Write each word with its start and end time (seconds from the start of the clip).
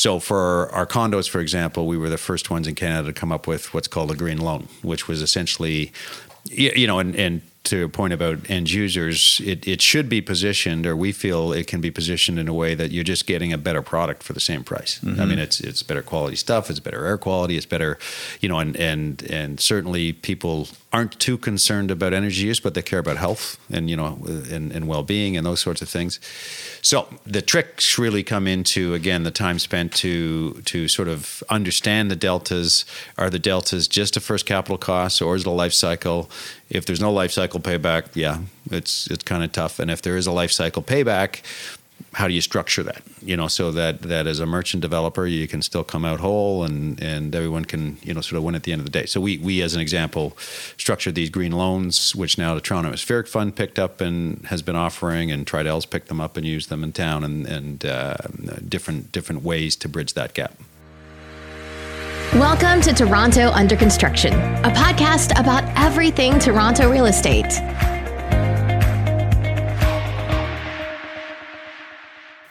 So 0.00 0.18
for 0.18 0.70
our 0.72 0.86
condos, 0.86 1.28
for 1.28 1.42
example, 1.42 1.86
we 1.86 1.98
were 1.98 2.08
the 2.08 2.16
first 2.16 2.48
ones 2.48 2.66
in 2.66 2.74
Canada 2.74 3.08
to 3.08 3.12
come 3.12 3.30
up 3.30 3.46
with 3.46 3.74
what's 3.74 3.86
called 3.86 4.10
a 4.10 4.14
green 4.14 4.38
loan, 4.38 4.66
which 4.80 5.06
was 5.06 5.20
essentially, 5.20 5.92
you 6.44 6.86
know, 6.86 6.98
and, 6.98 7.14
and 7.16 7.42
to 7.64 7.76
your 7.76 7.88
point 7.90 8.14
about 8.14 8.38
end 8.48 8.70
users, 8.70 9.42
it, 9.44 9.68
it 9.68 9.82
should 9.82 10.08
be 10.08 10.22
positioned, 10.22 10.86
or 10.86 10.96
we 10.96 11.12
feel 11.12 11.52
it 11.52 11.66
can 11.66 11.82
be 11.82 11.90
positioned 11.90 12.38
in 12.38 12.48
a 12.48 12.54
way 12.54 12.74
that 12.74 12.92
you're 12.92 13.04
just 13.04 13.26
getting 13.26 13.52
a 13.52 13.58
better 13.58 13.82
product 13.82 14.22
for 14.22 14.32
the 14.32 14.40
same 14.40 14.64
price. 14.64 15.00
Mm-hmm. 15.00 15.20
I 15.20 15.26
mean, 15.26 15.38
it's 15.38 15.60
it's 15.60 15.82
better 15.82 16.02
quality 16.02 16.36
stuff, 16.36 16.70
it's 16.70 16.80
better 16.80 17.04
air 17.04 17.18
quality, 17.18 17.58
it's 17.58 17.66
better, 17.66 17.98
you 18.40 18.48
know, 18.48 18.58
and 18.58 18.74
and 18.76 19.22
and 19.24 19.60
certainly 19.60 20.14
people 20.14 20.68
aren't 20.92 21.18
too 21.20 21.38
concerned 21.38 21.90
about 21.90 22.12
energy 22.12 22.46
use, 22.46 22.58
but 22.58 22.74
they 22.74 22.82
care 22.82 22.98
about 22.98 23.16
health 23.16 23.58
and 23.70 23.88
you 23.88 23.96
know 23.96 24.18
and, 24.26 24.72
and 24.72 24.88
well-being 24.88 25.36
and 25.36 25.46
those 25.46 25.60
sorts 25.60 25.80
of 25.82 25.88
things. 25.88 26.18
So 26.82 27.06
the 27.24 27.42
tricks 27.42 27.98
really 27.98 28.22
come 28.24 28.46
into 28.46 28.94
again 28.94 29.22
the 29.22 29.30
time 29.30 29.58
spent 29.58 29.92
to 29.96 30.54
to 30.64 30.88
sort 30.88 31.08
of 31.08 31.42
understand 31.48 32.10
the 32.10 32.16
deltas. 32.16 32.84
Are 33.16 33.30
the 33.30 33.38
deltas 33.38 33.86
just 33.86 34.16
a 34.16 34.20
first 34.20 34.46
capital 34.46 34.78
cost, 34.78 35.22
or 35.22 35.36
is 35.36 35.42
it 35.42 35.46
a 35.46 35.50
life 35.50 35.72
cycle? 35.72 36.30
If 36.68 36.86
there's 36.86 37.00
no 37.00 37.12
life 37.12 37.32
cycle 37.32 37.60
payback, 37.60 38.08
yeah, 38.14 38.38
it's 38.70 39.06
it's 39.08 39.24
kind 39.24 39.44
of 39.44 39.52
tough. 39.52 39.78
And 39.78 39.90
if 39.90 40.02
there 40.02 40.16
is 40.16 40.26
a 40.26 40.32
life 40.32 40.52
cycle 40.52 40.82
payback, 40.82 41.42
how 42.12 42.26
do 42.28 42.34
you 42.34 42.40
structure 42.40 42.82
that? 42.82 43.02
You 43.22 43.36
know, 43.36 43.48
so 43.48 43.70
that 43.72 44.02
that 44.02 44.26
as 44.26 44.40
a 44.40 44.46
merchant 44.46 44.82
developer, 44.82 45.26
you 45.26 45.46
can 45.46 45.62
still 45.62 45.84
come 45.84 46.04
out 46.04 46.20
whole, 46.20 46.64
and 46.64 47.00
and 47.00 47.34
everyone 47.34 47.64
can 47.64 47.98
you 48.02 48.14
know 48.14 48.20
sort 48.20 48.38
of 48.38 48.44
win 48.44 48.54
at 48.54 48.64
the 48.64 48.72
end 48.72 48.80
of 48.80 48.86
the 48.86 48.90
day. 48.90 49.06
So 49.06 49.20
we 49.20 49.38
we 49.38 49.62
as 49.62 49.74
an 49.74 49.80
example 49.80 50.36
structured 50.76 51.14
these 51.14 51.30
green 51.30 51.52
loans, 51.52 52.14
which 52.14 52.38
now 52.38 52.54
the 52.54 52.60
Toronto 52.60 52.88
Atmospheric 52.88 53.26
Fund 53.26 53.56
picked 53.56 53.78
up 53.78 54.00
and 54.00 54.44
has 54.46 54.62
been 54.62 54.76
offering, 54.76 55.30
and 55.30 55.46
Tridels 55.46 55.88
picked 55.88 56.08
them 56.08 56.20
up 56.20 56.36
and 56.36 56.46
used 56.46 56.68
them 56.68 56.82
in 56.82 56.92
town, 56.92 57.24
and 57.24 57.46
and 57.46 57.84
uh, 57.84 58.16
different 58.68 59.12
different 59.12 59.42
ways 59.42 59.76
to 59.76 59.88
bridge 59.88 60.14
that 60.14 60.34
gap. 60.34 60.54
Welcome 62.34 62.80
to 62.82 62.92
Toronto 62.92 63.50
Under 63.50 63.76
Construction, 63.76 64.32
a 64.32 64.70
podcast 64.70 65.38
about 65.38 65.64
everything 65.76 66.38
Toronto 66.38 66.88
real 66.88 67.06
estate. 67.06 67.99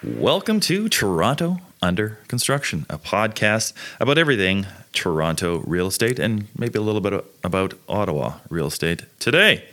Welcome 0.01 0.61
to 0.61 0.87
Toronto 0.87 1.59
Under 1.81 2.19
Construction, 2.29 2.85
a 2.89 2.97
podcast 2.97 3.73
about 3.99 4.17
everything 4.17 4.65
Toronto 4.93 5.61
real 5.67 5.87
estate 5.87 6.19
and 6.19 6.47
maybe 6.57 6.79
a 6.79 6.81
little 6.81 7.01
bit 7.01 7.25
about 7.43 7.73
Ottawa 7.89 8.35
real 8.49 8.67
estate 8.67 9.03
today. 9.19 9.65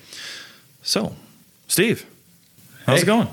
So, 0.83 1.15
Steve, 1.69 2.05
how's 2.87 2.97
hey, 2.99 3.03
it 3.05 3.07
going? 3.07 3.29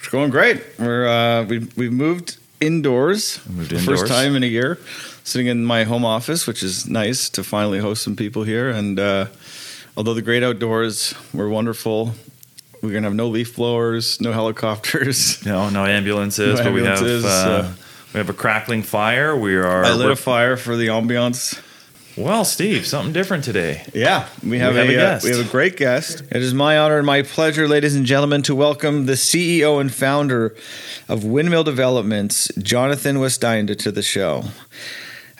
It's 0.00 0.08
going 0.08 0.30
great. 0.30 0.64
We're 0.80 1.06
uh, 1.06 1.44
we 1.44 1.60
we 1.76 1.88
moved 1.88 2.38
indoors, 2.60 3.38
moved 3.48 3.72
indoors. 3.72 4.00
first 4.00 4.12
time 4.12 4.34
in 4.34 4.42
a 4.42 4.46
year. 4.46 4.80
Sitting 5.22 5.46
in 5.46 5.64
my 5.64 5.84
home 5.84 6.04
office, 6.04 6.48
which 6.48 6.64
is 6.64 6.88
nice 6.88 7.28
to 7.30 7.44
finally 7.44 7.78
host 7.78 8.02
some 8.02 8.16
people 8.16 8.42
here. 8.42 8.68
And 8.68 8.98
uh, 8.98 9.26
although 9.96 10.14
the 10.14 10.22
great 10.22 10.42
outdoors 10.42 11.14
were 11.32 11.48
wonderful, 11.48 12.16
we're 12.82 12.92
gonna 12.92 13.06
have 13.06 13.14
no 13.14 13.28
leaf 13.28 13.56
blowers, 13.56 14.20
no 14.20 14.32
helicopters, 14.32 15.44
no 15.46 15.70
no 15.70 15.86
ambulances, 15.86 16.58
no 16.58 16.64
but 16.64 16.66
ambulances, 16.66 17.22
we 17.22 17.28
have 17.28 17.46
uh, 17.46 17.68
uh, 17.68 17.72
we 18.12 18.18
have 18.18 18.28
a 18.28 18.34
crackling 18.34 18.82
fire. 18.82 19.36
We 19.36 19.56
are 19.56 19.84
I 19.84 19.92
lit 19.94 20.10
a 20.10 20.16
fire 20.16 20.56
for 20.56 20.76
the 20.76 20.88
ambiance. 20.88 21.60
Well, 22.14 22.44
Steve, 22.44 22.86
something 22.86 23.14
different 23.14 23.42
today. 23.42 23.86
Yeah, 23.94 24.28
we 24.46 24.58
have, 24.58 24.74
we 24.74 24.80
have 24.80 24.88
a, 24.88 24.92
a, 24.92 24.92
guest. 24.92 25.24
Uh, 25.24 25.28
we 25.30 25.36
have 25.36 25.46
a 25.46 25.50
great 25.50 25.78
guest. 25.78 26.22
It 26.30 26.42
is 26.42 26.52
my 26.52 26.76
honor 26.76 26.98
and 26.98 27.06
my 27.06 27.22
pleasure, 27.22 27.66
ladies 27.66 27.96
and 27.96 28.04
gentlemen, 28.04 28.42
to 28.42 28.54
welcome 28.54 29.06
the 29.06 29.14
CEO 29.14 29.80
and 29.80 29.90
founder 29.90 30.54
of 31.08 31.24
Windmill 31.24 31.64
Developments, 31.64 32.50
Jonathan 32.58 33.16
Westeinder, 33.16 33.78
to 33.78 33.90
the 33.90 34.02
show. 34.02 34.44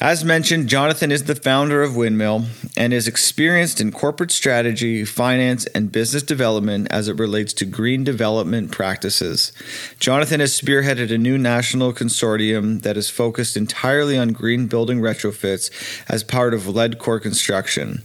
As 0.02 0.24
mentioned, 0.24 0.68
Jonathan 0.68 1.12
is 1.12 1.22
the 1.22 1.36
founder 1.36 1.80
of 1.80 1.94
Windmill 1.94 2.46
and 2.76 2.92
is 2.92 3.06
experienced 3.06 3.80
in 3.80 3.92
corporate 3.92 4.32
strategy, 4.32 5.04
finance, 5.04 5.64
and 5.66 5.92
business 5.92 6.24
development 6.24 6.88
as 6.90 7.06
it 7.06 7.20
relates 7.20 7.52
to 7.52 7.64
green 7.64 8.02
development 8.02 8.72
practices. 8.72 9.52
Jonathan 10.00 10.40
has 10.40 10.60
spearheaded 10.60 11.12
a 11.12 11.18
new 11.18 11.38
national 11.38 11.92
consortium 11.92 12.82
that 12.82 12.96
is 12.96 13.10
focused 13.10 13.56
entirely 13.56 14.18
on 14.18 14.30
green 14.30 14.66
building 14.66 14.98
retrofits 14.98 15.70
as 16.08 16.24
part 16.24 16.52
of 16.52 16.62
Ledcor 16.62 17.22
Construction. 17.22 18.02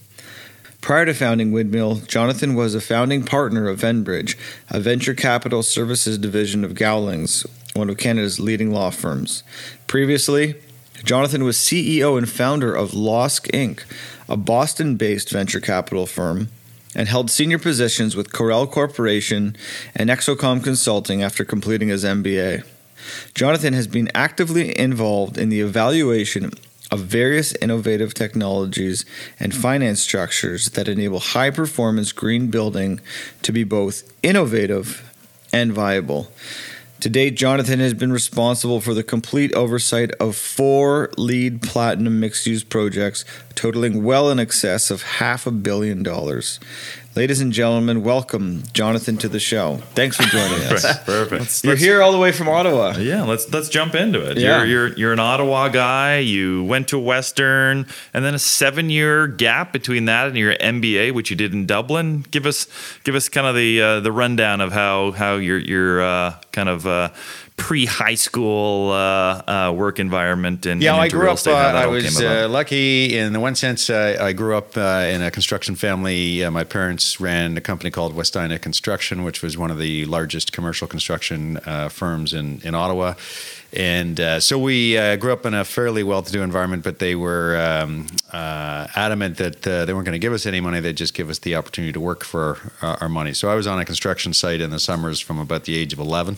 Prior 0.82 1.08
to 1.08 1.16
founding 1.16 1.52
Windmill, 1.52 2.02
Jonathan 2.02 2.54
was 2.54 2.76
a 2.76 2.80
founding 2.80 3.24
partner 3.24 3.68
of 3.68 3.82
Venbridge, 3.82 4.38
a 4.70 4.80
venture 4.80 5.16
capital 5.16 5.64
services 5.64 6.20
division 6.20 6.64
of 6.64 6.76
Gowlings, 6.76 7.48
one 7.74 7.90
of 7.90 7.98
Canada's 7.98 8.40
leading 8.40 8.72
law 8.72 8.92
firms. 8.92 9.44
Previously, 9.88 10.54
Jonathan 11.04 11.44
was 11.44 11.58
CEO 11.58 12.18
and 12.18 12.30
founder 12.30 12.74
of 12.74 12.94
Losk 12.94 13.48
Inc., 13.48 13.84
a 14.28 14.36
Boston 14.36 14.96
based 14.96 15.30
venture 15.30 15.60
capital 15.60 16.06
firm, 16.06 16.50
and 16.96 17.08
held 17.08 17.30
senior 17.30 17.60
positions 17.60 18.16
with 18.16 18.32
Corel 18.32 18.70
Corporation 18.70 19.56
and 19.96 20.10
Exocom 20.10 20.64
Consulting 20.64 21.22
after 21.22 21.46
completing 21.46 21.90
his 21.90 22.04
MBA. 22.04 22.66
Jonathan 23.34 23.74
has 23.74 23.88
been 23.88 24.10
actively 24.16 24.78
involved 24.78 25.38
in 25.38 25.50
the 25.50 25.62
evaluation 25.62 26.52
of 26.92 27.02
various 27.02 27.54
innovative 27.56 28.14
technologies 28.14 29.06
and 29.40 29.54
finance 29.54 30.02
structures 30.02 30.70
that 30.72 30.88
enable 30.88 31.20
high 31.20 31.52
performance 31.52 32.12
green 32.12 32.48
building 32.48 33.00
to 33.44 33.52
be 33.52 33.64
both 33.64 34.12
innovative 34.24 35.14
and 35.52 35.74
viable. 35.74 36.32
To 37.02 37.10
date, 37.10 37.36
Jonathan 37.36 37.80
has 37.80 37.94
been 37.94 38.12
responsible 38.12 38.82
for 38.82 38.96
the 38.96 39.04
complete 39.04 39.54
oversight 39.54 40.12
of 40.14 40.36
four 40.36 41.12
LEED 41.16 41.62
platinum 41.62 42.20
mixed 42.20 42.48
use 42.48 42.64
projects, 42.64 43.24
totaling 43.54 44.04
well 44.04 44.32
in 44.32 44.40
excess 44.40 44.90
of 44.90 45.04
half 45.04 45.46
a 45.46 45.52
billion 45.52 46.02
dollars. 46.02 46.60
Ladies 47.18 47.42
and 47.42 47.52
gentlemen, 47.52 48.04
welcome 48.04 48.62
Jonathan 48.74 49.18
to 49.18 49.28
the 49.28 49.40
show. 49.40 49.78
Thanks 49.96 50.18
for 50.18 50.26
joining 50.26 50.62
us. 50.72 50.84
Perfect. 51.04 51.42
Let's, 51.42 51.64
you're 51.64 51.74
let's, 51.74 51.82
here 51.82 52.04
all 52.04 52.12
the 52.12 52.20
way 52.20 52.32
from 52.32 52.48
Ottawa. 52.48 52.96
Yeah, 53.00 53.24
let's 53.24 53.52
let's 53.52 53.70
jump 53.70 53.96
into 53.96 54.22
it. 54.30 54.38
Yeah. 54.38 54.58
You're, 54.58 54.66
you're 54.68 54.98
you're 55.00 55.14
an 55.14 55.20
Ottawa 55.20 55.70
guy. 55.70 56.20
You 56.20 56.64
went 56.66 56.90
to 56.90 57.00
Western, 57.00 57.88
and 58.14 58.24
then 58.24 58.36
a 58.36 58.40
seven 58.40 58.92
year 58.92 59.26
gap 59.26 59.74
between 59.74 60.06
that 60.06 60.28
and 60.28 60.38
your 60.38 60.54
MBA, 60.58 61.12
which 61.12 61.32
you 61.32 61.36
did 61.36 61.54
in 61.54 61.66
Dublin. 61.66 62.24
Give 62.30 62.46
us 62.46 62.68
give 63.04 63.16
us 63.16 63.30
kind 63.30 63.48
of 63.48 63.56
the 63.56 63.82
uh, 63.82 64.00
the 64.02 64.12
rundown 64.12 64.62
of 64.62 64.72
how 64.72 65.10
how 65.10 65.38
your 65.38 65.58
your 65.58 66.04
uh, 66.04 66.36
kind 66.52 66.70
of 66.70 66.86
uh, 66.86 67.10
pre 67.58 67.86
high 67.86 68.16
school 68.16 68.92
uh, 68.92 69.42
uh, 69.48 69.74
work 69.76 70.00
environment 70.00 70.66
and 70.66 70.82
yeah, 70.82 70.94
and 70.94 71.02
I 71.02 71.10
grew 71.10 71.30
up. 71.30 71.40
Uh, 71.46 71.52
I 71.52 71.88
was 71.88 72.22
uh, 72.22 72.48
lucky 72.50 73.18
in 73.18 73.34
the 73.34 73.40
one 73.40 73.56
sense. 73.56 73.90
I 73.90 74.32
grew 74.34 74.56
up 74.56 74.78
uh, 74.78 75.08
in 75.10 75.22
a 75.22 75.32
construction 75.32 75.76
family. 75.76 76.44
Uh, 76.44 76.52
my 76.52 76.64
parents 76.64 77.20
ran 77.20 77.58
a 77.58 77.62
company 77.62 77.92
called 77.92 78.16
Westeinder 78.16 78.62
Construction, 78.62 79.24
which 79.24 79.42
was 79.42 79.58
one 79.58 79.72
of 79.72 79.80
the 79.80 80.06
largest 80.06 80.54
commercial 80.54 80.88
construction 80.88 81.60
firms 81.90 82.34
in 82.34 82.62
in 82.64 82.76
Ottawa 82.76 83.16
and 83.74 84.20
uh, 84.20 84.40
so 84.40 84.58
we 84.58 84.98
uh, 84.98 85.18
grew 85.18 85.34
up 85.34 85.46
in 85.46 85.54
a 85.54 85.66
fairly 85.66 86.02
well-to-do 86.02 86.42
environment, 86.42 86.84
but 86.84 87.00
they 87.00 87.16
were 87.16 87.58
um, 87.58 88.08
uh, 88.32 88.88
adamant 88.96 89.38
that 89.38 89.68
uh, 89.68 89.84
they 89.84 89.94
weren't 89.94 90.06
going 90.06 90.14
to 90.14 90.20
give 90.20 90.32
us 90.32 90.46
any 90.46 90.62
money; 90.62 90.80
they'd 90.80 90.96
just 90.96 91.14
give 91.14 91.30
us 91.30 91.40
the 91.40 91.56
opportunity 91.56 91.92
to 91.92 92.00
work 92.00 92.24
for 92.24 92.58
uh, 92.82 92.96
our 93.02 93.10
money. 93.10 93.34
So 93.34 93.50
I 93.50 93.56
was 93.56 93.68
on 93.68 93.78
a 93.78 93.86
construction 93.86 94.34
site 94.34 94.62
in 94.62 94.70
the 94.70 94.80
summers 94.80 95.20
from 95.20 95.38
about 95.38 95.66
the 95.66 95.76
age 95.76 95.92
of 95.92 96.00
eleven, 96.00 96.38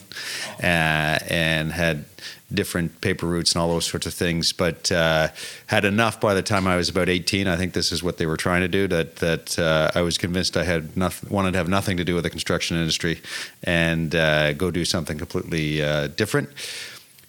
uh, 0.64 1.20
and 1.30 1.72
had 1.72 2.06
different 2.52 3.00
paper 3.02 3.28
routes 3.28 3.54
and 3.54 3.62
all 3.62 3.70
those 3.70 3.86
sorts 3.86 4.08
of 4.08 4.14
things, 4.16 4.52
but 4.52 4.88
had 4.88 5.86
enough 5.86 6.20
by 6.20 6.34
the 6.34 6.42
time 6.42 6.66
I 6.66 6.78
was 6.78 6.90
about 6.90 7.08
18. 7.08 7.48
I 7.48 7.56
think 7.56 7.74
this 7.74 7.92
is 7.92 8.02
what 8.02 8.18
they 8.18 8.26
were 8.26 8.38
trying 8.38 8.62
to 8.62 8.68
do. 8.68 8.88
That 8.88 9.18
that 9.18 9.60
I 9.96 10.02
was 10.02 10.18
convinced 10.18 10.58
I 10.58 10.64
had 10.64 10.98
nothing, 10.98 11.30
wanted 11.30 11.52
to 11.52 11.60
have 11.60 11.70
nothing 11.70 11.98
to 11.98 12.04
do 12.04 12.16
with 12.16 12.24
the 12.24 12.32
construction 12.32 12.76
industry, 12.76 13.22
and 13.64 14.10
go 14.10 14.72
do 14.72 14.84
something 14.84 15.20
completely 15.20 15.78
different 16.16 16.50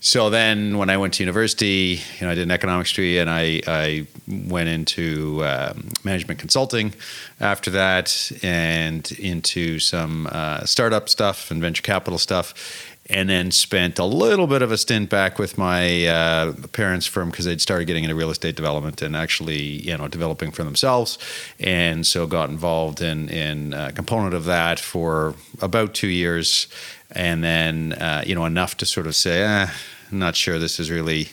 so 0.02 0.30
then 0.30 0.78
when 0.78 0.88
I 0.88 0.96
went 0.96 1.14
to 1.14 1.22
university, 1.22 2.00
you 2.18 2.26
know, 2.26 2.30
I 2.30 2.34
did 2.34 2.44
an 2.44 2.50
economics 2.50 2.90
degree 2.90 3.18
and 3.18 3.28
I, 3.28 3.60
I 3.66 4.06
went 4.26 4.70
into 4.70 5.44
um, 5.44 5.88
management 6.04 6.40
consulting 6.40 6.94
after 7.38 7.70
that 7.72 8.32
and 8.42 9.10
into 9.12 9.78
some 9.78 10.26
uh, 10.32 10.64
startup 10.64 11.10
stuff 11.10 11.50
and 11.50 11.60
venture 11.60 11.82
capital 11.82 12.18
stuff. 12.18 12.89
And 13.12 13.28
then 13.28 13.50
spent 13.50 13.98
a 13.98 14.04
little 14.04 14.46
bit 14.46 14.62
of 14.62 14.70
a 14.70 14.78
stint 14.78 15.10
back 15.10 15.38
with 15.38 15.58
my 15.58 16.06
uh, 16.06 16.52
parents' 16.72 17.06
firm 17.06 17.30
because 17.30 17.44
they'd 17.44 17.60
started 17.60 17.86
getting 17.86 18.04
into 18.04 18.14
real 18.14 18.30
estate 18.30 18.54
development 18.54 19.02
and 19.02 19.16
actually, 19.16 19.60
you 19.60 19.96
know, 19.98 20.06
developing 20.06 20.52
for 20.52 20.62
themselves. 20.62 21.18
And 21.58 22.06
so 22.06 22.28
got 22.28 22.50
involved 22.50 23.02
in 23.02 23.28
in 23.28 23.72
a 23.72 23.90
component 23.90 24.34
of 24.34 24.44
that 24.44 24.78
for 24.78 25.34
about 25.60 25.92
two 25.92 26.06
years 26.06 26.68
and 27.12 27.42
then 27.42 27.92
uh, 27.94 28.22
you 28.26 28.34
know 28.34 28.44
enough 28.44 28.76
to 28.78 28.86
sort 28.86 29.06
of 29.06 29.14
say, 29.14 29.42
eh, 29.42 29.68
I'm 30.10 30.18
not 30.18 30.36
sure 30.36 30.58
this 30.58 30.78
is 30.78 30.90
really 30.90 31.28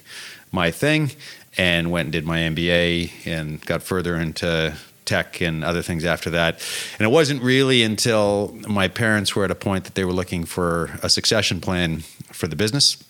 my 0.52 0.72
thing, 0.72 1.12
and 1.58 1.92
went 1.92 2.08
and 2.08 2.12
did 2.12 2.26
my 2.26 2.40
MBA 2.40 3.12
and 3.26 3.64
got 3.66 3.84
further 3.84 4.16
into 4.16 4.76
tech 5.08 5.42
and 5.42 5.64
other 5.64 5.82
things 5.82 6.06
after 6.06 6.30
that. 6.30 6.56
And 7.00 7.08
it 7.08 7.12
wasn't 7.12 7.42
really 7.42 7.82
until 7.82 8.56
my 8.68 8.88
parents 8.88 9.36
were 9.36 9.46
at 9.46 9.52
a 9.52 9.56
point 9.56 9.86
that 9.86 9.96
they 9.96 10.06
were 10.06 10.14
looking 10.14 10.46
for 10.46 10.92
a 11.02 11.10
succession 11.10 11.60
plan 11.62 12.02
for 12.32 12.48
the 12.48 12.56
business 12.56 13.04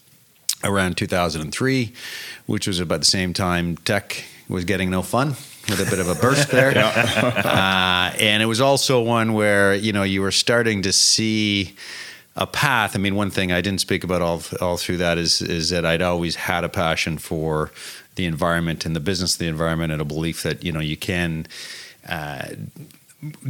around 0.63 0.97
2003, 0.97 1.93
which 2.45 2.67
was 2.67 2.79
about 2.79 2.99
the 2.99 3.05
same 3.05 3.33
time 3.33 3.77
tech 3.77 4.23
was 4.47 4.63
getting 4.63 4.89
no 4.89 5.01
fun 5.01 5.29
with 5.69 5.85
a 5.85 5.89
bit 5.89 5.99
of 5.99 6.07
a 6.07 6.15
burst 6.15 6.49
there. 6.49 6.69
uh, 6.77 8.15
and 8.19 8.41
it 8.41 8.45
was 8.45 8.61
also 8.61 9.01
one 9.01 9.33
where, 9.33 9.75
you 9.75 9.91
know, 9.91 10.03
you 10.03 10.21
were 10.21 10.31
starting 10.31 10.83
to 10.83 10.93
see 10.93 11.75
a 12.37 12.47
path. 12.47 12.95
I 12.95 12.99
mean, 12.99 13.15
one 13.15 13.31
thing 13.31 13.51
I 13.51 13.61
didn't 13.61 13.81
speak 13.81 14.03
about 14.03 14.21
all 14.21 14.41
all 14.61 14.77
through 14.77 14.97
that 14.97 15.17
is 15.17 15.41
is 15.41 15.71
that 15.71 15.85
I'd 15.85 16.01
always 16.03 16.35
had 16.35 16.63
a 16.63 16.69
passion 16.69 17.17
for 17.17 17.71
the 18.15 18.25
environment 18.25 18.85
and 18.85 18.95
the 18.95 18.99
business 18.99 19.33
of 19.33 19.39
the 19.39 19.47
environment, 19.47 19.91
and 19.91 20.01
a 20.01 20.05
belief 20.05 20.43
that 20.43 20.63
you 20.63 20.71
know 20.71 20.79
you 20.79 20.95
can. 20.95 21.47
Uh, 22.07 22.49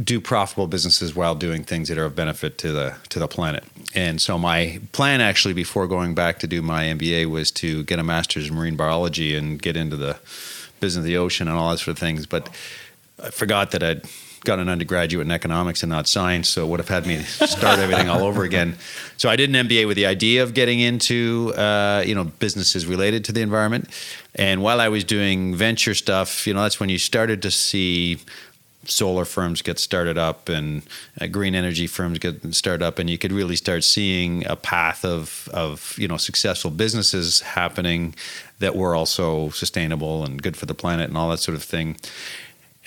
do 0.02 0.20
profitable 0.20 0.66
businesses 0.66 1.14
while 1.14 1.34
doing 1.34 1.62
things 1.62 1.88
that 1.88 1.98
are 1.98 2.06
of 2.06 2.16
benefit 2.16 2.56
to 2.58 2.72
the 2.72 2.96
to 3.10 3.18
the 3.18 3.28
planet. 3.28 3.64
And 3.94 4.20
so 4.20 4.38
my 4.38 4.80
plan 4.92 5.20
actually 5.20 5.54
before 5.54 5.86
going 5.86 6.14
back 6.14 6.38
to 6.38 6.46
do 6.46 6.62
my 6.62 6.84
MBA 6.84 7.26
was 7.26 7.50
to 7.52 7.84
get 7.84 7.98
a 7.98 8.02
master's 8.02 8.48
in 8.48 8.54
marine 8.54 8.76
biology 8.76 9.36
and 9.36 9.60
get 9.60 9.76
into 9.76 9.96
the 9.96 10.18
business 10.80 11.02
of 11.02 11.04
the 11.04 11.18
ocean 11.18 11.48
and 11.48 11.56
all 11.56 11.70
that 11.70 11.78
sort 11.78 11.88
of 11.88 11.98
things. 11.98 12.24
But 12.24 12.48
I 13.22 13.30
forgot 13.30 13.72
that 13.72 13.82
I'd 13.82 14.04
got 14.44 14.58
an 14.58 14.68
undergraduate 14.68 15.26
in 15.26 15.32
economics 15.32 15.82
and 15.82 15.90
not 15.90 16.06
science, 16.06 16.48
so 16.48 16.64
it 16.64 16.68
would 16.68 16.80
have 16.80 16.88
had 16.88 17.06
me 17.06 17.18
start 17.18 17.78
everything 17.78 18.08
all 18.08 18.22
over 18.22 18.44
again. 18.44 18.76
So 19.16 19.28
I 19.28 19.36
did 19.36 19.54
an 19.54 19.68
MBA 19.68 19.86
with 19.86 19.96
the 19.96 20.06
idea 20.06 20.42
of 20.42 20.54
getting 20.54 20.80
into 20.80 21.52
uh, 21.56 22.02
you 22.06 22.14
know 22.14 22.24
businesses 22.24 22.86
related 22.86 23.24
to 23.26 23.32
the 23.32 23.42
environment. 23.42 23.88
And 24.34 24.62
while 24.62 24.80
I 24.80 24.88
was 24.88 25.04
doing 25.04 25.54
venture 25.54 25.94
stuff, 25.94 26.46
you 26.46 26.54
know 26.54 26.62
that's 26.62 26.80
when 26.80 26.88
you 26.88 26.98
started 26.98 27.42
to 27.42 27.50
see 27.50 28.18
solar 28.90 29.24
firms 29.24 29.62
get 29.62 29.78
started 29.78 30.18
up 30.18 30.48
and 30.48 30.82
uh, 31.20 31.26
green 31.26 31.54
energy 31.54 31.86
firms 31.86 32.18
get 32.18 32.54
started 32.54 32.84
up 32.84 32.98
and 32.98 33.10
you 33.10 33.18
could 33.18 33.32
really 33.32 33.56
start 33.56 33.84
seeing 33.84 34.46
a 34.46 34.56
path 34.56 35.04
of 35.04 35.48
of 35.52 35.94
you 35.98 36.08
know 36.08 36.16
successful 36.16 36.70
businesses 36.70 37.40
happening 37.40 38.14
that 38.58 38.74
were 38.74 38.94
also 38.94 39.50
sustainable 39.50 40.24
and 40.24 40.42
good 40.42 40.56
for 40.56 40.66
the 40.66 40.74
planet 40.74 41.08
and 41.08 41.16
all 41.16 41.30
that 41.30 41.38
sort 41.38 41.56
of 41.56 41.62
thing 41.62 41.96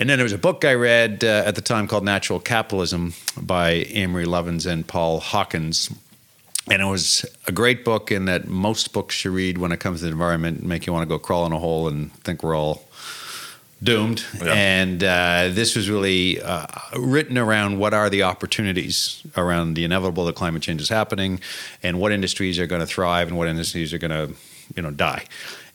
and 0.02 0.10
then 0.10 0.18
there 0.18 0.26
was 0.26 0.34
a 0.34 0.40
book 0.40 0.66
I 0.66 0.74
read 0.74 1.24
uh, 1.24 1.44
at 1.46 1.54
the 1.54 1.62
time 1.62 1.88
called 1.88 2.04
Natural 2.04 2.40
Capitalism 2.40 3.14
by 3.40 3.86
Amory 3.92 4.26
Lovins 4.26 4.66
and 4.66 4.88
Paul 4.88 5.22
Hawken. 5.22 5.96
And 6.72 6.82
it 6.82 6.86
was 6.86 7.24
a 7.48 7.52
great 7.52 7.86
book 7.86 8.12
in 8.12 8.26
that 8.26 8.48
most 8.48 8.94
books 8.94 9.24
you 9.24 9.30
read 9.30 9.60
when 9.60 9.72
it 9.72 9.80
comes 9.80 10.00
to 10.00 10.06
the 10.06 10.12
environment 10.12 10.64
make 10.64 10.88
you 10.88 10.94
want 10.94 11.04
to 11.04 11.08
go 11.08 11.20
crawl 11.20 11.46
in 11.46 11.52
a 11.52 11.60
hole 11.60 11.88
and 11.88 12.12
think 12.24 12.42
we're 12.42 12.56
all 12.56 12.84
doomed. 13.84 14.24
Yeah. 14.36 14.54
And 14.54 15.04
uh, 15.04 15.50
this 15.52 15.76
was 15.76 15.90
really 15.90 16.42
uh, 16.42 16.68
written 16.98 17.38
around 17.38 17.80
what 17.80 17.94
are 17.94 18.10
the 18.10 18.24
opportunities 18.24 19.24
around 19.36 19.74
the 19.74 19.84
inevitable 19.84 20.26
that 20.26 20.36
climate 20.36 20.62
change 20.62 20.82
is 20.82 20.90
happening, 20.90 21.40
and 21.84 22.00
what 22.00 22.12
industries 22.12 22.60
are 22.60 22.68
going 22.68 22.82
to 22.82 22.88
thrive 22.88 23.28
and 23.28 23.38
what 23.38 23.48
industries 23.48 23.94
are 23.94 23.98
going 23.98 24.12
to, 24.12 24.36
you 24.76 24.84
know, 24.84 24.92
die. 24.92 25.26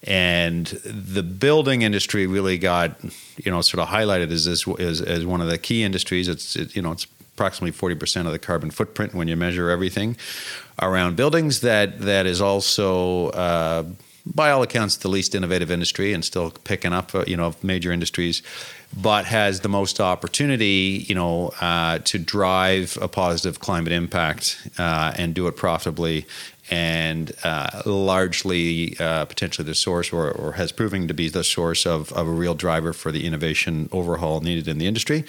And 0.05 0.67
the 0.85 1.23
building 1.23 1.83
industry 1.83 2.27
really 2.27 2.59
got, 2.59 3.03
you 3.45 3.51
know, 3.51 3.61
sort 3.63 3.83
of 3.83 3.89
highlighted 3.89 4.31
as 4.31 4.45
this 4.45 4.69
as, 4.79 5.01
as 5.01 5.27
one 5.27 5.41
of 5.41 5.49
the 5.49 5.59
key 5.59 5.83
industries. 5.83 6.29
It's 6.29 6.55
it, 6.55 6.77
you 6.77 6.83
know 6.83 6.93
it's 6.93 7.07
approximately 7.35 7.73
forty 7.73 7.97
percent 7.97 8.27
of 8.29 8.33
the 8.33 8.39
carbon 8.39 8.71
footprint 8.71 9.15
when 9.15 9.27
you 9.27 9.37
measure 9.37 9.69
everything 9.69 10.17
around 10.81 11.17
buildings. 11.17 11.61
That 11.61 12.01
that 12.03 12.27
is 12.27 12.41
also 12.41 13.31
uh, 13.31 13.85
by 14.35 14.51
all 14.51 14.63
accounts, 14.63 14.97
the 14.97 15.09
least 15.09 15.35
innovative 15.35 15.71
industry 15.71 16.13
and 16.13 16.25
still 16.25 16.51
picking 16.65 16.93
up, 16.93 17.15
uh, 17.15 17.25
you 17.27 17.37
know, 17.37 17.55
major 17.63 17.93
industries, 17.93 18.43
but 19.01 19.25
has 19.25 19.61
the 19.61 19.69
most 19.69 20.01
opportunity, 20.01 21.05
you 21.09 21.15
know, 21.15 21.53
uh, 21.61 21.99
to 22.01 22.19
drive 22.19 22.99
a 23.01 23.09
positive 23.09 23.61
climate 23.61 23.93
impact 23.93 24.69
uh, 24.79 25.13
and 25.17 25.35
do 25.35 25.47
it 25.47 25.57
profitably 25.57 26.27
and 26.71 27.33
uh, 27.45 27.83
largely 27.87 28.97
uh, 28.99 29.25
potentially 29.25 29.65
the 29.65 29.75
source 29.75 30.13
or, 30.13 30.31
or, 30.31 30.53
has 30.53 30.73
proven 30.73 31.07
to 31.07 31.15
be 31.15 31.29
the 31.29 31.45
source 31.45 31.87
of, 31.87 32.13
of 32.13 32.27
a 32.27 32.31
real 32.31 32.55
driver 32.55 32.93
for 32.93 33.13
the 33.13 33.25
innovation 33.25 33.89
overhaul 33.93 34.41
needed 34.41 34.67
in 34.67 34.79
the 34.79 34.87
industry. 34.87 35.25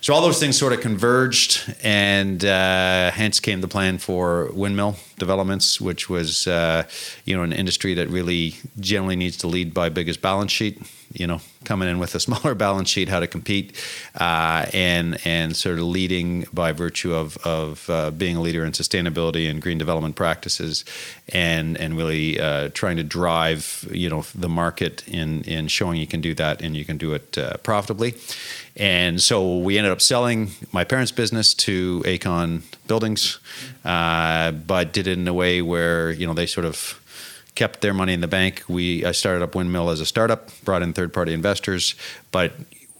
So 0.00 0.12
all 0.12 0.22
those 0.22 0.40
things 0.40 0.58
sort 0.58 0.72
of 0.72 0.80
converged, 0.80 1.74
and 1.82 2.44
uh, 2.44 3.10
hence 3.12 3.38
came 3.38 3.60
the 3.60 3.68
plan 3.68 3.98
for 3.98 4.50
windmill 4.52 4.96
developments, 5.18 5.80
which 5.80 6.08
was 6.08 6.46
uh, 6.46 6.84
you 7.24 7.36
know 7.36 7.42
an 7.42 7.52
industry 7.52 7.94
that 7.94 8.08
really 8.08 8.56
generally 8.80 9.16
needs 9.16 9.36
to 9.38 9.46
lead 9.46 9.72
by 9.72 9.88
biggest 9.88 10.20
balance 10.20 10.50
sheet 10.50 10.80
you 11.14 11.26
know 11.26 11.40
coming 11.64 11.88
in 11.88 11.98
with 11.98 12.14
a 12.14 12.20
smaller 12.26 12.54
balance 12.54 12.88
sheet, 12.88 13.08
how 13.08 13.20
to 13.20 13.26
compete, 13.26 13.76
uh, 14.18 14.66
and 14.72 15.18
and 15.24 15.56
sort 15.56 15.78
of 15.78 15.84
leading 15.84 16.46
by 16.52 16.72
virtue 16.72 17.14
of 17.14 17.36
of 17.38 17.88
uh, 17.90 18.10
being 18.10 18.36
a 18.36 18.40
leader 18.40 18.64
in 18.64 18.72
sustainability 18.72 19.50
and 19.50 19.62
green 19.62 19.78
development 19.78 20.16
practices, 20.16 20.84
and 21.28 21.76
and 21.78 21.96
really 21.96 22.40
uh, 22.40 22.68
trying 22.74 22.96
to 22.96 23.04
drive 23.04 23.88
you 23.90 24.08
know 24.08 24.24
the 24.34 24.48
market 24.48 25.06
in 25.06 25.42
in 25.42 25.68
showing 25.68 25.98
you 25.98 26.06
can 26.06 26.20
do 26.20 26.34
that 26.34 26.62
and 26.62 26.76
you 26.76 26.84
can 26.84 26.96
do 26.96 27.12
it 27.12 27.38
uh, 27.38 27.56
profitably. 27.58 28.14
And 28.74 29.20
so 29.20 29.58
we 29.58 29.76
ended 29.76 29.92
up 29.92 30.00
selling 30.00 30.52
my 30.72 30.84
parents' 30.84 31.12
business 31.12 31.52
to 31.54 32.02
Aecon 32.06 32.62
Buildings, 32.86 33.38
uh, 33.84 34.52
but 34.52 34.94
did 34.94 35.06
it 35.06 35.18
in 35.18 35.28
a 35.28 35.34
way 35.34 35.60
where 35.60 36.10
you 36.10 36.26
know 36.26 36.32
they 36.32 36.46
sort 36.46 36.64
of 36.64 37.01
kept 37.54 37.80
their 37.80 37.94
money 37.94 38.12
in 38.12 38.20
the 38.20 38.28
bank. 38.28 38.62
We 38.68 39.04
I 39.04 39.12
started 39.12 39.42
up 39.42 39.54
Windmill 39.54 39.90
as 39.90 40.00
a 40.00 40.06
startup, 40.06 40.50
brought 40.64 40.82
in 40.82 40.92
third 40.92 41.12
party 41.12 41.32
investors, 41.32 41.94
but 42.30 42.52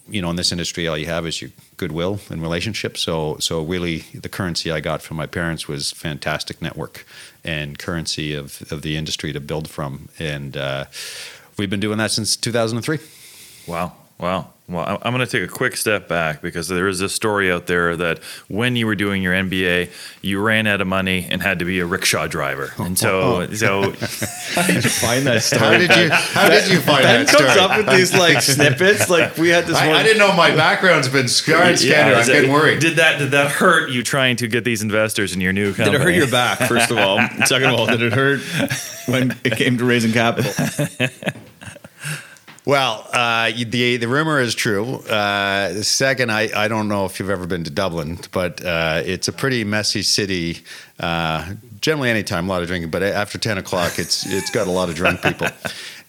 you 0.08 0.20
know 0.20 0.31
in 0.31 0.37
this 0.37 0.52
industry 0.52 0.87
all 0.88 0.99
you 0.99 1.06
have 1.06 1.26
is 1.26 1.40
your 1.40 1.50
goodwill 1.76 2.20
and 2.31 2.43
relationships. 2.43 3.00
So 3.00 3.37
so 3.38 3.62
really 3.62 3.99
the 4.14 4.28
currency 4.28 4.70
I 4.70 4.81
got 4.81 5.02
from 5.02 5.16
my 5.16 5.26
parents 5.26 5.69
was 5.69 5.93
fantastic 5.93 6.60
network 6.60 7.06
and 7.44 7.78
currency 7.78 8.34
of 8.34 8.62
of 8.70 8.82
the 8.82 8.96
industry 8.96 9.32
to 9.32 9.40
build 9.40 9.69
from, 9.69 10.08
and 10.19 10.56
uh, 10.56 10.84
we've 11.56 11.70
been 11.70 11.81
doing 11.81 11.98
that 11.98 12.10
since 12.10 12.37
2003. 12.37 12.98
Wow, 13.66 13.93
wow. 14.19 14.48
Well, 14.72 14.98
I'm 15.02 15.14
going 15.14 15.24
to 15.26 15.30
take 15.30 15.48
a 15.48 15.52
quick 15.52 15.76
step 15.76 16.08
back 16.08 16.40
because 16.40 16.69
there 16.69 16.88
is 16.88 17.00
a 17.00 17.08
story 17.08 17.52
out 17.52 17.66
there 17.66 17.96
that 17.96 18.19
when 18.48 18.76
you 18.76 18.86
were 18.86 18.94
doing 18.94 19.22
your 19.22 19.34
MBA, 19.34 19.90
you 20.22 20.40
ran 20.40 20.66
out 20.66 20.80
of 20.80 20.86
money 20.86 21.26
and 21.30 21.42
had 21.42 21.58
to 21.58 21.64
be 21.64 21.80
a 21.80 21.86
rickshaw 21.86 22.26
driver. 22.26 22.72
Oh, 22.78 22.84
and 22.84 22.98
so, 22.98 23.20
oh, 23.20 23.46
oh. 23.50 23.54
so 23.54 23.82
how 24.54 24.66
did 24.66 24.84
you 24.84 24.90
find 24.90 25.26
that 25.26 25.42
story? 25.42 25.60
How 25.60 25.78
did 25.78 25.96
you 25.96 26.10
How 26.10 26.48
did 26.48 26.70
you 26.70 26.80
find 26.80 27.02
ben 27.02 27.26
that 27.26 27.28
story? 27.28 27.48
comes 27.48 27.58
up 27.58 27.76
with 27.76 27.86
these 27.94 28.14
like 28.14 28.40
snippets. 28.42 29.10
Like 29.10 29.36
we 29.36 29.50
had 29.50 29.66
this. 29.66 29.76
I, 29.76 29.88
one. 29.88 29.96
I 29.96 30.02
didn't 30.02 30.19
know 30.19 30.32
my 30.32 30.54
background's 30.54 31.08
been 31.08 31.28
scarred. 31.28 31.80
Yeah, 31.80 32.19
I'm 32.19 32.26
getting 32.26 32.50
worried. 32.50 32.80
Did 32.80 32.96
that 32.96 33.19
Did 33.19 33.32
that 33.32 33.50
hurt 33.50 33.90
you 33.90 34.02
trying 34.02 34.36
to 34.36 34.48
get 34.48 34.64
these 34.64 34.82
investors 34.82 35.34
in 35.34 35.40
your 35.40 35.52
new 35.52 35.74
company? 35.74 35.98
Did 35.98 36.00
it 36.00 36.04
hurt 36.04 36.14
your 36.14 36.30
back? 36.30 36.58
First 36.69 36.90
of 36.90 36.98
all, 36.98 37.19
second 37.46 37.69
of 37.69 37.78
all, 37.78 37.86
did 37.86 38.02
it 38.02 38.12
hurt 38.12 38.40
when 39.06 39.36
it 39.44 39.56
came 39.56 39.78
to 39.78 39.84
raising 39.84 40.12
capital? 40.12 40.52
Well, 42.64 43.09
uh, 43.12 43.51
the 43.51 43.96
the 43.96 44.06
rumor 44.06 44.39
is 44.41 44.55
true. 44.55 44.98
Uh, 44.98 45.82
second, 45.82 46.31
I, 46.31 46.48
I 46.55 46.69
don't 46.69 46.86
know 46.86 47.06
if 47.06 47.19
you've 47.19 47.31
ever 47.31 47.46
been 47.46 47.65
to 47.65 47.70
Dublin, 47.70 48.20
but 48.31 48.65
uh, 48.65 49.03
it's 49.05 49.27
a 49.27 49.32
pretty 49.32 49.65
messy 49.65 50.03
city. 50.03 50.63
Uh, 51.01 51.55
generally, 51.81 52.08
anytime, 52.08 52.48
a 52.48 52.53
lot 52.53 52.63
of 52.63 52.69
drinking, 52.69 52.91
but 52.91 53.03
after 53.03 53.36
ten 53.36 53.58
o'clock, 53.58 53.98
it's 53.98 54.25
it's 54.27 54.51
got 54.51 54.69
a 54.69 54.70
lot 54.70 54.89
of 54.89 54.94
drunk 54.94 55.22
people. 55.22 55.48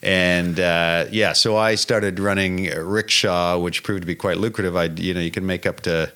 And 0.06 0.60
uh, 0.60 1.06
yeah, 1.12 1.32
so 1.32 1.56
I 1.56 1.76
started 1.76 2.20
running 2.20 2.66
rickshaw, 2.66 3.58
which 3.58 3.84
proved 3.84 4.02
to 4.02 4.06
be 4.06 4.16
quite 4.16 4.38
lucrative. 4.38 4.76
I 4.76 4.86
you 4.98 5.14
know 5.14 5.22
you 5.22 5.32
can 5.32 5.46
make 5.46 5.66
up 5.66 5.80
to 5.82 6.12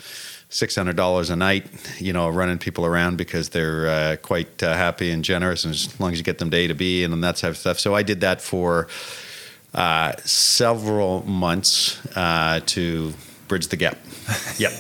six 0.50 0.76
hundred 0.76 0.98
dollars 0.98 1.30
a 1.30 1.38
night, 1.38 1.68
you 1.98 2.12
know, 2.12 2.28
running 2.28 2.58
people 2.58 2.86
around 2.86 3.16
because 3.16 3.48
they're 3.48 3.88
uh, 3.88 4.16
quite 4.18 4.62
uh, 4.62 4.74
happy 4.74 5.10
and 5.10 5.24
generous, 5.24 5.64
and 5.64 5.74
as 5.74 5.98
long 6.02 6.12
as 6.12 6.18
you 6.18 6.26
get 6.26 6.38
them 6.38 6.52
to 6.52 6.58
A 6.58 6.68
to 6.68 6.74
B 6.74 7.06
and 7.06 7.24
that 7.24 7.38
type 7.38 7.52
of 7.52 7.58
stuff. 7.58 7.80
So 7.80 7.96
I 7.96 8.04
did 8.04 8.20
that 8.20 8.42
for 8.42 8.90
uh, 9.74 10.14
several 10.24 11.24
months 11.26 12.00
uh, 12.16 12.62
to 12.68 13.14
bridge 13.48 13.68
the 13.68 13.78
gap. 13.78 13.98
Yep. 14.58 14.72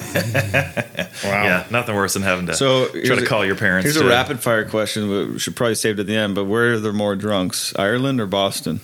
wow. 1.24 1.44
Yeah, 1.44 1.68
nothing 1.72 1.96
worse 1.96 2.16
than 2.16 2.24
having 2.24 2.48
to 2.48 2.54
so 2.54 2.88
try 2.88 3.16
to 3.16 3.26
call 3.26 3.46
your 3.46 3.56
parents. 3.56 3.86
Here's 3.86 3.98
to, 3.98 4.06
a 4.06 4.10
rapid 4.10 4.42
fire 4.42 4.68
question. 4.68 5.34
We 5.34 5.40
should 5.40 5.56
probably 5.56 5.76
save 5.76 5.98
it 5.98 6.02
at 6.02 6.08
the 6.08 6.18
end. 6.18 6.36
But 6.36 6.46
where 6.46 6.74
are 6.74 6.80
there 6.80 6.92
more 6.92 7.16
drunks, 7.16 7.74
Ireland 7.78 8.20
or 8.20 8.26
Boston? 8.26 8.82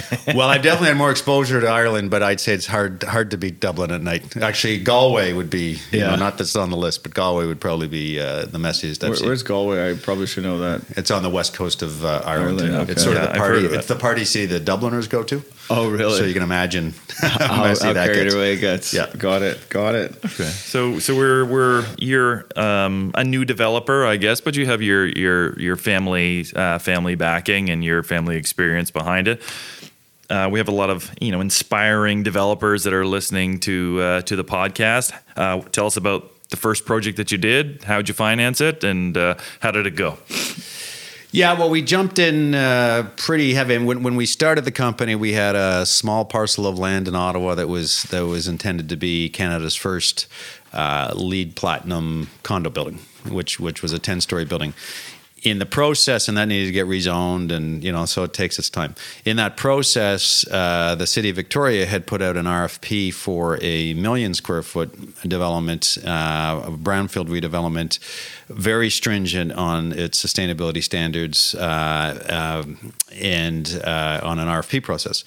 well, 0.34 0.48
I've 0.48 0.62
definitely 0.62 0.88
had 0.88 0.96
more 0.96 1.10
exposure 1.10 1.60
to 1.60 1.66
Ireland, 1.66 2.10
but 2.10 2.22
I'd 2.22 2.40
say 2.40 2.54
it's 2.54 2.66
hard 2.66 3.02
hard 3.02 3.30
to 3.32 3.38
beat 3.38 3.60
Dublin 3.60 3.90
at 3.90 4.02
night. 4.02 4.36
Actually, 4.36 4.78
Galway 4.78 5.32
would 5.32 5.50
be, 5.50 5.72
you 5.90 6.00
yeah. 6.00 6.10
know, 6.10 6.16
not 6.16 6.38
that's 6.38 6.56
on 6.56 6.70
the 6.70 6.76
list, 6.76 7.02
but 7.02 7.14
Galway 7.14 7.46
would 7.46 7.60
probably 7.60 7.88
be 7.88 8.20
uh, 8.20 8.46
the 8.46 8.58
messiest. 8.58 9.02
Where, 9.02 9.28
where's 9.28 9.42
Galway? 9.42 9.90
I 9.90 9.94
probably 9.94 10.26
should 10.26 10.44
know 10.44 10.58
that. 10.58 10.82
It's 10.96 11.10
on 11.10 11.22
the 11.22 11.30
west 11.30 11.54
coast 11.54 11.82
of 11.82 12.04
uh, 12.04 12.22
Ireland. 12.24 12.60
Ireland 12.60 12.76
okay. 12.82 12.92
It's 12.92 13.02
sort 13.02 13.16
yeah, 13.16 13.24
of 13.24 13.32
the 13.32 13.38
party. 13.38 13.66
It's 13.66 13.88
the 13.88 13.96
party 13.96 14.24
city 14.24 14.46
the 14.46 14.60
Dubliners 14.60 15.08
go 15.08 15.22
to. 15.22 15.42
Oh, 15.70 15.88
really? 15.88 16.18
So 16.18 16.24
you 16.24 16.34
can 16.34 16.42
imagine 16.42 16.92
how, 17.18 17.28
how 17.46 17.64
messy 17.64 17.86
how 17.86 17.92
that 17.92 18.06
carried 18.06 18.24
gets. 18.24 18.34
away 18.34 18.52
it 18.54 18.60
gets. 18.60 18.92
Yeah, 18.92 19.10
got 19.16 19.42
it, 19.42 19.68
got 19.68 19.94
it. 19.94 20.16
Okay. 20.24 20.44
So 20.44 20.98
so 20.98 21.16
we're 21.16 21.44
we're 21.44 21.86
you're 21.98 22.46
um, 22.56 23.12
a 23.14 23.24
new 23.24 23.44
developer, 23.44 24.04
I 24.04 24.16
guess, 24.16 24.40
but 24.40 24.56
you 24.56 24.66
have 24.66 24.82
your 24.82 25.06
your 25.06 25.58
your 25.58 25.76
family 25.76 26.44
uh, 26.54 26.78
family 26.78 27.14
backing 27.14 27.70
and 27.70 27.82
your 27.82 28.02
family 28.02 28.36
experience 28.36 28.90
behind 28.90 29.28
it. 29.28 29.40
Uh, 30.28 30.48
we 30.50 30.58
have 30.58 30.68
a 30.68 30.72
lot 30.72 30.90
of 30.90 31.10
you 31.20 31.30
know 31.32 31.40
inspiring 31.40 32.22
developers 32.22 32.84
that 32.84 32.92
are 32.92 33.06
listening 33.06 33.60
to 33.60 34.00
uh, 34.00 34.22
to 34.22 34.36
the 34.36 34.44
podcast. 34.44 35.12
Uh, 35.36 35.60
tell 35.70 35.86
us 35.86 35.96
about 35.96 36.30
the 36.50 36.56
first 36.56 36.84
project 36.84 37.16
that 37.16 37.32
you 37.32 37.38
did. 37.38 37.82
How 37.84 37.96
did 37.98 38.08
you 38.08 38.14
finance 38.14 38.60
it, 38.60 38.84
and 38.84 39.16
uh, 39.16 39.36
how 39.60 39.70
did 39.70 39.86
it 39.86 39.96
go? 39.96 40.18
Yeah, 41.34 41.58
well, 41.58 41.70
we 41.70 41.80
jumped 41.80 42.18
in 42.18 42.54
uh, 42.54 43.08
pretty 43.16 43.54
heavy. 43.54 43.78
When, 43.78 44.02
when 44.02 44.16
we 44.16 44.26
started 44.26 44.66
the 44.66 44.70
company, 44.70 45.14
we 45.14 45.32
had 45.32 45.56
a 45.56 45.86
small 45.86 46.26
parcel 46.26 46.66
of 46.66 46.78
land 46.78 47.08
in 47.08 47.14
Ottawa 47.14 47.54
that 47.54 47.68
was 47.68 48.02
that 48.04 48.26
was 48.26 48.46
intended 48.46 48.90
to 48.90 48.96
be 48.96 49.30
Canada's 49.30 49.74
first 49.74 50.26
uh, 50.74 51.14
LEED 51.16 51.56
platinum 51.56 52.28
condo 52.42 52.68
building, 52.68 52.98
which 53.26 53.58
which 53.58 53.80
was 53.80 53.94
a 53.94 53.98
ten 53.98 54.20
story 54.20 54.44
building 54.44 54.74
in 55.42 55.58
the 55.58 55.66
process, 55.66 56.28
and 56.28 56.36
that 56.38 56.46
needed 56.46 56.66
to 56.66 56.72
get 56.72 56.86
rezoned, 56.86 57.50
and 57.50 57.82
you 57.82 57.90
know, 57.90 58.04
so 58.04 58.22
it 58.22 58.32
takes 58.32 58.58
its 58.58 58.70
time. 58.70 58.94
In 59.24 59.36
that 59.36 59.56
process, 59.56 60.46
uh, 60.50 60.94
the 60.94 61.06
city 61.06 61.30
of 61.30 61.36
Victoria 61.36 61.86
had 61.86 62.06
put 62.06 62.22
out 62.22 62.36
an 62.36 62.46
RFP 62.46 63.12
for 63.12 63.58
a 63.60 63.94
million 63.94 64.34
square 64.34 64.62
foot 64.62 64.92
development, 65.28 65.98
uh, 66.04 66.70
brownfield 66.70 67.28
redevelopment, 67.28 67.98
very 68.48 68.88
stringent 68.88 69.52
on 69.52 69.92
its 69.92 70.24
sustainability 70.24 70.82
standards, 70.82 71.54
uh, 71.56 72.62
um, 72.64 72.92
and 73.12 73.80
uh, 73.84 74.20
on 74.22 74.38
an 74.38 74.46
RFP 74.46 74.82
process. 74.82 75.24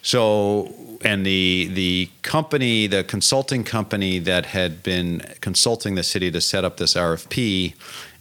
So 0.00 0.72
and 1.02 1.26
the 1.26 1.68
the 1.72 2.10
company, 2.22 2.86
the 2.86 3.04
consulting 3.04 3.64
company 3.64 4.18
that 4.20 4.46
had 4.46 4.82
been 4.82 5.20
consulting 5.40 5.94
the 5.94 6.02
city 6.02 6.30
to 6.30 6.40
set 6.40 6.64
up 6.64 6.76
this 6.76 6.94
RFP 6.94 7.74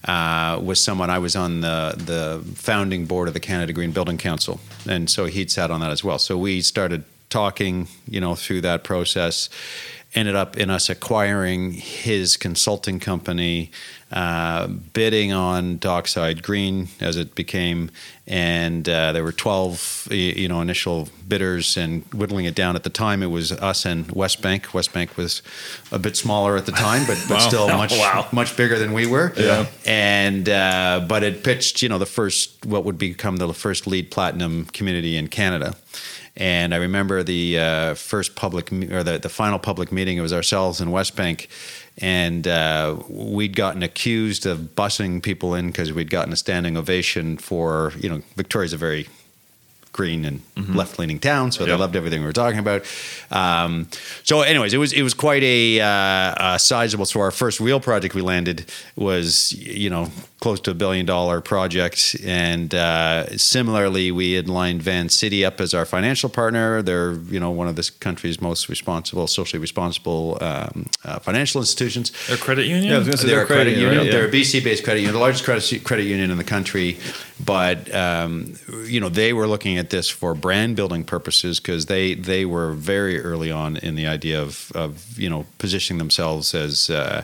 uh, 0.05 0.59
was 0.63 0.79
someone 0.79 1.09
I 1.09 1.19
was 1.19 1.35
on 1.35 1.61
the 1.61 1.95
the 1.97 2.55
founding 2.55 3.05
board 3.05 3.27
of 3.27 3.33
the 3.33 3.39
Canada 3.39 3.73
Green 3.73 3.91
Building 3.91 4.17
Council, 4.17 4.59
and 4.87 5.09
so 5.09 5.25
he'd 5.25 5.51
sat 5.51 5.71
on 5.71 5.81
that 5.81 5.91
as 5.91 6.03
well. 6.03 6.19
So 6.19 6.37
we 6.37 6.61
started 6.61 7.03
talking, 7.29 7.87
you 8.07 8.21
know, 8.21 8.35
through 8.35 8.61
that 8.61 8.83
process. 8.83 9.49
Ended 10.15 10.35
up 10.35 10.57
in 10.57 10.69
us 10.69 10.89
acquiring 10.89 11.73
his 11.73 12.37
consulting 12.37 12.99
company 12.99 13.69
uh, 14.11 14.67
bidding 14.67 15.33
on 15.33 15.77
Dockside 15.77 16.43
Green 16.43 16.87
as 17.01 17.17
it 17.17 17.35
became, 17.35 17.89
and 18.27 18.87
uh, 18.87 19.11
there 19.11 19.23
were 19.23 19.31
12, 19.31 20.07
you 20.11 20.47
know, 20.47 20.61
initial 20.61 21.09
bidders, 21.27 21.75
and 21.75 22.03
whittling 22.13 22.45
it 22.45 22.55
down. 22.55 22.75
At 22.75 22.83
the 22.83 22.89
time, 22.89 23.23
it 23.23 23.31
was 23.31 23.51
us 23.51 23.83
and 23.83 24.07
Westbank. 24.07 24.73
West 24.73 24.93
Bank 24.93 25.17
was 25.17 25.41
a 25.91 25.99
bit 25.99 26.15
smaller 26.15 26.55
at 26.55 26.65
the 26.65 26.71
time, 26.71 27.05
but, 27.05 27.17
but 27.27 27.33
wow. 27.39 27.39
still 27.39 27.67
much 27.77 27.91
wow. 27.91 28.27
much 28.31 28.55
bigger 28.55 28.79
than 28.79 28.93
we 28.93 29.07
were. 29.07 29.33
Yeah. 29.35 29.65
And 29.85 30.47
uh, 30.47 31.03
but 31.09 31.23
it 31.23 31.43
pitched, 31.43 31.81
you 31.81 31.89
know, 31.89 31.97
the 31.97 32.05
first 32.05 32.65
what 32.65 32.85
would 32.85 32.97
become 32.97 33.37
the 33.37 33.53
first 33.53 33.87
LEED 33.87 34.11
platinum 34.11 34.65
community 34.65 35.17
in 35.17 35.27
Canada. 35.27 35.75
And 36.37 36.73
I 36.73 36.77
remember 36.77 37.23
the 37.23 37.59
uh, 37.59 37.93
first 37.95 38.35
public 38.35 38.71
or 38.71 39.03
the, 39.03 39.17
the 39.17 39.29
final 39.29 39.57
public 39.57 39.91
meeting. 39.91 40.17
It 40.17 40.21
was 40.21 40.33
ourselves 40.33 40.81
and 40.81 40.91
Westbank 40.91 41.47
and 41.97 42.47
uh, 42.47 42.97
we'd 43.07 43.55
gotten 43.55 43.81
accused 43.81 44.45
of 44.45 44.75
busing 44.75 45.23
people 45.23 45.55
in 45.55 45.67
because 45.67 45.93
we'd 45.93 46.09
gotten 46.09 46.33
a 46.33 46.35
standing 46.35 46.75
ovation 46.75 47.37
for 47.37 47.93
you 47.97 48.09
know 48.09 48.21
Victoria's 48.35 48.73
a 48.73 48.77
very 48.77 49.07
green 49.93 50.25
and 50.25 50.41
mm-hmm. 50.55 50.75
left 50.75 50.99
leaning 50.99 51.19
town, 51.19 51.53
so 51.53 51.61
yep. 51.61 51.69
they 51.69 51.75
loved 51.75 51.95
everything 51.95 52.19
we 52.19 52.25
were 52.25 52.33
talking 52.33 52.59
about. 52.59 52.83
Um, 53.31 53.87
so, 54.23 54.41
anyways, 54.41 54.73
it 54.73 54.77
was 54.77 54.91
it 54.91 55.03
was 55.03 55.13
quite 55.13 55.41
a, 55.43 55.79
uh, 55.79 56.55
a 56.55 56.59
sizable. 56.59 57.05
So, 57.05 57.21
our 57.21 57.31
first 57.31 57.61
real 57.61 57.79
project 57.79 58.13
we 58.13 58.21
landed 58.21 58.69
was 58.97 59.53
you 59.53 59.89
know 59.89 60.11
close 60.45 60.59
to 60.59 60.69
a 60.69 60.75
billion 60.75 61.07
dollar 61.07 61.41
project. 61.41 62.15
And 62.23 62.75
uh, 62.75 63.35
similarly, 63.35 64.11
we 64.11 64.33
had 64.33 64.47
lined 64.47 64.83
Vancity 64.83 65.43
up 65.43 65.59
as 65.59 65.73
our 65.73 65.87
financial 65.87 66.29
partner. 66.29 66.83
They're 66.83 67.13
you 67.13 67.39
know 67.39 67.49
one 67.49 67.67
of 67.67 67.75
this 67.75 67.89
country's 67.89 68.39
most 68.39 68.69
responsible, 68.69 69.25
socially 69.25 69.59
responsible 69.59 70.37
um, 70.41 70.85
uh, 71.03 71.17
financial 71.17 71.61
institutions. 71.61 72.11
They're 72.27 72.37
credit 72.37 72.67
union. 72.67 72.93
Yeah, 72.93 72.99
they're, 72.99 73.15
they're 73.15 73.41
a 73.41 73.47
credit, 73.47 73.71
union. 73.71 73.93
union. 73.93 74.01
Right? 74.03 74.11
They're 74.11 74.27
a 74.27 74.31
BC 74.31 74.63
based 74.63 74.83
credit 74.83 74.99
union, 74.99 75.15
the 75.15 75.19
largest 75.19 75.45
credit 75.45 75.83
credit 75.83 76.03
union 76.03 76.29
in 76.29 76.37
the 76.37 76.43
country. 76.43 76.99
But 77.43 77.91
um, 77.95 78.53
you 78.85 78.99
know 78.99 79.09
they 79.09 79.33
were 79.33 79.47
looking 79.47 79.79
at 79.79 79.89
this 79.89 80.09
for 80.09 80.35
brand 80.35 80.75
building 80.75 81.03
purposes 81.05 81.59
because 81.59 81.87
they 81.87 82.13
they 82.13 82.45
were 82.45 82.71
very 82.73 83.19
early 83.19 83.49
on 83.49 83.77
in 83.77 83.95
the 83.95 84.05
idea 84.05 84.39
of 84.39 84.71
of 84.75 85.17
you 85.17 85.27
know 85.27 85.47
positioning 85.57 85.97
themselves 85.97 86.53
as 86.53 86.91
uh, 86.91 87.23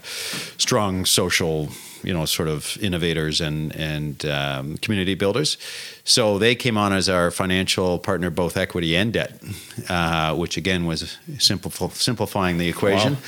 strong 0.57 1.05
social 1.05 1.69
you 2.03 2.13
know, 2.13 2.25
sort 2.25 2.47
of 2.47 2.77
innovators 2.81 3.41
and 3.41 3.75
and 3.75 4.25
um, 4.25 4.77
community 4.77 5.15
builders. 5.15 5.57
So 6.03 6.37
they 6.37 6.55
came 6.55 6.77
on 6.77 6.93
as 6.93 7.09
our 7.09 7.31
financial 7.31 7.99
partner, 7.99 8.29
both 8.29 8.57
equity 8.57 8.95
and 8.95 9.13
debt, 9.13 9.41
uh, 9.89 10.35
which 10.35 10.57
again 10.57 10.85
was 10.85 11.17
simplif- 11.37 11.93
simplifying 11.93 12.57
the 12.57 12.67
equation. 12.67 13.13
Wow. 13.13 13.19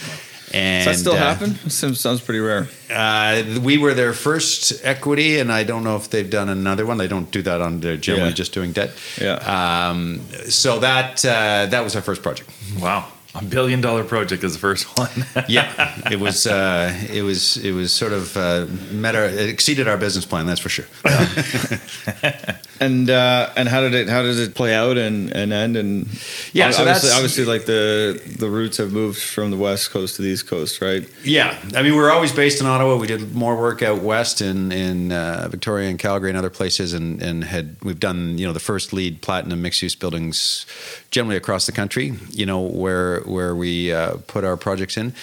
And, 0.54 0.86
Does 0.86 0.98
that 0.98 1.02
still 1.02 1.14
uh, 1.14 1.18
happen? 1.18 1.56
Seems, 1.70 2.00
sounds 2.00 2.22
pretty 2.22 2.40
rare. 2.40 2.68
Uh, 2.94 3.60
we 3.64 3.80
were 3.80 3.96
their 3.96 4.14
first 4.14 4.86
equity, 4.86 5.40
and 5.40 5.52
I 5.52 5.64
don't 5.64 5.84
know 5.84 5.96
if 5.96 6.10
they've 6.12 6.30
done 6.30 6.48
another 6.48 6.86
one. 6.86 6.98
They 6.98 7.08
don't 7.08 7.32
do 7.32 7.42
that 7.42 7.60
on. 7.60 7.80
They're 7.80 7.98
generally 7.98 8.30
yeah. 8.30 8.36
just 8.36 8.54
doing 8.54 8.72
debt. 8.72 8.92
Yeah. 9.20 9.90
Um, 9.90 10.22
so 10.50 10.80
that 10.80 11.26
uh, 11.26 11.66
that 11.68 11.84
was 11.84 11.96
our 11.96 12.04
first 12.04 12.22
project. 12.22 12.52
Wow. 12.80 13.08
A 13.36 13.44
billion 13.44 13.82
dollar 13.82 14.04
project 14.04 14.44
is 14.44 14.54
the 14.54 14.60
first 14.60 14.86
one. 14.98 15.10
yeah, 15.48 16.00
it 16.12 16.20
was. 16.20 16.46
Uh, 16.46 16.94
it 17.10 17.24
was. 17.24 17.58
It 17.58 17.72
was 17.72 17.92
sort 17.92 18.14
of 18.14 18.38
uh, 18.38 18.68
meta. 18.92 19.26
It 19.26 19.50
exceeded 19.50 19.88
our 19.88 19.98
business 19.98 20.26
plan. 20.26 20.46
That's 20.46 20.60
for 20.60 20.70
sure. 20.70 20.86
and 22.80 23.10
uh, 23.10 23.52
and 23.56 23.70
how 23.70 23.82
did 23.82 23.94
it? 23.94 24.10
How 24.10 24.22
does 24.22 24.40
it 24.40 24.56
play 24.56 24.74
out 24.74 24.98
and, 24.98 25.32
and 25.32 25.54
end? 25.54 25.78
And 25.78 26.08
yeah, 26.54 26.72
so 26.72 26.82
obviously, 26.82 27.12
obviously, 27.12 27.46
like 27.46 27.66
the 27.66 28.22
the 28.40 28.50
roots 28.50 28.78
have 28.78 28.92
moved 28.92 29.22
from 29.22 29.52
the 29.52 29.58
west 29.58 29.92
coast 29.92 30.16
to 30.18 30.22
the 30.22 30.30
east 30.30 30.48
coast, 30.48 30.82
right? 30.82 31.08
Yeah, 31.24 31.58
I 31.76 31.84
mean, 31.84 31.96
we're 31.96 32.12
always 32.12 32.32
based 32.32 32.62
in 32.62 32.68
Ottawa. 32.68 32.96
We 32.96 33.08
did 33.08 33.34
more 33.34 33.56
work 33.56 33.82
out 33.82 34.02
west 34.02 34.42
in 34.42 34.72
in 34.72 35.12
uh, 35.12 35.48
Victoria 35.50 35.90
and 35.90 36.00
Calgary 36.00 36.30
and 36.30 36.38
other 36.38 36.50
places, 36.50 36.94
and 36.94 37.22
and 37.22 37.44
had 37.44 37.76
we've 37.84 38.00
done 38.00 38.38
you 38.38 38.46
know 38.46 38.54
the 38.54 38.60
first 38.60 38.94
LEED 38.94 39.22
platinum 39.22 39.62
mixed 39.62 39.82
use 39.82 39.96
buildings 39.96 40.66
generally 41.12 41.38
across 41.38 41.66
the 41.66 41.72
country. 41.72 42.14
You 42.30 42.46
know 42.46 42.62
where 42.62 43.22
where 43.22 43.56
we 43.56 43.94
uh, 43.94 44.18
put 44.28 44.44
our 44.44 44.58
projects 44.58 44.98
in. 44.98 45.14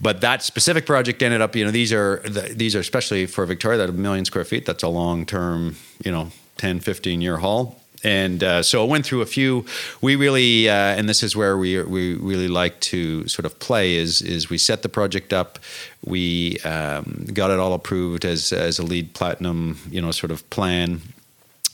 But 0.00 0.20
that 0.20 0.42
specific 0.42 0.86
project 0.86 1.22
ended 1.22 1.40
up, 1.40 1.56
you 1.56 1.64
know, 1.64 1.72
these 1.72 1.92
are 1.92 2.22
these 2.28 2.76
are 2.76 2.80
especially 2.80 3.26
for 3.26 3.44
Victoria, 3.46 3.78
that 3.78 3.88
a 3.88 3.92
million 3.92 4.24
square 4.24 4.44
feet. 4.44 4.64
That's 4.64 4.84
a 4.84 4.88
long 4.88 5.26
term, 5.26 5.76
you 6.04 6.12
know, 6.12 6.30
10, 6.58 6.80
15 6.80 7.20
year 7.20 7.38
haul. 7.38 7.80
And 8.04 8.44
uh, 8.44 8.62
so 8.62 8.84
I 8.84 8.86
went 8.86 9.04
through 9.04 9.22
a 9.22 9.26
few. 9.26 9.64
We 10.00 10.14
really, 10.14 10.68
uh, 10.68 10.72
and 10.72 11.08
this 11.08 11.24
is 11.24 11.34
where 11.34 11.58
we 11.58 11.82
we 11.82 12.14
really 12.14 12.46
like 12.46 12.78
to 12.80 13.26
sort 13.26 13.44
of 13.44 13.58
play 13.58 13.96
is 13.96 14.22
is 14.22 14.48
we 14.48 14.56
set 14.56 14.82
the 14.82 14.88
project 14.88 15.32
up, 15.32 15.58
we 16.04 16.58
um, 16.60 17.26
got 17.32 17.50
it 17.50 17.58
all 17.58 17.72
approved 17.72 18.24
as 18.24 18.52
as 18.52 18.78
a 18.78 18.84
LEED 18.84 19.14
platinum, 19.14 19.78
you 19.90 20.00
know, 20.00 20.12
sort 20.12 20.30
of 20.30 20.48
plan 20.48 21.00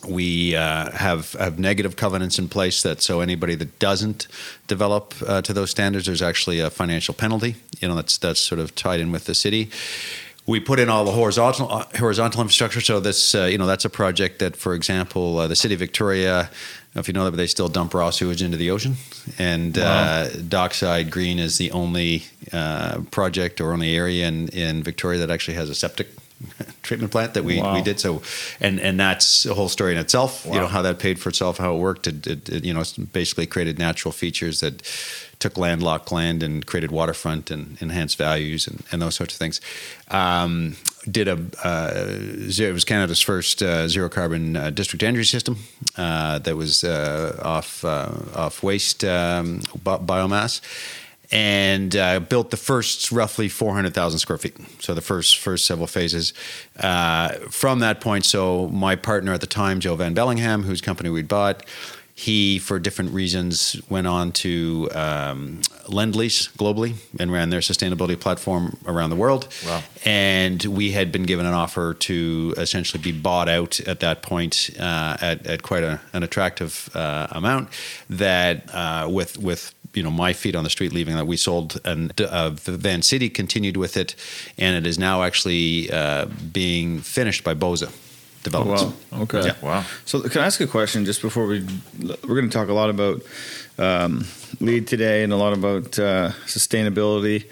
we 0.09 0.55
uh, 0.55 0.91
have 0.93 1.33
have 1.33 1.59
negative 1.59 1.97
covenants 1.97 2.39
in 2.39 2.49
place 2.49 2.83
that 2.83 3.03
so 3.03 3.21
anybody 3.21 3.55
that 3.55 3.79
doesn't 3.79 4.29
develop 4.67 5.15
uh, 5.27 5.43
to 5.43 5.53
those 5.53 5.71
standards, 5.71 6.07
there's 6.07 6.23
actually 6.23 6.61
a 6.61 6.71
financial 6.71 7.15
penalty. 7.15 7.57
You 7.81 7.89
know, 7.89 7.95
that's 7.95 8.19
that's 8.19 8.41
sort 8.41 8.59
of 8.59 8.75
tied 8.75 9.01
in 9.01 9.13
with 9.13 9.25
the 9.25 9.35
city. 9.35 9.71
We 10.47 10.61
put 10.61 10.79
in 10.79 10.91
all 10.91 11.05
the 11.05 11.13
horizontal 11.13 11.73
uh, 11.73 11.85
horizontal 11.97 12.43
infrastructure. 12.43 12.81
So 12.81 13.01
this, 13.01 13.35
uh, 13.35 13.45
you 13.45 13.57
know, 13.57 13.67
that's 13.67 13.85
a 13.85 13.91
project 13.91 14.41
that, 14.41 14.57
for 14.57 14.75
example, 14.75 15.39
uh, 15.39 15.49
the 15.49 15.57
city 15.57 15.75
of 15.75 15.81
Victoria. 15.81 16.51
If 16.95 17.09
you 17.09 17.15
know 17.15 17.25
that, 17.25 17.33
but 17.33 17.39
they 17.39 17.49
still 17.49 17.69
dump 17.69 17.93
raw 17.93 18.11
sewage 18.11 18.41
into 18.41 18.57
the 18.57 18.71
ocean, 18.71 18.97
and 19.37 19.77
wow. 19.77 19.83
Uh, 19.83 20.29
Dockside 20.49 21.11
Green 21.11 21.41
is 21.41 21.59
the 21.59 21.73
only 21.73 22.25
project 23.11 23.61
or 23.61 23.73
only 23.73 23.97
area 23.97 24.29
in, 24.29 24.49
in 24.49 24.83
Victoria 24.85 25.19
that 25.19 25.31
actually 25.31 25.55
has 25.55 25.71
a 25.71 25.75
septic 25.75 26.09
treatment 26.83 27.13
plant 27.13 27.35
that 27.35 27.45
we, 27.45 27.61
wow. 27.61 27.75
we 27.75 27.83
did. 27.83 28.01
So, 28.01 28.23
and 28.61 28.81
and 28.81 28.99
that's 28.99 29.47
a 29.47 29.55
whole 29.55 29.69
story 29.69 29.93
in 29.93 29.99
itself. 29.99 30.47
Wow. 30.47 30.55
You 30.55 30.61
know 30.61 30.67
how 30.67 30.83
that 30.83 30.99
paid 30.99 31.19
for 31.19 31.29
itself, 31.29 31.59
how 31.59 31.75
it 31.75 31.79
worked. 31.79 32.07
It, 32.07 32.27
it, 32.27 32.49
it, 32.49 32.65
you 32.65 32.75
know 32.75 32.83
basically 33.13 33.47
created 33.47 33.79
natural 33.79 34.13
features 34.13 34.61
that 34.61 34.83
took 35.39 35.57
landlocked 35.59 36.13
land 36.13 36.43
and 36.43 36.67
created 36.67 36.91
waterfront 36.91 37.51
and 37.51 37.81
enhanced 37.81 38.19
values 38.19 38.67
and, 38.67 38.83
and 38.93 39.03
those 39.03 39.15
sorts 39.15 39.35
of 39.35 39.39
things. 39.39 39.61
Um, 40.09 40.77
did 41.11 41.29
a 41.29 41.39
uh, 41.63 42.51
zero, 42.51 42.71
it 42.71 42.73
was 42.73 42.85
Canada's 42.85 43.21
first 43.21 43.63
uh, 43.63 43.89
zero 43.89 44.09
carbon 44.09 44.57
uh, 44.57 44.71
district 44.71 45.03
energy 45.03 45.25
system 45.25 45.59
uh, 45.97 46.39
that 46.41 46.57
was 46.57 46.85
uh, 46.85 47.39
off 47.43 47.85
uh, 47.85 48.11
off 48.35 48.63
waste 48.63 49.05
um, 49.05 49.61
biomass 49.85 50.61
and 51.31 51.97
uh, 51.97 52.21
built 52.21 52.51
the 52.51 52.57
first 52.57 53.11
roughly 53.11 53.49
400,000 53.49 54.19
square 54.19 54.39
feet. 54.39 54.57
So 54.81 54.95
the 54.95 55.01
first 55.01 55.39
first 55.39 55.67
several 55.67 55.87
phases. 55.87 56.33
Uh, 56.79 57.31
from 57.51 57.81
that 57.81 58.01
point, 58.01 58.25
so 58.25 58.69
my 58.69 58.95
partner 58.97 59.33
at 59.33 59.41
the 59.41 59.47
time, 59.47 59.81
Joe 59.81 59.97
Van 59.97 60.15
Belleghem, 60.15 60.65
whose 60.65 60.81
company 60.81 61.11
we'd 61.11 61.29
bought, 61.29 61.65
he, 62.17 62.61
for 62.61 62.79
different 62.79 63.11
reasons, 63.11 63.81
went 63.89 64.07
on 64.07 64.31
to 64.33 64.89
um, 64.95 65.61
Lendlease 65.87 66.49
globally 66.57 66.95
and 67.19 67.33
ran 67.33 67.51
their 67.51 67.61
sustainability 67.61 68.19
platform 68.19 68.77
around 68.87 69.11
the 69.11 69.17
world. 69.17 69.49
Wow. 69.67 69.83
And 70.05 70.65
we 70.65 70.93
had 70.93 71.11
been 71.11 71.25
given 71.25 71.45
an 71.45 71.55
offer 71.55 71.93
to 71.93 72.55
essentially 72.57 73.03
be 73.03 73.11
bought 73.11 73.49
out 73.49 73.81
at 73.81 73.99
that 74.01 74.23
point 74.23 74.71
uh, 74.79 75.17
at, 75.21 75.45
at 75.45 75.63
quite 75.65 75.83
a, 75.83 76.01
an 76.13 76.23
attractive 76.23 76.89
uh, 76.95 77.27
amount. 77.33 77.69
That 78.09 78.73
uh, 78.73 79.09
with 79.11 79.37
with 79.39 79.75
you 79.93 80.03
know 80.05 80.11
my 80.11 80.33
feet 80.33 80.55
on 80.55 80.63
the 80.63 80.71
street 80.71 80.93
leaving 80.93 81.17
that 81.17 81.27
we 81.27 81.37
sold 81.37 81.81
and 81.85 82.21
uh, 82.21 82.51
Vancity 82.51 83.29
continued 83.29 83.77
with 83.77 83.97
it 83.97 84.17
and 84.59 84.77
it 84.77 84.89
is 84.89 84.99
now 84.99 85.23
actually 85.23 85.89
uh, 85.91 86.27
being 86.53 87.01
finished 87.01 87.45
by 87.45 87.55
Bosa 87.55 87.93
developments. 88.45 88.97
Wow. 89.11 89.23
Okay. 89.23 89.47
Yeah. 89.47 89.57
Wow. 89.61 89.85
So 90.05 90.21
can 90.21 90.43
I 90.43 90.47
ask 90.47 90.61
a 90.61 90.67
question 90.69 91.05
just 91.05 91.21
before 91.21 91.47
we? 91.47 91.67
We're 92.01 92.37
going 92.37 92.49
to 92.49 92.57
talk 92.57 92.69
a 92.69 92.73
lot 92.73 92.91
about 92.91 93.23
um, 93.79 94.25
LEED 94.61 94.87
today 94.87 95.25
and 95.25 95.33
a 95.33 95.37
lot 95.37 95.53
about 95.53 95.99
uh, 95.99 96.31
sustainability, 96.47 97.51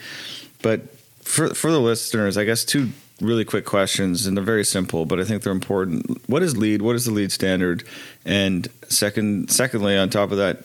but 0.63 0.83
for 1.23 1.53
for 1.55 1.73
the 1.73 1.81
listeners, 1.81 2.39
I 2.39 2.45
guess 2.45 2.65
two 2.65 2.91
really 3.21 3.45
quick 3.45 3.65
questions, 3.65 4.27
and 4.27 4.37
they're 4.37 4.45
very 4.45 4.65
simple, 4.65 5.07
but 5.07 5.19
I 5.21 5.25
think 5.25 5.43
they're 5.43 5.53
important. 5.53 6.29
What 6.29 6.43
is 6.43 6.57
LEED? 6.57 6.83
What 6.83 6.97
is 6.97 7.05
the 7.05 7.13
LEED 7.13 7.33
standard? 7.33 7.85
And 8.25 8.69
second, 8.89 9.51
secondly, 9.51 9.97
on 9.97 10.11
top 10.11 10.31
of 10.31 10.39
that, 10.39 10.65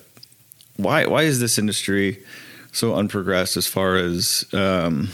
why 0.75 1.05
why 1.05 1.23
is 1.23 1.39
this 1.39 1.57
industry 1.57 2.19
so 2.71 2.93
unprogressed 2.93 3.57
as 3.57 3.65
far 3.65 3.95
as 3.95 4.45
um, 4.53 5.09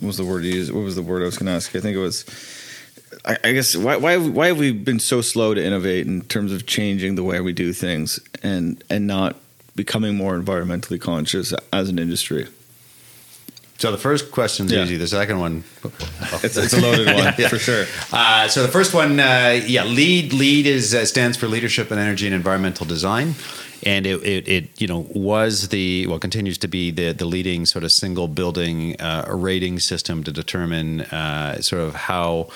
what 0.00 0.08
was 0.08 0.16
the 0.16 0.24
word 0.24 0.44
you 0.44 0.54
used? 0.54 0.72
What 0.72 0.82
was 0.84 0.96
the 0.96 1.02
word 1.02 1.22
I 1.22 1.26
was 1.26 1.36
going 1.36 1.46
to 1.46 1.52
ask? 1.52 1.76
I 1.76 1.80
think 1.80 1.96
it 1.96 2.00
was. 2.00 2.24
I, 3.28 3.36
I 3.44 3.52
guess 3.52 3.76
why 3.76 3.96
why 3.96 4.16
why 4.16 4.46
have 4.48 4.58
we 4.58 4.72
been 4.72 4.98
so 4.98 5.20
slow 5.20 5.54
to 5.54 5.64
innovate 5.64 6.06
in 6.06 6.22
terms 6.22 6.50
of 6.52 6.66
changing 6.66 7.14
the 7.14 7.22
way 7.24 7.40
we 7.40 7.52
do 7.52 7.72
things 7.72 8.18
and 8.42 8.82
and 8.90 9.06
not 9.06 9.36
becoming 9.76 10.16
more 10.16 10.36
environmentally 10.38 11.00
conscious 11.00 11.52
as 11.72 11.88
an 11.88 11.98
industry? 11.98 12.46
So 13.78 13.92
the 13.92 13.98
first 13.98 14.32
question 14.32 14.66
is 14.66 14.72
Yeah. 14.72 14.82
easy. 14.82 14.96
The 14.96 15.06
second 15.06 15.38
one, 15.38 15.62
It's, 16.42 16.56
it's 16.56 16.72
a 16.72 16.80
loaded 16.80 17.14
one 17.14 17.32
for 17.48 17.60
sure. 17.60 17.86
Uh, 18.12 18.48
so 18.48 18.62
the 18.62 18.72
first 18.72 18.92
one, 18.92 19.20
uh, 19.20 19.60
yeah, 19.64 19.84
LEED 19.84 20.32
LEED 20.32 20.66
is 20.66 20.94
uh, 20.94 21.04
stands 21.04 21.36
for 21.36 21.46
leadership 21.46 21.92
in 21.92 21.98
energy 21.98 22.26
and 22.26 22.34
environmental 22.34 22.86
design, 22.86 23.36
and 23.86 24.04
it, 24.04 24.20
it, 24.24 24.48
it 24.48 24.80
you 24.80 24.88
know 24.88 25.06
was 25.14 25.68
the 25.68 26.06
well 26.08 26.18
continues 26.18 26.58
to 26.58 26.66
be 26.68 26.90
the 26.90 27.12
the 27.12 27.24
leading 27.26 27.66
sort 27.66 27.84
of 27.84 27.92
single 27.92 28.26
building 28.26 29.00
uh, 29.00 29.26
rating 29.30 29.78
system 29.78 30.24
to 30.24 30.32
determine 30.32 31.02
uh, 31.02 31.60
sort 31.60 31.82
of 31.82 31.94
how 31.94 32.48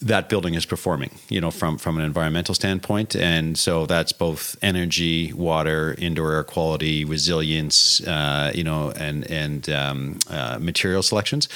that 0.00 0.28
building 0.28 0.54
is 0.54 0.64
performing, 0.64 1.10
you 1.28 1.40
know, 1.40 1.50
from 1.50 1.76
from 1.76 1.98
an 1.98 2.04
environmental 2.04 2.54
standpoint, 2.54 3.16
and 3.16 3.58
so 3.58 3.84
that's 3.84 4.12
both 4.12 4.56
energy, 4.62 5.32
water, 5.32 5.96
indoor 5.98 6.32
air 6.34 6.44
quality, 6.44 7.04
resilience, 7.04 8.00
uh, 8.06 8.52
you 8.54 8.62
know, 8.62 8.92
and 8.92 9.28
and 9.28 9.68
um, 9.70 10.18
uh, 10.30 10.56
material 10.60 11.02
selections, 11.02 11.48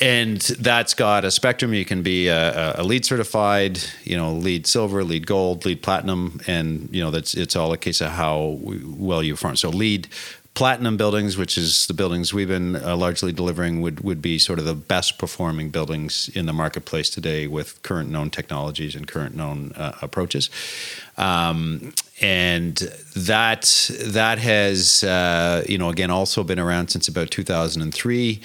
and 0.00 0.40
that's 0.58 0.92
got 0.92 1.24
a 1.24 1.30
spectrum. 1.30 1.72
You 1.72 1.84
can 1.84 2.02
be 2.02 2.26
a, 2.26 2.80
a 2.80 2.82
LEED 2.82 3.04
certified, 3.04 3.78
you 4.02 4.16
know, 4.16 4.32
LEED 4.32 4.66
silver, 4.66 5.04
LEED 5.04 5.26
gold, 5.26 5.64
LEED 5.64 5.80
platinum, 5.80 6.40
and 6.48 6.88
you 6.90 7.00
know 7.00 7.12
that's 7.12 7.34
it's 7.34 7.54
all 7.54 7.72
a 7.72 7.78
case 7.78 8.00
of 8.00 8.10
how 8.10 8.58
well 8.60 9.22
you 9.22 9.34
perform. 9.34 9.54
So 9.54 9.68
LEED 9.70 10.08
platinum 10.58 10.96
buildings, 10.96 11.36
which 11.36 11.56
is 11.56 11.86
the 11.86 11.94
buildings 11.94 12.34
we've 12.34 12.48
been 12.48 12.74
uh, 12.74 12.96
largely 12.96 13.30
delivering, 13.30 13.80
would 13.80 14.00
would 14.00 14.20
be 14.20 14.40
sort 14.40 14.58
of 14.58 14.64
the 14.64 14.74
best 14.74 15.16
performing 15.16 15.70
buildings 15.70 16.28
in 16.30 16.46
the 16.46 16.52
marketplace 16.52 17.08
today 17.08 17.46
with 17.46 17.80
current 17.84 18.10
known 18.10 18.28
technologies 18.28 18.96
and 18.96 19.06
current 19.06 19.36
known 19.36 19.70
uh, 19.76 19.92
approaches. 20.02 20.50
Um, 21.16 21.94
and 22.20 22.76
that 23.14 23.88
that 24.00 24.40
has 24.40 25.04
uh, 25.04 25.64
you 25.68 25.78
know 25.78 25.90
again 25.90 26.10
also 26.10 26.42
been 26.42 26.58
around 26.58 26.88
since 26.88 27.06
about 27.06 27.30
2003 27.30 28.42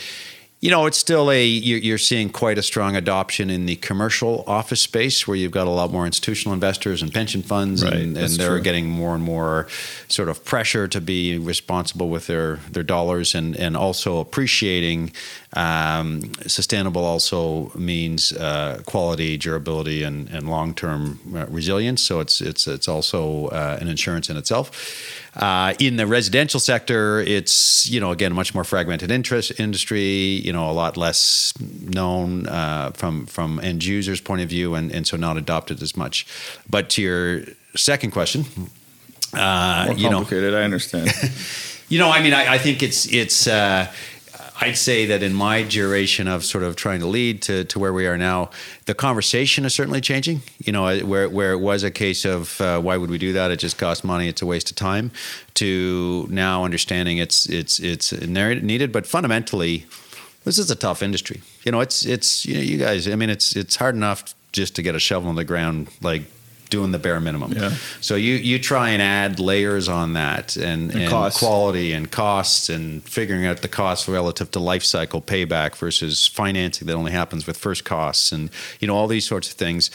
you 0.63 0.69
know, 0.69 0.85
it's 0.85 0.97
still 0.97 1.29
a 1.29 1.45
you're, 1.45 1.79
you're 1.79 1.97
seeing 1.97 2.29
quite 2.29 2.57
a 2.57 2.61
strong 2.63 2.95
adoption 2.95 3.49
in 3.49 3.65
the 3.65 3.75
commercial 3.75 4.45
office 4.47 4.79
space 4.79 5.27
where 5.27 5.35
you've 5.35 5.51
got 5.51 5.67
a 5.67 5.69
lot 5.69 5.91
more 5.91 6.05
institutional 6.05 6.53
investors 6.53 7.01
and 7.01 7.13
pension 7.13 7.41
funds, 7.43 7.83
Right, 7.83 7.91
and, 7.91 8.17
and 8.17 8.31
they're 8.35 8.51
true. 8.51 8.61
getting 8.61 8.87
more 8.87 9.13
and 9.13 9.21
more 9.21 9.67
sort 10.07 10.29
of 10.29 10.45
pressure 10.45 10.87
to 10.87 11.01
be 11.01 11.37
responsible 11.37 12.07
with 12.07 12.27
their 12.27 12.61
their 12.71 12.81
dollars, 12.81 13.35
and 13.35 13.57
and 13.57 13.75
also 13.75 14.19
appreciating 14.21 15.11
um, 15.55 16.31
sustainable 16.47 17.03
also 17.05 17.71
means 17.75 18.33
uh, 18.33 18.81
quality, 18.85 19.37
durability, 19.37 20.03
and 20.03 20.29
and 20.29 20.49
long 20.49 20.73
term 20.73 21.19
uh, 21.35 21.45
resilience. 21.47 22.01
So 22.01 22.19
it's 22.19 22.41
it's 22.41 22.67
it's 22.67 22.87
also 22.87 23.47
uh, 23.47 23.77
an 23.79 23.87
insurance 23.87 24.29
in 24.29 24.37
itself. 24.37 24.71
Uh, 25.35 25.73
in 25.79 25.97
the 25.97 26.05
residential 26.07 26.59
sector, 26.59 27.19
it's 27.19 27.87
you 27.89 27.99
know 27.99 28.11
again 28.11 28.31
a 28.31 28.35
much 28.35 28.53
more 28.55 28.63
fragmented 28.63 29.11
interest 29.11 29.59
industry. 29.59 30.41
You 30.43 30.53
know 30.53 30.69
a 30.69 30.73
lot 30.73 30.97
less 30.97 31.53
known 31.59 32.47
uh, 32.47 32.91
from 32.91 33.25
from 33.27 33.59
end 33.59 33.83
users' 33.83 34.21
point 34.21 34.41
of 34.41 34.49
view, 34.49 34.73
and 34.73 34.91
and 34.91 35.05
so 35.05 35.17
not 35.17 35.37
adopted 35.37 35.81
as 35.83 35.95
much. 35.95 36.25
But 36.67 36.89
to 36.91 37.01
your 37.01 37.43
second 37.75 38.11
question, 38.11 38.45
uh, 39.33 39.85
More 39.87 39.97
you 39.97 40.09
know, 40.09 40.17
complicated, 40.17 40.55
I 40.55 40.63
understand. 40.63 41.11
you 41.89 41.99
know, 41.99 42.09
I 42.09 42.21
mean, 42.21 42.33
I, 42.33 42.53
I 42.53 42.57
think 42.57 42.81
it's 42.81 43.05
it's. 43.11 43.47
I'd 44.61 44.77
say 44.77 45.05
that 45.07 45.23
in 45.23 45.33
my 45.33 45.63
duration 45.63 46.27
of 46.27 46.45
sort 46.45 46.63
of 46.63 46.75
trying 46.75 46.99
to 46.99 47.07
lead 47.07 47.41
to, 47.43 47.63
to 47.65 47.79
where 47.79 47.91
we 47.91 48.05
are 48.05 48.17
now, 48.17 48.51
the 48.85 48.93
conversation 48.93 49.65
is 49.65 49.73
certainly 49.73 49.99
changing. 49.99 50.41
You 50.63 50.71
know, 50.71 50.99
where 50.99 51.27
where 51.27 51.53
it 51.53 51.57
was 51.59 51.83
a 51.83 51.91
case 51.91 52.23
of 52.23 52.61
uh, 52.61 52.79
why 52.79 52.97
would 52.97 53.09
we 53.09 53.17
do 53.17 53.33
that? 53.33 53.51
It 53.51 53.57
just 53.57 53.77
costs 53.77 54.03
money. 54.03 54.27
It's 54.27 54.41
a 54.41 54.45
waste 54.45 54.69
of 54.69 54.75
time. 54.75 55.11
To 55.55 56.27
now 56.29 56.63
understanding 56.63 57.17
it's 57.17 57.47
it's 57.47 57.79
it's 57.79 58.11
needed, 58.11 58.91
but 58.91 59.07
fundamentally, 59.07 59.85
this 60.43 60.59
is 60.59 60.69
a 60.69 60.75
tough 60.75 61.01
industry. 61.01 61.41
You 61.63 61.71
know, 61.71 61.81
it's 61.81 62.05
it's 62.05 62.45
you 62.45 62.55
know 62.55 62.61
you 62.61 62.77
guys. 62.77 63.07
I 63.07 63.15
mean, 63.15 63.29
it's 63.29 63.55
it's 63.55 63.75
hard 63.75 63.95
enough 63.95 64.35
just 64.51 64.75
to 64.75 64.83
get 64.83 64.93
a 64.93 64.99
shovel 64.99 65.29
in 65.29 65.35
the 65.35 65.43
ground, 65.43 65.87
like 66.01 66.23
doing 66.73 66.91
the 66.91 66.97
bare 66.97 67.19
minimum. 67.19 67.51
Yeah. 67.51 67.75
So 68.01 68.15
you 68.15 68.33
you 68.33 68.57
try 68.57 68.89
and 68.89 69.01
add 69.01 69.39
layers 69.39 69.87
on 69.87 70.13
that 70.13 70.55
and, 70.55 70.91
And 70.91 71.03
and, 71.03 71.33
quality 71.35 71.93
and 71.93 72.09
costs 72.09 72.67
and 72.67 73.03
figuring 73.03 73.45
out 73.45 73.61
the 73.61 73.67
costs 73.67 74.07
relative 74.07 74.49
to 74.51 74.59
life 74.59 74.83
cycle 74.83 75.21
payback 75.21 75.75
versus 75.75 76.25
financing 76.25 76.87
that 76.87 76.95
only 76.95 77.11
happens 77.11 77.45
with 77.45 77.57
first 77.57 77.85
costs 77.85 78.31
and 78.31 78.49
you 78.79 78.87
know 78.87 78.95
all 78.95 79.07
these 79.07 79.27
sorts 79.27 79.49
of 79.51 79.53
things. 79.53 79.91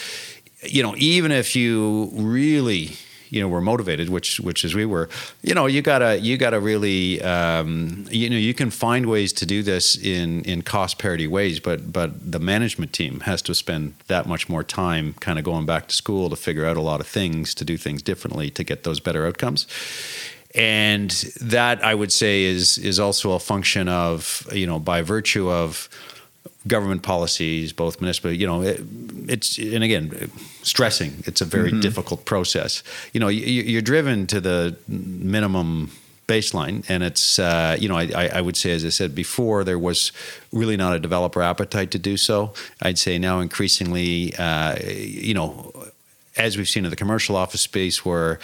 You 0.62 0.84
know, 0.84 0.94
even 0.96 1.32
if 1.32 1.56
you 1.56 2.10
really 2.14 2.96
you 3.30 3.40
know 3.40 3.48
were 3.48 3.60
motivated 3.60 4.08
which 4.08 4.40
which 4.40 4.64
as 4.64 4.74
we 4.74 4.84
were. 4.84 5.08
You 5.42 5.54
know 5.54 5.66
you 5.66 5.82
gotta 5.82 6.18
you 6.18 6.36
gotta 6.36 6.60
really 6.60 7.20
um, 7.22 8.06
you 8.10 8.28
know 8.30 8.36
you 8.36 8.54
can 8.54 8.70
find 8.70 9.06
ways 9.06 9.32
to 9.34 9.46
do 9.46 9.62
this 9.62 9.96
in 9.96 10.42
in 10.42 10.62
cost 10.62 10.98
parity 10.98 11.26
ways 11.26 11.60
but 11.60 11.92
but 11.92 12.32
the 12.32 12.38
management 12.38 12.92
team 12.92 13.20
has 13.20 13.42
to 13.42 13.54
spend 13.54 13.94
that 14.06 14.26
much 14.26 14.48
more 14.48 14.62
time 14.62 15.14
kind 15.20 15.38
of 15.38 15.44
going 15.44 15.66
back 15.66 15.88
to 15.88 15.94
school 15.94 16.30
to 16.30 16.36
figure 16.36 16.66
out 16.66 16.76
a 16.76 16.80
lot 16.80 17.00
of 17.00 17.06
things 17.06 17.54
to 17.54 17.64
do 17.64 17.76
things 17.76 18.02
differently 18.02 18.50
to 18.50 18.64
get 18.64 18.84
those 18.84 19.00
better 19.00 19.26
outcomes. 19.26 19.66
And 20.54 21.10
that 21.40 21.84
I 21.84 21.94
would 21.94 22.10
say 22.10 22.44
is 22.44 22.78
is 22.78 22.98
also 22.98 23.32
a 23.32 23.38
function 23.38 23.88
of 23.88 24.48
you 24.52 24.66
know 24.66 24.78
by 24.78 25.02
virtue 25.02 25.50
of 25.50 25.88
government 26.68 27.02
policies, 27.02 27.72
both 27.72 28.00
municipal, 28.00 28.32
you 28.32 28.46
know, 28.46 28.62
it, 28.62 28.80
it's 29.26 29.58
and 29.58 29.82
again 29.82 30.30
stressing. 30.62 31.12
It's 31.26 31.40
a 31.40 31.44
very 31.44 31.72
difficult 31.80 32.24
process. 32.24 32.82
You 33.12 33.20
know, 33.20 33.28
you, 33.28 33.62
you're 33.62 33.82
driven 33.82 34.26
to 34.28 34.40
the 34.40 34.76
minimum 34.88 35.90
baseline, 36.26 36.84
and 36.88 37.02
it's 37.02 37.38
uh, 37.38 37.76
you 37.80 37.88
know 37.88 37.96
I, 37.96 38.08
I 38.14 38.28
I 38.34 38.40
would 38.40 38.56
say 38.56 38.70
as 38.72 38.84
I 38.84 38.90
said 38.90 39.14
before, 39.14 39.64
there 39.64 39.78
was 39.78 40.12
really 40.52 40.76
not 40.76 40.94
a 40.94 41.00
developer 41.00 41.42
appetite 41.42 41.90
to 41.92 41.98
do 41.98 42.16
so. 42.16 42.52
I'd 42.80 42.98
say 42.98 43.18
now 43.18 43.40
increasingly, 43.40 44.34
uh, 44.36 44.76
you 44.86 45.34
know, 45.34 45.72
as 46.36 46.56
we've 46.56 46.68
seen 46.68 46.84
in 46.84 46.90
the 46.90 46.96
commercial 46.96 47.34
office 47.34 47.62
space 47.62 48.04
where 48.04 48.38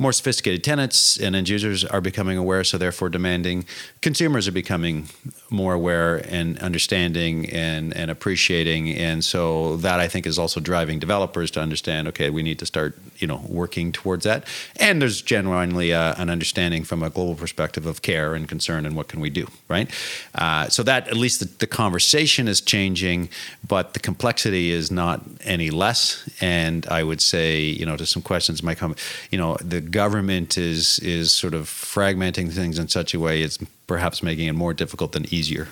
more 0.00 0.12
sophisticated 0.12 0.64
tenants 0.64 1.18
and 1.18 1.36
end 1.36 1.48
users 1.48 1.84
are 1.84 2.00
becoming 2.00 2.38
aware, 2.38 2.64
so 2.64 2.78
therefore 2.78 3.10
demanding. 3.10 3.66
Consumers 4.00 4.48
are 4.48 4.52
becoming 4.52 5.08
more 5.50 5.74
aware 5.74 6.16
and 6.28 6.58
understanding 6.60 7.48
and, 7.50 7.94
and 7.96 8.10
appreciating. 8.10 8.90
And 8.90 9.24
so 9.24 9.76
that 9.78 10.00
I 10.00 10.08
think 10.08 10.26
is 10.26 10.38
also 10.38 10.60
driving 10.60 10.98
developers 10.98 11.50
to 11.52 11.60
understand, 11.60 12.08
okay, 12.08 12.30
we 12.30 12.42
need 12.42 12.58
to 12.60 12.66
start, 12.66 12.96
you 13.18 13.26
know, 13.26 13.42
working 13.48 13.92
towards 13.92 14.24
that. 14.24 14.46
And 14.76 15.02
there's 15.02 15.22
genuinely 15.22 15.92
uh, 15.92 16.14
an 16.18 16.30
understanding 16.30 16.84
from 16.84 17.02
a 17.02 17.10
global 17.10 17.34
perspective 17.34 17.86
of 17.86 18.02
care 18.02 18.34
and 18.34 18.48
concern 18.48 18.86
and 18.86 18.96
what 18.96 19.08
can 19.08 19.20
we 19.20 19.30
do, 19.30 19.48
right? 19.68 19.90
Uh, 20.34 20.68
so 20.68 20.82
that 20.84 21.08
at 21.08 21.16
least 21.16 21.40
the, 21.40 21.46
the 21.58 21.66
conversation 21.66 22.48
is 22.48 22.60
changing, 22.60 23.28
but 23.66 23.94
the 23.94 24.00
complexity 24.00 24.70
is 24.70 24.90
not 24.90 25.22
any 25.44 25.70
less. 25.70 26.28
And 26.40 26.86
I 26.86 27.02
would 27.02 27.20
say, 27.20 27.60
you 27.60 27.86
know, 27.86 27.96
to 27.96 28.06
some 28.06 28.22
questions 28.22 28.62
might 28.62 28.78
come, 28.78 28.94
you 29.30 29.38
know, 29.38 29.56
the 29.60 29.80
government 29.80 30.56
is 30.56 30.98
is 31.00 31.32
sort 31.32 31.54
of 31.54 31.66
fragmenting 31.66 32.52
things 32.52 32.78
in 32.78 32.88
such 32.88 33.14
a 33.14 33.20
way 33.20 33.42
it's 33.42 33.58
perhaps 33.90 34.22
making 34.22 34.46
it 34.46 34.52
more 34.52 34.72
difficult 34.72 35.10
than 35.10 35.24
easier. 35.34 35.66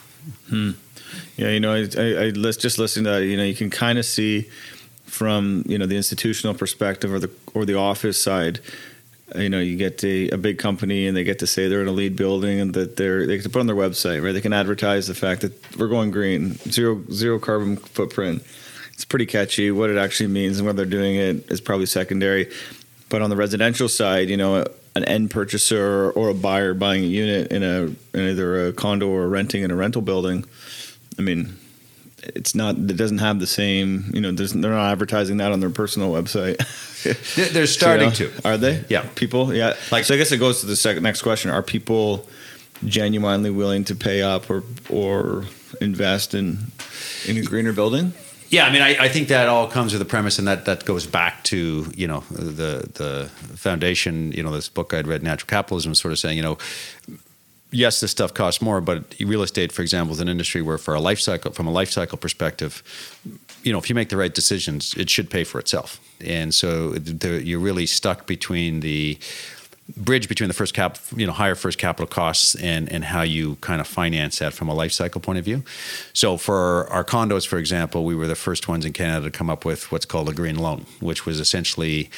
Yeah, 0.50 1.50
you 1.54 1.60
know, 1.60 1.72
I, 1.72 1.86
I, 1.96 2.26
I 2.26 2.30
just 2.32 2.76
listening 2.78 3.04
to 3.04 3.10
that, 3.12 3.22
you 3.22 3.36
know, 3.36 3.44
you 3.44 3.54
can 3.54 3.70
kind 3.70 3.96
of 3.96 4.04
see 4.04 4.48
from 5.04 5.62
you 5.68 5.78
know 5.78 5.86
the 5.86 5.96
institutional 5.96 6.54
perspective 6.54 7.12
or 7.14 7.20
the 7.20 7.30
or 7.54 7.64
the 7.64 7.76
office 7.76 8.20
side. 8.20 8.58
uh, 9.34 9.38
You 9.38 9.48
know, 9.48 9.60
you 9.60 9.76
get 9.76 10.02
a, 10.02 10.30
a 10.30 10.36
big 10.36 10.58
company 10.58 11.06
and 11.06 11.16
they 11.16 11.22
get 11.22 11.38
to 11.38 11.46
say 11.46 11.68
they're 11.68 11.80
in 11.80 11.86
a 11.88 11.92
LEED 12.00 12.16
building 12.16 12.60
and 12.60 12.74
that 12.74 12.96
they're 12.96 13.24
they 13.24 13.38
can 13.38 13.50
put 13.52 13.60
on 13.60 13.68
their 13.68 13.76
website, 13.86 14.20
right? 14.22 14.32
They 14.32 14.42
can 14.48 14.52
advertise 14.52 15.06
the 15.06 15.14
fact 15.14 15.42
that 15.42 15.52
we're 15.78 15.92
going 15.96 16.10
green, 16.10 16.54
zero 16.76 17.00
zero 17.12 17.38
carbon 17.38 17.76
footprint. 17.76 18.42
It's 18.94 19.04
pretty 19.04 19.26
catchy. 19.26 19.70
What 19.70 19.90
it 19.90 19.96
actually 20.04 20.30
means 20.40 20.58
and 20.58 20.66
whether 20.66 20.84
they're 20.84 20.98
doing 21.00 21.14
it 21.14 21.52
is 21.52 21.60
probably 21.60 21.86
secondary. 21.86 22.50
But 23.08 23.22
on 23.22 23.30
the 23.30 23.36
residential 23.36 23.88
side, 23.88 24.28
you 24.28 24.36
know, 24.36 24.66
an 24.98 25.04
end 25.04 25.30
purchaser 25.30 26.10
or 26.10 26.28
a 26.28 26.34
buyer 26.34 26.74
buying 26.74 27.02
a 27.02 27.06
unit 27.06 27.50
in 27.50 27.62
a 27.62 27.84
in 28.16 28.28
either 28.28 28.66
a 28.66 28.72
condo 28.72 29.08
or 29.08 29.28
renting 29.28 29.62
in 29.62 29.70
a 29.70 29.76
rental 29.76 30.02
building, 30.02 30.44
I 31.18 31.22
mean, 31.22 31.56
it's 32.22 32.54
not 32.54 32.76
it 32.76 32.96
doesn't 32.96 33.18
have 33.18 33.40
the 33.40 33.46
same 33.46 34.10
you 34.12 34.20
know 34.20 34.32
they're 34.32 34.70
not 34.70 34.92
advertising 34.92 35.38
that 35.38 35.52
on 35.52 35.60
their 35.60 35.70
personal 35.70 36.12
website. 36.12 36.56
They're 37.52 37.68
starting 37.68 38.10
you 38.12 38.26
know, 38.26 38.32
to. 38.32 38.48
Are 38.48 38.56
they? 38.56 38.84
Yeah. 38.88 39.06
People? 39.14 39.54
Yeah. 39.54 39.76
Like 39.92 40.04
so 40.04 40.14
i 40.14 40.16
guess 40.16 40.32
it 40.32 40.38
goes 40.38 40.60
to 40.60 40.66
the 40.66 40.74
second 40.74 41.04
next 41.04 41.22
question. 41.22 41.50
Are 41.50 41.62
people 41.62 42.28
genuinely 42.84 43.50
willing 43.50 43.84
to 43.84 43.94
pay 43.94 44.20
up 44.20 44.50
or 44.50 44.64
or 44.90 45.44
invest 45.80 46.34
in 46.34 46.58
in 47.26 47.36
a 47.38 47.42
greener 47.42 47.72
building 47.72 48.12
yeah, 48.50 48.66
I 48.66 48.72
mean, 48.72 48.82
I, 48.82 49.04
I, 49.04 49.08
think 49.08 49.28
that 49.28 49.48
all 49.48 49.68
comes 49.68 49.92
with 49.92 50.00
the 50.00 50.06
premise, 50.06 50.38
and 50.38 50.48
that, 50.48 50.64
that 50.64 50.84
goes 50.84 51.06
back 51.06 51.44
to 51.44 51.90
you 51.94 52.06
know 52.06 52.20
the 52.30 52.88
the 52.94 53.30
foundation. 53.56 54.32
You 54.32 54.42
know, 54.42 54.52
this 54.52 54.68
book 54.68 54.94
I'd 54.94 55.06
read, 55.06 55.22
Natural 55.22 55.46
Capitalism, 55.46 55.94
sort 55.94 56.12
of 56.12 56.18
saying, 56.18 56.36
you 56.36 56.42
know, 56.42 56.58
yes, 57.70 58.00
this 58.00 58.10
stuff 58.10 58.34
costs 58.34 58.62
more, 58.62 58.80
but 58.80 59.14
real 59.20 59.42
estate, 59.42 59.72
for 59.72 59.82
example, 59.82 60.14
is 60.14 60.20
an 60.20 60.28
industry 60.28 60.62
where, 60.62 60.78
for 60.78 60.94
a 60.94 61.00
life 61.00 61.20
cycle, 61.20 61.52
from 61.52 61.66
a 61.66 61.70
life 61.70 61.90
cycle 61.90 62.18
perspective, 62.18 62.82
you 63.62 63.72
know, 63.72 63.78
if 63.78 63.88
you 63.88 63.94
make 63.94 64.08
the 64.08 64.16
right 64.16 64.34
decisions, 64.34 64.94
it 64.94 65.10
should 65.10 65.30
pay 65.30 65.44
for 65.44 65.58
itself. 65.58 66.00
And 66.20 66.54
so 66.54 66.92
the, 66.92 67.42
you're 67.42 67.60
really 67.60 67.86
stuck 67.86 68.26
between 68.26 68.80
the 68.80 69.18
bridge 69.96 70.28
between 70.28 70.48
the 70.48 70.54
first 70.54 70.74
cap, 70.74 70.98
you 71.16 71.26
know, 71.26 71.32
higher 71.32 71.54
first 71.54 71.78
capital 71.78 72.06
costs 72.06 72.54
and 72.56 72.90
and 72.92 73.04
how 73.04 73.22
you 73.22 73.56
kind 73.56 73.80
of 73.80 73.86
finance 73.86 74.38
that 74.38 74.52
from 74.52 74.68
a 74.68 74.74
life 74.74 74.92
cycle 74.92 75.20
point 75.20 75.38
of 75.38 75.44
view. 75.44 75.62
So 76.12 76.36
for 76.36 76.86
our 76.90 77.04
condos, 77.04 77.46
for 77.46 77.58
example, 77.58 78.04
we 78.04 78.14
were 78.14 78.26
the 78.26 78.36
first 78.36 78.68
ones 78.68 78.84
in 78.84 78.92
Canada 78.92 79.30
to 79.30 79.36
come 79.36 79.50
up 79.50 79.64
with 79.64 79.90
what's 79.90 80.06
called 80.06 80.28
a 80.28 80.32
green 80.32 80.56
loan, 80.56 80.86
which 81.00 81.26
was 81.26 81.40
essentially 81.40 82.10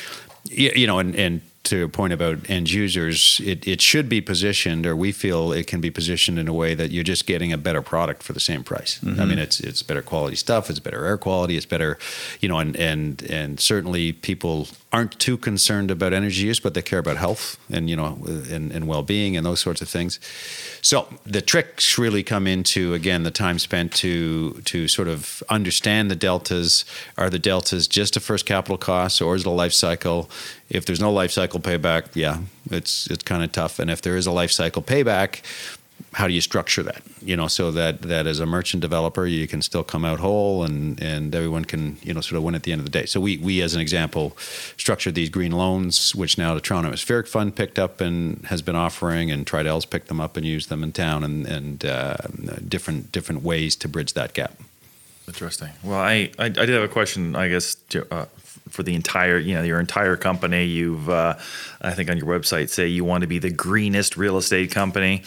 you 0.44 0.86
know, 0.86 0.98
and, 0.98 1.14
and 1.16 1.42
to 1.64 1.84
a 1.84 1.88
point 1.88 2.12
about 2.12 2.48
end 2.48 2.70
users, 2.70 3.40
it, 3.44 3.66
it 3.68 3.80
should 3.80 4.08
be 4.08 4.20
positioned, 4.20 4.86
or 4.86 4.96
we 4.96 5.12
feel 5.12 5.52
it 5.52 5.66
can 5.66 5.80
be 5.80 5.90
positioned 5.90 6.38
in 6.38 6.48
a 6.48 6.54
way 6.54 6.74
that 6.74 6.90
you're 6.90 7.04
just 7.04 7.26
getting 7.26 7.52
a 7.52 7.58
better 7.58 7.82
product 7.82 8.22
for 8.22 8.32
the 8.32 8.40
same 8.40 8.64
price. 8.64 8.98
Mm-hmm. 9.00 9.20
I 9.20 9.24
mean, 9.26 9.38
it's 9.38 9.60
it's 9.60 9.82
better 9.82 10.02
quality 10.02 10.36
stuff, 10.36 10.70
it's 10.70 10.78
better 10.78 11.04
air 11.04 11.18
quality, 11.18 11.56
it's 11.56 11.66
better, 11.66 11.98
you 12.40 12.48
know, 12.48 12.58
and 12.58 12.74
and 12.76 13.22
and 13.24 13.60
certainly 13.60 14.12
people 14.12 14.68
aren't 14.92 15.18
too 15.20 15.36
concerned 15.36 15.90
about 15.90 16.12
energy 16.12 16.46
use, 16.46 16.58
but 16.58 16.74
they 16.74 16.82
care 16.82 16.98
about 16.98 17.16
health 17.18 17.58
and 17.70 17.90
you 17.90 17.96
know 17.96 18.18
and, 18.50 18.72
and 18.72 18.88
well 18.88 19.02
being 19.02 19.36
and 19.36 19.44
those 19.44 19.60
sorts 19.60 19.82
of 19.82 19.88
things. 19.88 20.18
So 20.82 21.06
the 21.24 21.42
tricks 21.42 21.98
really 21.98 22.22
come 22.22 22.46
into 22.46 22.94
again 22.94 23.22
the 23.22 23.30
time 23.30 23.58
spent 23.58 23.92
to 23.96 24.54
to 24.64 24.88
sort 24.88 25.08
of 25.08 25.42
understand 25.50 26.10
the 26.10 26.16
deltas. 26.16 26.86
Are 27.18 27.28
the 27.28 27.38
deltas 27.38 27.86
just 27.86 28.16
a 28.16 28.20
first 28.20 28.46
capital 28.46 28.78
cost, 28.78 29.20
or 29.20 29.34
is 29.34 29.42
it 29.42 29.46
a 29.46 29.50
life 29.50 29.74
cycle? 29.74 30.30
If 30.70 30.86
there's 30.86 31.00
no 31.00 31.12
life 31.12 31.32
cycle 31.32 31.60
payback, 31.60 32.14
yeah, 32.14 32.38
it's 32.70 33.06
it's 33.08 33.24
kind 33.24 33.42
of 33.42 33.52
tough. 33.52 33.78
And 33.78 33.90
if 33.90 34.02
there 34.02 34.16
is 34.16 34.26
a 34.26 34.32
life 34.32 34.52
cycle 34.52 34.82
payback, 34.82 35.42
how 36.12 36.26
do 36.26 36.32
you 36.32 36.40
structure 36.40 36.82
that? 36.82 37.02
You 37.22 37.36
know, 37.36 37.46
so 37.46 37.70
that 37.72 38.02
that 38.02 38.26
as 38.26 38.40
a 38.40 38.46
merchant 38.46 38.80
developer, 38.80 39.26
you 39.26 39.46
can 39.46 39.62
still 39.62 39.84
come 39.84 40.04
out 40.04 40.20
whole, 40.20 40.64
and 40.64 41.00
and 41.00 41.34
everyone 41.34 41.64
can 41.64 41.98
you 42.02 42.14
know 42.14 42.20
sort 42.20 42.38
of 42.38 42.42
win 42.42 42.54
at 42.54 42.64
the 42.64 42.72
end 42.72 42.80
of 42.80 42.84
the 42.84 42.90
day. 42.90 43.06
So 43.06 43.20
we 43.20 43.36
we 43.38 43.62
as 43.62 43.74
an 43.74 43.80
example 43.80 44.36
structured 44.76 45.14
these 45.14 45.28
green 45.28 45.52
loans, 45.52 46.14
which 46.14 46.38
now 46.38 46.54
the 46.54 46.60
Toronto 46.60 46.88
Atmospheric 46.88 47.26
Fund 47.26 47.54
picked 47.54 47.78
up 47.78 48.00
and 48.00 48.44
has 48.46 48.62
been 48.62 48.76
offering, 48.76 49.30
and 49.30 49.46
Tridels 49.46 49.88
picked 49.88 50.08
them 50.08 50.20
up 50.20 50.36
and 50.36 50.46
used 50.46 50.68
them 50.68 50.82
in 50.82 50.92
town, 50.92 51.22
and 51.24 51.46
and 51.46 51.84
uh, 51.84 52.16
different 52.66 53.12
different 53.12 53.42
ways 53.42 53.76
to 53.76 53.88
bridge 53.88 54.14
that 54.14 54.34
gap. 54.34 54.54
Interesting. 55.28 55.70
Well, 55.84 56.00
I 56.00 56.30
I, 56.38 56.46
I 56.46 56.48
did 56.48 56.70
have 56.70 56.82
a 56.82 56.88
question, 56.88 57.36
I 57.36 57.48
guess, 57.48 57.76
uh, 58.10 58.26
for 58.70 58.82
the 58.82 58.94
entire, 58.94 59.38
you 59.38 59.54
know, 59.54 59.62
your 59.62 59.80
entire 59.80 60.16
company. 60.16 60.64
You've, 60.64 61.08
uh, 61.08 61.36
I 61.80 61.92
think, 61.92 62.10
on 62.10 62.16
your 62.16 62.26
website, 62.26 62.70
say 62.70 62.86
you 62.86 63.04
want 63.04 63.22
to 63.22 63.28
be 63.28 63.38
the 63.38 63.50
greenest 63.50 64.16
real 64.16 64.36
estate 64.38 64.70
company. 64.70 65.22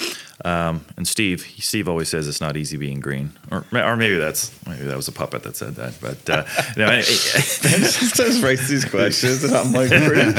Um, 0.46 0.84
and 0.98 1.08
Steve, 1.08 1.42
Steve 1.60 1.88
always 1.88 2.10
says 2.10 2.28
it's 2.28 2.42
not 2.42 2.58
easy 2.58 2.76
being 2.76 3.00
green, 3.00 3.32
or 3.52 3.66
or 3.72 3.96
maybe 3.96 4.18
that's 4.18 4.52
maybe 4.68 4.84
that 4.86 4.98
was 4.98 5.08
a 5.08 5.12
puppet 5.12 5.44
that 5.44 5.56
said 5.56 5.76
that. 5.76 5.94
But 6.02 6.30
uh, 6.30 6.44
you 6.76 6.86
know, 6.86 7.02
just 7.02 8.44
writes 8.44 8.68
these 8.68 8.84
questions, 8.84 9.44
and 9.44 9.56
I'm 9.56 9.72
like, 9.72 9.92
where 9.92 10.34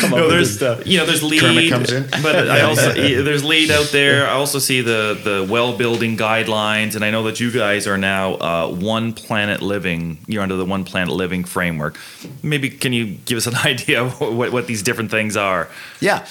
come 0.00 0.10
no, 0.10 0.28
there's 0.28 0.60
you 0.86 0.98
know, 0.98 1.06
there's 1.06 1.22
LEED, 1.22 1.40
Kermit 1.40 1.70
comes 1.70 1.92
in. 1.92 2.02
but 2.22 2.50
I 2.50 2.60
also 2.62 2.92
there's 2.92 3.42
LEED 3.42 3.70
out 3.70 3.86
there. 3.86 4.26
I 4.26 4.32
also 4.32 4.58
see 4.58 4.80
the 4.80 5.18
the 5.22 5.46
well 5.50 5.76
building 5.76 6.16
guidelines, 6.16 6.94
and 6.94 7.04
I 7.04 7.10
know 7.10 7.24
that 7.24 7.40
you 7.40 7.50
guys 7.50 7.86
are 7.86 7.98
now 7.98 8.34
uh, 8.34 8.68
One 8.68 9.12
Planet 9.12 9.62
Living. 9.62 10.18
You're 10.26 10.42
under 10.42 10.56
the 10.56 10.66
One 10.66 10.84
Planet 10.84 11.12
Living 11.12 11.42
framework. 11.44 11.98
Maybe 12.42 12.70
can 12.70 12.92
you 12.92 13.16
give 13.24 13.38
us 13.38 13.46
an 13.46 13.56
idea 13.56 14.04
of 14.04 14.20
what, 14.20 14.52
what 14.52 14.66
these 14.66 14.82
different 14.82 15.10
things 15.10 15.36
are? 15.36 15.68
Yeah, 16.00 16.26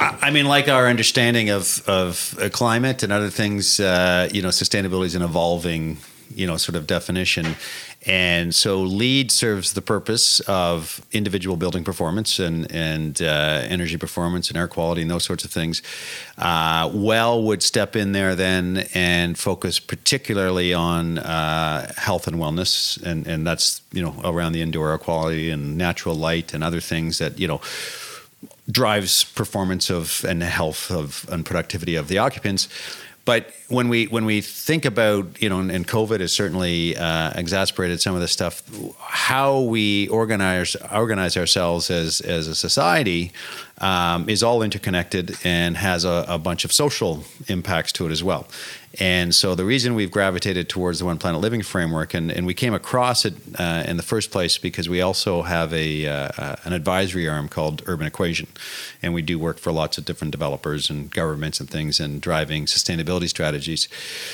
I, 0.00 0.18
I 0.22 0.30
mean, 0.30 0.46
like 0.46 0.68
our 0.68 0.88
understanding 0.88 1.50
of 1.50 1.86
of 1.86 2.29
climate 2.52 3.02
and 3.02 3.12
other 3.12 3.30
things, 3.30 3.80
uh, 3.80 4.28
you 4.32 4.42
know, 4.42 4.48
sustainability 4.48 5.06
is 5.06 5.14
an 5.14 5.22
evolving, 5.22 5.98
you 6.34 6.46
know, 6.46 6.56
sort 6.56 6.76
of 6.76 6.86
definition. 6.86 7.56
And 8.06 8.54
so 8.54 8.80
LEED 8.80 9.30
serves 9.30 9.74
the 9.74 9.82
purpose 9.82 10.40
of 10.40 11.04
individual 11.12 11.56
building 11.56 11.84
performance 11.84 12.38
and, 12.38 12.70
and 12.72 13.20
uh, 13.20 13.60
energy 13.68 13.98
performance 13.98 14.48
and 14.48 14.56
air 14.56 14.68
quality 14.68 15.02
and 15.02 15.10
those 15.10 15.24
sorts 15.24 15.44
of 15.44 15.50
things. 15.50 15.82
Uh, 16.38 16.90
well 16.94 17.42
would 17.42 17.62
step 17.62 17.96
in 17.96 18.12
there 18.12 18.34
then 18.34 18.86
and 18.94 19.38
focus 19.38 19.78
particularly 19.78 20.72
on 20.72 21.18
uh, 21.18 21.92
health 21.98 22.26
and 22.26 22.36
wellness. 22.36 23.00
And, 23.02 23.26
and 23.26 23.46
that's, 23.46 23.82
you 23.92 24.02
know, 24.02 24.14
around 24.24 24.52
the 24.52 24.62
indoor 24.62 24.92
air 24.92 24.98
quality 24.98 25.50
and 25.50 25.76
natural 25.76 26.14
light 26.14 26.54
and 26.54 26.64
other 26.64 26.80
things 26.80 27.18
that, 27.18 27.38
you 27.38 27.48
know, 27.48 27.60
drives 28.70 29.24
performance 29.24 29.90
of 29.90 30.24
and 30.28 30.40
the 30.40 30.46
health 30.46 30.90
of 30.90 31.26
and 31.30 31.44
productivity 31.44 31.96
of 31.96 32.08
the 32.08 32.18
occupants. 32.18 32.68
But 33.26 33.52
when 33.68 33.88
we 33.88 34.06
when 34.06 34.24
we 34.24 34.40
think 34.40 34.84
about 34.84 35.40
you 35.42 35.48
know 35.48 35.60
and, 35.60 35.86
COVID 35.86 36.20
has 36.20 36.32
certainly 36.32 36.96
uh, 36.96 37.32
exacerbated 37.36 38.00
some 38.00 38.14
of 38.14 38.20
this 38.20 38.32
stuff, 38.32 38.62
how 38.98 39.60
we 39.60 40.08
organize 40.08 40.74
organize 40.90 41.36
ourselves 41.36 41.90
as 41.90 42.20
as 42.22 42.48
a 42.48 42.54
society 42.54 43.32
um, 43.78 44.28
is 44.28 44.42
all 44.42 44.62
interconnected 44.62 45.36
and 45.44 45.76
has 45.76 46.04
a, 46.04 46.24
a, 46.28 46.38
bunch 46.38 46.64
of 46.64 46.72
social 46.72 47.24
impacts 47.48 47.92
to 47.92 48.06
it 48.06 48.12
as 48.12 48.22
well. 48.22 48.46
And 48.98 49.32
so 49.32 49.54
the 49.54 49.64
reason 49.64 49.94
we've 49.94 50.10
gravitated 50.10 50.68
towards 50.68 50.98
the 50.98 51.04
One 51.04 51.16
Planet 51.16 51.40
Living 51.40 51.62
framework, 51.62 52.12
and, 52.12 52.30
and 52.30 52.44
we 52.44 52.54
came 52.54 52.74
across 52.74 53.24
it 53.24 53.34
uh, 53.56 53.84
in 53.86 53.96
the 53.96 54.02
first 54.02 54.32
place 54.32 54.58
because 54.58 54.88
we 54.88 55.00
also 55.00 55.42
have 55.42 55.72
a 55.72 56.08
uh, 56.08 56.28
uh, 56.36 56.56
an 56.64 56.72
advisory 56.72 57.28
arm 57.28 57.48
called 57.48 57.82
Urban 57.86 58.08
Equation, 58.08 58.48
and 59.00 59.14
we 59.14 59.22
do 59.22 59.38
work 59.38 59.58
for 59.58 59.70
lots 59.70 59.96
of 59.96 60.04
different 60.04 60.32
developers 60.32 60.90
and 60.90 61.08
governments 61.12 61.60
and 61.60 61.70
things, 61.70 62.00
and 62.00 62.20
driving 62.20 62.64
sustainability 62.66 63.28
strategies. 63.28 63.88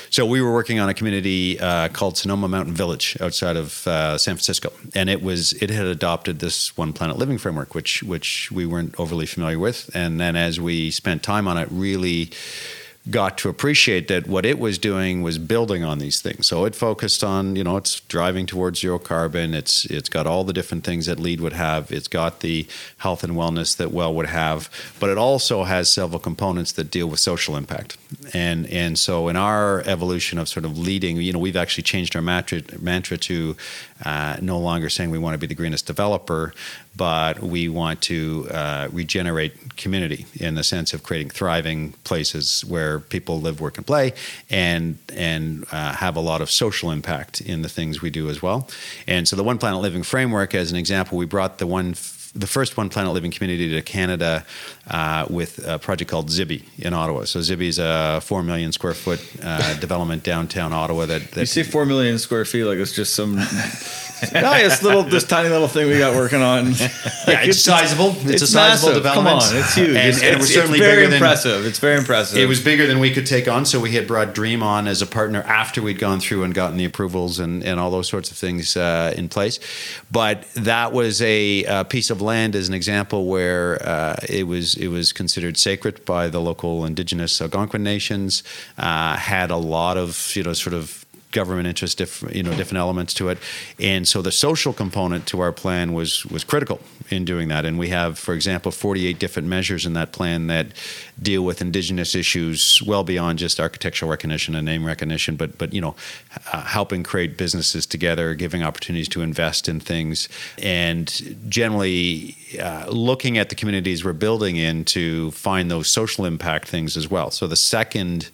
So 0.09 0.25
we 0.25 0.41
were 0.41 0.55
working 0.55 0.81
on 0.81 0.89
a 0.89 0.95
community 0.95 1.61
uh, 1.61 1.89
called 1.89 2.17
Sonoma 2.17 2.49
Mountain 2.49 2.75
Village 2.75 3.19
outside 3.21 3.57
of 3.57 3.87
uh, 3.87 4.17
San 4.17 4.37
Francisco, 4.37 4.73
and 4.95 5.11
it 5.11 5.23
was 5.23 5.53
it 5.63 5.69
had 5.69 5.85
adopted 5.85 6.39
this 6.39 6.75
One 6.79 6.95
Planet 6.95 7.19
Living 7.19 7.37
framework, 7.37 7.75
which 7.75 8.03
which 8.03 8.51
we 8.51 8.65
weren't 8.65 8.99
overly 8.99 9.27
familiar 9.27 9.59
with, 9.59 9.91
and 9.95 10.19
then 10.19 10.35
as 10.35 10.59
we 10.59 10.91
spent 10.91 11.23
time 11.23 11.47
on 11.47 11.59
it, 11.59 11.69
really 11.71 12.31
got 13.11 13.39
to 13.39 13.49
appreciate 13.49 14.09
that 14.09 14.27
what 14.27 14.45
it 14.45 14.59
was 14.59 14.79
doing 14.79 15.23
was 15.23 15.39
building 15.39 15.85
on 15.85 15.99
these 15.99 16.21
things. 16.21 16.47
So 16.47 16.65
it 16.65 16.75
focused 16.75 17.23
on, 17.23 17.55
you 17.55 17.63
know, 17.63 17.77
it's 17.77 18.01
driving 18.01 18.47
towards 18.47 18.81
zero 18.81 18.99
carbon. 18.99 19.55
It's 19.55 19.85
it's 19.87 20.09
got 20.09 20.27
all 20.27 20.45
the 20.45 20.53
different 20.53 20.85
things 20.85 21.07
that 21.07 21.21
LEED 21.21 21.41
would 21.41 21.53
have. 21.53 21.93
It's 21.93 22.09
got 22.09 22.41
the 22.41 22.67
health 22.99 23.23
and 23.23 23.35
wellness 23.35 23.77
that 23.77 23.93
Well 23.93 24.13
would 24.15 24.27
have, 24.27 24.69
but 24.99 25.09
it 25.11 25.19
also 25.19 25.65
has 25.65 25.89
several 25.89 26.19
components 26.19 26.73
that 26.73 26.91
deal 26.91 27.07
with 27.07 27.21
social 27.21 27.57
impact. 27.57 27.97
And 28.35 28.67
and 28.67 28.99
so 28.99 29.29
in 29.29 29.37
our 29.37 29.83
evolution 29.87 30.39
of 30.39 30.49
sort 30.49 30.65
of 30.65 30.77
leading, 30.77 31.17
you 31.19 31.33
know, 31.33 31.39
we've 31.39 31.57
actually 31.57 31.85
changed 31.85 32.17
our 32.17 32.23
mantra, 32.23 32.63
mantra 32.81 33.17
to 33.19 33.57
uh, 34.05 34.37
no 34.43 34.59
longer 34.59 34.89
saying 34.89 35.11
we 35.11 35.19
want 35.19 35.35
to 35.35 35.39
be 35.39 35.47
the 35.47 35.55
greenest 35.55 35.87
developer, 35.87 36.53
but 36.97 37.41
we 37.41 37.69
want 37.69 38.01
to 38.03 38.49
uh, 38.51 38.89
regenerate 38.93 39.77
community 39.77 40.27
in 40.35 40.55
the 40.55 40.65
sense 40.65 40.95
of 40.95 41.03
creating 41.03 41.31
thriving 41.31 41.93
places 42.05 42.65
where 42.65 43.01
people 43.01 43.41
live, 43.41 43.61
work, 43.61 43.77
and 43.77 43.87
play, 43.87 44.13
and 44.49 44.99
and 45.15 45.67
uh, 45.73 45.93
have 45.93 46.17
a 46.17 46.21
lot 46.21 46.41
of 46.41 46.51
social 46.51 46.91
impact 46.91 47.41
in 47.41 47.63
the 47.63 47.69
things 47.69 48.01
we 48.01 48.11
do 48.11 48.29
as 48.29 48.41
well. 48.41 48.69
And 49.07 49.29
so 49.29 49.37
the 49.37 49.45
One 49.45 49.59
Planet 49.59 49.81
Living 49.81 50.03
framework, 50.03 50.55
as 50.55 50.71
an 50.71 50.79
example, 50.79 51.19
we 51.19 51.27
brought 51.27 51.59
the 51.59 51.67
one 51.67 51.95
the 52.37 52.47
first 52.47 52.77
One 52.77 52.89
Planet 52.89 53.13
Living 53.13 53.31
community 53.31 53.71
to 53.73 53.83
Canada 53.83 54.45
uh, 54.89 55.27
with 55.29 55.67
a 55.67 55.79
project 55.79 56.11
called 56.11 56.29
Zibi 56.29 56.65
in 56.79 56.93
Ottawa. 56.93 57.25
So 57.25 57.41
Zibi 57.41 57.69
is 57.69 57.79
a 57.79 58.21
four 58.23 58.43
million 58.43 58.73
square 58.73 58.95
foot 58.95 59.21
uh, 59.43 59.79
development 59.81 60.23
downtown 60.23 60.73
Ottawa. 60.73 61.07
That, 61.07 61.31
that 61.33 61.41
you 61.41 61.47
see 61.47 61.63
four 61.63 61.87
million 61.87 62.19
square 62.19 62.45
feet 62.45 62.65
like 62.65 62.79
it's 62.79 62.95
just 62.95 63.15
some 63.15 63.37
nice 64.33 64.83
little 64.83 65.03
this 65.03 65.25
tiny 65.25 65.49
little 65.49 65.69
thing 65.69 65.89
we 65.89 65.99
got 65.99 66.15
working 66.15 66.43
on. 66.43 66.67
yeah, 66.73 66.89
it's, 67.27 67.49
it's 67.49 67.61
sizable. 67.63 68.11
It's, 68.11 68.31
it's, 68.31 68.43
a 68.43 68.47
sizable 68.47 68.89
massive. 68.89 69.03
development. 69.03 69.43
Come 69.43 69.57
on, 69.57 69.63
it's 69.63 69.75
huge. 69.75 69.89
And, 69.89 70.15
and 70.17 70.25
it 70.25 70.39
was 70.39 70.53
certainly 70.53 70.79
very 70.79 71.05
impressive. 71.05 71.61
Than, 71.61 71.69
it's 71.69 71.79
very 71.79 71.99
impressive. 71.99 72.39
It 72.39 72.47
was 72.47 72.61
bigger 72.61 72.87
than 72.87 72.99
we 72.99 73.13
could 73.13 73.27
take 73.27 73.49
on, 73.49 73.65
so 73.65 73.81
we 73.81 73.93
had 73.93 74.07
brought 74.07 74.35
Dream 74.35 74.63
on 74.63 74.87
as 74.87 75.03
a 75.03 75.07
partner 75.07 75.43
after 75.43 75.83
we'd 75.83 75.99
gone 75.99 76.21
through 76.21 76.45
and 76.45 76.55
gotten 76.55 76.77
the 76.77 76.85
approvals 76.85 77.39
and, 77.39 77.63
and 77.65 77.79
all 77.81 77.91
those 77.91 78.09
sorts 78.09 78.31
of 78.31 78.37
things 78.37 78.77
uh, 78.77 79.13
in 79.17 79.29
place. 79.29 79.59
But 80.11 80.49
that 80.55 80.93
was 80.93 81.23
a, 81.23 81.65
a, 81.65 81.85
piece 81.85 82.11
of 82.11 82.21
land, 82.21 82.57
as 82.57 82.69
an 82.69 82.75
example, 82.75 83.27
where 83.27 83.83
uh, 83.87 84.17
it 84.29 84.47
was 84.47 84.75
it 84.75 84.89
was 84.89 85.13
considered 85.13 85.57
sacred 85.57 86.05
by 86.05 86.29
the 86.29 86.41
local 86.41 86.85
indigenous 86.85 87.41
Algonquin 87.41 87.83
nations. 87.83 88.43
Uh, 88.77 89.17
had 89.17 89.51
a 89.51 89.57
lot 89.57 89.97
of 89.97 90.33
you 90.35 90.43
know 90.43 90.53
sort 90.53 90.75
of 90.75 91.06
government 91.33 91.67
interest, 91.67 91.99
different 91.99 92.35
you 92.35 92.43
know 92.43 92.55
different 92.55 92.79
elements 92.79 93.15
to 93.15 93.29
it, 93.29 93.39
and 93.79 94.07
so 94.07 94.23
the 94.23 94.33
social 94.33 94.73
component 94.73 95.27
to 95.27 95.41
our 95.41 95.53
plan 95.53 95.93
was 95.93 96.25
was 96.27 96.45
critical 96.45 96.81
in 97.11 97.25
doing 97.25 97.49
that. 97.49 97.65
And 97.65 97.79
we 97.79 97.89
have, 97.89 98.19
for 98.19 98.35
example, 98.35 98.73
48 98.73 99.19
different 99.19 99.49
measures 99.49 99.87
in 99.87 99.93
that 99.93 100.13
plan 100.13 100.49
that 100.49 100.69
deal 101.21 101.43
with 101.43 101.61
indigenous 101.61 102.15
issues 102.15 102.83
well 102.83 103.05
beyond 103.05 103.39
just 103.39 103.61
architectural 103.61 104.11
recognition 104.11 104.55
and 104.55 104.65
name 104.65 104.85
recognition, 104.85 105.37
but 105.37 105.59
but 105.59 105.73
you 105.73 105.81
know, 105.81 105.95
uh, 106.53 106.63
helping 106.63 107.03
create 107.03 107.37
businesses 107.37 107.87
together, 107.87 108.35
giving 108.35 108.63
opportunities 108.63 109.09
to 109.09 109.23
invest 109.23 109.69
in 109.69 109.81
things, 109.81 110.29
and 110.59 111.37
generally 111.49 112.37
uh, 112.61 112.87
looking 112.89 113.39
at 113.39 113.49
the 113.49 113.55
communities 113.55 114.05
we're 114.05 114.13
building 114.13 114.57
in 114.57 114.85
to 114.85 115.31
find 115.33 115.71
those 115.71 115.89
social 115.89 116.25
impact 116.25 116.69
things 116.69 116.97
as 116.97 117.09
well. 117.11 117.31
So 117.31 117.47
the 117.47 117.57
second 117.57 118.31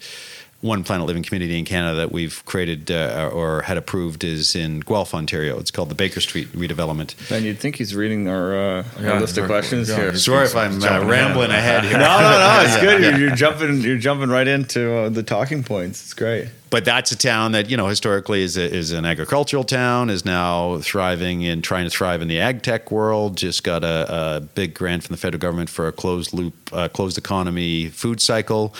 one 0.63 0.83
planet 0.83 1.05
living 1.05 1.23
community 1.23 1.59
in 1.59 1.65
Canada 1.65 1.97
that 1.97 2.11
we've 2.11 2.43
created 2.45 2.89
uh, 2.89 3.29
or 3.33 3.63
had 3.63 3.77
approved 3.77 4.23
is 4.23 4.55
in 4.55 4.79
Guelph, 4.79 5.13
Ontario. 5.13 5.59
It's 5.59 5.71
called 5.71 5.89
the 5.89 5.95
Baker 5.95 6.21
Street 6.21 6.47
redevelopment. 6.53 7.31
And 7.31 7.43
you'd 7.43 7.59
think 7.59 7.75
he's 7.75 7.93
reading 7.93 8.29
our, 8.29 8.55
uh, 8.55 8.85
yeah, 8.99 9.11
our 9.11 9.19
list 9.19 9.37
of 9.37 9.45
questions 9.47 9.89
yeah, 9.89 9.95
here. 9.97 10.15
Sorry 10.15 10.45
if 10.45 10.55
I'm 10.55 10.81
uh, 10.81 11.05
rambling 11.05 11.51
ahead 11.51 11.83
here. 11.83 11.97
no, 11.97 11.99
no, 11.99 12.29
no. 12.39 12.61
It's 12.63 12.77
good. 12.81 13.01
You're, 13.01 13.19
you're, 13.19 13.35
jumping. 13.35 13.81
You're 13.81 13.97
jumping 13.97 14.29
right 14.29 14.47
into 14.47 14.95
uh, 14.95 15.09
the 15.09 15.21
talking 15.21 15.63
points. 15.63 16.01
It's 16.01 16.13
great 16.13 16.49
but 16.73 16.85
that's 16.85 17.11
a 17.11 17.15
town 17.15 17.51
that 17.51 17.69
you 17.69 17.77
know 17.77 17.85
historically 17.85 18.41
is 18.41 18.57
a, 18.57 18.63
is 18.63 18.91
an 18.93 19.05
agricultural 19.05 19.63
town 19.63 20.09
is 20.09 20.25
now 20.25 20.79
thriving 20.79 21.45
and 21.45 21.63
trying 21.63 21.83
to 21.83 21.89
thrive 21.91 22.19
in 22.19 22.27
the 22.27 22.39
ag 22.39 22.63
tech 22.63 22.89
world. 22.89 23.37
Just 23.37 23.63
got 23.63 23.83
a, 23.83 24.37
a 24.37 24.41
big 24.41 24.73
grant 24.73 25.03
from 25.03 25.13
the 25.13 25.19
federal 25.19 25.39
government 25.39 25.69
for 25.69 25.87
a 25.87 25.91
closed 25.91 26.33
loop, 26.33 26.55
uh, 26.73 26.87
closed 26.87 27.15
economy 27.15 27.89
food 27.89 28.19
cycle, 28.19 28.73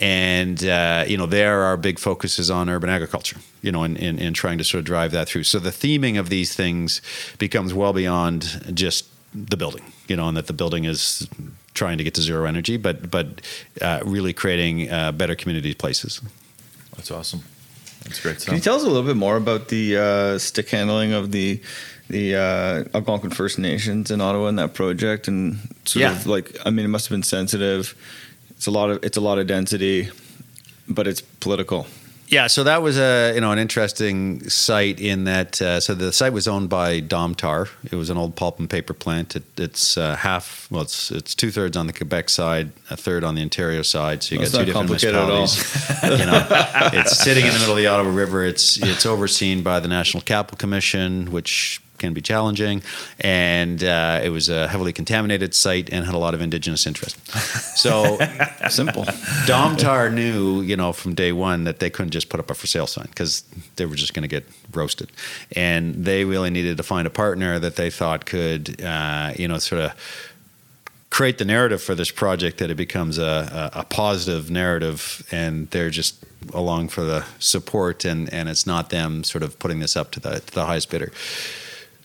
and 0.00 0.64
uh, 0.64 1.04
you 1.06 1.16
know 1.16 1.26
there 1.26 1.62
our 1.62 1.76
big 1.76 2.00
focus 2.00 2.40
is 2.40 2.50
on 2.50 2.68
urban 2.68 2.90
agriculture. 2.90 3.38
You 3.62 3.70
know, 3.70 3.84
in, 3.84 3.96
in 3.96 4.34
trying 4.34 4.58
to 4.58 4.64
sort 4.64 4.80
of 4.80 4.84
drive 4.84 5.12
that 5.12 5.28
through. 5.28 5.44
So 5.44 5.60
the 5.60 5.70
theming 5.70 6.18
of 6.18 6.30
these 6.30 6.52
things 6.52 7.00
becomes 7.38 7.72
well 7.72 7.92
beyond 7.92 8.72
just 8.74 9.06
the 9.32 9.56
building. 9.56 9.84
You 10.08 10.16
know, 10.16 10.26
and 10.26 10.36
that 10.36 10.48
the 10.48 10.52
building 10.52 10.84
is 10.84 11.28
trying 11.74 11.98
to 11.98 12.02
get 12.02 12.14
to 12.14 12.22
zero 12.22 12.44
energy, 12.44 12.76
but 12.76 13.08
but 13.08 13.40
uh, 13.80 14.00
really 14.04 14.32
creating 14.32 14.90
uh, 14.90 15.12
better 15.12 15.36
community 15.36 15.74
places. 15.74 16.20
That's 16.96 17.10
awesome. 17.10 17.42
That's 18.04 18.20
great 18.20 18.40
stuff. 18.40 18.46
Can 18.46 18.54
you 18.56 18.60
tell 18.60 18.76
us 18.76 18.82
a 18.82 18.86
little 18.86 19.02
bit 19.02 19.16
more 19.16 19.36
about 19.36 19.68
the 19.68 19.96
uh, 19.96 20.38
stick 20.38 20.70
handling 20.70 21.12
of 21.12 21.32
the 21.32 21.60
the 22.08 22.36
uh, 22.36 22.84
Algonquin 22.94 23.30
First 23.30 23.58
Nations 23.58 24.10
in 24.10 24.20
Ottawa 24.20 24.46
and 24.46 24.58
that 24.58 24.74
project 24.74 25.26
and 25.26 25.58
sort 25.84 26.02
yeah. 26.02 26.12
of 26.12 26.26
like 26.26 26.56
I 26.64 26.70
mean 26.70 26.84
it 26.84 26.88
must 26.88 27.08
have 27.08 27.14
been 27.14 27.22
sensitive. 27.22 27.94
It's 28.50 28.66
a 28.66 28.70
lot 28.70 28.90
of 28.90 29.04
it's 29.04 29.16
a 29.16 29.20
lot 29.20 29.38
of 29.38 29.46
density, 29.46 30.10
but 30.88 31.06
it's 31.06 31.20
political. 31.20 31.86
Yeah, 32.28 32.48
so 32.48 32.64
that 32.64 32.82
was 32.82 32.98
a 32.98 33.32
you 33.34 33.40
know 33.40 33.52
an 33.52 33.58
interesting 33.58 34.48
site 34.48 35.00
in 35.00 35.24
that. 35.24 35.62
Uh, 35.62 35.80
so 35.80 35.94
the 35.94 36.12
site 36.12 36.32
was 36.32 36.48
owned 36.48 36.68
by 36.68 37.00
Domtar. 37.00 37.68
It 37.84 37.96
was 37.96 38.10
an 38.10 38.16
old 38.16 38.34
pulp 38.34 38.58
and 38.58 38.68
paper 38.68 38.94
plant. 38.94 39.36
It, 39.36 39.44
it's 39.58 39.96
uh, 39.96 40.16
half. 40.16 40.68
Well, 40.70 40.82
it's 40.82 41.10
it's 41.10 41.34
two 41.34 41.50
thirds 41.50 41.76
on 41.76 41.86
the 41.86 41.92
Quebec 41.92 42.28
side, 42.28 42.72
a 42.90 42.96
third 42.96 43.22
on 43.22 43.36
the 43.36 43.42
Ontario 43.42 43.82
side. 43.82 44.22
So 44.22 44.34
you 44.34 44.40
That's 44.40 44.52
got 44.52 44.58
two 44.60 44.64
different 44.66 44.88
municipalities. 44.88 46.02
you 46.02 46.26
know, 46.26 46.46
it's 46.92 47.16
sitting 47.16 47.46
in 47.46 47.52
the 47.52 47.58
middle 47.58 47.76
of 47.76 47.78
the 47.78 47.86
Ottawa 47.86 48.10
River. 48.10 48.44
It's 48.44 48.76
it's 48.82 49.06
overseen 49.06 49.62
by 49.62 49.78
the 49.80 49.88
National 49.88 50.22
Capital 50.22 50.58
Commission, 50.58 51.30
which 51.30 51.80
can 51.98 52.14
be 52.14 52.20
challenging. 52.20 52.82
And 53.20 53.82
uh, 53.82 54.20
it 54.22 54.30
was 54.30 54.48
a 54.48 54.68
heavily 54.68 54.92
contaminated 54.92 55.54
site 55.54 55.90
and 55.90 56.04
had 56.04 56.14
a 56.14 56.18
lot 56.18 56.34
of 56.34 56.40
indigenous 56.40 56.86
interest. 56.86 57.16
So 57.76 58.16
simple. 58.68 59.04
Domtar 59.46 60.12
knew, 60.12 60.60
you 60.60 60.76
know, 60.76 60.92
from 60.92 61.14
day 61.14 61.32
one 61.32 61.64
that 61.64 61.78
they 61.78 61.90
couldn't 61.90 62.12
just 62.12 62.28
put 62.28 62.40
up 62.40 62.50
a 62.50 62.54
for 62.54 62.66
sale 62.66 62.86
sign 62.86 63.06
because 63.08 63.42
they 63.76 63.86
were 63.86 63.96
just 63.96 64.14
going 64.14 64.22
to 64.22 64.28
get 64.28 64.44
roasted. 64.72 65.10
And 65.52 65.94
they 65.94 66.24
really 66.24 66.50
needed 66.50 66.76
to 66.76 66.82
find 66.82 67.06
a 67.06 67.10
partner 67.10 67.58
that 67.58 67.76
they 67.76 67.90
thought 67.90 68.26
could, 68.26 68.80
uh, 68.82 69.32
you 69.36 69.48
know, 69.48 69.58
sort 69.58 69.82
of 69.82 69.92
create 71.10 71.38
the 71.38 71.44
narrative 71.44 71.82
for 71.82 71.94
this 71.94 72.10
project 72.10 72.58
that 72.58 72.70
it 72.70 72.74
becomes 72.74 73.16
a, 73.16 73.70
a, 73.74 73.80
a, 73.80 73.84
positive 73.84 74.50
narrative 74.50 75.26
and 75.30 75.70
they're 75.70 75.88
just 75.88 76.22
along 76.52 76.88
for 76.88 77.02
the 77.04 77.24
support 77.38 78.04
and, 78.04 78.30
and 78.34 78.50
it's 78.50 78.66
not 78.66 78.90
them 78.90 79.24
sort 79.24 79.42
of 79.42 79.58
putting 79.58 79.78
this 79.78 79.96
up 79.96 80.10
to 80.10 80.20
the, 80.20 80.40
to 80.40 80.54
the 80.54 80.66
highest 80.66 80.90
bidder. 80.90 81.10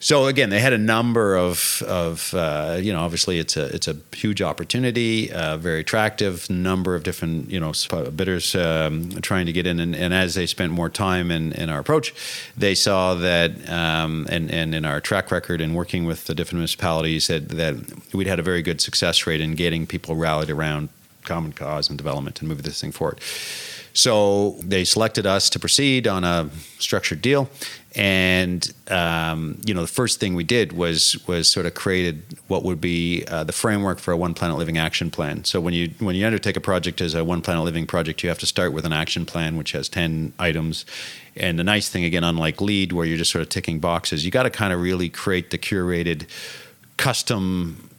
So 0.03 0.25
again, 0.25 0.49
they 0.49 0.59
had 0.59 0.73
a 0.73 0.79
number 0.79 1.35
of, 1.35 1.83
of 1.87 2.33
uh, 2.33 2.79
you 2.81 2.91
know, 2.91 3.01
obviously 3.01 3.37
it's 3.37 3.55
a 3.55 3.65
it's 3.65 3.87
a 3.87 3.95
huge 4.13 4.41
opportunity, 4.41 5.31
uh, 5.31 5.57
very 5.57 5.81
attractive 5.81 6.49
number 6.49 6.95
of 6.95 7.03
different 7.03 7.51
you 7.51 7.59
know 7.59 7.71
bidders 8.15 8.55
um, 8.55 9.11
trying 9.21 9.45
to 9.45 9.53
get 9.53 9.67
in, 9.67 9.79
and, 9.79 9.95
and, 9.95 10.11
as 10.11 10.33
they 10.33 10.47
spent 10.47 10.71
more 10.71 10.89
time 10.89 11.29
in, 11.29 11.53
in 11.53 11.69
our 11.69 11.77
approach, 11.77 12.15
they 12.57 12.73
saw 12.73 13.13
that 13.13 13.51
um, 13.69 14.25
and 14.31 14.49
and 14.49 14.73
in 14.73 14.85
our 14.85 14.99
track 14.99 15.29
record 15.29 15.61
in 15.61 15.75
working 15.75 16.05
with 16.05 16.25
the 16.25 16.33
different 16.33 16.57
municipalities 16.57 17.27
that 17.27 17.49
that 17.49 17.75
we'd 18.11 18.25
had 18.25 18.39
a 18.39 18.43
very 18.43 18.63
good 18.63 18.81
success 18.81 19.27
rate 19.27 19.39
in 19.39 19.53
getting 19.53 19.85
people 19.85 20.15
rallied 20.15 20.49
around 20.49 20.89
common 21.25 21.53
cause 21.53 21.89
and 21.89 21.99
development 21.99 22.39
and 22.39 22.49
moving 22.49 22.63
this 22.63 22.81
thing 22.81 22.91
forward. 22.91 23.19
So 23.93 24.51
they 24.61 24.85
selected 24.85 25.25
us 25.25 25.49
to 25.49 25.59
proceed 25.59 26.07
on 26.07 26.23
a 26.23 26.49
structured 26.79 27.21
deal, 27.21 27.49
and 27.93 28.73
um, 28.89 29.60
you 29.65 29.73
know 29.73 29.82
the 29.82 29.88
first 29.88 30.19
thing 30.19 30.34
we 30.34 30.45
did 30.45 30.71
was 30.71 31.17
was 31.27 31.51
sort 31.51 31.65
of 31.65 31.73
created 31.73 32.23
what 32.47 32.63
would 32.63 32.80
be 32.80 33.25
uh, 33.27 33.43
the 33.43 33.51
framework 33.51 33.99
for 33.99 34.13
a 34.13 34.17
One 34.17 34.34
Planet 34.34 34.58
Living 34.58 34.77
action 34.77 35.12
plan. 35.12 35.43
So 35.43 35.60
when 35.60 35.73
you 35.73 35.91
when 35.99 36.15
you 36.15 36.25
undertake 36.25 36.56
a 36.56 36.62
project 36.62 37.01
as 37.01 37.13
a 37.13 37.25
One 37.25 37.41
Planet 37.41 37.63
Living 37.63 37.86
project, 37.86 38.23
you 38.23 38.30
have 38.30 38.39
to 38.39 38.45
start 38.45 38.71
with 38.71 38.86
an 38.86 38.93
action 38.93 39.25
plan 39.25 39.58
which 39.58 39.73
has 39.73 39.89
ten 39.89 40.34
items. 40.39 40.86
And 41.36 41.60
the 41.60 41.63
nice 41.63 41.89
thing 41.89 42.04
again, 42.04 42.23
unlike 42.23 42.62
LEED 42.62 42.91
where 42.93 43.06
you're 43.06 43.17
just 43.17 43.32
sort 43.32 43.41
of 43.41 43.49
ticking 43.49 43.80
boxes, 43.80 44.23
you 44.25 44.32
got 44.32 44.43
to 44.43 44.49
kind 44.49 44.73
of 44.73 44.82
really 44.82 45.10
create 45.10 45.49
the 45.49 45.58
curated, 45.58 46.27
custom 46.97 47.89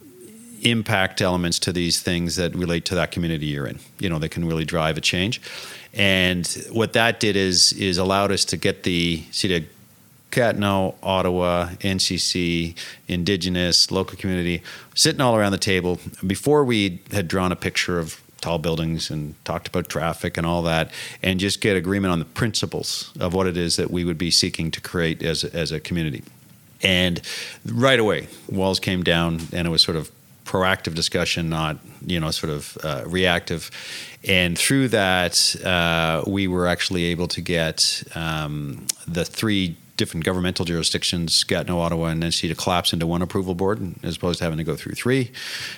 impact 0.61 1.21
elements 1.21 1.59
to 1.59 1.73
these 1.73 2.01
things 2.01 2.35
that 2.37 2.55
relate 2.55 2.85
to 2.85 2.95
that 2.95 3.11
community 3.11 3.47
you're 3.47 3.67
in. 3.67 3.79
You 3.99 4.09
know, 4.09 4.19
that 4.19 4.29
can 4.29 4.45
really 4.45 4.65
drive 4.65 4.97
a 4.97 5.01
change. 5.01 5.41
And 5.93 6.47
what 6.71 6.93
that 6.93 7.19
did 7.19 7.35
is 7.35 7.73
is 7.73 7.97
allowed 7.99 8.31
us 8.31 8.45
to 8.45 8.57
get 8.57 8.83
the 8.83 9.23
see 9.31 9.47
the 9.47 9.65
Gatineau, 10.33 10.95
Ottawa, 11.03 11.69
NCC, 11.79 12.75
Indigenous, 13.07 13.91
local 13.91 14.17
community, 14.17 14.63
sitting 14.95 15.21
all 15.21 15.35
around 15.35 15.51
the 15.51 15.57
table 15.59 15.99
before 16.25 16.65
we 16.65 17.01
had 17.11 17.27
drawn 17.27 17.51
a 17.51 17.55
picture 17.55 17.99
of 17.99 18.19
tall 18.41 18.57
buildings 18.57 19.09
and 19.09 19.35
talked 19.45 19.67
about 19.67 19.87
traffic 19.87 20.35
and 20.35 20.45
all 20.45 20.63
that, 20.63 20.91
and 21.21 21.39
just 21.39 21.61
get 21.61 21.77
agreement 21.77 22.11
on 22.11 22.19
the 22.19 22.25
principles 22.25 23.13
of 23.19 23.33
what 23.33 23.47
it 23.47 23.55
is 23.55 23.75
that 23.75 23.91
we 23.91 24.03
would 24.03 24.17
be 24.17 24.31
seeking 24.31 24.71
to 24.71 24.81
create 24.81 25.21
as 25.21 25.43
a, 25.43 25.55
as 25.55 25.71
a 25.71 25.79
community. 25.79 26.23
And 26.81 27.21
right 27.65 27.99
away, 27.99 28.27
walls 28.49 28.79
came 28.79 29.03
down, 29.03 29.39
and 29.53 29.67
it 29.67 29.69
was 29.69 29.81
sort 29.81 29.95
of 29.95 30.11
proactive 30.45 30.95
discussion, 30.95 31.47
not 31.47 31.77
you 32.05 32.19
know 32.19 32.31
sort 32.31 32.51
of 32.51 32.77
uh, 32.83 33.03
reactive. 33.05 33.69
And 34.27 34.57
through 34.57 34.89
that, 34.89 35.55
uh, 35.63 36.23
we 36.27 36.47
were 36.47 36.67
actually 36.67 37.05
able 37.05 37.27
to 37.29 37.41
get 37.41 38.03
um, 38.15 38.87
the 39.07 39.23
three 39.23 39.77
different 39.97 40.25
governmental 40.25 40.65
jurisdictions, 40.65 41.43
Gatineau, 41.43 41.79
Ottawa, 41.79 42.07
and 42.07 42.23
NC 42.23 42.49
to 42.49 42.55
collapse 42.55 42.93
into 42.93 43.05
one 43.05 43.21
approval 43.21 43.53
board 43.53 43.95
as 44.03 44.15
opposed 44.15 44.39
to 44.39 44.43
having 44.43 44.57
to 44.57 44.63
go 44.63 44.75
through 44.75 44.93
three, 44.93 45.31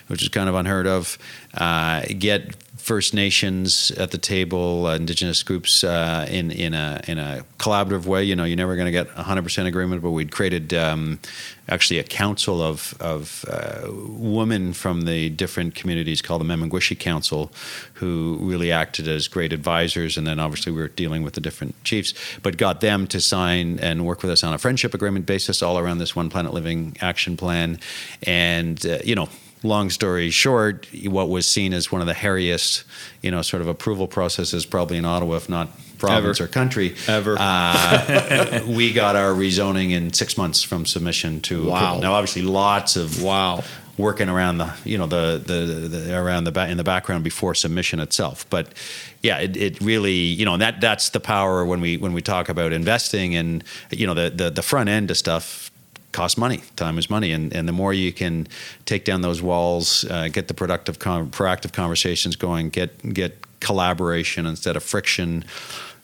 which 0.07 0.21
is 0.21 0.29
kind 0.29 0.49
of 0.49 0.55
unheard 0.55 0.87
of. 0.87 1.17
Uh, 1.53 2.03
get 2.17 2.55
First 2.77 3.13
Nations 3.13 3.91
at 3.91 4.11
the 4.11 4.17
table, 4.17 4.85
uh, 4.85 4.95
Indigenous 4.95 5.41
groups 5.43 5.83
uh, 5.83 6.27
in 6.29 6.51
in 6.51 6.73
a 6.73 7.01
in 7.07 7.17
a 7.17 7.43
collaborative 7.57 8.05
way. 8.05 8.23
You 8.23 8.35
know, 8.35 8.43
you're 8.43 8.57
never 8.57 8.75
going 8.75 8.85
to 8.85 8.91
get 8.91 9.09
100% 9.09 9.65
agreement, 9.65 10.01
but 10.03 10.11
we'd 10.11 10.31
created 10.31 10.73
um, 10.73 11.19
actually 11.67 11.99
a 11.99 12.03
council 12.03 12.61
of 12.61 12.95
of 12.99 13.45
uh, 13.47 13.89
women 13.91 14.73
from 14.73 15.01
the 15.01 15.29
different 15.29 15.75
communities 15.75 16.21
called 16.21 16.41
the 16.41 16.45
Memengwishi 16.45 16.97
Council, 16.97 17.51
who 17.93 18.37
really 18.41 18.71
acted 18.71 19.07
as 19.07 19.27
great 19.27 19.53
advisors. 19.53 20.17
And 20.17 20.27
then 20.27 20.39
obviously 20.39 20.71
we 20.71 20.81
were 20.81 20.87
dealing 20.87 21.23
with 21.23 21.33
the 21.33 21.41
different 21.41 21.75
chiefs, 21.83 22.13
but 22.41 22.57
got 22.57 22.81
them 22.81 23.07
to 23.07 23.21
sign 23.21 23.79
and 23.79 24.05
work 24.05 24.21
with 24.21 24.31
us 24.31 24.43
on 24.43 24.53
a 24.53 24.57
friendship 24.57 24.93
agreement 24.93 25.25
basis 25.25 25.61
all 25.61 25.77
around 25.77 25.97
this 25.97 26.15
One 26.15 26.29
Planet 26.29 26.53
Living 26.53 26.97
action 27.01 27.37
plan. 27.37 27.79
And 28.23 28.83
uh, 28.85 28.99
you 29.03 29.15
know 29.15 29.29
long 29.65 29.89
story 29.89 30.29
short, 30.29 30.87
what 31.05 31.29
was 31.29 31.47
seen 31.47 31.73
as 31.73 31.91
one 31.91 32.01
of 32.01 32.07
the 32.07 32.13
hairiest, 32.13 32.83
you 33.21 33.31
know, 33.31 33.41
sort 33.41 33.61
of 33.61 33.67
approval 33.67 34.07
processes 34.07 34.65
probably 34.65 34.97
in 34.97 35.05
Ottawa, 35.05 35.35
if 35.35 35.49
not 35.49 35.69
province 35.97 36.39
Ever. 36.39 36.49
or 36.49 36.51
country. 36.51 36.95
Ever. 37.07 37.35
Uh, 37.39 38.61
we 38.67 38.93
got 38.93 39.15
our 39.15 39.31
rezoning 39.31 39.91
in 39.91 40.13
six 40.13 40.37
months 40.37 40.61
from 40.63 40.85
submission 40.85 41.41
to 41.41 41.67
wow. 41.67 41.77
Approval. 41.77 42.01
Now, 42.01 42.13
obviously, 42.13 42.43
lots 42.43 42.95
of 42.95 43.21
wow 43.21 43.63
working 43.97 44.27
around 44.27 44.57
the 44.57 44.73
you 44.83 44.97
know 44.97 45.07
the 45.07 45.41
the, 45.45 45.53
the 45.87 46.17
around 46.17 46.43
the 46.43 46.51
back 46.51 46.69
in 46.69 46.77
the 46.77 46.83
background 46.83 47.23
before 47.23 47.55
submission 47.55 47.99
itself 48.01 48.45
but 48.49 48.73
yeah 49.21 49.37
it, 49.37 49.55
it 49.55 49.79
really 49.79 50.11
you 50.11 50.43
know 50.43 50.57
that 50.57 50.81
that's 50.81 51.09
the 51.09 51.19
power 51.19 51.65
when 51.65 51.79
we 51.79 51.95
when 51.95 52.11
we 52.11 52.21
talk 52.21 52.49
about 52.49 52.73
investing 52.73 53.35
and 53.35 53.63
you 53.91 54.05
know 54.05 54.13
the 54.13 54.29
the, 54.29 54.49
the 54.49 54.61
front 54.61 54.89
end 54.89 55.09
of 55.09 55.17
stuff 55.17 55.71
costs 56.15 56.37
money. 56.37 56.61
Time 56.75 56.97
is 56.97 57.09
money, 57.09 57.33
and 57.33 57.53
and 57.53 57.67
the 57.67 57.73
more 57.73 57.93
you 57.93 58.13
can 58.13 58.47
take 58.85 59.03
down 59.03 59.21
those 59.21 59.41
walls, 59.41 60.05
uh, 60.05 60.29
get 60.29 60.47
the 60.47 60.53
productive, 60.53 60.97
proactive 60.97 61.73
conversations 61.73 62.35
going, 62.35 62.69
get 62.69 63.13
get 63.13 63.31
collaboration 63.59 64.45
instead 64.45 64.75
of 64.77 64.83
friction, 64.83 65.43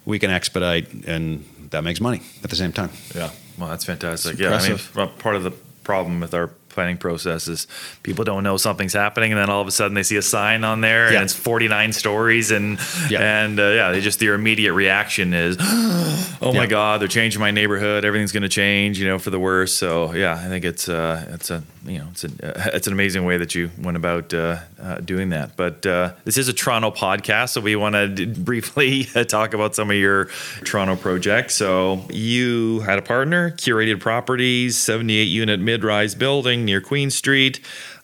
we 0.06 0.20
can 0.20 0.32
expedite 0.32 0.92
and 1.06 1.46
that 1.72 1.84
makes 1.84 2.02
money 2.02 2.22
at 2.44 2.50
the 2.50 2.56
same 2.56 2.72
time. 2.72 2.90
Yeah, 3.16 3.30
well, 3.58 3.70
that's 3.70 3.86
fantastic. 3.86 4.38
Yeah, 4.40 4.56
I 4.56 4.70
mean, 4.70 5.10
part 5.20 5.36
of 5.36 5.44
the 5.44 5.52
problem 5.84 6.20
with 6.20 6.34
our 6.34 6.50
planning 6.72 6.98
process 6.98 7.48
is 7.48 7.68
people 8.04 8.24
don't 8.24 8.44
know 8.44 8.58
something's 8.58 8.94
happening, 8.94 9.32
and 9.32 9.40
then 9.40 9.50
all 9.50 9.62
of 9.62 9.68
a 9.68 9.72
sudden 9.72 9.94
they 9.94 10.04
see 10.04 10.18
a 10.18 10.22
sign 10.22 10.64
on 10.64 10.82
there, 10.82 11.06
and 11.06 11.16
yeah. 11.16 11.24
it's 11.24 11.34
49 11.34 11.94
stories, 11.94 12.52
and 12.52 12.80
yeah. 13.10 13.44
and 13.44 13.60
uh, 13.60 13.70
yeah, 13.70 13.92
they 13.92 14.02
just 14.02 14.20
their 14.20 14.34
immediate 14.34 14.74
reaction 14.74 15.34
is, 15.34 15.58
oh 15.62 16.40
yeah. 16.42 16.52
my 16.54 16.66
god, 16.66 17.02
they're 17.02 17.08
changing 17.08 17.40
my 17.40 17.52
neighborhood, 17.52 18.06
everything's 18.06 18.32
going 18.32 18.44
to 18.44 18.50
change, 18.50 19.00
you 19.00 19.08
know, 19.08 19.20
for 19.20 19.30
the 19.30 19.40
worse. 19.40 19.74
So 19.74 20.14
yeah, 20.14 20.34
I 20.34 20.48
think 20.48 20.66
it's 20.66 20.90
uh, 20.90 21.26
it's 21.32 21.50
a 21.50 21.64
you 21.86 22.00
know 22.00 22.08
it's 22.12 22.24
a 22.24 22.28
uh, 22.28 22.72
it's 22.74 22.88
an 22.88 22.94
amazing 22.94 23.26
way 23.26 23.38
that 23.38 23.56
you 23.56 23.70
went 23.82 23.98
about 23.98 24.34
uh, 24.34 24.60
uh, 24.82 24.96
doing 24.98 25.30
that. 25.30 25.56
But 25.56 25.86
uh, 25.86 26.14
this 26.26 26.38
is 26.38 26.48
a 26.48 26.54
Toronto 26.54 26.92
podcast, 26.92 27.50
so 27.50 27.62
we 27.62 27.76
want 27.76 27.96
to 27.96 28.28
briefly 28.28 29.04
talk 29.28 29.54
about 29.54 29.76
some 29.76 29.90
of 29.90 29.98
your 29.98 30.26
Toronto 30.64 30.96
projects. 30.96 31.56
So 31.56 32.06
you 32.10 32.82
had 32.82 33.00
a 33.00 33.02
partner, 33.02 33.52
curated 33.52 34.00
properties, 34.00 34.78
78 34.78 35.24
unit 35.24 35.60
mid 35.60 35.84
rise 35.84 36.16
building 36.16 36.61
near 36.66 36.82
Queen 36.82 37.10
Street. 37.10 37.60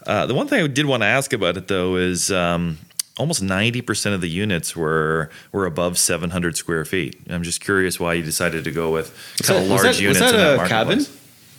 Uh, 0.06 0.26
the 0.26 0.34
one 0.34 0.48
thing 0.48 0.64
I 0.64 0.68
did 0.68 0.86
want 0.86 1.04
to 1.04 1.08
ask 1.08 1.34
about 1.34 1.58
it 1.58 1.68
though 1.68 1.96
is 1.96 2.32
um, 2.32 2.78
almost 3.18 3.44
90% 3.44 4.14
of 4.14 4.22
the 4.22 4.30
units 4.30 4.76
were 4.76 5.30
were 5.52 5.66
above 5.66 5.98
700 5.98 6.56
square 6.56 6.86
feet. 6.86 7.20
I'm 7.30 7.44
just 7.44 7.62
curious 7.62 8.00
why 8.00 8.14
you 8.14 8.24
decided 8.24 8.64
to 8.64 8.72
go 8.72 8.92
with 8.92 9.14
kind 9.44 9.64
of 9.64 9.70
large 9.70 9.84
was 9.84 9.98
that, 9.98 10.02
units. 10.02 10.22
Was 10.22 10.32
that 10.32 10.66
a 10.66 10.68
cabin? 10.68 11.06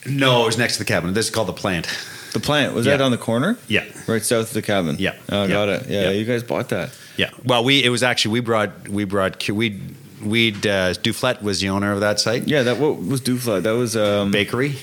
No, 0.07 0.43
it 0.43 0.47
was 0.47 0.59
next 0.59 0.75
to 0.75 0.79
the 0.81 0.85
cabin. 0.85 1.13
This 1.13 1.27
is 1.27 1.35
called 1.35 1.49
the 1.49 1.53
plant. 1.53 1.87
The 2.33 2.41
plant 2.41 2.75
was 2.75 2.87
yeah. 2.87 2.97
that 2.97 3.03
on 3.03 3.11
the 3.11 3.19
corner? 3.19 3.57
Yeah, 3.69 3.85
right 4.07 4.23
south 4.23 4.49
of 4.49 4.55
the 4.55 4.63
cabin. 4.63 4.97
Yeah, 4.99 5.17
oh, 5.31 5.43
yeah. 5.43 5.49
got 5.49 5.69
it. 5.69 5.89
Yeah, 5.89 6.03
yeah, 6.03 6.11
you 6.11 6.25
guys 6.25 6.43
bought 6.43 6.69
that. 6.69 6.97
Yeah, 7.17 7.31
well, 7.45 7.65
we 7.65 7.83
it 7.83 7.89
was 7.89 8.03
actually 8.03 8.33
we 8.33 8.41
brought 8.41 8.89
we 8.89 9.05
brought 9.05 9.49
we 9.49 9.81
we'd 10.23 10.67
uh, 10.67 10.95
Duflet 10.95 11.43
was 11.43 11.61
the 11.61 11.71
owner 11.71 11.93
of 11.93 12.01
that 12.01 12.21
site. 12.21 12.47
Yeah, 12.47 12.63
that 12.65 12.79
what 12.79 13.03
was 13.03 13.21
Duflet? 13.21 13.63
That 13.63 13.73
was 13.73 13.97
um, 13.97 14.31
bakery. 14.31 14.77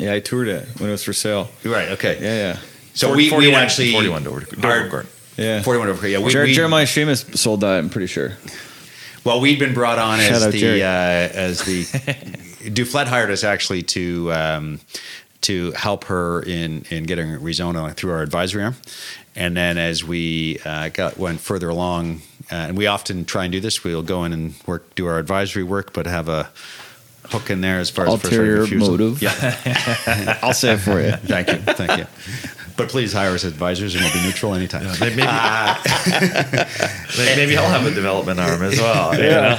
Yeah, 0.00 0.14
I 0.14 0.20
toured 0.20 0.48
it 0.48 0.66
when 0.80 0.88
it 0.88 0.92
was 0.92 1.04
for 1.04 1.12
sale. 1.12 1.50
Right. 1.64 1.90
Okay. 1.90 2.18
Yeah, 2.20 2.52
yeah. 2.52 2.58
So 2.94 3.08
40, 3.08 3.30
we, 3.30 3.36
we 3.48 3.54
actually 3.54 3.92
41 3.92 4.24
Dover, 4.24 4.40
Dover 4.40 5.06
Yeah. 5.36 5.62
41 5.62 5.88
Dover 5.88 6.08
Yeah. 6.08 6.18
We, 6.18 6.30
Jer- 6.30 6.44
we, 6.44 6.54
Jeremiah 6.54 6.86
Seamus 6.86 7.36
sold 7.36 7.60
that. 7.60 7.78
I'm 7.78 7.90
pretty 7.90 8.06
sure. 8.06 8.32
Well, 9.24 9.40
we'd 9.40 9.58
been 9.58 9.74
brought 9.74 9.98
on 9.98 10.18
Shout 10.18 10.42
as 10.42 10.52
the 10.52 10.82
uh, 10.82 10.86
as 10.86 11.62
the 11.64 11.82
Duflet 12.70 13.06
hired 13.06 13.30
us 13.30 13.44
actually 13.44 13.82
to 13.82 14.32
um, 14.32 14.80
to 15.42 15.72
help 15.72 16.04
her 16.04 16.42
in 16.42 16.86
in 16.88 17.04
getting 17.04 17.26
rezoned 17.38 17.94
through 17.96 18.12
our 18.12 18.22
advisory 18.22 18.64
arm, 18.64 18.76
and 19.36 19.54
then 19.54 19.76
as 19.76 20.02
we 20.02 20.58
uh, 20.64 20.88
got 20.88 21.18
went 21.18 21.40
further 21.40 21.68
along, 21.68 22.22
uh, 22.50 22.54
and 22.54 22.78
we 22.78 22.86
often 22.86 23.26
try 23.26 23.44
and 23.44 23.52
do 23.52 23.60
this, 23.60 23.84
we'll 23.84 24.02
go 24.02 24.24
in 24.24 24.32
and 24.32 24.54
work 24.66 24.94
do 24.94 25.06
our 25.06 25.18
advisory 25.18 25.64
work, 25.64 25.92
but 25.92 26.06
have 26.06 26.30
a 26.30 26.48
hook 27.30 27.50
in 27.50 27.60
there 27.60 27.78
as 27.78 27.90
far 27.90 28.06
as 28.06 28.14
ulterior 28.14 28.66
motive. 28.76 29.22
Yeah, 29.22 30.38
I'll 30.42 30.52
say 30.52 30.74
it 30.74 30.78
for 30.78 31.00
you. 31.00 31.12
thank 31.26 31.48
you, 31.48 31.58
thank 31.58 31.98
you. 31.98 32.06
But 32.80 32.88
please 32.88 33.12
hire 33.12 33.32
us 33.32 33.44
advisors, 33.44 33.94
and 33.94 34.02
we'll 34.02 34.14
be 34.14 34.22
neutral 34.22 34.54
anytime. 34.54 34.86
Yeah, 34.86 34.96
maybe, 35.00 35.20
uh, 35.26 35.76
maybe 37.36 37.54
I'll 37.58 37.68
have 37.68 37.84
a 37.84 37.94
development 37.94 38.40
arm 38.40 38.62
as 38.62 38.80
well. 38.80 39.14
Yeah, 39.20 39.58